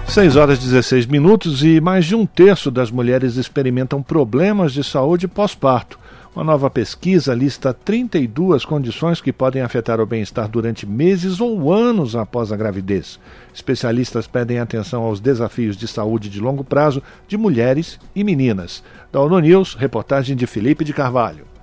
6 0.07 0.37
horas 0.37 0.59
e 0.59 0.69
16 0.69 1.07
minutos 1.07 1.65
e 1.65 1.81
mais 1.81 2.05
de 2.05 2.15
um 2.15 2.27
terço 2.27 2.71
das 2.71 2.91
mulheres 2.91 3.37
experimentam 3.37 4.03
problemas 4.03 4.73
de 4.73 4.85
saúde 4.85 5.27
pós-parto. 5.27 5.99
Uma 6.37 6.45
nova 6.45 6.69
pesquisa 6.69 7.33
lista 7.33 7.73
32 7.73 8.65
condições 8.65 9.21
que 9.21 9.33
podem 9.33 9.63
afetar 9.63 10.01
o 10.01 10.07
bem-estar 10.07 10.49
durante 10.49 10.85
meses 10.85 11.41
ou 11.41 11.73
anos 11.73 12.15
após 12.15 12.53
a 12.53 12.57
gravidez. 12.57 13.19
Especialistas 13.55 14.27
pedem 14.27 14.59
atenção 14.59 15.05
aos 15.05 15.21
desafios 15.21 15.77
de 15.77 15.89
saúde 15.89 16.29
de 16.29 16.39
longo 16.39 16.63
prazo 16.63 17.03
de 17.27 17.37
mulheres 17.37 17.99
e 18.15 18.23
meninas. 18.23 18.83
Da 19.11 19.21
ONU 19.21 19.39
News, 19.39 19.75
reportagem 19.75 20.37
de 20.37 20.47
Felipe 20.47 20.85
de 20.85 20.93
Carvalho. 20.93 21.54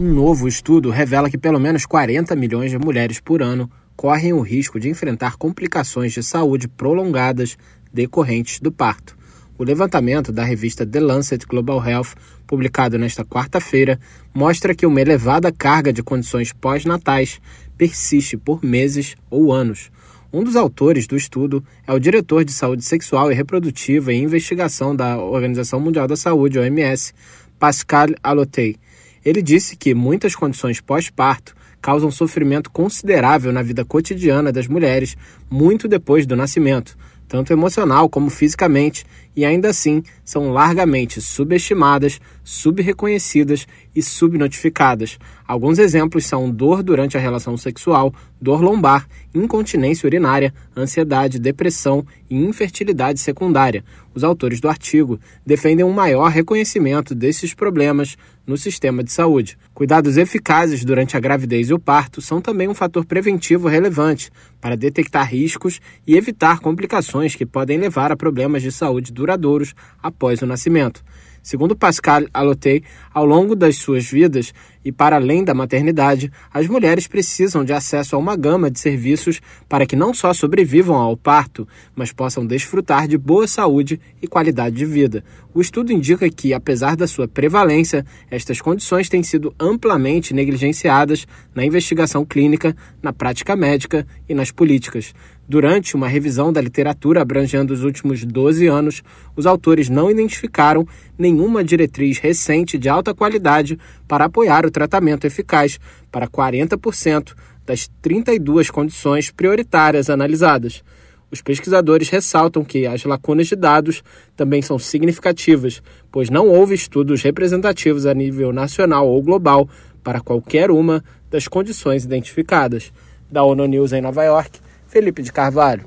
Um 0.00 0.14
novo 0.14 0.48
estudo 0.48 0.88
revela 0.88 1.28
que 1.28 1.36
pelo 1.36 1.60
menos 1.60 1.84
40 1.84 2.34
milhões 2.34 2.70
de 2.70 2.78
mulheres 2.78 3.20
por 3.20 3.42
ano 3.42 3.70
correm 3.94 4.32
o 4.32 4.40
risco 4.40 4.80
de 4.80 4.88
enfrentar 4.88 5.36
complicações 5.36 6.14
de 6.14 6.22
saúde 6.22 6.66
prolongadas 6.66 7.58
decorrentes 7.92 8.60
do 8.60 8.72
parto. 8.72 9.14
O 9.58 9.62
levantamento 9.62 10.32
da 10.32 10.42
revista 10.42 10.86
The 10.86 11.00
Lancet 11.00 11.44
Global 11.46 11.86
Health, 11.86 12.14
publicado 12.46 12.96
nesta 12.96 13.26
quarta-feira, 13.26 14.00
mostra 14.32 14.74
que 14.74 14.86
uma 14.86 15.02
elevada 15.02 15.52
carga 15.52 15.92
de 15.92 16.02
condições 16.02 16.50
pós-natais 16.50 17.38
persiste 17.76 18.38
por 18.38 18.64
meses 18.64 19.16
ou 19.28 19.52
anos. 19.52 19.90
Um 20.32 20.42
dos 20.42 20.56
autores 20.56 21.06
do 21.06 21.14
estudo 21.14 21.62
é 21.86 21.92
o 21.92 21.98
diretor 21.98 22.42
de 22.42 22.52
saúde 22.52 22.86
sexual 22.86 23.30
e 23.30 23.34
reprodutiva 23.34 24.14
e 24.14 24.22
investigação 24.22 24.96
da 24.96 25.18
Organização 25.18 25.78
Mundial 25.78 26.08
da 26.08 26.16
Saúde, 26.16 26.58
OMS, 26.58 27.12
Pascal 27.58 28.08
Alotei 28.22 28.78
ele 29.24 29.42
disse 29.42 29.76
que 29.76 29.94
muitas 29.94 30.34
condições 30.34 30.80
pós-parto 30.80 31.54
causam 31.80 32.10
sofrimento 32.10 32.70
considerável 32.70 33.52
na 33.52 33.62
vida 33.62 33.84
cotidiana 33.84 34.52
das 34.52 34.66
mulheres 34.66 35.16
muito 35.50 35.88
depois 35.88 36.26
do 36.26 36.36
nascimento, 36.36 36.96
tanto 37.26 37.52
emocional 37.52 38.08
como 38.08 38.28
fisicamente, 38.28 39.04
e 39.34 39.44
ainda 39.44 39.68
assim 39.68 40.02
são 40.24 40.52
largamente 40.52 41.20
subestimadas, 41.20 42.20
subreconhecidas 42.42 43.66
e 43.94 44.02
subnotificadas. 44.02 45.18
Alguns 45.46 45.78
exemplos 45.78 46.26
são 46.26 46.50
dor 46.50 46.82
durante 46.82 47.16
a 47.16 47.20
relação 47.20 47.56
sexual, 47.56 48.14
dor 48.40 48.62
lombar, 48.62 49.08
incontinência 49.34 50.06
urinária, 50.06 50.54
ansiedade, 50.76 51.38
depressão 51.38 52.04
e 52.28 52.36
infertilidade 52.36 53.20
secundária. 53.20 53.84
Os 54.14 54.24
autores 54.24 54.60
do 54.60 54.68
artigo 54.68 55.20
defendem 55.46 55.84
um 55.84 55.92
maior 55.92 56.28
reconhecimento 56.28 57.14
desses 57.14 57.54
problemas 57.54 58.16
no 58.46 58.56
sistema 58.56 59.04
de 59.04 59.12
saúde. 59.12 59.56
Cuidados 59.72 60.16
eficazes 60.16 60.84
durante 60.84 61.16
a 61.16 61.20
gravidez 61.20 61.70
e 61.70 61.74
o 61.74 61.78
parto 61.78 62.20
são 62.20 62.40
também 62.40 62.68
um 62.68 62.74
fator 62.74 63.04
preventivo 63.04 63.68
relevante 63.68 64.30
para 64.60 64.76
detectar 64.76 65.28
riscos 65.28 65.80
e 66.06 66.16
evitar 66.16 66.58
complicações 66.58 67.34
que 67.34 67.46
podem 67.46 67.78
levar 67.78 68.10
a 68.10 68.16
problemas 68.16 68.62
de 68.62 68.72
saúde 68.72 69.12
duradouros 69.20 69.74
após 70.02 70.40
o 70.42 70.46
nascimento. 70.46 71.04
Segundo 71.42 71.76
Pascal 71.76 72.24
Alotei, 72.34 72.82
ao 73.12 73.24
longo 73.24 73.54
das 73.54 73.76
suas 73.76 74.10
vidas 74.10 74.52
e 74.84 74.90
para 74.90 75.16
além 75.16 75.44
da 75.44 75.54
maternidade, 75.54 76.30
as 76.52 76.66
mulheres 76.66 77.06
precisam 77.06 77.64
de 77.64 77.72
acesso 77.72 78.16
a 78.16 78.18
uma 78.18 78.36
gama 78.36 78.70
de 78.70 78.80
serviços 78.80 79.40
para 79.68 79.86
que 79.86 79.96
não 79.96 80.14
só 80.14 80.32
sobrevivam 80.32 80.96
ao 80.96 81.16
parto, 81.16 81.66
mas 81.94 82.12
possam 82.12 82.46
desfrutar 82.46 83.06
de 83.06 83.18
boa 83.18 83.46
saúde 83.46 84.00
e 84.22 84.26
qualidade 84.26 84.76
de 84.76 84.86
vida. 84.86 85.24
O 85.52 85.60
estudo 85.60 85.92
indica 85.92 86.30
que, 86.30 86.54
apesar 86.54 86.96
da 86.96 87.06
sua 87.06 87.26
prevalência, 87.26 88.06
estas 88.30 88.60
condições 88.60 89.08
têm 89.08 89.22
sido 89.22 89.54
amplamente 89.58 90.32
negligenciadas 90.32 91.26
na 91.54 91.64
investigação 91.64 92.24
clínica, 92.24 92.74
na 93.02 93.12
prática 93.12 93.56
médica 93.56 94.06
e 94.28 94.34
nas 94.34 94.50
políticas. 94.50 95.12
Durante 95.48 95.96
uma 95.96 96.06
revisão 96.06 96.52
da 96.52 96.60
literatura 96.60 97.20
abrangendo 97.20 97.74
os 97.74 97.82
últimos 97.82 98.24
12 98.24 98.68
anos, 98.68 99.02
os 99.34 99.46
autores 99.46 99.88
não 99.88 100.08
identificaram 100.08 100.86
nenhuma 101.18 101.64
diretriz 101.64 102.18
recente 102.18 102.78
de 102.78 102.88
alta 102.88 103.12
qualidade 103.12 103.76
para 104.10 104.24
apoiar 104.24 104.66
o 104.66 104.72
tratamento 104.72 105.24
eficaz 105.24 105.78
para 106.10 106.26
40% 106.26 107.32
das 107.64 107.88
32 108.02 108.68
condições 108.68 109.30
prioritárias 109.30 110.10
analisadas. 110.10 110.82
Os 111.30 111.40
pesquisadores 111.40 112.08
ressaltam 112.08 112.64
que 112.64 112.88
as 112.88 113.04
lacunas 113.04 113.46
de 113.46 113.54
dados 113.54 114.02
também 114.34 114.62
são 114.62 114.80
significativas, 114.80 115.80
pois 116.10 116.28
não 116.28 116.48
houve 116.48 116.74
estudos 116.74 117.22
representativos 117.22 118.04
a 118.04 118.12
nível 118.12 118.52
nacional 118.52 119.06
ou 119.06 119.22
global 119.22 119.68
para 120.02 120.20
qualquer 120.20 120.72
uma 120.72 121.04
das 121.30 121.46
condições 121.46 122.04
identificadas. 122.04 122.92
Da 123.30 123.44
ONU 123.44 123.64
News 123.66 123.92
em 123.92 124.00
Nova 124.00 124.24
York, 124.24 124.58
Felipe 124.88 125.22
de 125.22 125.32
Carvalho. 125.32 125.84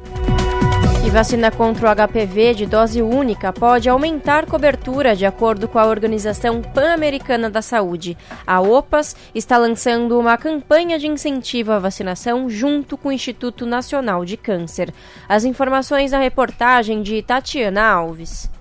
E 1.05 1.09
vacina 1.09 1.51
contra 1.51 1.91
o 1.91 2.07
HPV 2.07 2.53
de 2.53 2.65
dose 2.65 3.01
única 3.01 3.51
pode 3.51 3.89
aumentar 3.89 4.45
cobertura, 4.45 5.13
de 5.13 5.25
acordo 5.25 5.67
com 5.67 5.77
a 5.77 5.85
Organização 5.85 6.61
Pan-Americana 6.61 7.49
da 7.49 7.61
Saúde. 7.61 8.17
A 8.47 8.61
OPAS 8.61 9.13
está 9.35 9.57
lançando 9.57 10.17
uma 10.17 10.37
campanha 10.37 10.97
de 10.97 11.07
incentivo 11.07 11.73
à 11.73 11.79
vacinação 11.79 12.49
junto 12.49 12.97
com 12.97 13.09
o 13.09 13.11
Instituto 13.11 13.65
Nacional 13.65 14.23
de 14.23 14.37
Câncer. 14.37 14.93
As 15.27 15.43
informações 15.43 16.11
na 16.11 16.19
reportagem 16.19 17.01
de 17.03 17.21
Tatiana 17.21 17.83
Alves. 17.83 18.52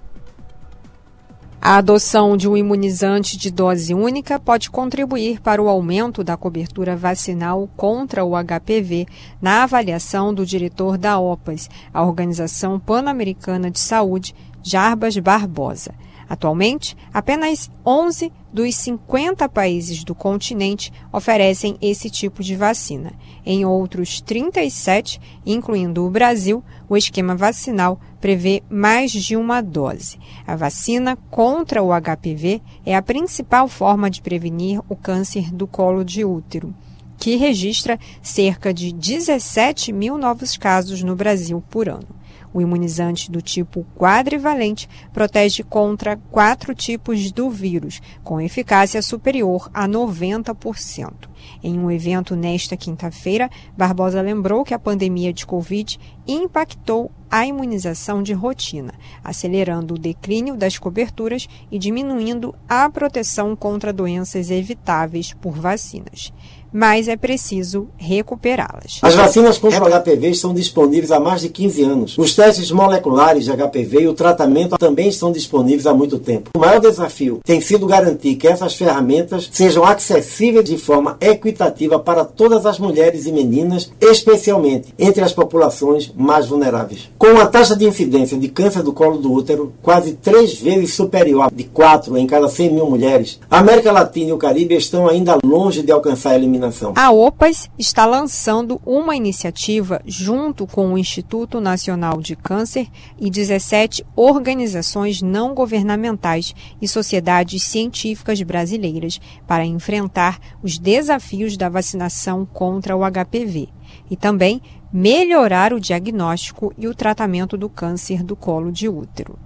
A 1.65 1.77
adoção 1.77 2.37
de 2.37 2.49
um 2.49 2.57
imunizante 2.57 3.37
de 3.37 3.49
dose 3.49 3.95
única 3.95 4.37
pode 4.41 4.69
contribuir 4.69 5.41
para 5.41 5.63
o 5.63 5.69
aumento 5.69 6.25
da 6.25 6.37
cobertura 6.37 6.97
vacinal 6.97 7.71
contra 7.77 8.25
o 8.25 8.33
HPV, 8.33 9.07
na 9.41 9.63
avaliação 9.63 10.35
do 10.35 10.45
diretor 10.45 10.99
da 10.99 11.21
OPAS, 11.21 11.71
a 11.95 12.03
Organização 12.05 12.81
Pan-Americana 12.81 13.71
de 13.71 13.79
Saúde, 13.79 14.35
Jarbas 14.61 15.17
Barbosa. 15.19 15.95
Atualmente, 16.29 16.97
apenas 17.15 17.71
11 17.87 18.33
dos 18.53 18.75
50 18.75 19.49
países 19.49 20.03
do 20.03 20.17
continente 20.17 20.93
oferecem 21.13 21.77
esse 21.81 22.11
tipo 22.11 22.43
de 22.43 22.57
vacina. 22.57 23.13
Em 23.47 23.65
outros 23.65 24.21
37, 24.21 25.21
incluindo 25.47 26.05
o 26.05 26.11
Brasil, 26.11 26.65
o 26.89 26.97
esquema 26.97 27.37
vacinal 27.37 28.01
prevê 28.23 28.63
mais 28.71 29.11
de 29.11 29.37
uma 29.37 29.61
dose. 29.61 30.17
A 30.47 30.55
vacina 30.55 31.19
contra 31.29 31.83
o 31.83 31.89
HPV 31.89 32.63
é 32.87 32.95
a 32.95 33.03
principal 33.03 33.67
forma 33.67 34.09
de 34.09 34.23
prevenir 34.23 34.81
o 34.89 34.95
câncer 34.95 35.53
do 35.53 35.67
colo 35.67 36.05
de 36.05 36.25
útero, 36.25 36.73
que 37.19 37.35
registra 37.35 37.99
cerca 38.23 38.73
de 38.73 38.93
17 38.93 39.93
mil 39.93 40.17
novos 40.17 40.57
casos 40.57 41.03
no 41.03 41.17
Brasil 41.17 41.63
por 41.69 41.89
ano. 41.89 42.22
O 42.53 42.61
imunizante 42.61 43.31
do 43.31 43.41
tipo 43.41 43.87
quadrivalente 43.97 44.89
protege 45.13 45.63
contra 45.63 46.17
quatro 46.31 46.75
tipos 46.75 47.33
do 47.33 47.51
vírus, 47.51 48.01
com 48.23 48.41
eficácia 48.41 49.01
superior 49.01 49.71
a 49.73 49.89
90%. 49.89 51.31
Em 51.63 51.79
um 51.79 51.91
evento 51.91 52.37
nesta 52.37 52.77
quinta-feira, 52.77 53.51
Barbosa 53.77 54.21
lembrou 54.21 54.65
que 54.65 54.75
a 54.75 54.79
pandemia 54.79 55.33
de 55.33 55.47
Covid 55.47 55.99
impactou 56.27 57.11
a 57.31 57.47
imunização 57.47 58.23
de 58.23 58.33
rotina, 58.33 58.93
acelerando 59.25 59.95
o 59.95 59.99
declínio 59.99 60.57
das 60.57 60.79
coberturas 60.79 61.49
e 61.71 61.79
diminuindo 61.79 62.55
a 62.69 62.89
proteção 62.91 63.57
contra 63.57 63.93
doenças 63.93 64.51
evitáveis 64.51 65.33
por 65.33 65.53
vacinas 65.53 66.33
mas 66.73 67.09
é 67.09 67.17
preciso 67.17 67.89
recuperá-las. 67.97 68.99
As 69.03 69.15
vacinas 69.15 69.59
contra 69.59 69.85
o 69.85 70.01
HPV 70.01 70.31
estão 70.31 70.55
disponíveis 70.55 71.11
há 71.11 71.21
mais 71.21 71.43
de 71.43 71.49
15 71.49 71.83
anos. 71.83 72.19
Os 72.19 72.35
testes 72.35 72.71
moleculares 72.71 73.45
de 73.45 73.53
HPV 73.53 74.03
e 74.03 74.09
o 74.09 74.15
tratamento 74.15 74.79
também 74.79 75.09
estão 75.09 75.31
disponíveis 75.31 75.87
há 75.87 75.93
muito 75.93 76.19
tempo. 76.19 76.51
O 76.57 76.59
maior 76.59 76.81
desafio 76.81 77.41
tem 77.45 77.61
sido 77.61 77.87
garantir 77.87 78.37
que 78.37 78.49
essas 78.49 78.75
ferramentas 78.75 79.49
sejam 79.53 79.85
acessíveis 79.85 80.65
de 80.65 80.79
forma 80.79 81.17
equitativa 81.21 81.99
para 81.99 82.25
todas 82.25 82.65
as 82.65 82.79
mulheres 82.79 83.27
e 83.27 83.33
meninas, 83.33 83.91
especialmente 84.01 84.95
entre 84.99 85.23
as 85.23 85.33
populações 85.33 86.13
mais 86.17 86.47
vulneráveis. 86.47 87.11
Com 87.19 87.29
uma 87.29 87.47
taxa 87.47 87.77
de 87.77 87.85
incidência 87.85 88.39
de 88.39 88.49
câncer 88.49 88.83
do 88.83 88.93
colo 88.93 89.19
do 89.19 89.33
útero 89.33 89.73
quase 89.83 90.13
três 90.15 90.55
vezes 90.55 90.95
superior 90.95 91.43
a 91.43 91.51
de 91.53 91.65
4 91.65 92.17
em 92.17 92.27
cada 92.27 92.49
100 92.49 92.71
mil 92.71 92.89
mulheres, 92.89 93.39
a 93.51 93.59
América 93.59 93.93
Latina 93.93 94.31
e 94.31 94.33
o 94.33 94.39
Caribe 94.39 94.75
estão 94.75 95.09
ainda 95.09 95.39
longe 95.45 95.83
de 95.83 95.93
alcançar 95.93 96.31
a 96.31 96.37
eliminação 96.37 96.62
a 96.95 97.11
OPAS 97.11 97.69
está 97.79 98.07
lançando 98.07 98.81
uma 98.87 99.17
iniciativa 99.17 100.01
junto 100.05 100.67
com 100.67 100.93
o 100.93 100.99
Instituto 100.99 101.61
Nacional 101.61 102.21
de 102.21 102.37
Câncer 102.37 102.89
e 103.19 103.31
17 103.31 104.05
organizações 104.15 105.23
não 105.23 105.55
governamentais 105.55 106.55
e 106.81 106.87
sociedades 106.87 107.65
científicas 107.65 108.41
brasileiras 108.43 109.21
para 109.47 109.65
enfrentar 109.65 110.39
os 110.63 110.79
desafios 110.79 111.57
da 111.57 111.69
vacinação 111.69 112.47
contra 112.47 112.97
o 112.97 113.01
HPV 113.01 113.69
e 114.11 114.17
também 114.17 114.63
melhorar 114.93 115.73
o 115.73 115.81
diagnóstico 115.81 116.73
e 116.79 116.87
o 116.87 116.95
tratamento 116.95 117.57
do 117.57 117.69
câncer 117.69 118.23
do 118.23 118.37
colo 118.37 118.71
de 118.71 118.89
útero. 118.89 119.39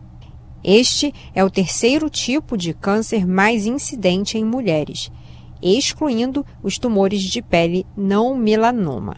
Este 0.62 1.14
é 1.34 1.44
o 1.44 1.50
terceiro 1.50 2.10
tipo 2.10 2.56
de 2.56 2.74
câncer 2.74 3.26
mais 3.26 3.66
incidente 3.66 4.36
em 4.36 4.44
mulheres 4.44 5.10
excluindo 5.62 6.44
os 6.62 6.78
tumores 6.78 7.22
de 7.22 7.42
pele 7.42 7.86
não 7.96 8.36
melanoma. 8.36 9.16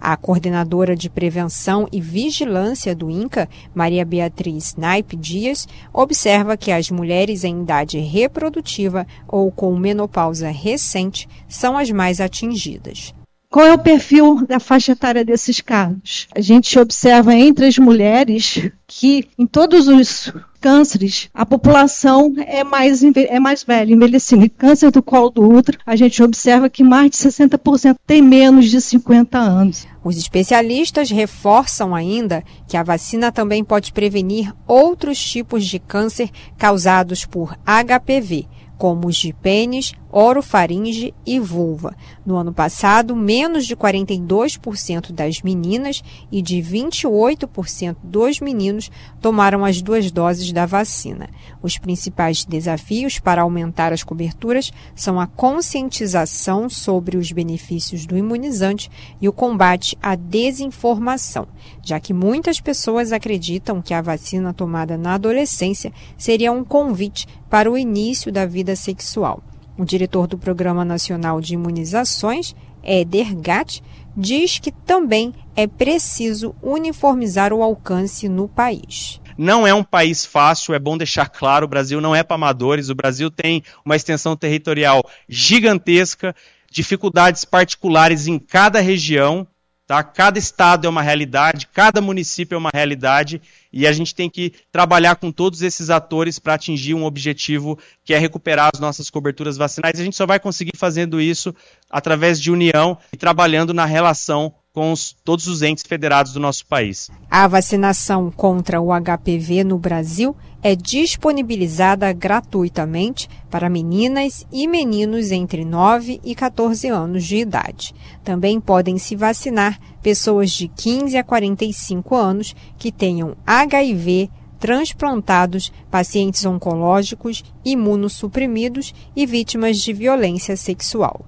A 0.00 0.16
coordenadora 0.16 0.96
de 0.96 1.10
prevenção 1.10 1.86
e 1.92 2.00
vigilância 2.00 2.94
do 2.94 3.10
INCA, 3.10 3.46
Maria 3.74 4.02
Beatriz 4.02 4.74
Naipe 4.74 5.14
Dias, 5.14 5.68
observa 5.92 6.56
que 6.56 6.72
as 6.72 6.90
mulheres 6.90 7.44
em 7.44 7.60
idade 7.60 7.98
reprodutiva 7.98 9.06
ou 9.28 9.52
com 9.52 9.76
menopausa 9.76 10.48
recente 10.48 11.28
são 11.46 11.76
as 11.76 11.90
mais 11.90 12.18
atingidas. 12.18 13.12
Qual 13.52 13.66
é 13.66 13.74
o 13.74 13.78
perfil 13.78 14.46
da 14.46 14.60
faixa 14.60 14.92
etária 14.92 15.24
desses 15.24 15.60
casos? 15.60 16.28
A 16.32 16.40
gente 16.40 16.78
observa 16.78 17.34
entre 17.34 17.66
as 17.66 17.78
mulheres 17.78 18.70
que 18.86 19.26
em 19.36 19.44
todos 19.44 19.88
os 19.88 20.32
cânceres 20.60 21.28
a 21.34 21.44
população 21.44 22.32
é 22.46 22.62
mais, 22.62 23.02
é 23.02 23.40
mais 23.40 23.64
velha, 23.64 23.92
envelhecida. 23.92 24.48
Câncer 24.50 24.92
do 24.92 25.02
colo 25.02 25.30
do 25.30 25.42
útero, 25.42 25.78
a 25.84 25.96
gente 25.96 26.22
observa 26.22 26.70
que 26.70 26.84
mais 26.84 27.10
de 27.10 27.16
60% 27.16 27.96
tem 28.06 28.22
menos 28.22 28.70
de 28.70 28.80
50 28.80 29.36
anos. 29.36 29.84
Os 30.04 30.16
especialistas 30.16 31.10
reforçam 31.10 31.92
ainda 31.92 32.44
que 32.68 32.76
a 32.76 32.84
vacina 32.84 33.32
também 33.32 33.64
pode 33.64 33.92
prevenir 33.92 34.54
outros 34.64 35.18
tipos 35.18 35.66
de 35.66 35.80
câncer 35.80 36.30
causados 36.56 37.24
por 37.24 37.58
HPV 37.66 38.46
como 38.80 39.08
os 39.08 39.16
de 39.16 39.34
pênis, 39.34 39.92
orofaringe 40.10 41.14
e 41.24 41.38
vulva. 41.38 41.94
No 42.24 42.36
ano 42.36 42.52
passado, 42.52 43.14
menos 43.14 43.66
de 43.66 43.76
42% 43.76 45.12
das 45.12 45.42
meninas 45.42 46.02
e 46.30 46.42
de 46.42 46.56
28% 46.56 47.96
dos 48.02 48.40
meninos 48.40 48.90
tomaram 49.20 49.64
as 49.64 49.80
duas 49.80 50.10
doses 50.10 50.52
da 50.52 50.66
vacina. 50.66 51.28
Os 51.62 51.78
principais 51.78 52.44
desafios 52.44 53.18
para 53.18 53.42
aumentar 53.42 53.92
as 53.92 54.02
coberturas 54.02 54.72
são 54.94 55.20
a 55.20 55.26
conscientização 55.26 56.68
sobre 56.68 57.16
os 57.16 57.30
benefícios 57.32 58.06
do 58.06 58.16
imunizante 58.16 58.90
e 59.20 59.28
o 59.28 59.32
combate 59.32 59.96
à 60.02 60.14
desinformação, 60.14 61.46
já 61.82 62.00
que 62.00 62.12
muitas 62.12 62.60
pessoas 62.60 63.12
acreditam 63.12 63.80
que 63.80 63.94
a 63.94 64.02
vacina 64.02 64.52
tomada 64.52 64.96
na 64.96 65.14
adolescência 65.14 65.92
seria 66.16 66.52
um 66.52 66.64
convite 66.64 67.26
para 67.48 67.70
o 67.70 67.76
início 67.76 68.32
da 68.32 68.46
vida 68.46 68.74
sexual. 68.76 69.42
O 69.80 69.84
diretor 69.86 70.26
do 70.26 70.36
Programa 70.36 70.84
Nacional 70.84 71.40
de 71.40 71.54
Imunizações, 71.54 72.54
Éder 72.82 73.34
Gatt, 73.34 73.82
diz 74.14 74.58
que 74.58 74.70
também 74.70 75.32
é 75.56 75.66
preciso 75.66 76.54
uniformizar 76.62 77.50
o 77.50 77.62
alcance 77.62 78.28
no 78.28 78.46
país. 78.46 79.22
Não 79.38 79.66
é 79.66 79.72
um 79.72 79.82
país 79.82 80.26
fácil, 80.26 80.74
é 80.74 80.78
bom 80.78 80.98
deixar 80.98 81.30
claro, 81.30 81.64
o 81.64 81.68
Brasil 81.68 81.98
não 81.98 82.14
é 82.14 82.22
para 82.22 82.34
amadores, 82.34 82.90
o 82.90 82.94
Brasil 82.94 83.30
tem 83.30 83.62
uma 83.82 83.96
extensão 83.96 84.36
territorial 84.36 85.02
gigantesca, 85.26 86.36
dificuldades 86.70 87.46
particulares 87.46 88.26
em 88.26 88.38
cada 88.38 88.80
região, 88.80 89.48
Tá? 89.90 90.04
Cada 90.04 90.38
estado 90.38 90.86
é 90.86 90.88
uma 90.88 91.02
realidade, 91.02 91.66
cada 91.66 92.00
município 92.00 92.54
é 92.54 92.58
uma 92.58 92.70
realidade 92.72 93.42
e 93.72 93.86
a 93.86 93.92
gente 93.92 94.14
tem 94.14 94.28
que 94.28 94.52
trabalhar 94.72 95.16
com 95.16 95.30
todos 95.30 95.62
esses 95.62 95.90
atores 95.90 96.38
para 96.38 96.54
atingir 96.54 96.94
um 96.94 97.04
objetivo 97.04 97.78
que 98.04 98.14
é 98.14 98.18
recuperar 98.18 98.70
as 98.74 98.80
nossas 98.80 99.10
coberturas 99.10 99.56
vacinais. 99.56 100.00
A 100.00 100.04
gente 100.04 100.16
só 100.16 100.26
vai 100.26 100.40
conseguir 100.40 100.76
fazendo 100.76 101.20
isso 101.20 101.54
através 101.88 102.40
de 102.40 102.50
união 102.50 102.98
e 103.12 103.16
trabalhando 103.16 103.72
na 103.72 103.84
relação 103.84 104.54
com 104.72 104.92
os, 104.92 105.16
todos 105.24 105.46
os 105.46 105.62
entes 105.62 105.84
federados 105.86 106.32
do 106.32 106.40
nosso 106.40 106.64
país. 106.66 107.10
A 107.30 107.48
vacinação 107.48 108.30
contra 108.30 108.80
o 108.80 108.88
HPV 108.92 109.64
no 109.64 109.78
Brasil 109.78 110.36
é 110.62 110.74
disponibilizada 110.74 112.12
gratuitamente 112.12 113.28
para 113.50 113.70
meninas 113.70 114.46
e 114.52 114.66
meninos 114.68 115.30
entre 115.30 115.64
9 115.64 116.20
e 116.22 116.34
14 116.34 116.88
anos 116.88 117.24
de 117.24 117.36
idade. 117.36 117.94
Também 118.22 118.60
podem 118.60 118.98
se 118.98 119.16
vacinar 119.16 119.78
pessoas 120.02 120.50
de 120.50 120.68
15 120.68 121.16
a 121.16 121.24
45 121.24 122.14
anos 122.14 122.54
que 122.78 122.92
tenham 122.92 123.36
HIV, 123.46 124.30
transplantados, 124.58 125.72
pacientes 125.90 126.44
oncológicos, 126.44 127.42
imunossuprimidos 127.64 128.94
e 129.16 129.24
vítimas 129.24 129.78
de 129.78 129.92
violência 129.92 130.56
sexual. 130.56 131.24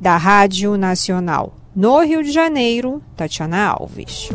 Da 0.00 0.16
Rádio 0.16 0.76
Nacional 0.76 1.54
no 1.76 2.00
Rio 2.00 2.22
de 2.22 2.32
Janeiro, 2.32 3.02
Tatiana 3.14 3.66
Alves. 3.66 4.30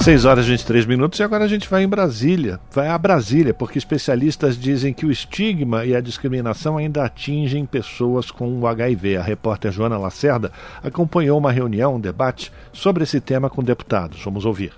6 0.00 0.24
horas 0.24 0.46
e 0.46 0.50
23 0.50 0.86
minutos 0.86 1.18
e 1.18 1.22
agora 1.22 1.44
a 1.44 1.48
gente 1.48 1.68
vai 1.68 1.82
em 1.82 1.88
Brasília. 1.88 2.60
Vai 2.70 2.88
a 2.88 2.96
Brasília, 2.96 3.52
porque 3.52 3.78
especialistas 3.78 4.56
dizem 4.56 4.94
que 4.94 5.04
o 5.04 5.10
estigma 5.10 5.84
e 5.84 5.94
a 5.94 6.00
discriminação 6.00 6.78
ainda 6.78 7.04
atingem 7.04 7.66
pessoas 7.66 8.30
com 8.30 8.58
o 8.58 8.66
HIV. 8.66 9.16
A 9.16 9.22
repórter 9.22 9.72
Joana 9.72 9.98
Lacerda 9.98 10.52
acompanhou 10.82 11.36
uma 11.36 11.52
reunião, 11.52 11.96
um 11.96 12.00
debate 12.00 12.52
sobre 12.72 13.02
esse 13.02 13.20
tema 13.20 13.50
com 13.50 13.62
deputados. 13.62 14.22
Vamos 14.22 14.46
ouvir. 14.46 14.72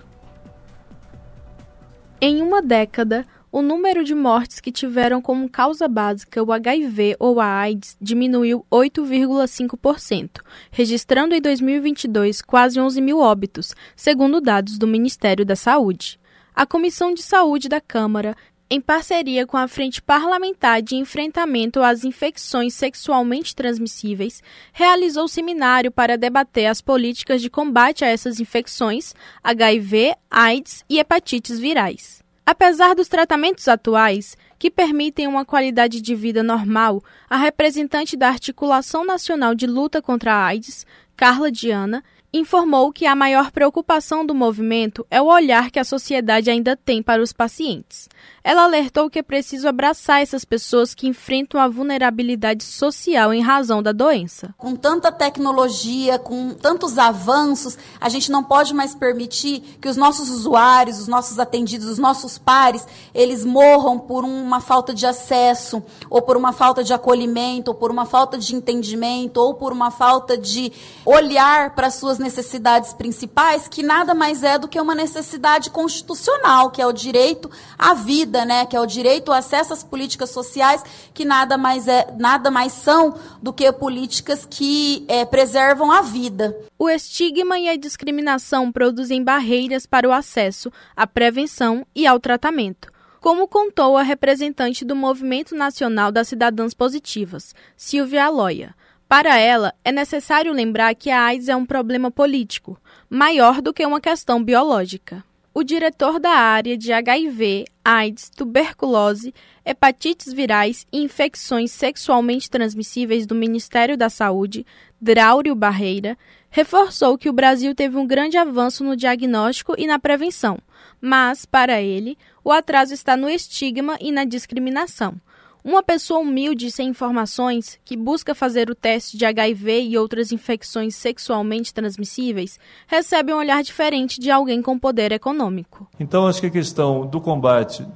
Em 2.21 2.43
uma 2.43 2.61
década, 2.61 3.25
o 3.53 3.63
número 3.63 4.05
de 4.05 4.15
mortes 4.15 4.61
que 4.61 4.71
tiveram 4.71 5.21
como 5.21 5.49
causa 5.49 5.89
básica 5.89 6.43
o 6.43 6.53
HIV 6.53 7.17
ou 7.19 7.41
a 7.41 7.47
AIDS 7.47 7.97
diminuiu 8.01 8.65
8,5%, 8.71 10.41
registrando 10.71 11.35
em 11.35 11.41
2022 11.41 12.43
quase 12.43 12.79
11 12.79 13.01
mil 13.01 13.19
óbitos, 13.19 13.75
segundo 13.97 14.41
dados 14.41 14.79
do 14.79 14.87
Ministério 14.87 15.45
da 15.45 15.57
Saúde. 15.57 16.21
A 16.55 16.65
Comissão 16.65 17.13
de 17.13 17.23
Saúde 17.23 17.69
da 17.69 17.81
Câmara, 17.81 18.37
em 18.73 18.81
parceria 18.81 19.45
com 19.45 19.57
a 19.57 19.67
Frente 19.67 20.01
Parlamentar 20.01 20.81
de 20.81 20.95
Enfrentamento 20.95 21.83
às 21.83 22.05
Infecções 22.05 22.75
Sexualmente 22.75 23.55
Transmissíveis, 23.55 24.41
realizou 24.73 25.27
seminário 25.27 25.91
para 25.91 26.17
debater 26.17 26.67
as 26.67 26.81
políticas 26.81 27.43
de 27.43 27.51
combate 27.51 28.05
a 28.05 28.09
essas 28.09 28.39
infecções, 28.39 29.13
HIV, 29.43 30.15
AIDS 30.31 30.85
e 30.89 31.01
hepatites 31.01 31.59
virais. 31.59 32.23
Apesar 32.45 32.95
dos 32.95 33.09
tratamentos 33.09 33.69
atuais, 33.69 34.37
que 34.59 34.71
permitem 34.71 35.27
uma 35.27 35.45
qualidade 35.45 36.01
de 36.01 36.15
vida 36.15 36.43
normal, 36.43 37.03
a 37.29 37.37
representante 37.37 38.17
da 38.17 38.29
Articulação 38.29 39.05
Nacional 39.05 39.55
de 39.55 39.67
Luta 39.67 40.03
contra 40.03 40.35
a 40.35 40.47
AIDS, 40.47 40.87
Carla 41.17 41.51
Diana, 41.51 42.03
informou 42.33 42.93
que 42.93 43.07
a 43.07 43.17
maior 43.17 43.51
preocupação 43.51 44.25
do 44.25 44.35
movimento 44.35 45.05
é 45.11 45.21
o 45.21 45.27
olhar 45.27 45.71
que 45.71 45.79
a 45.79 45.85
sociedade 45.85 46.51
ainda 46.51 46.77
tem 46.77 47.03
para 47.03 47.23
os 47.23 47.33
pacientes. 47.33 48.09
Ela 48.43 48.65
alertou 48.65 49.11
que 49.11 49.19
é 49.19 49.23
preciso 49.23 49.69
abraçar 49.69 50.23
essas 50.23 50.45
pessoas 50.45 50.95
que 50.95 51.09
enfrentam 51.09 51.61
a 51.61 51.69
vulnerabilidade 51.69 52.65
social 52.65 53.35
em 53.35 53.43
razão 53.43 53.83
da 53.83 53.93
doença. 53.93 54.55
Com 54.57 54.75
tanta 54.77 55.11
tecnologia, 55.13 56.19
com 56.19 56.55
tantos 56.55 56.99
avanços, 56.99 57.77
a 58.01 58.09
gente 58.09 58.31
não 58.31 58.43
pode 58.43 58.73
mais 58.73 58.95
permitir 58.95 59.61
que 59.81 59.89
os 59.89 59.97
nossos 59.97 60.31
usuários, 60.31 61.01
os 61.01 61.09
nossos 61.09 61.39
atendidos, 61.39 61.89
os 61.89 61.99
nossos 61.99 62.39
pares, 62.39 62.87
eles 63.13 63.45
morram 63.45 63.99
por 63.99 64.25
uma 64.25 64.61
falta 64.61 64.95
de 64.95 65.05
acesso, 65.05 65.83
ou 66.09 66.23
por 66.23 66.37
uma 66.37 66.53
falta 66.53 66.83
de 66.83 66.95
acolhimento, 66.95 67.73
ou 67.73 67.75
por 67.75 67.91
uma 67.91 68.07
falta 68.07 68.39
de 68.39 68.55
entendimento, 68.55 69.39
ou 69.39 69.55
por 69.55 69.73
uma 69.73 69.91
falta 69.91 70.39
de 70.39 70.73
olhar 71.05 71.75
para 71.75 71.91
suas 71.91 72.20
necessidades 72.21 72.93
principais, 72.93 73.67
que 73.67 73.83
nada 73.83 74.15
mais 74.15 74.45
é 74.45 74.59
do 74.59 74.69
que 74.69 74.81
uma 74.81 74.95
necessidade 74.95 75.71
constitucional, 75.71 76.71
que 76.71 76.81
é 76.81 76.87
o 76.87 76.93
direito 76.93 77.51
à 77.79 77.95
vida, 77.95 78.45
né, 78.45 78.67
que 78.67 78.77
é 78.77 78.81
o 78.81 78.87
direito 78.87 79.33
ao 79.33 79.39
acesso 79.39 79.73
às 79.73 79.83
políticas 79.83 80.31
sociais, 80.31 80.85
que 81.13 81.25
nada 81.25 81.59
mais 81.59 81.89
é, 81.89 82.15
nada 82.19 82.51
mais 82.51 82.73
são 82.73 83.15
do 83.43 83.53
que 83.53 83.71
políticas 83.73 84.47
que 84.49 85.05
é, 85.09 85.25
preservam 85.25 85.91
a 85.91 86.03
vida. 86.03 86.57
O 86.79 86.89
estigma 86.89 87.59
e 87.59 87.69
a 87.69 87.77
discriminação 87.77 88.71
produzem 88.71 89.25
barreiras 89.25 89.87
para 89.87 90.09
o 90.09 90.13
acesso 90.13 90.71
à 90.95 91.07
prevenção 91.07 91.85
e 91.95 92.07
ao 92.07 92.21
tratamento 92.21 92.89
como 93.21 93.47
contou 93.47 93.99
a 93.99 94.03
representante 94.03 94.83
do 94.83 94.97
Movimento 94.97 95.55
Nacional 95.55 96.11
das 96.11 96.29
Cidadãs 96.29 96.73
Positivas, 96.73 97.55
Silvia 97.77 98.25
Aloia. 98.25 98.75
Para 99.11 99.37
ela, 99.37 99.75
é 99.85 99.91
necessário 99.91 100.53
lembrar 100.53 100.95
que 100.95 101.11
a 101.11 101.21
AIDS 101.25 101.49
é 101.49 101.57
um 101.57 101.67
problema 101.67 102.13
político, 102.13 102.81
maior 103.11 103.61
do 103.61 103.75
que 103.75 103.85
uma 103.85 104.01
questão 104.01 104.41
biológica. 104.41 105.25
O 105.53 105.65
diretor 105.65 106.21
da 106.21 106.31
área 106.31 106.79
de 106.79 106.93
HIV, 106.93 107.65
AIDS, 107.85 108.31
tuberculose, 108.31 109.35
hepatites 109.67 110.33
virais 110.33 110.87
e 110.93 111.03
infecções 111.03 111.73
sexualmente 111.73 112.49
transmissíveis 112.49 113.27
do 113.27 113.35
Ministério 113.35 113.97
da 113.97 114.09
Saúde, 114.09 114.65
Draúrio 115.01 115.57
Barreira, 115.57 116.17
reforçou 116.49 117.19
que 117.19 117.29
o 117.29 117.33
Brasil 117.33 117.75
teve 117.75 117.97
um 117.97 118.07
grande 118.07 118.39
avanço 118.39 118.85
no 118.85 118.95
diagnóstico 118.95 119.75
e 119.77 119.89
na 119.89 119.99
prevenção, 119.99 120.57
mas, 121.01 121.45
para 121.45 121.83
ele, 121.83 122.17
o 122.45 122.53
atraso 122.53 122.95
está 122.95 123.17
no 123.17 123.29
estigma 123.29 123.99
e 124.01 124.13
na 124.13 124.25
discriminação 124.25 125.21
uma 125.65 125.83
pessoa 125.83 126.21
humilde 126.21 126.71
sem 126.71 126.89
informações, 126.89 127.79
que 127.85 127.97
busca 127.97 128.35
fazer 128.35 128.71
o 128.71 128.75
teste 128.75 129.17
de 129.17 129.25
HIV 129.25 129.83
e 129.83 129.99
outras 129.99 130.33
infecções 130.33 130.95
sexualmente 130.95 131.73
transmissíveis, 131.73 132.59
recebe 132.87 133.33
um 133.33 133.39
olhar 133.39 133.63
diferente 133.63 134.19
de 134.21 134.31
alguém 134.31 134.63
com 134.63 134.79
poder 134.79 135.13
econômico. 135.13 135.89
Então, 135.99 136.27
acho 136.27 136.41
que 136.41 136.47
a 136.47 136.51
questão 136.51 137.07
do 137.07 137.21
combate 137.21 137.87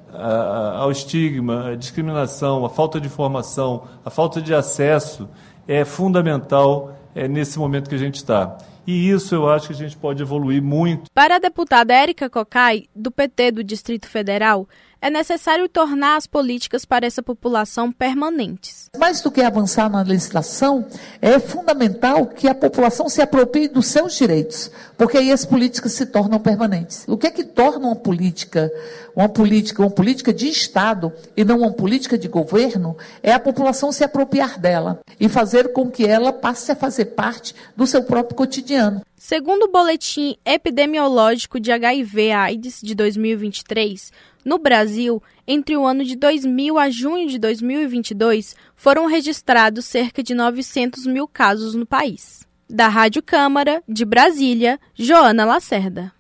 ao 0.79 0.91
estigma, 0.91 1.71
à 1.71 1.75
discriminação, 1.75 2.65
à 2.65 2.71
falta 2.71 3.01
de 3.01 3.07
informação, 3.07 3.85
à 4.05 4.11
falta 4.11 4.41
de 4.41 4.55
acesso 4.55 5.29
é 5.67 5.85
fundamental 5.85 6.95
é, 7.15 7.27
nesse 7.29 7.59
momento 7.59 7.89
que 7.89 7.95
a 7.95 7.99
gente 7.99 8.17
está. 8.17 8.59
E 8.87 9.09
isso 9.09 9.35
eu 9.35 9.49
acho 9.49 9.69
que 9.69 9.73
a 9.73 9.77
gente 9.77 9.97
pode 9.97 10.23
evoluir 10.23 10.63
muito. 10.63 11.11
Para 11.15 11.37
a 11.37 11.39
deputada 11.39 11.95
Érica 11.95 12.29
Cocai, 12.29 12.85
do 12.95 13.11
PT 13.11 13.53
do 13.53 13.65
Distrito 13.65 14.07
Federal, 14.07 14.69
é 15.05 15.11
necessário 15.11 15.69
tornar 15.69 16.17
as 16.17 16.27
políticas 16.27 16.87
para 16.87 17.05
essa 17.05 17.23
população 17.23 17.93
permanentes. 17.93 18.89
Mais 18.97 19.21
do 19.21 19.31
que 19.31 19.43
avançar 19.43 19.91
na 19.91 20.01
legislação, 20.01 20.87
é 21.21 21.39
fundamental 21.39 22.27
que 22.27 22.49
a 22.49 22.55
população 22.55 23.07
se 23.07 23.21
aproprie 23.21 23.69
dos 23.69 23.85
seus 23.85 24.17
direitos, 24.17 24.71
porque 24.97 25.19
aí 25.19 25.31
as 25.31 25.45
políticas 25.45 25.93
se 25.93 26.07
tornam 26.07 26.41
permanentes. 26.41 27.05
O 27.07 27.19
que 27.19 27.27
é 27.27 27.31
que 27.31 27.45
torna 27.45 27.89
uma 27.89 27.97
política, 27.97 28.73
uma 29.15 29.29
política, 29.29 29.83
uma 29.83 29.91
política 29.91 30.33
de 30.33 30.49
Estado 30.49 31.13
e 31.37 31.45
não 31.45 31.59
uma 31.59 31.73
política 31.73 32.17
de 32.17 32.27
governo, 32.27 32.97
é 33.23 33.31
a 33.31 33.39
população 33.39 33.93
se 33.93 34.05
apropriar 34.05 34.59
dela 34.59 35.03
e 35.21 35.29
fazer 35.29 35.75
com 35.75 35.91
que 35.91 36.07
ela 36.07 36.33
passe 36.33 36.73
a 36.73 36.77
fazer 36.77 37.07
parte 37.07 37.55
do 37.77 37.87
seu 37.87 38.05
próprio 38.05 38.35
cotidiano. 38.35 39.03
Segundo 39.19 39.65
o 39.65 39.71
boletim 39.71 40.37
epidemiológico 40.45 41.61
de 41.61 41.73
HIV/AIDS 41.73 42.81
de 42.83 42.95
2023, 42.95 44.13
no 44.45 44.59
Brasil, 44.59 45.23
entre 45.47 45.77
o 45.77 45.87
ano 45.87 46.05
de 46.05 46.17
2000 46.17 46.79
a 46.79 46.91
junho 46.91 47.29
de 47.29 47.39
2022, 47.39 48.55
foram 48.77 49.07
registrados 49.07 49.85
cerca 49.85 50.23
de 50.23 50.35
900 50.35 51.07
mil 51.07 51.27
casos 51.27 51.75
no 51.75 51.87
país. 51.87 52.47
Da 52.69 52.89
Rádio 52.89 53.23
Câmara, 53.23 53.83
de 53.89 54.05
Brasília, 54.05 54.79
Joana 54.95 55.45
Lacerda. 55.45 56.13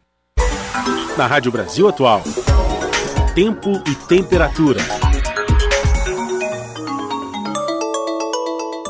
Na 1.17 1.27
Rádio 1.27 1.53
Brasil 1.53 1.89
Atual, 1.89 2.23
tempo 3.35 3.83
e 3.87 3.95
temperatura. 4.07 5.04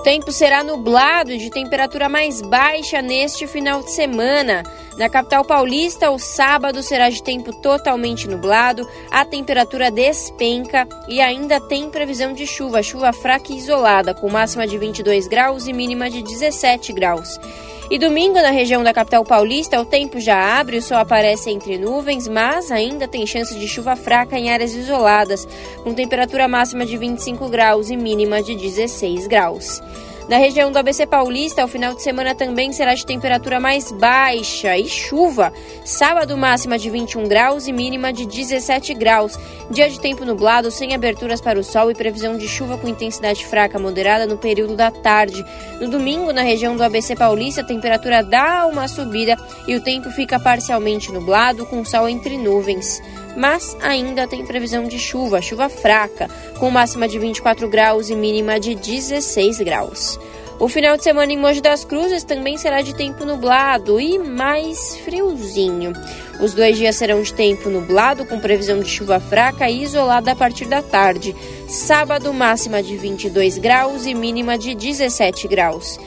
Tempo 0.04 0.30
será 0.30 0.62
nublado 0.62 1.36
de 1.36 1.48
temperatura 1.48 2.10
mais 2.10 2.42
baixa 2.42 3.00
neste 3.00 3.46
final 3.46 3.82
de 3.82 3.90
semana. 3.90 4.62
Na 4.98 5.08
capital 5.08 5.42
paulista, 5.46 6.10
o 6.10 6.18
sábado 6.18 6.82
será 6.82 7.08
de 7.08 7.22
tempo 7.22 7.54
totalmente 7.54 8.28
nublado, 8.28 8.86
a 9.10 9.24
temperatura 9.24 9.90
despenca 9.90 10.86
e 11.08 11.22
ainda 11.22 11.58
tem 11.58 11.88
previsão 11.88 12.34
de 12.34 12.46
chuva, 12.46 12.82
chuva 12.82 13.14
fraca 13.14 13.50
e 13.50 13.56
isolada, 13.56 14.14
com 14.14 14.28
máxima 14.28 14.66
de 14.66 14.76
22 14.76 15.26
graus 15.26 15.66
e 15.66 15.72
mínima 15.72 16.10
de 16.10 16.22
17 16.22 16.92
graus. 16.92 17.40
E 17.90 17.98
domingo, 17.98 18.34
na 18.34 18.50
região 18.50 18.82
da 18.82 18.94
capital 18.94 19.24
paulista, 19.24 19.80
o 19.80 19.84
tempo 19.84 20.18
já 20.18 20.58
abre, 20.58 20.78
o 20.78 20.82
sol 20.82 20.96
aparece 20.96 21.50
entre 21.50 21.76
nuvens, 21.76 22.26
mas 22.26 22.70
ainda 22.70 23.06
tem 23.06 23.26
chance 23.26 23.54
de 23.58 23.68
chuva 23.68 23.94
fraca 23.94 24.38
em 24.38 24.50
áreas 24.50 24.74
isoladas, 24.74 25.46
com 25.82 25.92
temperatura 25.92 26.48
máxima 26.48 26.86
de 26.86 26.96
25 26.96 27.48
graus 27.48 27.90
e 27.90 27.96
mínima 27.96 28.42
de 28.42 28.54
16 28.54 29.26
graus. 29.26 29.82
Na 30.26 30.38
região 30.38 30.72
do 30.72 30.78
ABC 30.78 31.06
Paulista, 31.06 31.62
o 31.62 31.68
final 31.68 31.94
de 31.94 32.02
semana 32.02 32.34
também 32.34 32.72
será 32.72 32.94
de 32.94 33.04
temperatura 33.04 33.60
mais 33.60 33.92
baixa 33.92 34.76
e 34.76 34.88
chuva. 34.88 35.52
Sábado, 35.84 36.34
máxima 36.34 36.78
de 36.78 36.88
21 36.88 37.28
graus 37.28 37.66
e 37.66 37.72
mínima 37.72 38.10
de 38.10 38.24
17 38.24 38.94
graus. 38.94 39.38
Dia 39.70 39.90
de 39.90 40.00
tempo 40.00 40.24
nublado, 40.24 40.70
sem 40.70 40.94
aberturas 40.94 41.42
para 41.42 41.60
o 41.60 41.62
sol 41.62 41.90
e 41.90 41.94
previsão 41.94 42.38
de 42.38 42.48
chuva 42.48 42.78
com 42.78 42.88
intensidade 42.88 43.44
fraca 43.44 43.78
moderada 43.78 44.26
no 44.26 44.38
período 44.38 44.74
da 44.74 44.90
tarde. 44.90 45.44
No 45.78 45.88
domingo, 45.88 46.32
na 46.32 46.42
região 46.42 46.74
do 46.74 46.82
ABC 46.82 47.14
Paulista, 47.14 47.60
a 47.60 47.64
temperatura 47.64 48.22
dá 48.22 48.66
uma 48.66 48.88
subida 48.88 49.36
e 49.68 49.76
o 49.76 49.82
tempo 49.82 50.10
fica 50.10 50.40
parcialmente 50.40 51.12
nublado, 51.12 51.66
com 51.66 51.84
sol 51.84 52.08
entre 52.08 52.38
nuvens 52.38 53.02
mas 53.36 53.76
ainda 53.80 54.26
tem 54.26 54.44
previsão 54.44 54.84
de 54.84 54.98
chuva, 54.98 55.42
chuva 55.42 55.68
fraca, 55.68 56.28
com 56.58 56.70
máxima 56.70 57.08
de 57.08 57.18
24 57.18 57.68
graus 57.68 58.10
e 58.10 58.14
mínima 58.14 58.58
de 58.60 58.74
16 58.74 59.58
graus. 59.58 60.18
O 60.58 60.68
final 60.68 60.96
de 60.96 61.02
semana 61.02 61.32
em 61.32 61.38
Mogi 61.38 61.60
das 61.60 61.84
Cruzes 61.84 62.22
também 62.22 62.56
será 62.56 62.80
de 62.80 62.94
tempo 62.94 63.24
nublado 63.24 64.00
e 64.00 64.18
mais 64.18 64.96
friozinho. 64.98 65.92
Os 66.40 66.54
dois 66.54 66.76
dias 66.76 66.94
serão 66.94 67.22
de 67.22 67.34
tempo 67.34 67.68
nublado, 67.68 68.24
com 68.24 68.38
previsão 68.38 68.78
de 68.78 68.88
chuva 68.88 69.18
fraca 69.18 69.68
e 69.68 69.82
isolada 69.82 70.30
a 70.30 70.36
partir 70.36 70.66
da 70.66 70.80
tarde. 70.80 71.34
Sábado, 71.68 72.32
máxima 72.32 72.82
de 72.82 72.96
22 72.96 73.58
graus 73.58 74.06
e 74.06 74.14
mínima 74.14 74.56
de 74.56 74.74
17 74.74 75.48
graus. 75.48 75.98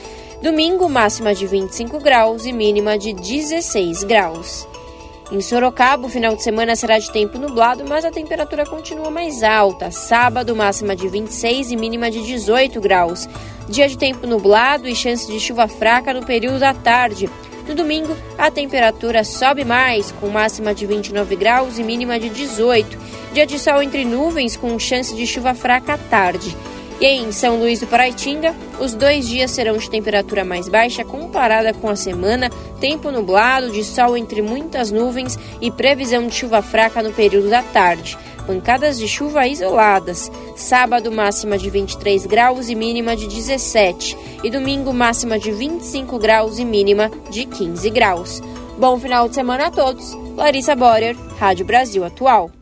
Domingo, 0.42 0.88
máxima 0.88 1.36
de 1.36 1.46
25 1.46 2.00
graus 2.00 2.46
e 2.46 2.54
mínima 2.54 2.98
de 2.98 3.12
16 3.12 4.04
graus. 4.06 4.66
Em 5.30 5.42
Sorocaba, 5.42 6.08
o 6.08 6.10
final 6.10 6.38
de 6.38 6.42
semana 6.42 6.74
será 6.74 6.98
de 6.98 7.12
tempo 7.12 7.38
nublado, 7.38 7.84
mas 7.86 8.06
a 8.06 8.12
temperatura 8.12 8.66
continua 8.66 9.12
mais 9.12 9.44
alta. 9.44 9.92
Sábado, 9.92 10.56
máxima 10.56 10.96
de 10.96 11.10
26 11.10 11.72
e 11.72 11.76
mínima 11.76 12.10
de 12.10 12.24
18 12.24 12.80
graus. 12.80 13.28
Dia 13.68 13.90
de 13.90 13.98
tempo 13.98 14.26
nublado 14.26 14.88
e 14.88 14.96
chance 14.96 15.30
de 15.30 15.38
chuva 15.38 15.68
fraca 15.68 16.14
no 16.14 16.26
período 16.26 16.60
da 16.60 16.74
tarde. 16.74 17.30
No 17.68 17.76
domingo, 17.76 18.16
a 18.38 18.50
temperatura 18.50 19.26
sobe 19.26 19.66
mais, 19.66 20.14
com 20.14 20.30
máxima 20.30 20.74
de 20.74 20.86
29 20.86 21.36
graus 21.36 21.78
e 21.78 21.84
mínima 21.84 22.18
de 22.18 22.30
18. 22.30 22.98
Dia 23.34 23.46
de 23.46 23.60
sol 23.60 23.84
entre 23.84 24.06
nuvens, 24.06 24.56
com 24.56 24.80
chance 24.80 25.14
de 25.14 25.28
chuva 25.28 25.54
fraca 25.54 25.96
à 25.96 25.98
tarde. 25.98 26.56
E 27.00 27.06
em 27.06 27.32
São 27.32 27.60
Luís 27.60 27.80
do 27.80 27.86
Paraitinga, 27.86 28.56
os 28.80 28.96
dois 28.96 29.28
dias 29.28 29.52
serão 29.52 29.78
de 29.78 29.90
temperatura 29.90 30.44
mais 30.44 30.68
baixa 30.68 31.04
comparada 31.04 31.72
com 31.72 31.88
a 31.88 31.96
semana, 31.96 32.50
tempo 32.80 33.12
nublado, 33.12 33.72
de 33.72 33.84
sol 33.84 34.18
entre 34.18 34.42
muitas 34.42 34.90
nuvens 34.90 35.38
e 35.62 35.70
previsão 35.70 36.26
de 36.26 36.34
chuva 36.34 36.62
fraca 36.62 37.04
no 37.04 37.14
período 37.14 37.50
da 37.50 37.62
tarde. 37.62 38.18
Pancadas 38.48 38.98
de 38.98 39.08
chuva 39.08 39.46
isoladas. 39.46 40.32
Sábado, 40.56 41.12
máxima 41.12 41.58
de 41.58 41.70
23 41.70 42.26
graus 42.26 42.68
e 42.68 42.74
mínima 42.74 43.16
de 43.16 43.28
17. 43.28 44.18
E 44.44 44.50
domingo, 44.50 44.92
máxima 44.92 45.38
de 45.38 45.52
25 45.52 46.18
graus 46.18 46.58
e 46.58 46.66
mínima 46.66 47.12
de 47.30 47.46
15 47.46 47.90
graus. 47.92 48.42
Bom 48.78 48.98
final 49.00 49.28
de 49.28 49.36
semana 49.36 49.68
a 49.68 49.72
todos. 49.72 50.18
Larissa 50.36 50.76
Borer, 50.76 51.16
Rádio 51.38 51.66
Brasil 51.66 52.04
Atual. 52.06 52.57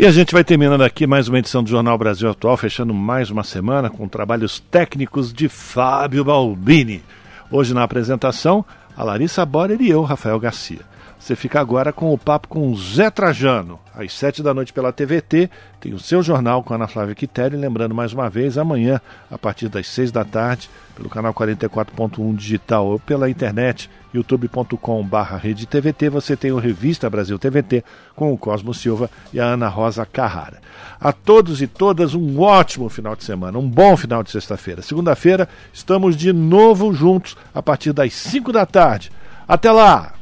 E 0.00 0.06
a 0.06 0.10
gente 0.10 0.32
vai 0.32 0.42
terminando 0.42 0.80
aqui 0.80 1.06
mais 1.06 1.28
uma 1.28 1.38
edição 1.38 1.62
do 1.62 1.68
Jornal 1.68 1.98
Brasil 1.98 2.30
Atual, 2.30 2.56
fechando 2.56 2.94
mais 2.94 3.28
uma 3.28 3.44
semana 3.44 3.90
com 3.90 4.08
trabalhos 4.08 4.58
técnicos 4.58 5.30
de 5.30 5.46
Fábio 5.46 6.24
Balbini. 6.24 7.02
Hoje 7.50 7.74
na 7.74 7.82
apresentação, 7.82 8.64
a 8.96 9.04
Larissa 9.04 9.44
Borer 9.44 9.78
e 9.78 9.90
eu, 9.90 10.00
Rafael 10.00 10.40
Garcia. 10.40 10.89
Você 11.20 11.36
fica 11.36 11.60
agora 11.60 11.92
com 11.92 12.14
o 12.14 12.18
papo 12.18 12.48
com 12.48 12.74
Zé 12.74 13.10
Trajano, 13.10 13.78
às 13.94 14.10
sete 14.10 14.42
da 14.42 14.54
noite 14.54 14.72
pela 14.72 14.90
TVT. 14.90 15.50
Tem 15.78 15.92
o 15.92 15.98
seu 15.98 16.22
jornal 16.22 16.62
com 16.62 16.72
a 16.72 16.76
Ana 16.76 16.88
Flávia 16.88 17.14
Quitério. 17.14 17.60
Lembrando 17.60 17.94
mais 17.94 18.14
uma 18.14 18.30
vez, 18.30 18.56
amanhã, 18.56 19.02
a 19.30 19.36
partir 19.36 19.68
das 19.68 19.86
seis 19.86 20.10
da 20.10 20.24
tarde, 20.24 20.70
pelo 20.96 21.10
canal 21.10 21.34
44.1 21.34 22.34
digital 22.34 22.86
ou 22.86 22.98
pela 22.98 23.28
internet, 23.28 23.90
youtube.com.br 24.14 26.10
você 26.10 26.36
tem 26.36 26.52
o 26.52 26.58
Revista 26.58 27.10
Brasil 27.10 27.38
TVT 27.38 27.84
com 28.16 28.32
o 28.32 28.38
Cosmo 28.38 28.72
Silva 28.72 29.10
e 29.30 29.38
a 29.38 29.44
Ana 29.44 29.68
Rosa 29.68 30.06
Carrara. 30.06 30.58
A 30.98 31.12
todos 31.12 31.60
e 31.60 31.66
todas 31.66 32.14
um 32.14 32.40
ótimo 32.40 32.88
final 32.88 33.14
de 33.14 33.24
semana, 33.24 33.58
um 33.58 33.68
bom 33.68 33.94
final 33.94 34.22
de 34.22 34.30
sexta-feira. 34.30 34.80
Segunda-feira 34.80 35.46
estamos 35.70 36.16
de 36.16 36.32
novo 36.32 36.94
juntos 36.94 37.36
a 37.54 37.62
partir 37.62 37.92
das 37.92 38.14
5 38.14 38.50
da 38.50 38.64
tarde. 38.64 39.12
Até 39.46 39.70
lá! 39.70 40.19